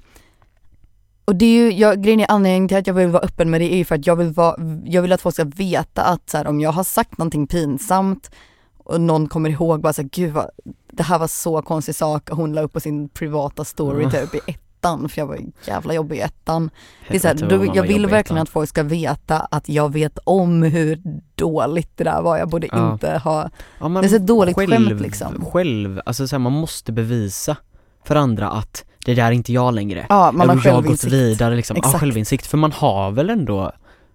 och 1.25 1.35
det 1.35 1.45
är 1.45 1.63
ju, 1.63 1.71
jag, 1.73 2.03
grejen 2.03 2.19
är 2.19 2.31
anledningen 2.31 2.67
till 2.67 2.77
att 2.77 2.87
jag 2.87 2.93
vill 2.93 3.07
vara 3.07 3.23
öppen 3.23 3.49
med 3.49 3.61
det 3.61 3.73
är 3.73 3.77
ju 3.77 3.85
för 3.85 3.95
att 3.95 4.07
jag 4.07 4.15
vill, 4.15 4.31
vara, 4.33 4.55
jag 4.85 5.01
vill 5.01 5.11
att 5.13 5.21
folk 5.21 5.35
ska 5.35 5.43
veta 5.43 6.03
att 6.03 6.29
så 6.29 6.37
här, 6.37 6.47
om 6.47 6.61
jag 6.61 6.71
har 6.71 6.83
sagt 6.83 7.17
någonting 7.17 7.47
pinsamt 7.47 8.31
och 8.77 9.01
någon 9.01 9.27
kommer 9.27 9.49
ihåg 9.49 9.81
bara 9.81 9.93
så 9.93 10.01
här, 10.01 10.09
gud 10.09 10.33
vad, 10.33 10.49
det 10.91 11.03
här 11.03 11.19
var 11.19 11.27
så 11.27 11.61
konstig 11.61 11.95
sak 11.95 12.29
hon 12.29 12.53
la 12.53 12.61
upp 12.61 12.73
på 12.73 12.79
sin 12.79 13.09
privata 13.09 13.65
story 13.65 14.03
Mm. 14.03 14.11
typ 14.11 14.35
i 14.35 14.39
ettan 14.51 15.09
för 15.09 15.21
jag 15.21 15.27
var 15.27 15.37
jävla 15.67 15.93
jobbig 15.93 16.17
i 16.17 16.19
ettan. 16.19 16.69
Det 17.09 17.15
är 17.15 17.19
så 17.19 17.27
här, 17.27 17.35
då, 17.49 17.65
jag 17.75 17.83
vill 17.83 18.05
verkligen 18.07 18.41
att 18.41 18.49
folk 18.49 18.69
ska 18.69 18.83
veta 18.83 19.39
att 19.39 19.69
jag 19.69 19.93
vet 19.93 20.19
om 20.23 20.63
hur 20.63 21.01
dåligt 21.35 21.97
det 21.97 22.03
där 22.03 22.21
var. 22.21 22.37
Jag 22.37 22.49
borde 22.49 22.67
Ja. 22.71 22.93
inte 22.93 23.17
ha, 23.17 23.49
Ja, 23.79 23.87
Det 23.89 23.99
är 24.07 24.09
så 24.09 24.17
dåligt 24.17 24.55
själv, 24.55 24.71
skämt, 24.87 25.01
liksom. 25.01 25.45
Själv, 25.45 26.01
alltså 26.05 26.27
så 26.27 26.35
här, 26.35 26.39
man 26.39 26.51
måste 26.53 26.91
bevisa 26.91 27.57
för 28.03 28.15
andra 28.15 28.49
att 28.49 28.85
det 29.05 29.13
där 29.13 29.23
är 29.25 29.31
inte 29.31 29.53
jag 29.53 29.73
längre. 29.73 30.05
ja 30.09 30.31
man 30.31 30.49
har 30.49 30.61
jag 30.65 30.73
har 30.73 30.81
gått 30.81 31.03
vidare 31.03 31.55
liksom, 31.55 31.77
ja, 31.83 31.89
självinsikt, 31.99 32.45
för 32.47 32.57
man 32.57 32.71
har 32.71 33.11
väl 33.11 33.29
ändå 33.29 33.71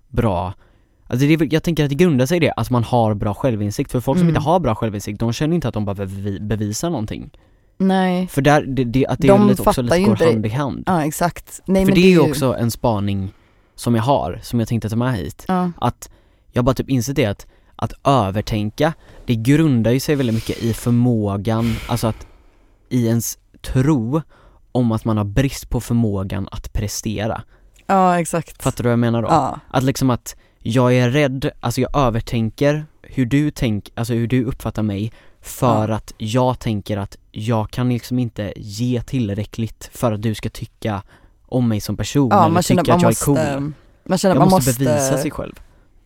bra 0.08 0.54
Alltså 1.08 1.26
det 1.26 1.52
jag 1.52 1.62
tänker 1.62 1.84
att 1.84 1.88
det 1.90 1.94
grundar 1.96 2.26
sig 2.26 2.36
i 2.36 2.40
det, 2.40 2.52
att 2.56 2.70
man 2.70 2.84
har 2.84 3.14
bra 3.14 3.34
självinsikt, 3.34 3.92
för 3.92 4.00
folk 4.00 4.18
som 4.18 4.26
Mm. 4.28 4.36
inte 4.36 4.48
har 4.48 4.60
bra 4.60 4.74
självinsikt, 4.74 5.20
de 5.20 5.32
känner 5.32 5.54
inte 5.54 5.68
att 5.68 5.74
de 5.74 5.84
behöver 5.84 6.06
bevi- 6.06 6.46
bevisa 6.46 6.88
någonting. 6.88 7.30
Nej, 7.78 8.26
För 8.26 8.42
där, 8.42 8.62
det, 8.62 8.84
det, 8.84 9.06
att 9.06 9.18
det 9.18 9.28
De 9.28 9.42
är 9.42 9.48
lite 9.48 9.62
också 9.62 9.82
lite 9.82 10.00
går 10.00 10.10
inte- 10.10 10.24
hand 10.24 10.46
i 10.46 10.48
hand. 10.48 10.82
Ja 10.86 11.04
exakt. 11.04 11.60
Nej 11.66 11.84
För 11.86 11.92
det 11.92 12.00
är 12.00 12.10
ju 12.10 12.20
också 12.20 12.56
en 12.56 12.70
spaning 12.70 13.32
som 13.74 13.94
jag 13.94 14.02
har, 14.02 14.40
som 14.42 14.58
jag 14.58 14.68
tänkte 14.68 14.88
ta 14.88 14.96
med 14.96 15.14
hit. 15.16 15.44
Ja. 15.48 15.70
Att 15.80 16.10
jag 16.52 16.64
bara 16.64 16.74
typ 16.74 16.90
insett 16.90 17.16
det 17.16 17.26
att, 17.26 17.46
att 17.76 17.92
övertänka, 18.04 18.92
det 19.26 19.34
grundar 19.34 19.90
ju 19.90 20.00
sig 20.00 20.14
väldigt 20.16 20.34
mycket 20.34 20.62
i 20.62 20.72
förmågan, 20.72 21.74
alltså 21.88 22.06
att 22.06 22.26
i 22.88 23.06
ens 23.06 23.38
tro 23.72 24.22
om 24.72 24.92
att 24.92 25.04
man 25.04 25.16
har 25.16 25.24
brist 25.24 25.70
på 25.70 25.80
förmågan 25.80 26.48
att 26.52 26.72
prestera. 26.72 27.42
Ja 27.86 28.20
exakt. 28.20 28.62
Fattar 28.62 28.84
du 28.84 28.88
vad 28.88 28.92
jag 28.92 28.98
menar 28.98 29.22
då? 29.22 29.28
Ja. 29.28 29.60
Att 29.70 29.82
liksom 29.82 30.10
att 30.10 30.36
jag 30.58 30.94
är 30.94 31.10
rädd, 31.10 31.50
alltså 31.60 31.80
jag 31.80 31.96
övertänker 31.96 32.86
hur 33.02 33.26
du 33.26 33.50
tänk, 33.50 33.90
alltså 33.94 34.14
hur 34.14 34.26
du 34.26 34.44
uppfattar 34.44 34.82
mig 34.82 35.12
för 35.40 35.88
att 35.88 36.12
jag 36.18 36.58
tänker 36.58 36.96
att 36.96 37.16
jag 37.32 37.70
kan 37.70 37.88
liksom 37.88 38.18
inte 38.18 38.52
ge 38.56 39.02
tillräckligt 39.02 39.90
för 39.92 40.12
att 40.12 40.22
du 40.22 40.34
ska 40.34 40.48
tycka 40.48 41.02
om 41.46 41.68
mig 41.68 41.80
som 41.80 41.96
person 41.96 42.28
ja 42.30 42.46
eller 42.46 42.62
tycka 42.62 42.80
att 42.80 42.88
att 42.88 42.88
jag 42.88 43.02
är 43.02 43.06
måste, 43.06 43.24
cool. 43.24 43.72
man 44.04 44.18
känner 44.18 44.34
att 44.34 44.38
man 44.38 44.48
måste, 44.50 44.70
måste, 44.70 44.84
bevisa 44.84 45.18
sig 45.18 45.30
själv. 45.30 45.54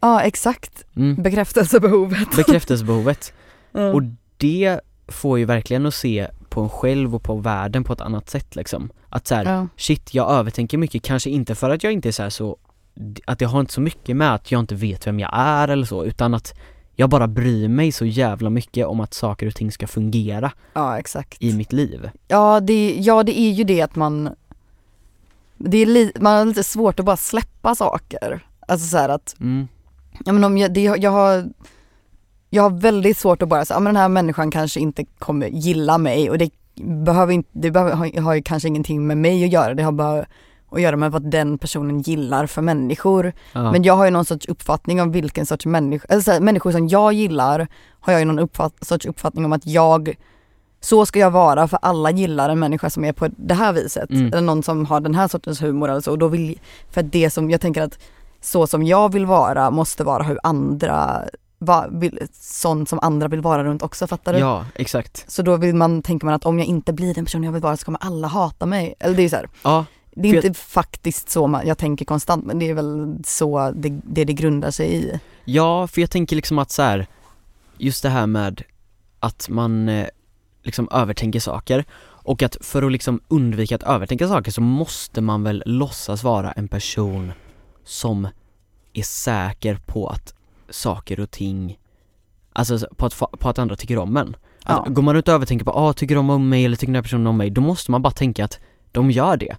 Ja 0.01 0.21
exakt, 0.23 0.85
Mm. 0.97 1.23
bekräftelsebehovet. 1.23 2.37
Bekräftelsebehovet. 2.37 3.33
Mm. 3.75 3.95
Och 3.95 4.03
det 4.37 4.81
får 5.09 5.39
ju 5.39 5.45
verkligen 5.45 5.87
att 5.87 5.95
se 5.95 6.29
på 6.51 6.61
en 6.61 6.69
själv 6.69 7.15
och 7.15 7.23
på 7.23 7.35
världen 7.35 7.85
på 7.85 7.93
ett 7.93 8.01
annat 8.01 8.31
sätt 8.31 8.57
liksom. 8.57 8.91
Att 9.09 9.27
så 9.27 9.35
här, 9.35 9.45
ja. 9.45 9.67
shit 9.77 10.15
jag 10.15 10.31
övertänker 10.31 10.79
mycket, 10.79 11.03
kanske 11.03 11.31
inte 11.31 11.55
för 11.55 11.71
att 11.71 11.83
jag 11.85 11.93
inte 11.93 12.09
är 12.09 12.13
så 12.13 12.31
så 12.31 12.57
att 13.27 13.39
det 13.39 13.45
har 13.45 13.61
inte 13.61 13.73
så 13.73 13.81
mycket 13.81 14.17
med 14.17 14.35
att 14.35 14.53
jag 14.53 14.59
inte 14.61 14.75
vet 14.75 15.07
vem 15.07 15.21
jag 15.21 15.31
är 15.35 15.69
eller 15.69 15.87
så, 15.87 16.05
utan 16.05 16.35
att 16.35 16.55
jag 16.97 17.11
bara 17.11 17.27
bryr 17.29 17.69
mig 17.69 17.93
så 17.93 18.05
jävla 18.05 18.51
mycket 18.51 18.87
om 18.87 19.01
att 19.01 19.15
saker 19.15 19.47
och 19.47 19.55
ting 19.55 19.73
ska 19.73 19.87
fungera 19.87 20.53
ja 20.73 20.99
exakt. 20.99 21.43
i 21.43 21.53
mitt 21.53 21.73
liv. 21.73 22.11
Ja 22.29 22.61
det, 22.61 22.97
ja 22.99 23.23
det 23.23 23.41
är 23.41 23.51
ju 23.51 23.65
det 23.65 23.83
att 23.83 23.97
man, 23.97 24.31
det 25.57 25.79
är 25.79 25.87
li, 25.87 26.13
man 26.21 26.39
har 26.39 26.45
lite 26.45 26.65
svårt 26.65 27.01
att 27.01 27.07
bara 27.07 27.17
släppa 27.17 27.75
saker. 27.75 28.47
Alltså 28.69 28.87
så 28.87 28.99
att, 28.99 29.37
Mm. 29.41 29.69
ja 30.25 30.33
men 30.33 30.45
om 30.45 30.59
jag, 30.59 30.75
det, 30.75 30.83
jag 30.83 31.11
har 31.11 31.49
jag 32.51 32.63
har 32.63 32.71
väldigt 32.71 33.19
svårt 33.19 33.43
att 33.43 33.49
bara 33.49 33.65
säga, 33.65 33.77
ja 33.77 33.81
men 33.81 33.95
den 33.95 34.03
här 34.03 34.09
människan 34.09 34.51
kanske 34.51 34.81
inte 34.81 35.05
kommer 35.05 35.47
gilla 35.47 35.99
mig 35.99 36.31
och 36.31 36.39
det 36.39 36.51
behöver 36.83 37.33
inte, 37.33 37.49
det 37.53 37.71
behöver, 37.71 37.93
har, 37.93 38.21
har 38.21 38.35
ju 38.35 38.43
kanske 38.43 38.69
ingenting 38.69 39.07
med 39.07 39.17
mig 39.17 39.45
att 39.45 39.53
göra, 39.53 39.75
det 39.75 39.83
har 39.83 39.93
bara 39.93 40.25
att 40.73 40.81
göra 40.81 40.97
med 40.97 41.13
vad 41.13 41.31
den 41.31 41.59
personen 41.59 42.01
gillar 42.01 42.47
för 42.47 42.63
människor. 42.63 43.33
Ja. 43.53 43.73
Men 43.73 43.83
jag 43.83 43.97
har 43.97 44.05
ju 44.05 44.11
någon 44.11 44.25
sorts 44.25 44.49
uppfattning 44.49 45.01
om 45.01 45.13
vilken 45.13 45.47
sorts 45.47 45.67
människa, 45.67 46.07
alltså 46.09 46.25
så 46.25 46.33
här, 46.33 46.41
människor 46.41 46.73
som 46.73 46.89
jag 46.89 47.13
gillar 47.13 47.67
har 48.01 48.13
jag 48.13 48.21
ju 48.21 48.25
någon 48.25 48.39
uppfatt, 48.39 48.87
sorts 48.87 49.07
uppfattning 49.07 49.45
om 49.45 49.53
att 49.53 49.67
jag, 49.67 50.17
så 50.81 51.07
ska 51.07 51.19
jag 51.19 51.31
vara 51.31 51.69
för 51.69 51.79
alla 51.83 52.11
gillar 52.11 52.49
en 52.49 52.59
människa 52.59 52.91
som 52.91 53.05
är 53.05 53.13
på 53.13 53.29
det 53.37 53.55
här 53.55 53.73
viset. 53.73 54.11
Mm. 54.11 54.27
Eller 54.27 54.41
någon 54.41 54.63
som 54.63 54.87
har 54.87 55.01
den 55.01 55.15
här 55.15 55.29
sortens 55.29 55.63
humor 55.63 55.91
eller 55.91 56.01
så. 56.01 56.11
Och 56.11 56.19
då 56.19 56.29
vill, 56.29 56.61
för 56.91 57.03
det 57.03 57.31
som, 57.31 57.51
jag 57.51 57.61
tänker 57.61 57.83
att 57.83 57.99
så 58.41 58.67
som 58.67 58.83
jag 58.83 59.13
vill 59.13 59.27
vara 59.27 59.71
måste 59.71 60.05
vara 60.05 60.23
hur 60.23 60.39
andra, 60.43 61.25
va, 61.61 61.87
vill, 61.91 62.19
sånt 62.33 62.89
som 62.89 62.99
andra 63.03 63.29
vill 63.29 63.41
vara 63.41 63.65
runt 63.65 63.83
också, 63.83 64.07
fattar 64.07 64.33
du? 64.33 64.39
ja, 64.39 64.67
exakt. 64.75 65.25
Så 65.31 65.43
då 65.43 65.57
vill 65.57 65.75
man, 65.75 66.03
tänker 66.03 66.27
man 66.27 66.35
att 66.35 66.47
om 66.47 66.59
jag 66.59 66.67
inte 66.67 66.93
blir 66.93 67.15
den 67.15 67.25
personen 67.25 67.45
jag 67.45 67.53
vill 67.53 67.63
vara 67.63 67.77
så 67.77 67.85
kommer 67.85 67.99
alla 68.03 68.29
hata 68.29 68.67
mig. 68.67 68.95
Eller 68.99 69.17
det 69.17 69.21
är 69.21 69.25
ju 69.25 69.29
så 69.29 69.37
här, 69.37 69.49
Ja, 69.63 69.85
det 70.11 70.29
är 70.29 70.47
inte 70.47 70.61
faktiskt 70.61 71.31
så 71.31 71.47
man, 71.47 71.67
jag 71.67 71.79
tänker 71.79 72.05
konstant 72.05 72.45
men 72.45 72.59
det 72.59 72.71
är 72.71 72.75
väl 72.75 73.19
så 73.25 73.71
det 73.71 74.01
det, 74.05 74.25
det 74.25 74.33
grundar 74.33 74.71
sig 74.71 74.95
i. 74.95 75.21
Ja, 75.45 75.87
för 75.87 76.01
jag 76.01 76.11
tänker 76.11 76.37
liksom 76.37 76.59
att 76.59 76.71
så 76.71 76.83
här, 76.83 77.07
just 77.79 78.03
det 78.03 78.09
här 78.09 78.27
med 78.27 78.63
att 79.21 79.49
man 79.49 79.89
eh, 79.89 80.07
liksom 80.63 80.89
övertänker 80.93 81.41
saker 81.41 81.85
och 82.03 82.43
att 82.43 82.57
för 82.61 82.83
att 82.83 82.93
liksom 82.93 83.21
undvika 83.29 83.75
att 83.75 83.83
övertänka 83.83 84.29
saker 84.29 84.51
så 84.51 84.61
måste 84.61 85.21
man 85.21 85.43
väl 85.43 85.63
låtsas 85.67 86.23
vara 86.25 86.53
en 86.53 86.69
person 86.69 87.33
som 87.85 88.29
är 88.93 89.03
säker 89.03 89.79
på 89.87 90.09
att 90.09 90.35
saker 90.71 91.21
och 91.21 91.31
ting 91.31 91.79
Alltså 92.53 92.79
så- 92.79 92.89
på 92.97 93.07
att, 93.07 93.19
på 93.19 93.49
att 93.49 93.59
andra 93.59 93.77
tycker 93.77 93.99
om 93.99 94.17
en 94.17 94.37
alltså, 94.65 94.85
Ja. 94.87 94.93
Går 94.93 95.03
man 95.03 95.17
ut 95.17 95.29
och 95.29 95.35
övertänker 95.35 95.65
på, 95.65 95.71
ah, 95.71 95.93
tycker 95.93 96.15
de 96.15 96.31
om 96.31 96.49
mig 96.49 96.65
eller 96.65 96.77
tycker 96.77 96.87
den 96.87 96.95
här 96.95 97.03
personen 97.03 97.27
om 97.27 97.37
mig? 97.37 97.51
Då 97.51 97.61
måste 97.61 97.91
man 97.91 98.03
bara 98.03 98.11
tänka 98.13 98.45
att 98.45 98.59
de 98.93 99.11
gör 99.11 99.37
det 99.37 99.57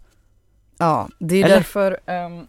Ja, 0.78 1.10
det 1.20 1.36
är 1.42 1.46
Eller? 1.46 1.56
därför 1.56 2.00
ehm, 2.06 2.48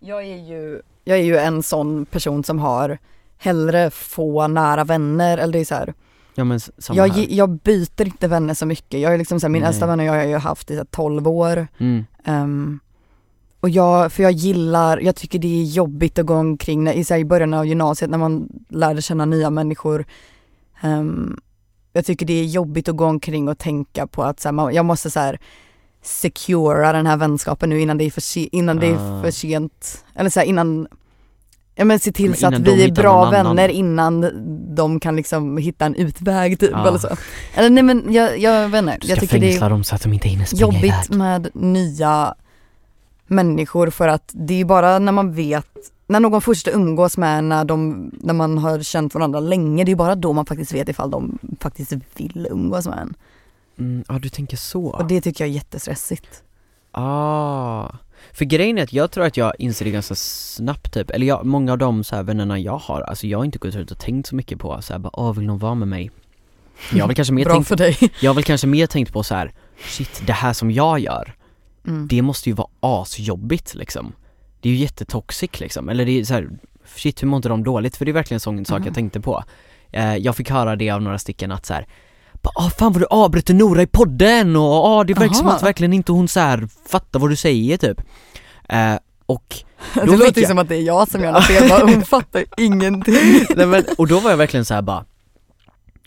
jag 0.00 0.22
är 0.22 0.36
ju 0.36 0.82
Jag 1.04 1.18
är 1.18 1.22
ju 1.22 1.36
en 1.36 1.62
sån 1.62 2.06
person 2.06 2.44
som 2.44 2.58
har 2.58 2.98
hellre 3.38 3.90
få 3.90 4.48
nära 4.48 4.84
vänner 4.84 5.38
eller 5.38 5.52
det 5.52 5.58
är 5.58 5.64
så 5.64 5.74
här, 5.74 5.94
Ja 6.34 6.44
men 6.44 6.60
jag, 6.92 7.08
här 7.08 7.26
jag 7.30 7.50
byter 7.50 8.02
inte 8.06 8.28
vänner 8.28 8.54
så 8.54 8.66
mycket. 8.66 9.00
Jag 9.00 9.14
är 9.14 9.18
liksom 9.18 9.40
så 9.40 9.46
här, 9.46 9.50
min 9.52 9.62
äldsta 9.62 9.86
vänner 9.86 10.04
jag 10.04 10.12
har 10.12 10.24
ju 10.24 10.36
haft 10.36 10.70
i 10.70 10.74
så 10.74 10.78
här 10.80 10.84
12 10.90 11.28
år. 11.28 11.66
mm. 11.78 12.04
Ehm, 12.24 12.80
och 13.64 13.70
jag, 13.70 14.12
för 14.12 14.22
jag 14.22 14.32
gillar, 14.32 14.98
jag 14.98 15.16
tycker 15.16 15.38
det 15.38 15.60
är 15.60 15.64
jobbigt 15.64 16.18
att 16.18 16.26
gå 16.26 16.34
omkring 16.34 16.84
när, 16.84 16.92
i, 17.16 17.20
i 17.20 17.24
början 17.24 17.54
av 17.54 17.66
gymnasiet 17.66 18.10
när 18.10 18.18
man 18.18 18.48
lärde 18.68 19.02
känna 19.02 19.24
nya 19.24 19.50
människor. 19.50 20.04
Ehm, 20.82 21.36
jag 21.92 22.04
tycker 22.06 22.26
det 22.26 22.32
är 22.40 22.44
jobbigt 22.44 22.88
att 22.88 22.96
gå 22.96 23.04
omkring 23.04 23.48
och 23.48 23.58
tänka 23.58 24.06
på 24.06 24.22
att 24.22 24.40
så 24.40 24.48
här, 24.48 24.52
man, 24.52 24.74
jag 24.74 24.84
måste 24.84 25.10
så 25.10 25.20
här 25.20 25.38
secura 26.02 26.92
den 26.92 27.06
här 27.06 27.16
vänskapen 27.16 27.70
nu 27.70 27.80
innan 27.80 27.98
det 27.98 28.04
är 28.04 28.10
för, 28.10 28.20
se, 28.20 28.48
innan 28.52 28.76
det 28.76 28.86
är 28.86 28.94
Ah. 29.18 29.22
för 29.22 29.30
sent. 29.30 30.04
Eller 30.14 30.30
så 30.30 30.40
här, 30.40 30.46
innan, 30.46 30.86
ja 31.74 31.84
men 31.84 31.98
se 31.98 32.12
till 32.12 32.30
Men 32.30 32.38
så 32.38 32.46
att 32.46 32.58
vi 32.58 32.84
är 32.84 32.92
bra 32.92 33.26
annan. 33.26 33.56
vänner 33.56 33.68
innan 33.68 34.30
de 34.76 35.00
kan 35.00 35.16
liksom 35.16 35.56
hitta 35.58 35.86
en 35.86 35.94
utväg 35.94 36.58
typ 36.60 36.70
Ja. 36.72 36.88
eller 36.88 36.98
så. 36.98 37.08
Eller 37.54 37.70
nej 37.70 37.82
men 37.82 38.12
jag, 38.12 38.38
jag 38.38 38.68
vet 38.68 38.78
inte, 38.82 38.98
Du 39.00 39.08
jag 39.08 39.20
tycker 39.20 39.38
det 39.38 39.56
är 39.56 39.70
dem 39.70 39.84
så 39.84 39.94
att 39.94 40.02
de 40.02 40.12
inte 40.12 40.28
hinner 40.28 40.44
springa 40.44 40.60
jobbigt 40.62 40.84
iväg 40.84 41.18
med 41.18 41.48
nya 41.54 42.34
människor 43.26 43.90
för 43.90 44.08
att 44.08 44.30
det 44.34 44.60
är 44.60 44.64
bara 44.64 44.98
när 44.98 45.12
man 45.12 45.32
vet, 45.32 45.66
när 46.06 46.20
någon 46.20 46.40
fortsätter 46.40 46.78
umgås 46.78 47.16
med 47.16 47.44
när, 47.44 47.64
de, 47.64 48.10
när 48.20 48.34
man 48.34 48.58
har 48.58 48.82
känt 48.82 49.14
varandra 49.14 49.40
länge, 49.40 49.84
det 49.84 49.92
är 49.92 49.96
bara 49.96 50.14
då 50.14 50.32
man 50.32 50.46
faktiskt 50.46 50.74
vet 50.74 50.88
ifall 50.88 51.10
de 51.10 51.38
faktiskt 51.60 51.92
vill 52.16 52.48
umgås 52.50 52.86
med 52.86 52.98
en. 52.98 53.14
mm, 53.78 54.04
Ja 54.08 54.18
du 54.18 54.28
tänker 54.28 54.56
så 54.56 54.84
Och 54.84 55.06
det 55.06 55.20
tycker 55.20 55.44
jag 55.44 55.50
är 55.50 55.54
jättestressigt. 55.54 56.42
Ah, 56.92 57.88
för 58.32 58.44
grejen 58.44 58.78
är 58.78 58.82
att 58.82 58.92
jag 58.92 59.10
tror 59.10 59.24
att 59.24 59.36
jag 59.36 59.52
inser 59.58 59.84
det 59.84 59.90
ganska 59.90 60.14
snabbt 60.14 60.94
typ, 60.94 61.10
eller 61.10 61.26
jag, 61.26 61.46
många 61.46 61.72
av 61.72 61.78
de 61.78 62.04
så 62.04 62.16
här 62.16 62.22
vännerna 62.22 62.58
jag 62.58 62.78
har, 62.78 63.00
alltså 63.00 63.26
jag 63.26 63.38
har 63.38 63.44
inte 63.44 63.58
gått 63.58 63.74
ut 63.74 63.90
och 63.90 63.98
tänkt 63.98 64.28
så 64.28 64.36
mycket 64.36 64.58
på 64.58 64.82
så 64.82 64.92
här, 64.92 65.00
bara, 65.00 65.20
åh 65.20 65.34
vill 65.34 65.46
någon 65.46 65.58
vara 65.58 65.74
med 65.74 65.88
mig? 65.88 66.10
Jag 66.92 67.00
har 67.00 67.08
väl 67.08 67.16
kanske 67.16 67.34
mer 67.34 67.44
Bra 67.44 67.54
tänkt, 67.54 67.68
för 67.68 67.76
dig. 67.76 67.98
jag 68.20 68.30
har 68.30 68.34
väl 68.34 68.44
kanske 68.44 68.66
mer 68.66 68.86
tänkt 68.86 69.12
på 69.12 69.22
så 69.22 69.34
här, 69.34 69.52
shit 69.78 70.22
det 70.26 70.32
här 70.32 70.52
som 70.52 70.70
jag 70.70 70.98
gör, 70.98 71.34
Mm. 71.86 72.06
det 72.08 72.22
måste 72.22 72.48
ju 72.48 72.54
vara 72.54 72.68
asjobbigt 72.80 73.74
liksom. 73.74 74.12
Det 74.60 74.68
är 74.68 74.72
ju 74.72 74.78
jättetoxic 74.78 75.60
liksom, 75.60 75.88
eller 75.88 76.04
det 76.06 76.20
är 76.20 76.24
så 76.24 76.34
här, 76.34 76.48
shit 76.96 77.22
hur 77.22 77.28
mår 77.28 77.36
inte 77.36 77.48
de 77.48 77.64
dåligt? 77.64 77.96
För 77.96 78.04
det 78.04 78.10
är 78.10 78.12
verkligen 78.12 78.36
en 78.36 78.40
sån 78.40 78.64
sak 78.64 78.82
jag 78.86 78.94
tänkte 78.94 79.20
på. 79.20 79.44
Eh, 79.92 80.16
Jag 80.16 80.36
fick 80.36 80.50
höra 80.50 80.76
det 80.76 80.90
av 80.90 81.02
några 81.02 81.18
stycken 81.18 81.52
att 81.52 81.66
så 81.66 81.74
här, 81.74 81.86
ah 82.54 82.70
fan 82.70 82.92
vad 82.92 83.02
du 83.02 83.06
avbryter 83.10 83.54
Nora 83.54 83.82
i 83.82 83.86
podden 83.86 84.56
och 84.56 84.62
ah, 84.86 85.04
det 85.04 85.14
verkar 85.14 85.34
som 85.34 85.46
att 85.46 85.62
verkligen 85.62 85.92
inte 85.92 86.12
hon 86.12 86.28
så 86.28 86.40
här 86.40 86.68
fattar 86.88 87.20
vad 87.20 87.30
du 87.30 87.36
säger 87.36 87.76
typ. 87.76 88.00
Eh, 88.68 88.94
Och 89.26 89.54
Det 89.94 90.00
Då 90.00 90.12
fick 90.12 90.20
låter 90.20 90.40
jag- 90.40 90.48
som 90.48 90.58
att 90.58 90.68
det 90.68 90.76
är 90.76 90.82
jag 90.82 91.08
som 91.10 91.22
gör 91.22 91.32
något 91.32 91.44
fel, 91.46 91.70
hon 91.94 92.02
fattar 92.04 92.44
ingenting. 92.56 93.46
Nej, 93.56 93.66
men, 93.66 93.84
och 93.98 94.06
då 94.08 94.20
var 94.20 94.30
jag 94.30 94.36
verkligen 94.36 94.64
så 94.64 94.74
här 94.74 94.82
bara 94.82 95.04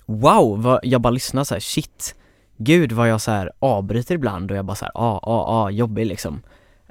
Wow, 0.06 0.62
vad, 0.62 0.80
jag 0.84 1.02
bara 1.02 1.10
lyssnade 1.12 1.46
så 1.46 1.56
här, 1.56 1.60
shit 1.60 2.16
Gud 2.58 2.92
vad 2.92 3.10
jag 3.10 3.22
så 3.22 3.32
här 3.32 3.52
avbryter 3.60 4.16
ibland 4.16 4.52
och 4.52 4.58
jag 4.58 4.66
bara 4.66 4.76
så 4.76 4.86
här, 4.86 4.92
ah, 4.96 5.20
ah, 5.24 5.64
ah, 5.64 5.70
jobbig 5.70 6.06
liksom 6.06 6.42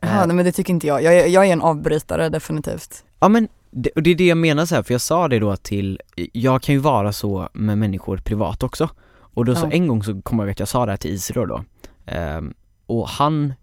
Jaha, 0.03 0.21
Eh, 0.21 0.27
nej 0.27 0.37
men 0.37 0.45
det 0.45 0.53
tycker 0.53 0.73
inte 0.73 0.87
jag. 0.87 1.03
Jag 1.03 1.15
är, 1.17 1.27
jag 1.27 1.47
är 1.47 1.53
en 1.53 1.63
avbrytare 1.63 2.29
definitivt. 2.29 3.05
Ja 3.21 3.29
men, 3.29 3.49
det, 3.71 3.91
och 3.97 4.03
det 4.03 4.11
är 4.11 4.15
det 4.15 4.27
jag 4.27 4.39
menar 4.39 4.67
så 4.67 4.75
här, 4.75 4.83
för 4.83 4.95
jag 4.95 5.01
sa 5.01 5.29
det 5.29 5.39
då 5.39 5.57
till, 5.57 6.01
jag 6.33 6.63
kan 6.63 6.75
ju 6.75 6.79
vara 6.79 7.13
så 7.13 7.49
med 7.53 7.79
människor 7.79 8.17
privat 8.17 8.63
också 8.63 8.89
Och 9.19 9.45
då 9.45 9.55
så 9.55 9.67
Ja. 9.67 9.71
en 9.73 9.89
gång 9.89 10.03
så 10.05 10.23
kommer 10.23 10.43
jag 10.43 10.49
ihåg 10.49 10.53
att 10.53 10.59
jag 10.59 10.69
sa 10.69 10.87
det 10.87 10.93
här 10.93 10.97
till 10.97 11.11
Isidor 11.11 11.47
då 11.47 11.65
Ehm, 12.07 12.55
Och 12.87 13.09
han 13.09 13.55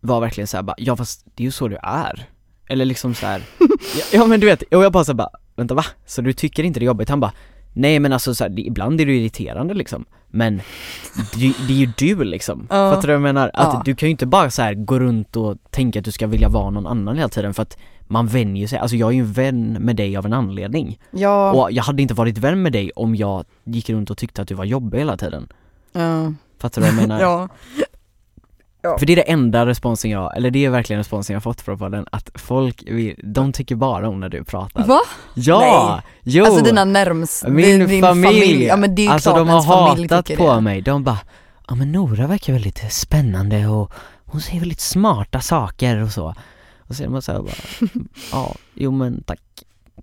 var 0.00 0.20
verkligen 0.20 0.46
så 0.48 0.56
här, 0.56 0.62
bara, 0.62 0.76
ja 0.78 0.96
fast 0.96 1.26
det 1.34 1.42
är 1.42 1.44
ju 1.44 1.50
så 1.50 1.68
du 1.68 1.76
är 1.82 2.28
Eller 2.68 2.84
liksom 2.84 3.14
så 3.14 3.26
här, 3.26 3.42
ja, 3.96 4.04
ja 4.12 4.26
men 4.26 4.40
du 4.40 4.46
vet, 4.46 4.62
och 4.62 4.84
jag 4.84 4.92
bara 4.92 5.04
så 5.04 5.12
här, 5.12 5.16
bara, 5.16 5.30
vänta 5.56 5.74
va? 5.74 5.84
Så 6.06 6.22
du 6.22 6.32
tycker 6.32 6.62
inte 6.62 6.80
det 6.80 6.84
är 6.84 6.86
jobbigt? 6.86 7.08
Han 7.08 7.20
bara 7.20 7.32
Nej 7.72 7.98
men 8.00 8.12
alltså 8.12 8.34
så 8.34 8.44
här, 8.44 8.48
det, 8.48 8.62
ibland 8.62 9.00
är 9.00 9.06
det 9.06 9.16
irriterande 9.16 9.74
liksom 9.74 10.04
Men 10.28 10.56
det, 11.34 11.52
det 11.68 11.72
är 11.72 11.76
ju 11.76 11.92
du 11.96 12.24
liksom, 12.24 12.60
Ja. 12.70 12.90
fattar 12.94 13.02
du 13.02 13.06
vad 13.08 13.14
jag 13.14 13.22
menar? 13.34 13.50
Att 13.54 13.74
Ja. 13.74 13.82
du 13.84 13.94
kan 13.94 14.06
ju 14.06 14.10
inte 14.10 14.26
bara 14.26 14.50
så 14.50 14.62
här 14.62 14.74
gå 14.74 14.98
runt 14.98 15.36
och 15.36 15.56
tänka 15.70 15.98
att 15.98 16.04
du 16.04 16.12
ska 16.12 16.26
vilja 16.26 16.48
vara 16.48 16.70
någon 16.70 16.86
annan 16.86 17.16
hela 17.16 17.28
tiden 17.28 17.54
för 17.54 17.62
att 17.62 17.78
man 18.02 18.26
vänjer 18.26 18.66
sig, 18.66 18.78
alltså 18.78 18.96
jag 18.96 19.08
är 19.08 19.12
ju 19.14 19.20
en 19.20 19.32
vän 19.32 19.72
med 19.80 19.96
dig 19.96 20.16
av 20.16 20.26
en 20.26 20.32
anledning 20.32 20.98
Ja, 21.10 21.52
Och 21.52 21.72
jag 21.72 21.82
hade 21.82 22.02
inte 22.02 22.14
varit 22.14 22.38
vän 22.38 22.62
med 22.62 22.72
dig 22.72 22.90
om 22.96 23.14
jag 23.14 23.44
gick 23.64 23.90
runt 23.90 24.10
och 24.10 24.18
tyckte 24.18 24.42
att 24.42 24.48
du 24.48 24.54
var 24.54 24.64
jobbig 24.64 24.98
hela 24.98 25.16
tiden 25.16 25.48
ja, 25.92 26.32
Fattar 26.58 26.80
du 26.82 26.86
vad 26.88 26.96
jag 26.96 27.08
menar? 27.08 27.20
ja. 27.22 27.48
För 28.82 29.06
det 29.06 29.12
är 29.12 29.16
det 29.16 29.30
enda 29.30 29.66
responsen 29.66 30.10
jag, 30.10 30.36
eller 30.36 30.50
det 30.50 30.64
är 30.64 30.70
verkligen 30.70 30.98
responsen 31.00 31.34
jag 31.34 31.42
fått 31.42 31.60
från 31.60 31.78
podden, 31.78 32.06
att 32.12 32.30
folk 32.34 32.82
vill, 32.86 33.14
de 33.24 33.52
tycker 33.52 33.74
bara 33.74 34.08
om 34.08 34.20
när 34.20 34.28
du 34.28 34.44
pratar 34.44 34.84
Va? 34.86 35.00
Ja! 35.34 36.02
Jo! 36.22 36.44
Alltså 36.44 36.64
dina 36.64 36.84
närmst, 36.84 37.48
Min 37.48 37.78
din, 37.78 37.88
din 37.88 38.02
familj, 38.02 38.64
Ja 38.64 38.76
men 38.76 38.94
det 38.94 39.02
är 39.02 39.04
ju 39.04 39.10
alltså 39.10 39.30
klart 39.30 39.38
de 39.38 39.48
har 39.48 39.62
familj 39.62 40.08
hatat 40.12 40.36
på 40.38 40.54
det. 40.54 40.60
mig, 40.60 40.80
de 40.82 41.04
bara 41.04 41.18
Ja 41.68 41.74
men 41.74 41.92
Nora 41.92 42.26
verkar 42.26 42.52
väldigt 42.52 42.92
spännande 42.92 43.66
och 43.66 43.92
hon 44.26 44.40
säger 44.40 44.60
väldigt 44.60 44.80
smarta 44.80 45.40
saker 45.40 46.02
och 46.02 46.10
så 46.10 46.34
Och 46.88 46.94
så 46.94 47.02
är 47.02 47.08
man 47.08 47.22
såhär 47.22 47.38
bara, 47.42 47.52
ja, 48.32 48.54
jo 48.74 48.90
men 48.90 49.22
tack 49.22 49.40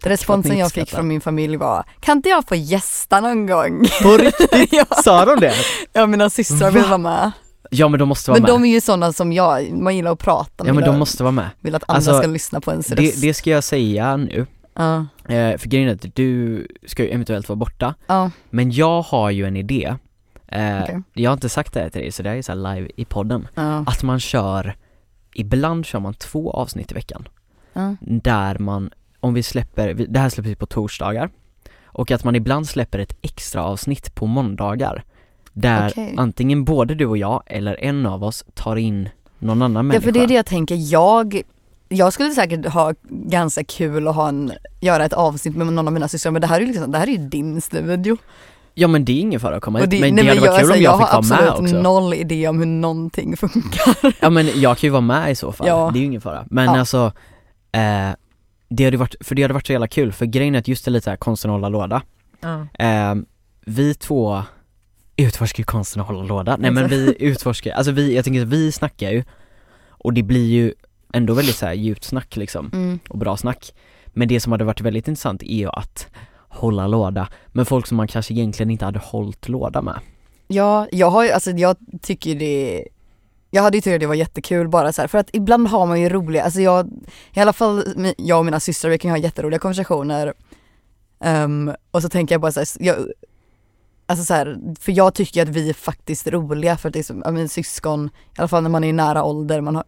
Responsen 0.03 0.57
jag 0.57 0.71
fick 0.71 0.89
från 0.89 1.07
min 1.07 1.21
familj 1.21 1.57
var, 1.57 1.83
kan 1.99 2.17
inte 2.17 2.29
jag 2.29 2.47
få 2.47 2.55
gästa 2.55 3.19
någon 3.21 3.47
gång? 3.47 3.85
På 4.03 4.17
riktigt? 4.17 4.69
ja, 4.73 4.85
Sa 5.03 5.25
de 5.25 5.39
det? 5.39 5.53
ja 5.93 6.05
mina 6.05 6.29
systrar 6.29 6.71
vill 6.71 6.83
vara 6.83 6.97
med. 6.97 7.31
Ja 7.71 7.87
men 7.87 7.99
de 7.99 8.09
måste 8.09 8.31
vara 8.31 8.39
Men 8.41 8.47
de 8.49 8.61
med. 8.61 8.69
är 8.69 8.73
ju 8.73 8.81
sådana 8.81 9.13
som 9.13 9.33
jag, 9.33 9.71
man 9.71 9.95
gillar 9.95 10.11
att 10.11 10.19
prata 10.19 10.67
Ja 10.67 10.73
men 10.73 10.83
de 10.83 10.99
måste 10.99 11.23
vara 11.23 11.31
med. 11.31 11.49
Vill 11.59 11.75
att 11.75 11.83
andra 11.87 11.95
Alltså, 11.95 12.17
ska 12.17 12.27
lyssna 12.27 12.61
på 12.61 12.71
ens 12.71 12.87
det, 12.87 12.95
röst. 12.95 13.21
det 13.21 13.33
ska 13.33 13.49
jag 13.49 13.63
säga 13.63 14.17
nu, 14.17 14.45
Ja, 14.73 14.95
eh, 15.29 15.57
för 15.57 15.67
grejen 15.67 15.89
är 15.89 15.93
att 15.93 16.15
du 16.15 16.67
ska 16.85 17.03
ju 17.03 17.09
eventuellt 17.09 17.49
vara 17.49 17.55
borta. 17.57 17.93
Ja, 18.07 18.31
Men 18.49 18.71
jag 18.71 19.01
har 19.01 19.29
ju 19.29 19.45
en 19.45 19.57
idé. 19.57 19.95
Eh, 20.47 20.83
Okej. 20.83 21.01
Jag 21.13 21.29
har 21.29 21.33
inte 21.33 21.49
sagt 21.49 21.73
det 21.73 21.79
här 21.79 21.89
till 21.89 22.01
dig 22.01 22.11
så 22.11 22.23
det 22.23 22.29
här 22.29 22.35
är 22.35 22.41
så 22.41 22.53
live 22.53 22.89
i 22.95 23.05
podden. 23.05 23.47
Ja, 23.55 23.83
Att 23.87 24.03
man 24.03 24.19
kör, 24.19 24.75
ibland 25.33 25.85
kör 25.85 25.99
man 25.99 26.13
två 26.13 26.51
avsnitt 26.51 26.91
i 26.91 26.95
veckan. 26.95 27.27
Där 27.99 28.59
man, 28.59 28.89
om 29.19 29.33
vi 29.33 29.43
släpper, 29.43 29.93
det 29.93 30.19
här 30.19 30.29
släpper 30.29 30.49
vi 30.49 30.55
på 30.55 30.65
torsdagar. 30.65 31.29
Och 31.85 32.11
att 32.11 32.23
man 32.23 32.35
ibland 32.35 32.67
släpper 32.67 32.99
ett 32.99 33.17
extra 33.21 33.63
avsnitt 33.63 34.15
på 34.15 34.25
måndagar 34.25 35.03
Där 35.61 35.87
Okej. 35.89 36.13
antingen 36.17 36.63
både 36.65 36.95
du 36.95 37.05
och 37.05 37.17
jag 37.17 37.43
eller 37.45 37.83
en 37.83 38.05
av 38.05 38.23
oss 38.23 38.45
tar 38.53 38.75
in 38.75 39.09
någon 39.39 39.61
annan 39.61 39.75
Ja 39.75 39.83
människa 39.83 40.01
för 40.01 40.11
det 40.11 40.23
är 40.23 40.27
det 40.27 40.33
jag 40.33 40.45
tänker, 40.45 40.75
jag, 40.91 41.41
jag 41.89 42.13
skulle 42.13 42.29
säkert 42.31 42.65
ha 42.65 42.93
ganska 43.09 43.63
kul 43.63 44.07
att 44.07 44.15
ha 44.15 44.29
en, 44.29 44.51
göra 44.81 45.05
ett 45.05 45.13
avsnitt 45.13 45.55
med 45.55 45.67
någon 45.67 45.87
av 45.87 45.93
mina 45.93 46.07
systrar 46.07 46.31
men 46.31 46.41
det 46.41 46.47
här 46.47 46.55
är 46.55 46.61
ju 46.61 46.67
liksom, 46.67 46.91
det 46.91 46.97
här 46.97 47.07
är 47.07 47.11
ju 47.11 47.17
din 47.17 47.61
studio. 47.61 48.17
Ja 48.73 48.87
men 48.87 49.05
det 49.05 49.11
är 49.11 49.19
ingen 49.19 49.39
fara 49.39 49.55
att 49.55 49.61
komma 49.61 49.79
hit, 49.79 50.01
men 50.01 50.15
det 50.15 50.23
nej, 50.23 50.27
hade 50.27 50.39
varit 50.39 50.45
jag, 50.45 50.59
kul 50.59 50.71
alltså, 50.71 50.77
om 50.77 50.81
jag, 50.81 50.97
fick 50.99 51.07
har 51.07 51.21
vara 51.21 51.39
med 51.41 51.49
absolut 51.49 51.71
också 51.73 51.81
noll 51.81 52.13
idé 52.13 52.47
om 52.47 52.59
hur 52.59 52.65
någonting 52.65 53.37
funkar. 53.37 54.13
Ja 54.21 54.29
men 54.29 54.49
jag 54.55 54.77
kan 54.77 54.87
ju 54.87 54.91
vara 54.91 55.01
med 55.01 55.31
i 55.31 55.35
så 55.35 55.51
fall, 55.51 55.67
Ja. 55.67 55.89
det 55.93 55.99
är 55.99 56.01
ju 56.01 56.05
ingen 56.05 56.21
fara. 56.21 56.45
Men 56.49 56.65
Ja. 56.65 56.79
alltså, 56.79 57.11
eh, 57.71 58.09
det 58.69 58.85
hade 58.85 58.97
varit, 58.97 59.15
för 59.21 59.35
det 59.35 59.41
hade 59.41 59.53
varit 59.53 59.67
så 59.67 59.71
jävla 59.73 59.87
kul, 59.87 60.11
för 60.11 60.25
grejen 60.25 60.55
är 60.55 60.59
att 60.59 60.67
just 60.67 60.85
det 60.85 60.91
lite 60.91 61.09
här 61.09 61.17
konsten 61.17 61.51
hålla 61.51 61.69
låda, 61.69 62.01
eh, 62.79 63.15
vi 63.65 63.93
två 63.93 64.43
utforskar 65.17 65.61
ju 65.61 65.65
konsten 65.65 66.01
att 66.01 66.07
hålla 66.07 66.23
låda, 66.23 66.57
nej 66.59 66.71
men 66.71 66.87
vi 66.87 67.15
utforskar, 67.19 67.71
alltså 67.71 67.91
vi, 67.91 68.15
jag 68.15 68.23
tänker 68.25 68.41
att 68.41 68.47
vi 68.47 68.71
snackar 68.71 69.11
ju, 69.11 69.23
och 69.89 70.13
det 70.13 70.23
blir 70.23 70.45
ju 70.47 70.73
ändå 71.13 71.33
väldigt 71.33 71.55
så 71.55 71.65
här 71.65 71.73
djupt 71.73 72.03
snack 72.03 72.35
liksom, 72.35 72.69
Mm. 72.73 72.99
och 73.09 73.17
bra 73.17 73.37
snack. 73.37 73.73
Men 74.07 74.27
det 74.27 74.39
som 74.39 74.51
hade 74.51 74.63
varit 74.63 74.81
väldigt 74.81 75.07
intressant 75.07 75.43
är 75.43 75.55
ju 75.55 75.69
att 75.69 76.07
hålla 76.49 76.87
låda 76.87 77.29
med 77.47 77.67
folk 77.67 77.87
som 77.87 77.97
man 77.97 78.07
kanske 78.07 78.33
egentligen 78.33 78.69
inte 78.69 78.85
hade 78.85 78.99
hållit 78.99 79.49
låda 79.49 79.81
med. 79.81 79.99
Ja, 80.47 80.87
jag 80.91 81.09
har 81.09 81.23
ju, 81.23 81.31
alltså 81.31 81.51
jag 81.51 81.75
tycker 82.01 82.35
det 82.35 82.87
jag 83.51 83.63
hade 83.63 83.77
ju 83.77 83.81
tyckt 83.81 83.93
att 83.93 83.99
det 83.99 84.07
var 84.07 84.15
jättekul 84.15 84.69
bara 84.69 84.93
så 84.93 85.01
här, 85.01 85.07
för 85.07 85.17
att 85.17 85.29
ibland 85.33 85.67
har 85.67 85.85
man 85.85 86.01
ju 86.01 86.09
roliga, 86.09 86.43
alltså 86.43 86.61
jag, 86.61 86.89
i 87.33 87.39
alla 87.39 87.53
fall 87.53 87.83
jag 88.17 88.39
och 88.39 88.45
mina 88.45 88.59
systrar 88.59 88.91
vi 88.91 88.97
kan 88.97 89.09
ju 89.09 89.13
ha 89.13 89.17
jätteroliga 89.23 89.59
konversationer 89.59 90.33
Ehm, 91.19 91.71
och 91.91 92.01
så 92.01 92.09
tänker 92.09 92.35
jag 92.35 92.41
bara 92.41 92.51
så 92.51 92.59
här, 92.59 92.67
jag, 92.79 92.95
alltså 94.09 94.25
så 94.25 94.33
här, 94.33 94.57
för 94.79 94.91
jag 94.91 95.13
tycker 95.13 95.41
att 95.41 95.49
vi 95.49 95.69
är 95.69 95.73
faktiskt 95.73 96.27
roliga 96.27 96.77
för 96.77 96.89
att 96.89 96.93
det 96.93 96.99
är 96.99 97.03
som, 97.03 97.21
ja, 97.25 97.31
men 97.31 97.49
syskon, 97.49 98.09
i 98.15 98.35
alla 98.37 98.47
fall 98.47 98.63
när 98.63 98.69
man 98.69 98.83
är 98.83 98.87
i 98.89 98.93
nära 98.93 99.23
ålder, 99.23 99.61
man 99.61 99.75
har, 99.75 99.83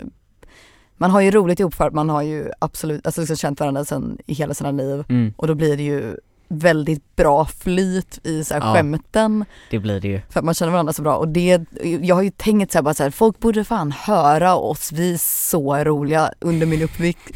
man 0.97 1.11
har 1.11 1.21
ju 1.21 1.31
roligt 1.31 1.59
ihop 1.59 1.73
för 1.73 1.87
att 1.87 1.93
man 1.93 2.09
har 2.09 2.21
ju 2.21 2.51
absolut, 2.59 3.05
alltså 3.05 3.21
liksom 3.21 3.37
känt 3.37 3.59
varandra 3.59 3.85
sen 3.85 4.17
i 4.25 4.33
hela 4.33 4.53
sina 4.53 4.71
liv 4.71 5.03
Mm. 5.09 5.33
och 5.37 5.47
då 5.47 5.55
blir 5.55 5.77
det 5.77 5.83
ju 5.83 6.15
väldigt 6.51 7.15
bra 7.15 7.45
flyt 7.45 8.19
i 8.23 8.43
så 8.43 8.53
här 8.53 8.61
Ja. 8.61 8.73
skämten 8.73 9.45
Det 9.69 9.79
blir 9.79 9.99
det 10.01 10.07
ju. 10.07 10.21
för 10.29 10.39
att 10.39 10.45
man 10.45 10.53
känner 10.53 10.71
varandra 10.71 10.93
så 10.93 11.01
bra 11.01 11.15
och 11.17 11.27
det, 11.27 11.59
jag 12.01 12.15
har 12.15 12.21
ju 12.21 12.31
tänkt 12.31 12.71
så 12.71 12.77
här 12.77 12.83
bara 12.83 12.93
så 12.93 13.03
här, 13.03 13.09
folk 13.09 13.39
borde 13.39 13.63
fan 13.63 13.91
höra 13.91 14.55
oss, 14.55 14.91
vi 14.91 15.13
är 15.13 15.17
så 15.49 15.75
roliga 15.83 16.31
under 16.39 16.67
min 16.67 16.81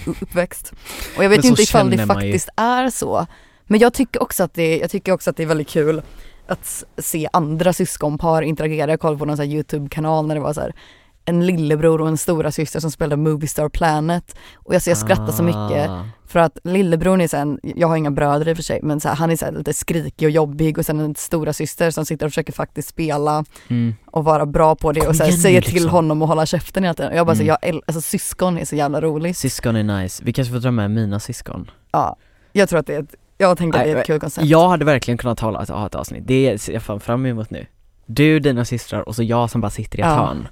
uppväxt. 0.05 0.73
Och 1.17 1.23
jag 1.23 1.29
vet 1.29 1.45
inte 1.45 1.61
ifall 1.61 1.89
det 1.89 2.05
man 2.05 2.07
ju. 2.07 2.13
faktiskt 2.31 2.49
är 2.55 2.89
så. 2.89 3.27
Men 3.65 3.79
jag 3.79 3.93
tycker 3.93 4.21
också 4.23 4.43
att 4.43 4.53
det, 4.53 4.77
jag 4.77 4.89
tycker 4.91 5.11
också 5.11 5.29
att 5.29 5.37
det 5.37 5.43
är 5.43 5.47
väldigt 5.47 5.69
kul 5.69 6.01
att 6.53 6.83
se 6.97 7.27
andra 7.33 7.73
syskonpar 7.73 8.41
interagera. 8.41 8.91
Jag 8.91 8.99
kollade 8.99 9.19
på 9.19 9.25
någon 9.25 9.37
så 9.37 9.43
här 9.43 9.49
YouTube-kanal 9.49 10.27
när 10.27 10.35
det 10.35 10.41
var 10.41 10.53
så 10.53 10.61
här 10.61 10.73
en 11.25 11.45
lillebror 11.45 12.01
och 12.01 12.07
en 12.07 12.17
stora 12.17 12.51
syster 12.51 12.79
som 12.79 12.91
spelade 12.91 13.21
Movie 13.21 13.47
Star 13.47 13.69
Planet 13.69 14.35
och 14.55 14.73
jag, 14.75 14.81
så 14.81 14.89
jag 14.89 14.97
skrattar 14.97 15.31
så 15.31 15.43
mycket 15.43 15.89
Ah. 15.89 16.05
för 16.27 16.39
att 16.39 16.57
lillebror 16.63 17.21
är 17.21 17.27
sen, 17.27 17.59
jag 17.63 17.87
har 17.87 17.95
inga 17.97 18.11
bröder 18.11 18.47
i 18.49 18.53
och 18.53 18.57
för 18.57 18.63
sig, 18.63 18.79
men 18.83 18.99
så 18.99 19.07
här, 19.07 19.15
han 19.15 19.31
är 19.31 19.35
så 19.35 19.51
lite 19.51 19.73
skrikig 19.73 20.25
och 20.27 20.31
jobbig 20.31 20.77
och 20.77 20.85
sen 20.85 20.99
en 20.99 21.15
stora 21.15 21.53
syster 21.53 21.91
som 21.91 22.05
sitter 22.05 22.25
och 22.25 22.31
försöker 22.31 22.53
faktiskt 22.53 22.87
spela 22.89 23.45
Mm. 23.69 23.95
och 24.05 24.23
vara 24.23 24.45
bra 24.45 24.75
på 24.75 24.91
det 24.91 24.99
Kom 24.99 25.09
och 25.09 25.15
så 25.15 25.23
här, 25.23 25.31
säger 25.31 25.61
till 25.61 25.73
liksom. 25.73 25.91
honom 25.91 26.21
att 26.21 26.27
hålla 26.27 26.45
käften 26.45 26.83
hela 26.83 26.93
tiden. 26.93 27.11
Och 27.11 27.17
jag 27.17 27.25
bara 27.27 27.35
så, 27.35 27.41
Mm. 27.43 27.55
jag, 27.61 27.73
äl- 27.73 27.81
alltså 27.87 28.01
syskon 28.01 28.57
är 28.57 28.65
så 28.65 28.75
jävla 28.75 29.01
roligt. 29.01 29.37
Syskon 29.37 29.75
är 29.75 29.83
nice. 30.01 30.23
Vi 30.25 30.33
kanske 30.33 30.53
får 30.53 30.59
dra 30.59 30.71
med 30.71 30.91
mina 30.91 31.19
syskon. 31.19 31.71
Ja, 31.91 32.15
jag 32.51 32.69
tror 32.69 32.79
att 32.79 32.87
det 32.87 32.95
är 32.95 32.99
ett, 33.03 33.15
jag 33.43 33.57
tänker 33.57 33.79
att 33.79 33.85
det 33.85 33.91
är 33.91 33.95
ett 33.95 34.05
kul 34.07 34.19
koncept. 34.19 34.47
Jag 34.47 34.69
hade 34.69 34.85
verkligen 34.85 35.17
kunnat 35.17 35.39
hålla 35.39 35.63
ett, 35.63 35.69
ha 35.69 35.85
ett 35.85 35.95
avsnitt. 35.95 36.23
Det 36.27 36.61
ser 36.61 36.73
jag 36.73 36.83
fan 36.83 36.99
fram 36.99 37.25
emot 37.25 37.49
nu. 37.49 37.65
Du, 38.05 38.39
dina 38.39 38.65
systrar 38.65 39.09
och 39.09 39.15
så 39.15 39.23
jag 39.23 39.49
som 39.49 39.61
bara 39.61 39.69
sitter 39.71 39.97
i 39.99 40.01
ett 40.01 40.07
Ja. 40.07 40.15
hörn 40.15 40.47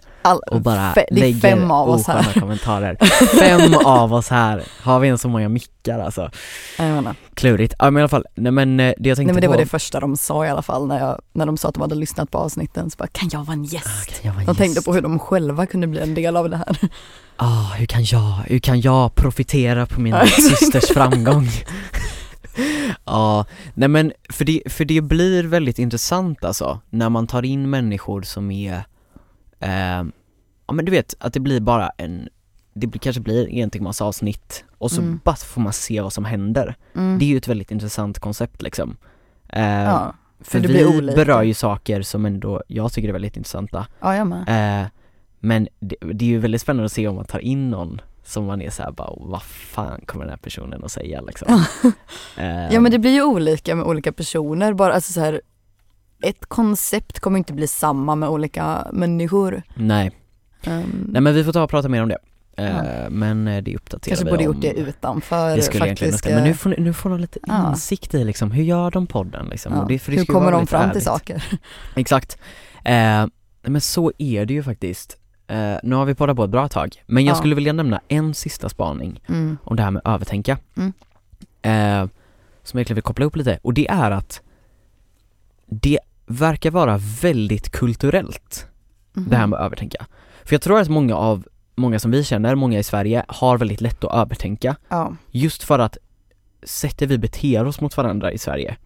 och 0.51 0.61
bara 0.61 0.93
fe, 0.93 1.05
det 1.11 1.15
är 1.17 1.19
lägger 1.19 1.39
fem 1.39 1.71
av 1.71 1.89
oss 1.89 2.07
här. 2.07 2.39
kommentarer. 2.39 2.97
Fem 3.39 3.75
av 3.85 4.13
oss 4.13 4.29
här. 4.29 4.63
Har 4.81 4.99
vi 4.99 5.07
ens 5.07 5.21
så 5.21 5.27
många 5.29 5.49
mickar 5.49 5.99
alltså? 5.99 6.31
Jag 6.77 6.87
menar. 6.87 7.15
Klurigt. 7.33 7.73
Ja 7.79 7.85
men 7.91 7.97
i 7.99 8.01
alla 8.01 8.09
fall, 8.09 8.25
nej 8.35 8.51
men 8.51 8.79
eh, 8.79 8.93
det 8.97 9.09
jag 9.09 9.17
tänkte 9.17 9.23
Nej 9.23 9.33
men 9.33 9.41
det 9.41 9.47
på 9.47 9.51
var 9.51 9.57
det 9.57 9.65
första 9.65 9.99
de 9.99 10.17
sa 10.17 10.45
i 10.45 10.49
alla 10.49 10.61
fall 10.61 10.87
när, 10.87 10.99
jag, 10.99 11.21
när 11.33 11.45
de 11.45 11.57
sa 11.57 11.67
att 11.67 11.73
de 11.75 11.81
hade 11.81 11.95
lyssnat 11.95 12.31
på 12.31 12.37
avsnitten. 12.37 12.89
Så 12.89 12.95
bara, 12.97 13.07
kan 13.07 13.29
jag 13.33 13.43
vara 13.43 13.53
en 13.53 13.61
Ah, 13.61 13.65
gäst? 13.65 14.21
kan 14.21 14.27
jag 14.27 14.31
vara 14.33 14.41
en 14.41 14.45
De 14.45 14.55
tänkte 14.55 14.77
gäst? 14.77 14.85
på 14.85 14.93
hur 14.93 15.01
de 15.01 15.19
själva 15.19 15.65
kunde 15.65 15.87
bli 15.87 15.99
en 16.01 16.13
del 16.13 16.37
av 16.37 16.49
det 16.49 16.57
här. 16.57 16.77
Ah, 17.37 17.73
hur 17.77 17.85
kan 17.85 18.03
jag, 18.03 18.21
hur 18.47 18.59
kan 18.59 18.81
jag 18.81 19.15
profitera 19.15 19.85
på 19.85 20.01
min 20.01 20.15
systers 20.59 20.87
framgång? 20.93 21.49
Ja, 23.05 23.45
nej 23.73 23.89
men 23.89 24.13
för 24.29 24.45
det, 24.45 24.61
för 24.65 24.85
det 24.85 25.01
blir 25.01 25.43
väldigt 25.43 25.79
intressant 25.79 26.43
alltså, 26.45 26.79
när 26.89 27.09
man 27.09 27.27
tar 27.27 27.45
in 27.45 27.69
människor 27.69 28.21
som 28.21 28.51
är, 28.51 28.73
eh, 29.59 30.03
ja 30.67 30.73
men 30.73 30.85
du 30.85 30.91
vet 30.91 31.15
att 31.19 31.33
det 31.33 31.39
blir 31.39 31.59
bara 31.59 31.89
en, 31.97 32.29
det 32.73 32.87
blir, 32.87 32.99
kanske 32.99 33.21
blir 33.21 33.49
en 33.49 33.69
timmars 33.69 34.01
avsnitt 34.01 34.63
och 34.77 34.91
så 34.91 35.01
Mm. 35.01 35.19
bara 35.23 35.35
får 35.35 35.61
man 35.61 35.73
se 35.73 36.01
vad 36.01 36.13
som 36.13 36.25
händer. 36.25 36.75
Mm. 36.95 37.19
Det 37.19 37.25
är 37.25 37.27
ju 37.29 37.37
ett 37.37 37.47
väldigt 37.47 37.71
intressant 37.71 38.19
koncept 38.19 38.61
liksom. 38.61 38.97
Eh, 39.49 39.63
ja. 39.83 40.13
för 40.41 40.59
det 40.59 40.67
vi 40.67 40.85
olika. 40.85 41.15
berör 41.15 41.43
ju 41.43 41.53
saker 41.53 42.01
som 42.01 42.25
ändå 42.25 42.61
jag 42.67 42.91
tycker 42.93 43.09
är 43.09 43.13
väldigt 43.13 43.37
intressanta. 43.37 43.87
ja, 44.01 44.15
jag 44.15 44.27
med. 44.27 44.81
Eh, 44.83 44.87
men 45.39 45.67
det, 45.79 45.95
det 46.13 46.25
är 46.25 46.29
ju 46.29 46.39
väldigt 46.39 46.61
spännande 46.61 46.85
att 46.85 46.91
se 46.91 47.07
om 47.07 47.15
man 47.15 47.25
tar 47.25 47.39
in 47.39 47.69
någon 47.69 48.01
som 48.31 48.45
man 48.45 48.61
är 48.61 48.69
såhär 48.69 48.91
bara, 48.91 49.13
vad 49.17 49.41
fan 49.43 50.01
kommer 50.05 50.25
den 50.25 50.29
här 50.29 50.37
personen 50.37 50.83
att 50.83 50.91
säga 50.91 51.21
liksom? 51.21 51.47
Eh, 52.37 52.73
Ja 52.73 52.79
men 52.79 52.91
det 52.91 52.99
blir 52.99 53.11
ju 53.11 53.23
olika 53.23 53.75
med 53.75 53.85
olika 53.85 54.11
personer, 54.11 54.73
bara 54.73 54.93
alltså 54.93 55.13
så 55.13 55.19
här, 55.19 55.41
ett 56.23 56.45
koncept 56.45 57.19
kommer 57.19 57.37
inte 57.37 57.53
bli 57.53 57.67
samma 57.67 58.15
med 58.15 58.29
olika 58.29 58.87
människor. 58.93 59.63
Nej, 59.75 60.11
Um, 60.67 61.05
nej 61.11 61.21
men 61.21 61.33
vi 61.33 61.43
får 61.43 61.53
ta 61.53 61.63
och 61.63 61.69
prata 61.69 61.89
mer 61.89 62.03
om 62.03 62.09
det. 62.09 62.17
Eh, 62.57 62.65
Ja. 62.75 63.09
Men 63.09 63.47
eh, 63.47 63.63
det 63.63 63.75
uppdaterar 63.75 64.15
kanske 64.15 64.25
vi 64.25 64.31
borde 64.31 64.47
om. 64.47 64.53
gjort 64.53 64.61
det 64.61 64.73
utanför 64.73 65.55
Det 65.55 65.61
skulle 65.61 65.95
önska, 66.01 66.29
men 66.35 66.43
nu 66.43 66.53
får, 66.53 66.75
nu 66.77 66.93
får 66.93 67.09
de 67.09 67.19
lite 67.19 67.39
insikt 67.49 68.13
i 68.13 68.23
liksom, 68.23 68.51
hur 68.51 68.63
gör 68.63 68.91
de 68.91 69.07
podden 69.07 69.45
liksom? 69.49 69.73
ja. 69.73 69.85
Det, 69.87 70.07
Hur 70.07 70.25
kommer 70.25 70.51
de 70.51 70.67
fram 70.67 70.81
till 70.81 70.89
ärligt. 70.89 71.03
saker? 71.03 71.43
Exakt. 71.95 72.37
Eh, 72.85 73.25
men 73.61 73.81
så 73.81 74.11
är 74.17 74.45
det 74.45 74.53
ju 74.53 74.63
faktiskt. 74.63 75.17
Eh, 75.51 75.77
nu 75.83 75.95
har 75.95 76.05
vi 76.05 76.15
poddat 76.15 76.35
på 76.35 76.43
ett 76.43 76.49
bra 76.49 76.67
tag, 76.67 77.03
men 77.05 77.25
jag 77.25 77.33
Ja. 77.33 77.35
skulle 77.37 77.55
vilja 77.55 77.73
nämna 77.73 78.01
en 78.07 78.33
sista 78.33 78.69
spaning 78.69 79.21
Mm. 79.29 79.57
om 79.63 79.75
det 79.75 79.83
här 79.83 79.91
med 79.91 80.01
övertänka. 80.05 80.57
Mm. 80.77 80.93
Eh, 81.61 82.09
som 82.63 82.77
jag 82.77 82.79
egentligen 82.79 82.95
vill 82.95 83.03
koppla 83.03 83.25
upp 83.25 83.35
lite, 83.35 83.59
och 83.63 83.73
det 83.73 83.87
är 83.89 84.11
att 84.11 84.41
det 85.65 85.99
verkar 86.25 86.71
vara 86.71 86.97
väldigt 87.21 87.69
kulturellt, 87.71 88.67
Mhm. 89.13 89.29
det 89.29 89.35
här 89.35 89.47
med 89.47 89.59
att 89.59 89.65
övertänka. 89.65 90.05
För 90.43 90.53
jag 90.55 90.61
tror 90.61 90.79
att 90.79 90.89
många 90.89 91.15
av, 91.15 91.47
många 91.75 91.99
som 91.99 92.11
vi 92.11 92.23
känner, 92.23 92.55
många 92.55 92.79
i 92.79 92.83
Sverige, 92.83 93.25
har 93.27 93.57
väldigt 93.57 93.81
lätt 93.81 94.03
att 94.03 94.13
övertänka. 94.13 94.75
Ja, 94.89 95.15
Just 95.31 95.63
för 95.63 95.79
att 95.79 95.97
sättet 96.63 97.09
vi 97.09 97.17
beter 97.17 97.65
oss 97.65 97.81
mot 97.81 97.97
varandra 97.97 98.31
i 98.31 98.37
Sverige 98.37 98.77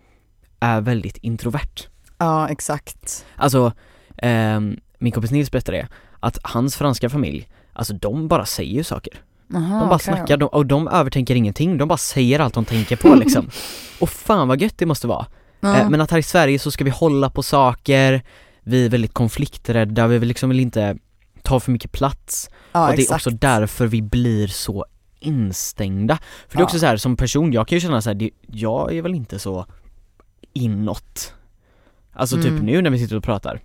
är 0.60 0.82
väldigt 0.82 1.18
introvert. 1.18 1.88
ja 2.18 2.50
exakt. 2.50 3.26
Alltså, 3.36 3.72
ehm, 4.18 4.80
min 5.00 5.12
kompis 5.12 5.32
Nils 5.32 5.52
berättade 5.52 5.78
det, 5.78 5.88
att 6.26 6.38
hans 6.44 6.76
franska 6.76 7.10
familj, 7.10 7.48
alltså 7.74 7.94
de 7.94 8.28
bara 8.28 8.46
säger 8.46 8.74
ju 8.74 8.84
saker. 8.84 9.14
Aha, 9.56 9.80
De 9.80 9.88
bara 9.90 9.96
okej. 9.96 10.04
snackar, 10.06 10.38
de, 10.38 10.46
och 10.46 10.66
de 10.66 10.88
övertänker 10.88 11.36
ingenting, 11.36 11.78
de 11.78 11.88
bara 11.88 11.98
säger 11.98 12.40
allt 12.40 12.54
de 12.54 12.66
tänker 12.66 12.96
på 12.96 13.16
liksom. 13.16 13.50
Och 14.00 14.10
fan 14.10 14.48
vad 14.48 14.62
gött 14.62 14.78
det 14.78 14.86
måste 14.86 15.08
vara. 15.08 15.26
Ja. 15.60 15.78
Eh, 15.78 15.90
men 15.90 16.02
att 16.02 16.12
här 16.12 16.18
i 16.18 16.24
Sverige 16.24 16.60
så 16.60 16.72
ska 16.72 16.84
vi 16.84 16.90
hålla 16.90 17.30
på 17.30 17.44
saker, 17.44 18.22
vi 18.64 18.86
är 18.86 18.90
väldigt 18.90 19.14
konflikträdda, 19.14 20.08
vi 20.08 20.18
vill 20.18 20.28
liksom 20.28 20.52
inte 20.52 20.98
ta 21.42 21.60
för 21.60 21.72
mycket 21.72 21.92
plats. 21.92 22.50
ja, 22.72 22.82
och 22.90 22.96
det 22.96 23.00
är 23.00 23.02
exakt. 23.02 23.28
också 23.28 23.30
därför 23.38 23.88
vi 23.88 24.02
blir 24.02 24.48
så 24.48 24.86
instängda. 25.20 26.18
För 26.48 26.58
det 26.58 26.62
är 26.62 26.64
också 26.66 26.80
så 26.80 26.86
här 26.86 26.98
som 26.98 27.18
person, 27.18 27.54
jag 27.54 27.68
kan 27.68 27.76
ju 27.76 27.80
känna 27.82 28.02
så 28.02 28.10
här, 28.10 28.16
det, 28.16 28.30
jag 28.48 28.94
är 28.96 29.02
väl 29.02 29.16
inte 29.16 29.40
så 29.40 29.66
inåt. 30.54 31.34
Alltså 32.14 32.36
typ 32.36 32.46
Mm. 32.46 32.66
nu 32.66 32.82
när 32.82 32.90
vi 32.90 33.00
sitter 33.00 33.16
och 33.18 33.24
pratar, 33.24 33.62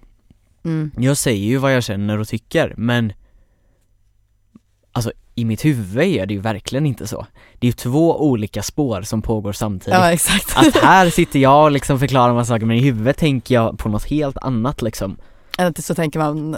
Mm. 0.64 0.90
jag 0.96 1.16
säger 1.16 1.46
ju 1.46 1.56
vad 1.56 1.74
jag 1.74 1.84
känner 1.84 2.18
och 2.18 2.28
tycker 2.28 2.74
men 2.76 3.12
Alltså 4.92 5.12
i 5.34 5.44
mitt 5.44 5.64
huvud 5.64 6.04
är 6.04 6.26
det 6.26 6.34
ju 6.34 6.40
verkligen 6.40 6.86
inte 6.86 7.06
så. 7.06 7.26
Det 7.58 7.66
är 7.66 7.68
ju 7.68 7.72
två 7.72 8.20
olika 8.20 8.62
spår 8.62 9.02
som 9.02 9.22
pågår 9.22 9.52
samtidigt. 9.52 9.98
Ja 10.00 10.12
exakt. 10.12 10.56
Att 10.56 10.76
här 10.82 11.10
sitter 11.10 11.38
jag 11.38 11.64
och 11.64 11.70
liksom 11.70 11.98
förklarar 11.98 12.34
massa 12.34 12.54
saker 12.54 12.66
men 12.66 12.76
i 12.76 12.80
huvudet 12.80 13.16
tänker 13.16 13.54
jag 13.54 13.78
på 13.78 13.88
något 13.88 14.04
helt 14.04 14.36
annat 14.36 14.82
liksom. 14.82 15.16
Eller 15.58 15.82
så 15.82 15.94
tänker 15.94 16.18
man, 16.18 16.56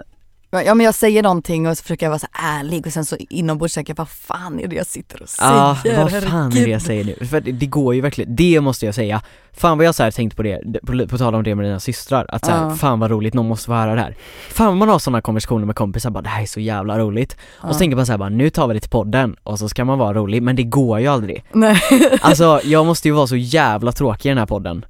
ja 0.61 0.75
men 0.75 0.87
jag 0.87 0.95
säger 0.95 1.23
någonting 1.23 1.69
och 1.69 1.79
så 1.79 1.83
försöker 1.83 2.07
jag 2.07 2.11
vara 2.11 2.19
så 2.19 2.27
ärlig 2.33 2.87
och 2.87 2.93
sen 2.93 3.05
så 3.05 3.17
inombords 3.31 3.75
tänker 3.75 3.91
jag 3.91 3.97
vad 3.99 4.09
fan 4.09 4.61
är 4.61 4.67
det 4.69 4.77
jag 4.77 4.87
sitter 4.87 5.23
och 5.23 5.29
säger? 5.29 5.53
Ja, 5.53 5.77
vad 5.97 6.11
fan 6.23 6.57
är 6.57 6.65
det 6.65 6.71
jag 6.71 6.83
säger 6.83 7.05
nu? 7.05 7.27
För 7.27 7.41
det, 7.41 7.53
det 7.53 7.67
går 7.67 7.95
ju 7.95 8.01
verkligen, 8.01 8.37
det 8.37 8.61
måste 8.61 8.87
jag 8.87 8.95
säga. 8.95 9.23
Fan 9.53 9.79
vad 9.79 9.87
jag 9.87 9.95
så 9.95 10.03
här 10.03 10.11
tänkt 10.11 10.37
på 10.37 10.43
det, 10.43 10.61
på, 10.87 11.07
på 11.09 11.19
tal 11.19 11.35
om 11.35 11.43
det 11.43 11.55
med 11.55 11.65
dina 11.67 11.81
systrar, 11.81 12.27
att 12.29 12.45
så 12.45 12.51
här, 12.51 12.63
Ja. 12.65 12.77
fan 12.77 13.01
vad 13.01 13.11
roligt, 13.11 13.35
någon 13.35 13.49
måste 13.49 13.67
få 13.67 13.73
höra 13.73 13.95
det 13.95 14.01
här. 14.01 14.17
Fan 14.51 14.67
vad 14.67 14.77
man 14.77 14.89
har 14.89 14.99
sådana 14.99 15.21
konversationer 15.21 15.67
med 15.67 15.77
kompisar, 15.77 16.11
bara 16.11 16.23
det 16.23 16.29
här 16.29 16.43
är 16.43 16.47
så 16.47 16.61
jävla 16.61 16.99
roligt. 16.99 17.33
Och 17.33 17.69
Ja. 17.69 17.73
så 17.73 17.79
tänker 17.79 17.97
man 17.97 18.07
så 18.07 18.13
här, 18.13 18.19
bara 18.19 18.29
nu 18.29 18.51
tar 18.51 18.69
vi 18.69 18.75
det 18.75 18.81
till 18.81 18.91
podden 18.91 19.37
och 19.43 19.59
så 19.59 19.69
ska 19.69 19.85
man 19.85 19.99
vara 19.99 20.15
rolig, 20.15 20.43
men 20.43 20.57
det 20.57 20.63
går 20.63 21.01
ju 21.01 21.07
aldrig. 21.07 21.45
Nej, 21.53 21.81
Alltså 22.21 22.61
jag 22.65 22.87
måste 22.87 23.09
ju 23.09 23.15
vara 23.15 23.27
så 23.27 23.37
jävla 23.37 23.93
tråkig 23.93 24.29
i 24.29 24.31
den 24.31 24.39
här 24.39 24.47
podden. 24.47 24.85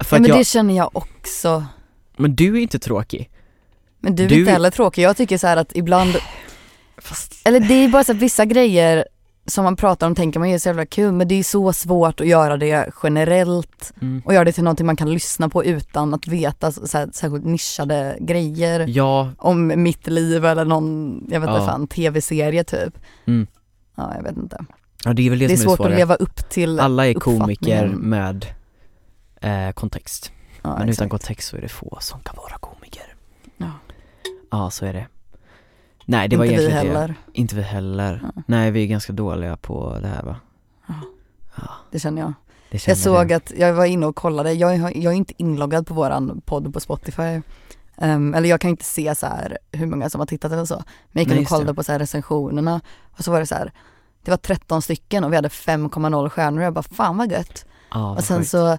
För 0.00 0.16
ja, 0.16 0.20
men 0.20 0.28
jag, 0.28 0.38
det 0.38 0.44
känner 0.44 0.76
jag 0.76 0.90
också. 0.96 1.64
men 2.16 2.36
du 2.36 2.56
är 2.56 2.60
inte 2.60 2.78
tråkig. 2.78 3.30
Men 4.00 4.14
du 4.16 4.24
är 4.24 4.28
Du- 4.28 4.38
inte 4.40 4.50
heller 4.52 4.70
tråkig, 4.70 5.02
jag 5.02 5.16
tycker 5.16 5.38
så 5.38 5.46
här 5.46 5.56
att 5.56 5.76
ibland, 5.76 6.14
Fast, 6.98 7.34
eller 7.48 7.60
det 7.60 7.74
är 7.74 7.88
bara 7.88 8.04
så 8.04 8.12
att 8.12 8.18
vissa 8.18 8.44
grejer 8.44 9.04
som 9.46 9.64
man 9.64 9.76
pratar 9.76 10.06
om 10.06 10.14
tänker 10.14 10.40
man 10.40 10.48
är 10.48 10.58
så 10.58 10.68
jävla 10.68 10.86
kul 10.86 11.12
men 11.12 11.28
det 11.28 11.34
är 11.34 11.42
så 11.42 11.72
svårt 11.72 12.20
att 12.20 12.26
göra 12.26 12.56
det 12.56 12.90
generellt 13.02 13.92
mm. 14.00 14.22
och 14.24 14.34
göra 14.34 14.44
det 14.44 14.52
till 14.52 14.64
någonting 14.64 14.86
man 14.86 14.96
kan 14.96 15.10
lyssna 15.12 15.48
på 15.48 15.64
utan 15.64 16.14
att 16.14 16.26
veta 16.26 16.72
så 16.72 16.98
här, 16.98 17.08
särskilt 17.12 17.44
nischade 17.44 18.16
grejer 18.20 18.84
Ja, 18.88 19.30
om 19.38 19.82
mitt 19.82 20.06
liv 20.06 20.44
eller 20.44 20.64
någon, 20.64 21.20
jag 21.30 21.40
vet 21.40 21.48
inte 21.50 21.60
Ja. 21.60 21.66
fan, 21.66 21.86
tv-serie 21.86 22.64
typ. 22.64 22.98
Mm. 23.26 23.46
Ja 23.96 24.12
jag 24.16 24.22
vet 24.22 24.36
inte. 24.36 24.64
ja 25.04 25.12
det 25.12 25.26
är 25.26 25.30
väl 25.30 25.38
det, 25.38 25.46
Det 25.46 25.52
är 25.52 25.56
som 25.56 25.72
är 25.72 25.76
svårt 25.76 25.86
att 25.86 25.96
leva 25.96 26.14
upp 26.14 26.48
till 26.50 26.80
Alla 26.80 27.06
är 27.06 27.14
komiker 27.14 27.86
med 27.86 28.46
eh, 29.40 29.70
kontext. 29.74 30.32
ja, 30.62 30.68
Men 30.68 30.76
utan 30.76 30.88
exakt. 30.88 31.10
kontext 31.10 31.48
så 31.48 31.56
är 31.56 31.60
det 31.60 31.68
få 31.68 31.98
som 32.00 32.20
kan 32.20 32.36
vara 32.36 32.58
komiker. 32.58 32.77
Ja. 34.50 34.70
Så 34.70 34.86
är 34.86 34.92
det. 34.92 35.06
Nej, 36.04 36.28
det 36.28 36.36
var 36.36 36.44
inte 36.44 36.56
vi 36.56 36.62
egentligen 36.62 36.94
heller, 36.94 37.08
det. 37.08 37.40
Inte 37.40 37.54
vi 37.56 37.62
heller. 37.62 38.20
Ja. 38.36 38.42
Nej, 38.46 38.70
vi 38.70 38.82
är 38.82 38.86
ganska 38.86 39.12
dåliga 39.12 39.56
på 39.56 39.98
det 40.02 40.08
här 40.08 40.22
va? 40.22 40.36
Ja. 40.86 40.94
Ja, 41.56 41.70
det 41.90 41.98
känner 41.98 42.22
jag. 42.22 42.32
det 42.70 42.78
känner 42.78 42.96
Jag 42.96 43.02
såg 43.04 43.30
jag. 43.30 43.32
att, 43.32 43.52
jag 43.56 43.74
var 43.74 43.84
inne 43.84 44.06
och 44.06 44.16
kollade, 44.16 44.52
jag 44.52 44.96
jag 44.96 45.12
är 45.12 45.16
inte 45.16 45.34
inloggad 45.36 45.86
på 45.86 45.94
våran 45.94 46.40
podd 46.44 46.74
på 46.74 46.80
Spotify. 46.80 47.40
Ehm, 47.96 48.34
eller 48.34 48.48
jag 48.48 48.60
kan 48.60 48.70
inte 48.70 48.84
se 48.84 49.14
så 49.14 49.26
här 49.26 49.58
hur 49.72 49.86
många 49.86 50.10
som 50.10 50.18
har 50.18 50.26
tittat 50.26 50.52
eller 50.52 50.64
så. 50.64 50.74
Men 50.74 50.84
jag 51.12 51.22
gick 51.22 51.30
och 51.30 51.36
det. 51.36 51.44
kollade 51.44 51.74
på 51.74 51.82
så 51.82 51.92
här 51.92 51.98
recensionerna 51.98 52.80
och 53.18 53.24
så 53.24 53.30
var 53.30 53.40
det 53.40 53.46
så 53.46 53.54
här, 53.54 53.72
det 54.22 54.30
var 54.30 54.38
13 54.38 54.82
stycken 54.82 55.24
och 55.24 55.32
vi 55.32 55.36
hade 55.36 55.48
5,0 55.48 56.28
stjärnor 56.28 56.58
och 56.58 56.64
jag 56.66 56.72
bara 56.72 56.82
fan 56.82 57.16
vad 57.16 57.32
gött. 57.32 57.66
Ja, 57.90 58.10
och 58.10 58.24
sen 58.24 58.38
sjukt. 58.38 58.50
så 58.50 58.78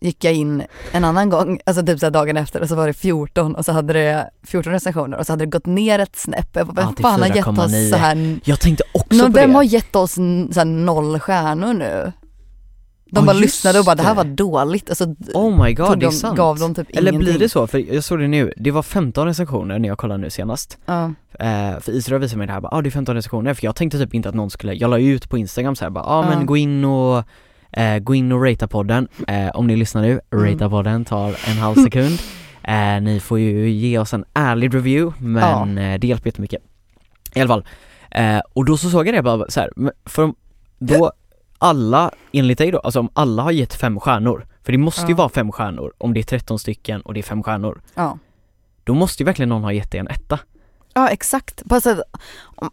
gick 0.00 0.24
jag 0.24 0.34
in 0.34 0.62
en 0.92 1.04
annan 1.04 1.28
gång, 1.30 1.60
alltså 1.66 1.86
typ 1.86 2.00
så 2.00 2.10
dagen 2.10 2.36
efter 2.36 2.60
och 2.60 2.68
så 2.68 2.74
var 2.74 2.86
det 2.86 2.92
14 2.92 3.54
och 3.54 3.64
så 3.64 3.72
hade 3.72 3.92
det 3.92 4.30
14 4.46 4.72
recensioner 4.72 5.16
och 5.18 5.26
så 5.26 5.32
hade 5.32 5.44
det 5.44 5.50
gått 5.50 5.66
ner 5.66 5.98
ett 5.98 6.16
snäpp. 6.16 6.48
Jag 6.52 6.66
bara, 6.66 6.72
vem 6.72 6.94
Ja, 6.98 7.02
fan 7.02 7.20
har 7.20 7.28
gett 7.36 7.46
4,9. 7.46 7.64
oss 7.84 7.90
så 7.90 7.96
här, 7.96 8.38
Jag 8.44 8.60
tänkte 8.60 8.84
också 8.94 9.18
Nå, 9.18 9.24
på 9.26 9.32
vem 9.32 9.50
det. 9.50 9.56
har 9.56 9.62
gett 9.62 9.96
oss 9.96 10.12
så 10.52 10.64
noll 10.64 11.18
stjärnor 11.20 11.72
nu? 11.74 12.12
De 13.12 13.20
Ja, 13.20 13.26
bara 13.26 13.32
lyssnade 13.36 13.78
och 13.78 13.84
bara 13.84 13.94
det 13.94 14.02
här 14.02 14.14
var 14.14 14.24
dåligt, 14.24 14.88
alltså 14.90 15.04
Oh 15.34 15.64
my 15.64 15.74
god, 15.74 15.86
tog 15.86 15.98
det 16.00 16.06
är 16.06 16.10
de, 16.10 16.16
sant. 16.16 16.36
gav 16.36 16.58
de 16.58 16.74
typ 16.74 16.86
Eller 16.96 17.12
ingenting. 17.12 17.30
blir 17.32 17.38
det 17.38 17.48
så? 17.48 17.66
För 17.66 17.94
jag 17.94 18.04
såg 18.04 18.18
det 18.18 18.28
nu, 18.28 18.52
det 18.56 18.70
var 18.70 18.82
15 18.82 19.26
recensioner 19.26 19.78
när 19.78 19.88
jag 19.88 19.98
kollade 19.98 20.20
nu 20.20 20.30
senast 20.30 20.78
Ja, 20.86 21.04
eh, 21.38 21.80
För 21.80 21.92
Israel 21.92 22.20
visade 22.20 22.38
mig 22.38 22.46
det 22.46 22.52
här, 22.52 22.60
bara, 22.60 22.76
ah, 22.76 22.82
det 22.82 22.88
är 22.88 22.90
15 22.90 23.14
recensioner, 23.14 23.54
för 23.54 23.64
jag 23.64 23.76
tänkte 23.76 23.98
typ 23.98 24.14
inte 24.14 24.28
att 24.28 24.34
någon 24.34 24.50
skulle, 24.50 24.72
jag 24.74 24.90
la 24.90 24.98
ut 24.98 25.28
på 25.30 25.38
Instagram 25.38 25.76
så 25.76 25.84
här, 25.84 25.90
bara, 25.90 26.04
ah, 26.04 26.22
Ja. 26.24 26.28
men 26.36 26.46
gå 26.46 26.56
in 26.56 26.84
och 26.84 27.24
eh, 27.72 27.98
gå 27.98 28.14
in 28.14 28.32
och 28.32 28.44
ratea 28.44 28.68
podden, 28.68 29.08
eh, 29.28 29.48
om 29.48 29.66
ni 29.66 29.76
lyssnar 29.76 30.02
nu, 30.02 30.20
Mm. 30.32 30.44
ratea 30.52 30.70
podden 30.70 31.04
tar 31.04 31.28
en 31.50 31.56
halv 31.56 31.74
sekund 31.84 32.18
eh, 32.62 33.00
Ni 33.00 33.20
får 33.20 33.38
ju 33.38 33.70
ge 33.70 33.98
oss 33.98 34.14
en 34.14 34.24
ärlig 34.34 34.74
review, 34.74 35.24
men 35.26 35.78
eh, 35.78 35.98
det 36.00 36.06
hjälper 36.06 36.26
jättemycket 36.28 36.62
I 37.34 37.40
alla 37.40 37.48
fall, 37.48 37.64
eh, 38.10 38.40
och 38.52 38.64
då 38.64 38.76
så 38.76 38.90
såg 38.90 39.06
jag 39.08 39.14
det 39.14 39.22
bara 39.22 39.50
så 39.50 39.60
här, 39.60 39.70
för 40.04 40.32
då 40.78 41.12
alla, 41.58 42.10
enligt 42.32 42.58
dig 42.58 42.70
då, 42.70 42.78
alltså 42.78 43.00
om 43.00 43.08
alla 43.12 43.42
har 43.42 43.50
gett 43.50 43.74
fem 43.74 44.00
stjärnor, 44.00 44.46
för 44.62 44.72
det 44.72 44.78
måste 44.78 45.02
ju 45.06 45.10
Ja. 45.12 45.16
vara 45.16 45.28
fem 45.28 45.52
stjärnor 45.52 45.92
om 45.98 46.14
det 46.14 46.20
är 46.20 46.24
13 46.24 46.58
stycken 46.58 47.00
och 47.00 47.14
det 47.14 47.20
är 47.20 47.22
fem 47.22 47.42
stjärnor 47.42 47.80
ja. 47.94 48.18
då 48.84 48.94
måste 48.94 49.22
ju 49.22 49.24
verkligen 49.24 49.48
någon 49.48 49.62
ha 49.64 49.72
gett 49.72 49.90
det 49.90 49.98
en 49.98 50.08
etta. 50.08 50.38
Ja 50.94 51.08
exakt, 51.08 51.62
om- 52.56 52.70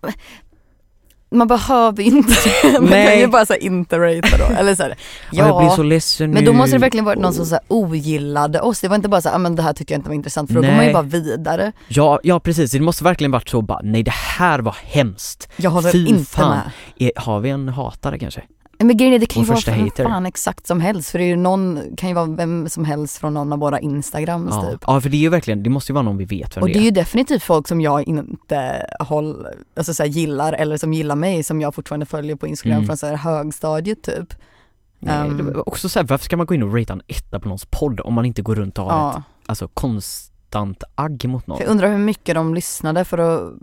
man 1.31 1.47
behöver 1.47 2.03
inte 2.03 2.33
det, 2.63 2.73
man 2.73 2.89
Nej. 2.89 3.07
kan 3.07 3.19
ju 3.19 3.27
bara 3.27 3.45
säga 3.45 3.59
inte 3.59 3.99
ratea 3.99 4.37
då, 4.49 4.55
eller 4.55 4.75
så 4.75 4.83
här, 4.83 4.95
Ja. 5.31 5.47
Jag 5.47 5.57
blir 5.57 5.69
så 5.69 5.83
ledsen 5.83 6.31
Men 6.31 6.45
då 6.45 6.53
måste 6.53 6.75
det 6.75 6.79
verkligen 6.79 7.05
varit 7.05 7.19
någon 7.19 7.33
som 7.33 7.45
så 7.45 7.55
här, 7.55 7.63
ogillade 7.67 8.61
oss, 8.61 8.79
det 8.81 8.87
var 8.87 8.95
inte 8.95 9.09
bara 9.09 9.21
så 9.21 9.29
här, 9.29 9.35
ah, 9.35 9.39
men 9.39 9.55
det 9.55 9.61
här 9.61 9.73
tycker 9.73 9.93
jag 9.95 9.99
inte 9.99 10.09
var 10.09 10.15
intressant 10.15 10.49
för 10.49 10.55
då 10.55 10.61
går 10.61 10.67
man 10.67 10.77
ju 10.77 10.83
Nej. 10.83 10.93
bara 10.93 11.03
vidare. 11.03 11.71
Ja, 11.87 12.19
ja 12.23 12.39
precis, 12.39 12.71
det 12.71 12.79
måste 12.79 13.03
verkligen 13.03 13.31
varit 13.31 13.49
så 13.49 13.61
bara, 13.61 13.79
nej 13.83 14.03
det 14.03 14.13
här 14.13 14.59
var 14.59 14.75
hemskt. 14.83 15.47
Jag 15.55 15.71
håller 15.71 15.91
Fy 15.91 16.05
inte 16.07 16.25
fan. 16.31 16.49
med. 16.49 16.61
Är, 17.07 17.11
har 17.21 17.39
vi 17.39 17.49
en 17.49 17.69
hatare 17.69 18.19
kanske? 18.19 18.41
Men 18.79 18.97
grejen 18.97 19.13
är 19.13 19.19
det 19.19 19.25
kan 19.25 19.41
ju 19.43 19.47
vara 19.47 19.55
första 19.57 19.71
för 19.73 19.79
hater. 19.79 20.03
fan 20.03 20.25
exakt 20.25 20.67
som 20.67 20.81
helst 20.81 21.09
för 21.09 21.19
det 21.19 21.25
är 21.25 21.27
ju 21.27 21.35
någon, 21.35 21.79
kan 21.97 22.09
ju 22.09 22.15
vara 22.15 22.25
vem 22.25 22.69
som 22.69 22.85
helst 22.85 23.17
från 23.17 23.33
någon 23.33 23.53
av 23.53 23.59
våra 23.59 23.79
instagrams 23.79 24.49
Ja. 24.55 24.71
typ. 24.71 24.83
ja, 24.87 25.01
för 25.01 25.09
det 25.09 25.17
är 25.17 25.19
ju 25.21 25.29
verkligen, 25.29 25.63
det 25.63 25.69
måste 25.69 25.91
ju 25.91 25.93
vara 25.93 26.03
någon 26.03 26.17
vi 26.17 26.25
vet 26.25 26.57
vem 26.57 26.61
Och 26.61 26.67
det 26.67 26.73
det 26.73 26.79
är 26.79 26.81
är. 26.81 26.85
ju 26.85 26.91
definitivt 26.91 27.43
folk 27.43 27.67
som 27.67 27.81
jag 27.81 28.03
inte 28.07 28.85
håll, 28.99 29.47
alltså 29.77 29.93
så 29.93 30.03
här, 30.03 30.09
gillar 30.09 30.53
eller 30.53 30.77
som 30.77 30.93
gillar 30.93 31.15
mig 31.15 31.43
som 31.43 31.61
jag 31.61 31.75
fortfarande 31.75 32.05
följer 32.05 32.35
på 32.35 32.47
Instagram 32.47 32.75
Mm. 32.77 32.87
från 32.87 32.97
så 32.97 33.07
här 33.07 33.15
högstadiet 33.15 34.03
typ. 34.03 34.33
Nej, 34.99 35.29
Um, 35.29 35.63
också 35.65 35.89
så 35.89 35.99
här, 35.99 36.05
varför 36.07 36.25
ska 36.25 36.37
man 36.37 36.45
gå 36.45 36.53
in 36.53 36.63
och 36.63 36.73
ratea 36.79 36.93
en 36.93 37.01
etta 37.07 37.39
på 37.39 37.47
någons 37.47 37.65
podd 37.65 37.99
om 37.99 38.13
man 38.13 38.25
inte 38.25 38.41
går 38.41 38.55
runt 38.55 38.79
och 38.79 38.85
har 38.85 39.09
ett 39.09 39.15
Ja. 39.15 39.23
alltså, 39.45 39.67
konstant 39.67 40.83
agg 40.95 41.25
mot 41.27 41.47
någon? 41.47 41.57
För 41.57 41.63
jag 41.65 41.71
undrar 41.71 41.89
hur 41.91 41.97
mycket 41.97 42.35
de 42.35 42.53
lyssnade 42.55 43.05
för 43.05 43.17
att, 43.17 43.53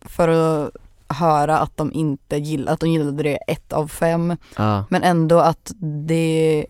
för 0.00 0.28
att 0.28 0.70
höra 1.12 1.58
att 1.58 1.76
de 1.76 1.92
inte 1.92 2.36
gillade, 2.36 2.72
att 2.72 2.80
de 2.80 2.90
gillade 2.90 3.22
det 3.22 3.36
ett 3.36 3.72
av 3.72 3.88
fem. 3.88 4.36
Ja. 4.56 4.84
Men 4.90 5.02
ändå 5.02 5.38
att 5.38 5.72
det 6.08 6.66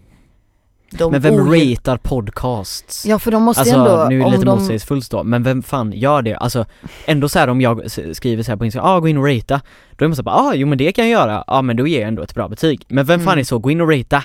de 0.98 1.12
Men 1.12 1.20
vem 1.20 1.34
ogill- 1.34 1.70
ratear 1.76 1.96
podcasts? 1.96 3.06
Ja 3.06 3.18
för 3.18 3.30
de 3.30 3.42
måste 3.42 3.60
Alltså 3.60 3.76
ändå, 3.76 4.06
nu 4.08 4.20
är 4.20 4.24
det 4.24 4.30
lite 4.30 4.44
de, 4.44 4.58
motsägelsefullt 4.58 5.10
då, 5.10 5.24
men 5.24 5.42
vem 5.42 5.62
fan 5.62 5.92
gör 5.92 6.22
det? 6.22 6.34
Alltså 6.36 6.64
ändå 7.06 7.28
så 7.28 7.38
här 7.38 7.48
om 7.48 7.60
jag 7.60 7.90
skriver 8.16 8.42
så 8.42 8.50
här 8.50 8.56
på 8.56 8.64
Instagram, 8.64 8.88
ah 8.90 9.00
gå 9.00 9.08
in 9.08 9.16
och 9.18 9.24
ratea 9.26 9.60
Då 9.96 10.04
är 10.04 10.08
man 10.08 10.16
så 10.16 10.22
här, 10.22 10.24
bara, 10.24 10.34
ah 10.34 10.54
jo 10.54 10.66
men 10.66 10.78
det 10.78 10.92
kan 10.92 11.08
jag 11.10 11.20
göra, 11.20 11.32
ja 11.32 11.44
ah, 11.46 11.62
men 11.62 11.76
då 11.76 11.86
ger 11.86 12.00
jag 12.00 12.08
ändå 12.08 12.22
ett 12.22 12.34
bra 12.34 12.48
betyg 12.48 12.84
Men 12.88 13.04
vem 13.06 13.20
fan 13.20 13.28
Mm. 13.32 13.38
är 13.38 13.44
så, 13.44 13.58
gå 13.58 13.70
in 13.70 13.80
och 13.80 13.90
ratea 13.92 14.22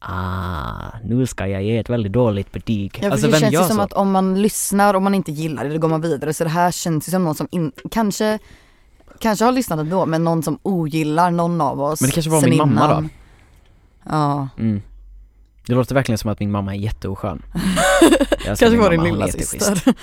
Ah, 0.00 0.98
nu 1.04 1.26
ska 1.26 1.46
jag 1.46 1.62
ge 1.62 1.78
ett 1.78 1.90
väldigt 1.90 2.12
dåligt 2.12 2.52
betyg 2.52 2.98
Ja, 3.02 3.10
Alltså 3.10 3.26
det 3.26 3.32
vem 3.32 3.40
känns 3.40 3.54
ju 3.54 3.58
som 3.58 3.76
så? 3.76 3.82
att 3.82 3.92
om 3.92 4.10
man 4.10 4.42
lyssnar 4.42 4.94
och 4.94 5.02
man 5.02 5.14
inte 5.14 5.32
gillar 5.32 5.64
det, 5.64 5.70
då 5.72 5.78
går 5.78 5.88
man 5.88 6.00
vidare. 6.00 6.34
Så 6.34 6.44
det 6.44 6.50
här 6.50 6.70
känns 6.70 7.08
ju 7.08 7.10
som 7.10 7.24
någon 7.24 7.34
som 7.34 7.48
in, 7.50 7.72
kanske, 7.90 8.38
kanske 9.18 9.44
har 9.44 9.52
lyssnat 9.52 9.78
ändå, 9.78 10.06
men 10.06 10.24
någon 10.24 10.42
som 10.42 10.58
ogillar 10.62 11.30
någon 11.30 11.60
av 11.60 11.80
oss 11.80 12.00
Men 12.00 12.08
det 12.10 12.14
kanske 12.14 12.30
var 12.30 12.42
min 12.42 12.56
mamma 12.58 12.86
då? 12.88 12.92
innan. 12.92 13.08
Ja, 14.08 14.48
Mm. 14.58 14.82
Det 15.66 15.74
låter 15.74 15.94
verkligen 15.94 16.18
som 16.18 16.30
att 16.30 16.40
min 16.40 16.50
mamma 16.50 16.74
är 16.74 16.78
jätteoskön 16.78 17.42
kanske 18.44 18.76
var 18.76 18.90
din 18.90 18.96
mamma, 18.96 18.96
hon 18.96 19.06
är 19.06 19.12
lilla 19.12 19.26
jätteschysst. 19.26 19.64
syster. 19.66 19.94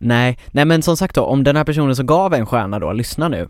Nej, 0.00 0.38
nej 0.50 0.64
men 0.64 0.82
som 0.82 0.96
sagt 0.96 1.14
då, 1.14 1.22
om 1.24 1.44
den 1.44 1.56
här 1.56 1.64
personen 1.64 1.96
som 1.96 2.06
gav 2.06 2.34
en 2.34 2.46
stjärna 2.46 2.78
då, 2.78 2.92
lyssnar 2.92 3.28
nu 3.28 3.48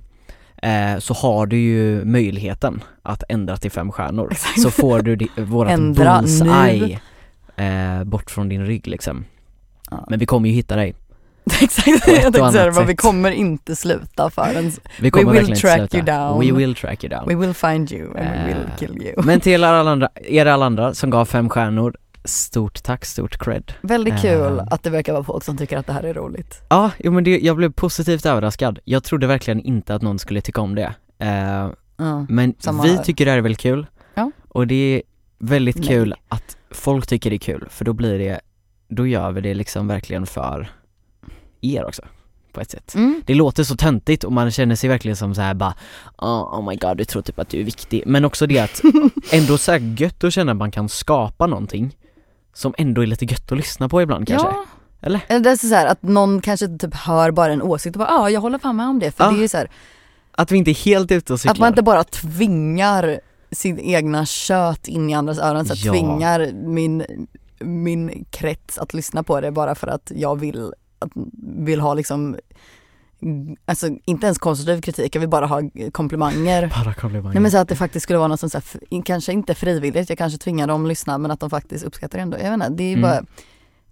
eh, 0.62 0.98
Så 0.98 1.14
har 1.14 1.46
du 1.46 1.56
ju 1.56 2.04
möjligheten 2.04 2.82
att 3.02 3.22
ändra 3.28 3.56
till 3.56 3.70
fem 3.70 3.92
stjärnor 3.92 4.28
Exakt. 4.32 4.60
Så 4.62 4.70
får 4.70 5.02
du 5.02 5.16
di- 5.16 5.28
vårat 5.36 5.72
Ändra 5.78 6.18
bullseye 6.20 7.00
eh, 7.56 8.04
bort 8.04 8.30
från 8.30 8.48
din 8.48 8.66
rygg 8.66 8.86
liksom 8.86 9.24
Ja. 9.90 10.04
Men 10.10 10.18
vi 10.18 10.26
kommer 10.26 10.48
ju 10.48 10.54
hitta 10.54 10.76
dig 10.76 10.94
Exakt, 11.62 11.88
jag 11.88 12.02
tänkte 12.32 12.52
säga 12.52 12.70
det, 12.70 12.84
vi 12.84 12.96
kommer 12.96 13.30
inte 13.30 13.76
sluta 13.76 14.30
förrän 14.30 14.72
Vi 15.00 15.10
kommer 15.10 15.32
will 15.32 15.40
verkligen 15.40 15.60
track 15.60 15.80
inte 15.80 15.96
you 15.96 16.04
sluta 16.04 16.18
down. 16.28 16.40
We 16.40 16.52
will 16.52 16.74
track 16.74 17.04
you 17.04 17.10
down 17.10 17.28
we 17.28 17.34
will 17.34 17.54
find 17.54 17.92
you 17.92 18.06
and 18.06 18.16
we 18.16 18.46
will 18.46 18.56
Eh, 18.56 18.76
kill 18.78 19.02
you. 19.02 19.22
Men 19.24 19.40
till 19.40 19.64
alla 19.64 19.90
andra, 19.90 20.08
er 20.24 20.46
alla 20.46 20.66
andra 20.66 20.94
som 20.94 21.10
gav 21.10 21.24
fem 21.24 21.48
stjärnor 21.48 21.96
Stort 22.24 22.82
tack, 22.82 23.04
stort 23.04 23.38
cred 23.38 23.72
Väldigt 23.80 24.20
kul 24.20 24.58
eh. 24.58 24.64
att 24.70 24.82
det 24.82 24.90
verkar 24.90 25.12
vara 25.12 25.24
folk 25.24 25.44
som 25.44 25.56
tycker 25.56 25.78
att 25.78 25.86
det 25.86 25.92
här 25.92 26.02
är 26.02 26.14
roligt. 26.14 26.62
Ja, 26.68 26.90
jo 26.98 27.12
men 27.12 27.24
det, 27.24 27.38
jag 27.38 27.56
blev 27.56 27.72
positivt 27.72 28.26
överraskad 28.26 28.78
Jag 28.84 29.04
trodde 29.04 29.26
verkligen 29.26 29.60
inte 29.60 29.94
att 29.94 30.02
någon 30.02 30.18
skulle 30.18 30.40
tycka 30.40 30.60
om 30.60 30.74
det 30.74 30.94
Ja. 31.96 32.26
Men 32.28 32.54
vi 32.82 32.88
här. 32.88 33.02
tycker 33.02 33.24
det 33.24 33.30
här 33.30 33.38
är 33.38 33.42
väldigt 33.42 33.60
kul 33.60 33.86
Ja. 34.14 34.30
Och 34.48 34.66
det 34.66 34.74
är 34.74 35.02
väldigt 35.38 35.76
Nej. 35.76 35.88
kul 35.88 36.14
att 36.28 36.56
folk 36.70 37.06
tycker 37.06 37.30
det 37.30 37.36
är 37.36 37.38
kul 37.38 37.66
för 37.70 37.84
då 37.84 37.92
blir 37.92 38.18
det, 38.18 38.40
då 38.88 39.06
gör 39.06 39.32
vi 39.32 39.40
det 39.40 39.54
liksom 39.54 39.88
verkligen 39.88 40.26
för 40.26 40.70
er 41.62 41.84
också 41.86 42.02
på 42.52 42.60
ett 42.60 42.70
sätt. 42.70 42.94
Mm. 42.94 43.22
Det 43.26 43.34
låter 43.34 43.64
så 43.64 43.76
töntigt 43.76 44.24
och 44.24 44.32
man 44.32 44.50
känner 44.50 44.74
sig 44.76 44.88
verkligen 44.88 45.16
som 45.16 45.34
så 45.34 45.40
här 45.40 45.54
bara 45.54 45.74
oh, 46.18 46.58
oh 46.60 46.68
my 46.68 46.76
god 46.76 46.96
du 46.96 47.04
tror 47.04 47.22
typ 47.22 47.38
att 47.38 47.48
du 47.48 47.60
är 47.60 47.64
viktig 47.64 48.02
men 48.06 48.24
också 48.24 48.46
det 48.46 48.58
att 48.58 48.80
ändå 49.32 49.58
så 49.58 49.72
här 49.72 49.94
gött 50.00 50.24
att 50.24 50.32
känna 50.32 50.52
att 50.52 50.58
man 50.58 50.70
kan 50.70 50.88
skapa 50.88 51.46
någonting 51.46 51.96
som 52.54 52.74
ändå 52.78 53.02
är 53.02 53.06
lite 53.06 53.24
gött 53.24 53.52
att 53.52 53.58
lyssna 53.58 53.88
på 53.88 54.02
ibland 54.02 54.26
kanske. 54.28 54.48
Ja. 54.48 54.64
Eller? 55.00 55.20
Det 55.40 55.50
är 55.50 55.56
så 55.56 55.74
här 55.74 55.86
att 55.86 56.02
någon 56.02 56.40
kanske 56.40 56.68
typ 56.78 56.94
hör 56.94 57.30
bara 57.30 57.52
en 57.52 57.62
åsikt 57.62 57.96
och 57.96 58.00
bara 58.00 58.08
ja, 58.08 58.30
jag 58.30 58.40
håller 58.40 58.58
fan 58.58 58.76
med 58.76 58.88
om 58.88 58.98
det. 58.98 59.12
För 59.12 59.24
Ja. 59.24 59.30
det 59.30 59.36
är 59.38 59.42
ju 59.42 59.48
så 59.48 59.56
här, 59.56 59.70
Att 60.32 60.50
vi 60.52 60.58
inte 60.58 60.70
är 60.70 60.84
helt 60.84 61.12
ute 61.12 61.32
och 61.32 61.40
cyklar. 61.40 61.52
att 61.52 61.58
man 61.58 61.68
inte 61.68 61.82
bara 61.82 62.04
tvingar 62.04 63.20
sin 63.50 63.78
egna 63.78 64.26
kött 64.26 64.88
in 64.88 65.10
i 65.10 65.14
andras 65.14 65.38
öron, 65.38 65.64
så 65.64 65.74
Ja. 65.76 65.92
tvingar 65.92 66.52
min, 66.52 67.04
min 67.60 68.24
krets 68.30 68.78
att 68.78 68.94
lyssna 68.94 69.22
på 69.22 69.40
det 69.40 69.50
bara 69.52 69.74
för 69.74 69.86
att 69.86 70.12
jag 70.14 70.40
vill, 70.40 70.72
att, 71.02 71.10
vill 71.58 71.80
ha 71.80 71.94
liksom 71.94 72.36
Alltså 73.64 73.88
inte 74.04 74.26
ens 74.26 74.38
konstruktiv 74.38 74.80
kritik, 74.80 75.14
jag 75.16 75.20
vill 75.20 75.28
bara 75.28 75.46
ha 75.46 75.60
komplimanger. 75.92 76.72
Bara 76.84 76.94
komplimanger. 76.94 77.34
Nej 77.34 77.42
men 77.42 77.50
så 77.50 77.58
att 77.58 77.68
det 77.68 77.76
faktiskt 77.76 78.02
skulle 78.02 78.18
vara 78.18 78.28
något 78.28 78.40
som 78.40 78.50
så 78.50 78.58
här, 78.90 79.02
kanske 79.02 79.32
inte 79.32 79.54
frivilligt, 79.54 80.08
jag 80.08 80.18
kanske 80.18 80.38
tvingar 80.38 80.66
dem 80.66 80.82
att 80.82 80.88
lyssna 80.88 81.18
men 81.18 81.30
att 81.30 81.40
de 81.40 81.50
faktiskt 81.50 81.84
uppskattar 81.84 82.18
det 82.18 82.22
ändå. 82.22 82.36
Jag 82.38 82.44
vet 82.44 82.52
inte, 82.52 82.68
det 82.68 82.84
är 82.84 82.92
Mm. 82.96 83.02
bara 83.02 83.24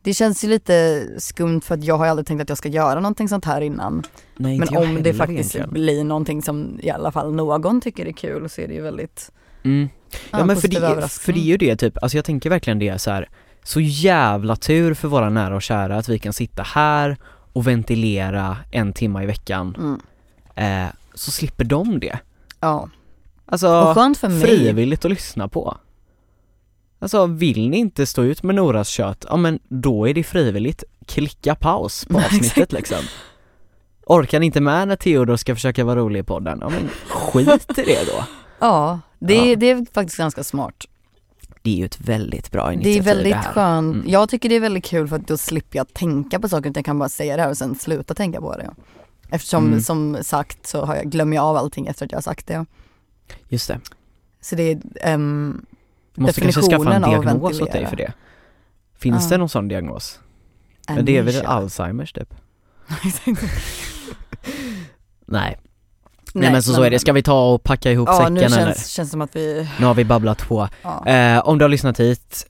Det 0.02 0.14
känns 0.14 0.44
ju 0.44 0.48
lite 0.48 1.06
skumt 1.18 1.60
för 1.60 1.74
att 1.74 1.84
jag 1.84 1.98
har 1.98 2.06
aldrig 2.06 2.26
tänkt 2.26 2.40
att 2.40 2.48
jag 2.48 2.58
ska 2.58 2.68
göra 2.68 3.00
någonting 3.00 3.28
sånt 3.28 3.44
här 3.44 3.60
innan. 3.60 4.02
Nej, 4.36 4.58
Men 4.58 4.76
om 4.76 5.02
det 5.02 5.14
faktiskt 5.14 5.54
egentligen. 5.54 5.70
blir 5.70 6.04
någonting 6.04 6.42
som 6.42 6.78
i 6.82 6.90
alla 6.90 7.12
fall 7.12 7.34
någon 7.34 7.80
tycker 7.80 8.06
är 8.06 8.12
kul 8.12 8.48
så 8.48 8.60
är 8.60 8.68
det 8.68 8.74
ju 8.74 8.82
väldigt 8.82 9.32
Mm. 9.64 9.88
Ja, 10.30 10.44
men 10.44 10.56
för 10.56 10.68
det, 10.68 11.08
för 11.08 11.32
det 11.32 11.38
är 11.38 11.44
ju 11.44 11.56
det 11.56 11.76
typ, 11.76 12.02
alltså 12.02 12.18
jag 12.18 12.24
tänker 12.24 12.50
verkligen 12.50 12.78
det 12.78 12.98
så 12.98 13.10
här. 13.10 13.28
Så 13.70 13.80
jävla 13.80 14.56
tur 14.56 14.94
för 14.94 15.08
våra 15.08 15.30
nära 15.30 15.56
och 15.56 15.62
kära 15.62 15.96
att 15.96 16.08
vi 16.08 16.18
kan 16.18 16.32
sitta 16.32 16.62
här 16.62 17.16
och 17.52 17.66
ventilera 17.66 18.56
en 18.70 18.92
timme 18.92 19.22
i 19.22 19.26
veckan, 19.26 19.76
mm. 19.78 20.00
eh, 20.84 20.90
så 21.14 21.30
slipper 21.30 21.64
de 21.64 22.00
det. 22.00 22.18
Ja, 22.60 22.88
Alltså 23.46 23.68
och 23.68 23.94
skönt 23.94 24.18
för 24.18 24.28
mig. 24.28 24.40
frivilligt 24.40 25.04
att 25.04 25.10
lyssna 25.10 25.48
på. 25.48 25.76
Alltså 26.98 27.26
vill 27.26 27.70
ni 27.70 27.76
inte 27.76 28.06
stå 28.06 28.22
ut 28.22 28.42
med 28.42 28.54
Noras 28.54 28.88
kött, 28.88 29.24
ja 29.28 29.36
men 29.36 29.58
då 29.68 30.08
är 30.08 30.14
det 30.14 30.22
frivilligt, 30.22 30.84
klicka 31.06 31.54
paus 31.54 32.04
på 32.04 32.18
avsnittet 32.26 32.72
liksom. 32.72 33.04
Orkar 34.06 34.40
ni 34.40 34.46
inte 34.46 34.60
med 34.60 34.88
när 34.88 34.96
Theodor 34.96 35.36
ska 35.36 35.54
försöka 35.54 35.84
vara 35.84 36.00
rolig 36.00 36.20
i 36.20 36.22
podden, 36.22 36.58
ja 36.60 36.68
men 36.68 36.88
skit 37.08 37.78
i 37.78 37.82
det 37.82 38.04
då. 38.06 38.24
Ja, 38.60 39.00
det, 39.18 39.34
Ja. 39.34 39.56
det 39.56 39.70
är 39.70 39.94
faktiskt 39.94 40.18
ganska 40.18 40.44
smart. 40.44 40.86
Det 41.62 41.70
är 41.70 41.76
ju 41.76 41.84
ett 41.84 42.00
väldigt 42.00 42.50
bra 42.50 42.66
Det 42.68 42.74
initiativ 42.74 43.02
är 43.08 43.14
väldigt 43.14 43.34
här. 43.34 43.52
skönt. 43.52 43.94
Mm. 43.96 44.08
Jag 44.10 44.28
tycker 44.28 44.48
det 44.48 44.54
är 44.56 44.60
väldigt 44.60 44.84
kul 44.84 45.08
för 45.08 45.16
att 45.16 45.26
då 45.28 45.36
slipper 45.36 45.78
jag 45.78 45.94
tänka 45.94 46.40
på 46.40 46.48
saker 46.48 46.70
utan 46.70 46.80
jag 46.80 46.84
kan 46.84 46.98
bara 46.98 47.08
säga 47.08 47.36
det 47.36 47.42
här 47.42 47.50
och 47.50 47.56
sen 47.56 47.74
sluta 47.78 48.14
tänka 48.14 48.40
på 48.40 48.56
det. 48.56 48.70
Eftersom 49.30 49.66
Mm. 49.66 49.80
som 49.80 50.18
sagt 50.22 50.66
så 50.66 50.84
har 50.84 50.96
jag, 50.96 51.06
glömmer 51.10 51.36
jag 51.36 51.44
av 51.44 51.56
allting 51.56 51.86
efter 51.86 52.04
att 52.04 52.12
jag 52.12 52.16
har 52.16 52.22
sagt 52.22 52.46
det. 52.46 52.66
Just 53.48 53.68
det. 53.68 53.80
Så 54.40 54.56
det 54.56 54.62
är 54.72 54.80
ehm, 55.00 55.66
Måste 56.14 56.40
kanske 56.40 56.62
skaffa 56.62 56.94
en 56.94 57.02
diagnos 57.02 57.60
åt 57.60 57.72
dig 57.72 57.86
för 57.86 57.96
det. 57.96 58.12
Finns 58.98 59.24
Ja. 59.24 59.30
det 59.30 59.38
någon 59.38 59.48
sån 59.48 59.68
diagnos? 59.68 60.20
Men 60.88 61.04
det 61.04 61.12
är 61.16 61.22
väl 61.22 61.34
amnesia. 61.34 61.48
Alzheimers 61.48 62.12
typ? 62.12 62.34
Nej. 65.26 65.58
Nej, 66.34 66.42
Nej, 66.42 66.52
men 66.52 66.62
så, 66.62 66.72
så 66.74 66.82
är 66.82 66.90
det, 66.90 66.98
ska 66.98 67.12
vi 67.12 67.22
ta 67.22 67.52
och 67.54 67.62
packa 67.62 67.92
ihop 67.92 68.08
Ja 68.08 68.18
säcken 68.18 68.34
nu 68.34 68.40
känns, 68.40 68.56
eller? 68.56 68.74
känns 68.74 69.10
som 69.10 69.20
att 69.20 69.36
vi, 69.36 69.68
Nu 69.80 69.86
har 69.86 69.94
vi 69.94 70.04
babblat 70.04 70.48
på. 70.48 70.68
ja. 70.82 71.06
Eh, 71.06 71.48
om 71.48 71.58
du 71.58 71.64
har 71.64 71.68
lyssnat 71.68 72.00
hit, 72.00 72.46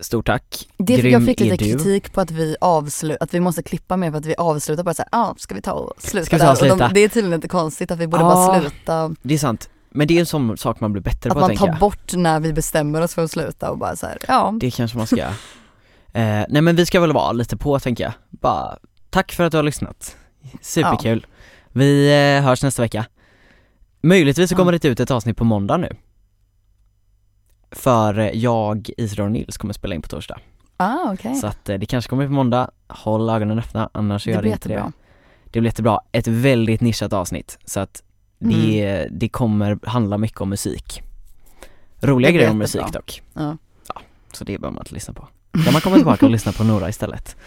stort 0.00 0.26
tack. 0.26 0.68
Det, 0.78 0.96
Grym 0.96 1.12
jag 1.12 1.24
fick 1.26 1.40
lite 1.40 1.56
kritik 1.56 2.12
på 2.12 2.20
att 2.20 2.30
vi 2.30 2.56
avslutar, 2.60 3.24
att 3.24 3.34
vi 3.34 3.40
måste 3.40 3.62
klippa 3.62 3.96
mer 3.96 4.10
för 4.10 4.18
att 4.18 4.26
vi 4.26 4.34
avslutar 4.38 4.82
bara 4.84 4.94
såhär, 4.94 5.08
ja 5.12 5.18
ah, 5.18 5.34
ska 5.38 5.54
vi 5.54 5.62
ta 5.62 5.72
och 5.72 5.92
sluta 5.98 6.26
Ska 6.26 6.36
vi 6.36 6.40
ta 6.40 6.50
och 6.50 6.56
där? 6.56 6.62
Och 6.62 6.68
sluta? 6.70 6.88
de, 6.88 6.94
det 6.94 7.00
är 7.00 7.08
tydligen 7.08 7.34
inte 7.34 7.48
konstigt 7.48 7.90
att 7.90 7.98
vi 7.98 8.06
borde 8.06 8.22
Ja. 8.22 8.28
bara 8.34 8.60
sluta. 8.60 9.14
Det 9.22 9.34
är 9.34 9.38
sant. 9.38 9.70
Men 9.90 10.06
det 10.08 10.14
är 10.16 10.20
en 10.20 10.26
sån 10.26 10.56
sak 10.56 10.80
man 10.80 10.92
blir 10.92 11.02
bättre 11.02 11.30
Att 11.30 11.34
på 11.34 11.40
man 11.40 11.48
tänker 11.48 11.64
tar 11.64 11.72
jag. 11.72 11.78
bort 11.78 12.14
när 12.14 12.40
vi 12.40 12.52
bestämmer 12.52 13.00
oss 13.02 13.14
för 13.14 13.24
att 13.24 13.30
sluta 13.30 13.70
och 13.70 13.78
bara 13.78 13.96
så 13.96 14.06
här, 14.06 14.18
ja. 14.28 14.54
Det 14.60 14.70
kanske 14.70 14.96
man 14.98 15.06
ska 15.06 15.16
eh, 16.12 16.44
Nej 16.48 16.62
men 16.62 16.76
vi 16.76 16.86
ska 16.86 17.00
väl 17.00 17.12
vara 17.12 17.32
lite 17.32 17.56
på 17.56 17.78
tänker 17.78 18.04
jag. 18.04 18.12
Bara, 18.30 18.78
tack 19.10 19.32
för 19.32 19.44
att 19.44 19.50
du 19.52 19.58
har 19.58 19.62
lyssnat. 19.62 20.16
Superkul. 20.62 21.26
Vi 21.72 22.08
eh, 22.38 22.44
hörs 22.44 22.62
nästa 22.62 22.82
vecka. 22.82 23.04
Möjligtvis 24.00 24.50
så 24.50 24.56
kommer 24.56 24.72
det 24.72 24.84
ut 24.84 25.00
ett 25.00 25.10
avsnitt 25.10 25.36
på 25.36 25.44
måndag 25.44 25.76
nu. 25.76 25.96
För 27.70 28.18
eh, 28.18 28.26
jag, 28.30 28.90
Isidor 28.96 29.24
och 29.24 29.32
Nils 29.32 29.56
kommer 29.58 29.74
spela 29.74 29.94
in 29.94 30.02
på 30.02 30.08
torsdag. 30.08 30.38
Ah, 30.76 31.12
okej. 31.12 31.34
Så 31.34 31.46
att 31.46 31.68
eh, 31.68 31.78
det 31.78 31.86
kanske 31.86 32.08
kommer 32.10 32.26
på 32.26 32.32
måndag. 32.32 32.70
Håll 32.88 33.30
ögonen 33.30 33.58
öppna, 33.58 33.90
annars 33.94 34.24
Det 34.24 34.30
gör 34.30 34.42
det 34.42 34.48
inte 34.48 34.68
det. 34.68 34.74
jättebra. 34.74 34.92
Det 35.44 35.60
blir 35.60 35.68
jättebra. 35.70 36.00
Ett 36.12 36.26
väldigt 36.26 36.80
nischat 36.80 37.12
avsnitt. 37.12 37.58
Så 37.64 37.80
att 37.80 38.02
det, 38.38 38.84
Mm. 38.86 39.18
det 39.18 39.28
kommer 39.28 39.78
handla 39.86 40.18
mycket 40.18 40.40
om 40.40 40.48
musik. 40.48 41.02
Roliga 42.00 42.30
Det 42.30 42.36
grejer 42.36 42.50
om 42.50 42.58
musik 42.58 42.92
dock. 42.92 43.22
Ja. 43.34 43.56
Ja, 43.94 44.00
så 44.32 44.44
det 44.44 44.58
behöver 44.58 44.74
man 44.74 44.82
inte 44.82 44.94
lyssna 44.94 45.14
på. 45.14 45.28
Kan 45.64 45.72
man 45.72 45.82
komma 45.82 45.96
tillbaka 45.96 46.26
och 46.26 46.32
lyssna 46.32 46.52
på 46.52 46.64
Nora 46.64 46.88
istället. 46.88 47.36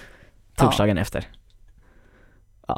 Ja. 0.57 0.65
Torsdagen 0.65 0.97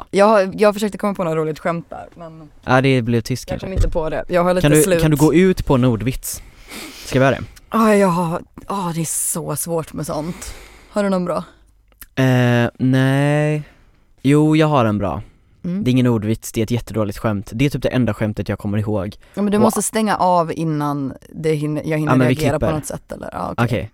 efter. 0.04 0.18
Jag, 0.18 0.60
jag 0.60 0.74
försökte 0.74 0.98
komma 0.98 1.14
på 1.14 1.24
något 1.24 1.36
roligt 1.36 1.58
skämt 1.58 1.86
där 1.90 2.08
men 2.14 2.48
Ja 2.64 2.80
det 2.80 3.02
blev 3.02 3.20
tyst 3.20 3.44
jag 3.44 3.48
kanske. 3.48 3.66
kom 3.66 3.72
inte 3.72 3.90
på 3.90 4.10
det. 4.10 4.24
Jag 4.28 4.44
har 4.44 4.54
lite 4.54 4.62
Kan 4.68 4.76
du, 4.76 4.82
slut. 4.82 5.02
kan 5.02 5.10
du 5.10 5.16
gå 5.16 5.34
ut 5.34 5.66
på 5.66 5.76
Nordvits? 5.76 6.42
Ska 7.04 7.18
vi 7.18 7.24
göra 7.24 7.34
det? 7.36 7.44
Ah, 7.68 7.92
jag 7.94 8.08
har, 8.08 8.42
ah, 8.66 8.92
det 8.92 9.00
är 9.00 9.04
så 9.04 9.56
svårt 9.56 9.92
med 9.92 10.06
sånt. 10.06 10.54
Har 10.90 11.02
du 11.02 11.08
någon 11.08 11.24
bra? 11.24 11.44
Eh, 12.14 12.70
nej. 12.78 13.62
Jo, 14.22 14.56
jag 14.56 14.66
har 14.66 14.84
en 14.84 14.98
bra. 14.98 15.22
Mm. 15.64 15.84
Det 15.84 15.90
är 15.90 15.92
ingen 15.92 16.06
ordvits, 16.06 16.52
det 16.52 16.60
är 16.60 16.62
ett 16.62 16.70
jättedåligt 16.70 17.18
skämt. 17.18 17.50
Det 17.54 17.64
är 17.66 17.70
typ 17.70 17.82
det 17.82 17.88
enda 17.88 18.14
skämtet 18.14 18.48
jag 18.48 18.58
kommer 18.58 18.78
ihåg. 18.78 19.16
Ja 19.34 19.42
men 19.42 19.50
du 19.52 19.58
Wow. 19.58 19.62
måste 19.64 19.82
stänga 19.82 20.16
av 20.16 20.52
innan 20.52 21.14
det 21.34 21.52
hinner, 21.54 21.82
jag 21.86 21.98
hinner 21.98 22.16
Ja, 22.16 22.24
reagera 22.24 22.60
på 22.60 22.70
något 22.70 22.86
sätt 22.86 23.12
eller? 23.12 23.28
Ja, 23.32 23.52
okej. 23.52 23.64
Okej. 23.64 23.90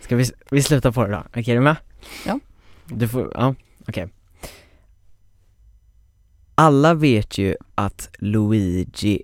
Ska 0.00 0.16
vi, 0.16 0.24
vi 0.50 0.62
sluta 0.62 0.92
på 0.92 1.04
det 1.06 1.10
då? 1.12 1.22
Okej, 1.28 1.50
är 1.50 1.54
du 1.54 1.60
med? 1.60 1.76
Ja. 2.26 2.38
Du 2.86 3.08
får, 3.08 3.30
ja, 3.34 3.54
okej. 3.88 4.08
Alla 6.62 6.94
vet 6.94 7.38
ju 7.38 7.56
att 7.74 8.08
Luigi 8.18 9.22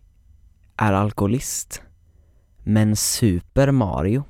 är 0.77 0.93
alkoholist. 0.93 1.83
Men 2.65 2.97
Super 2.97 3.71
Mario 3.71 4.25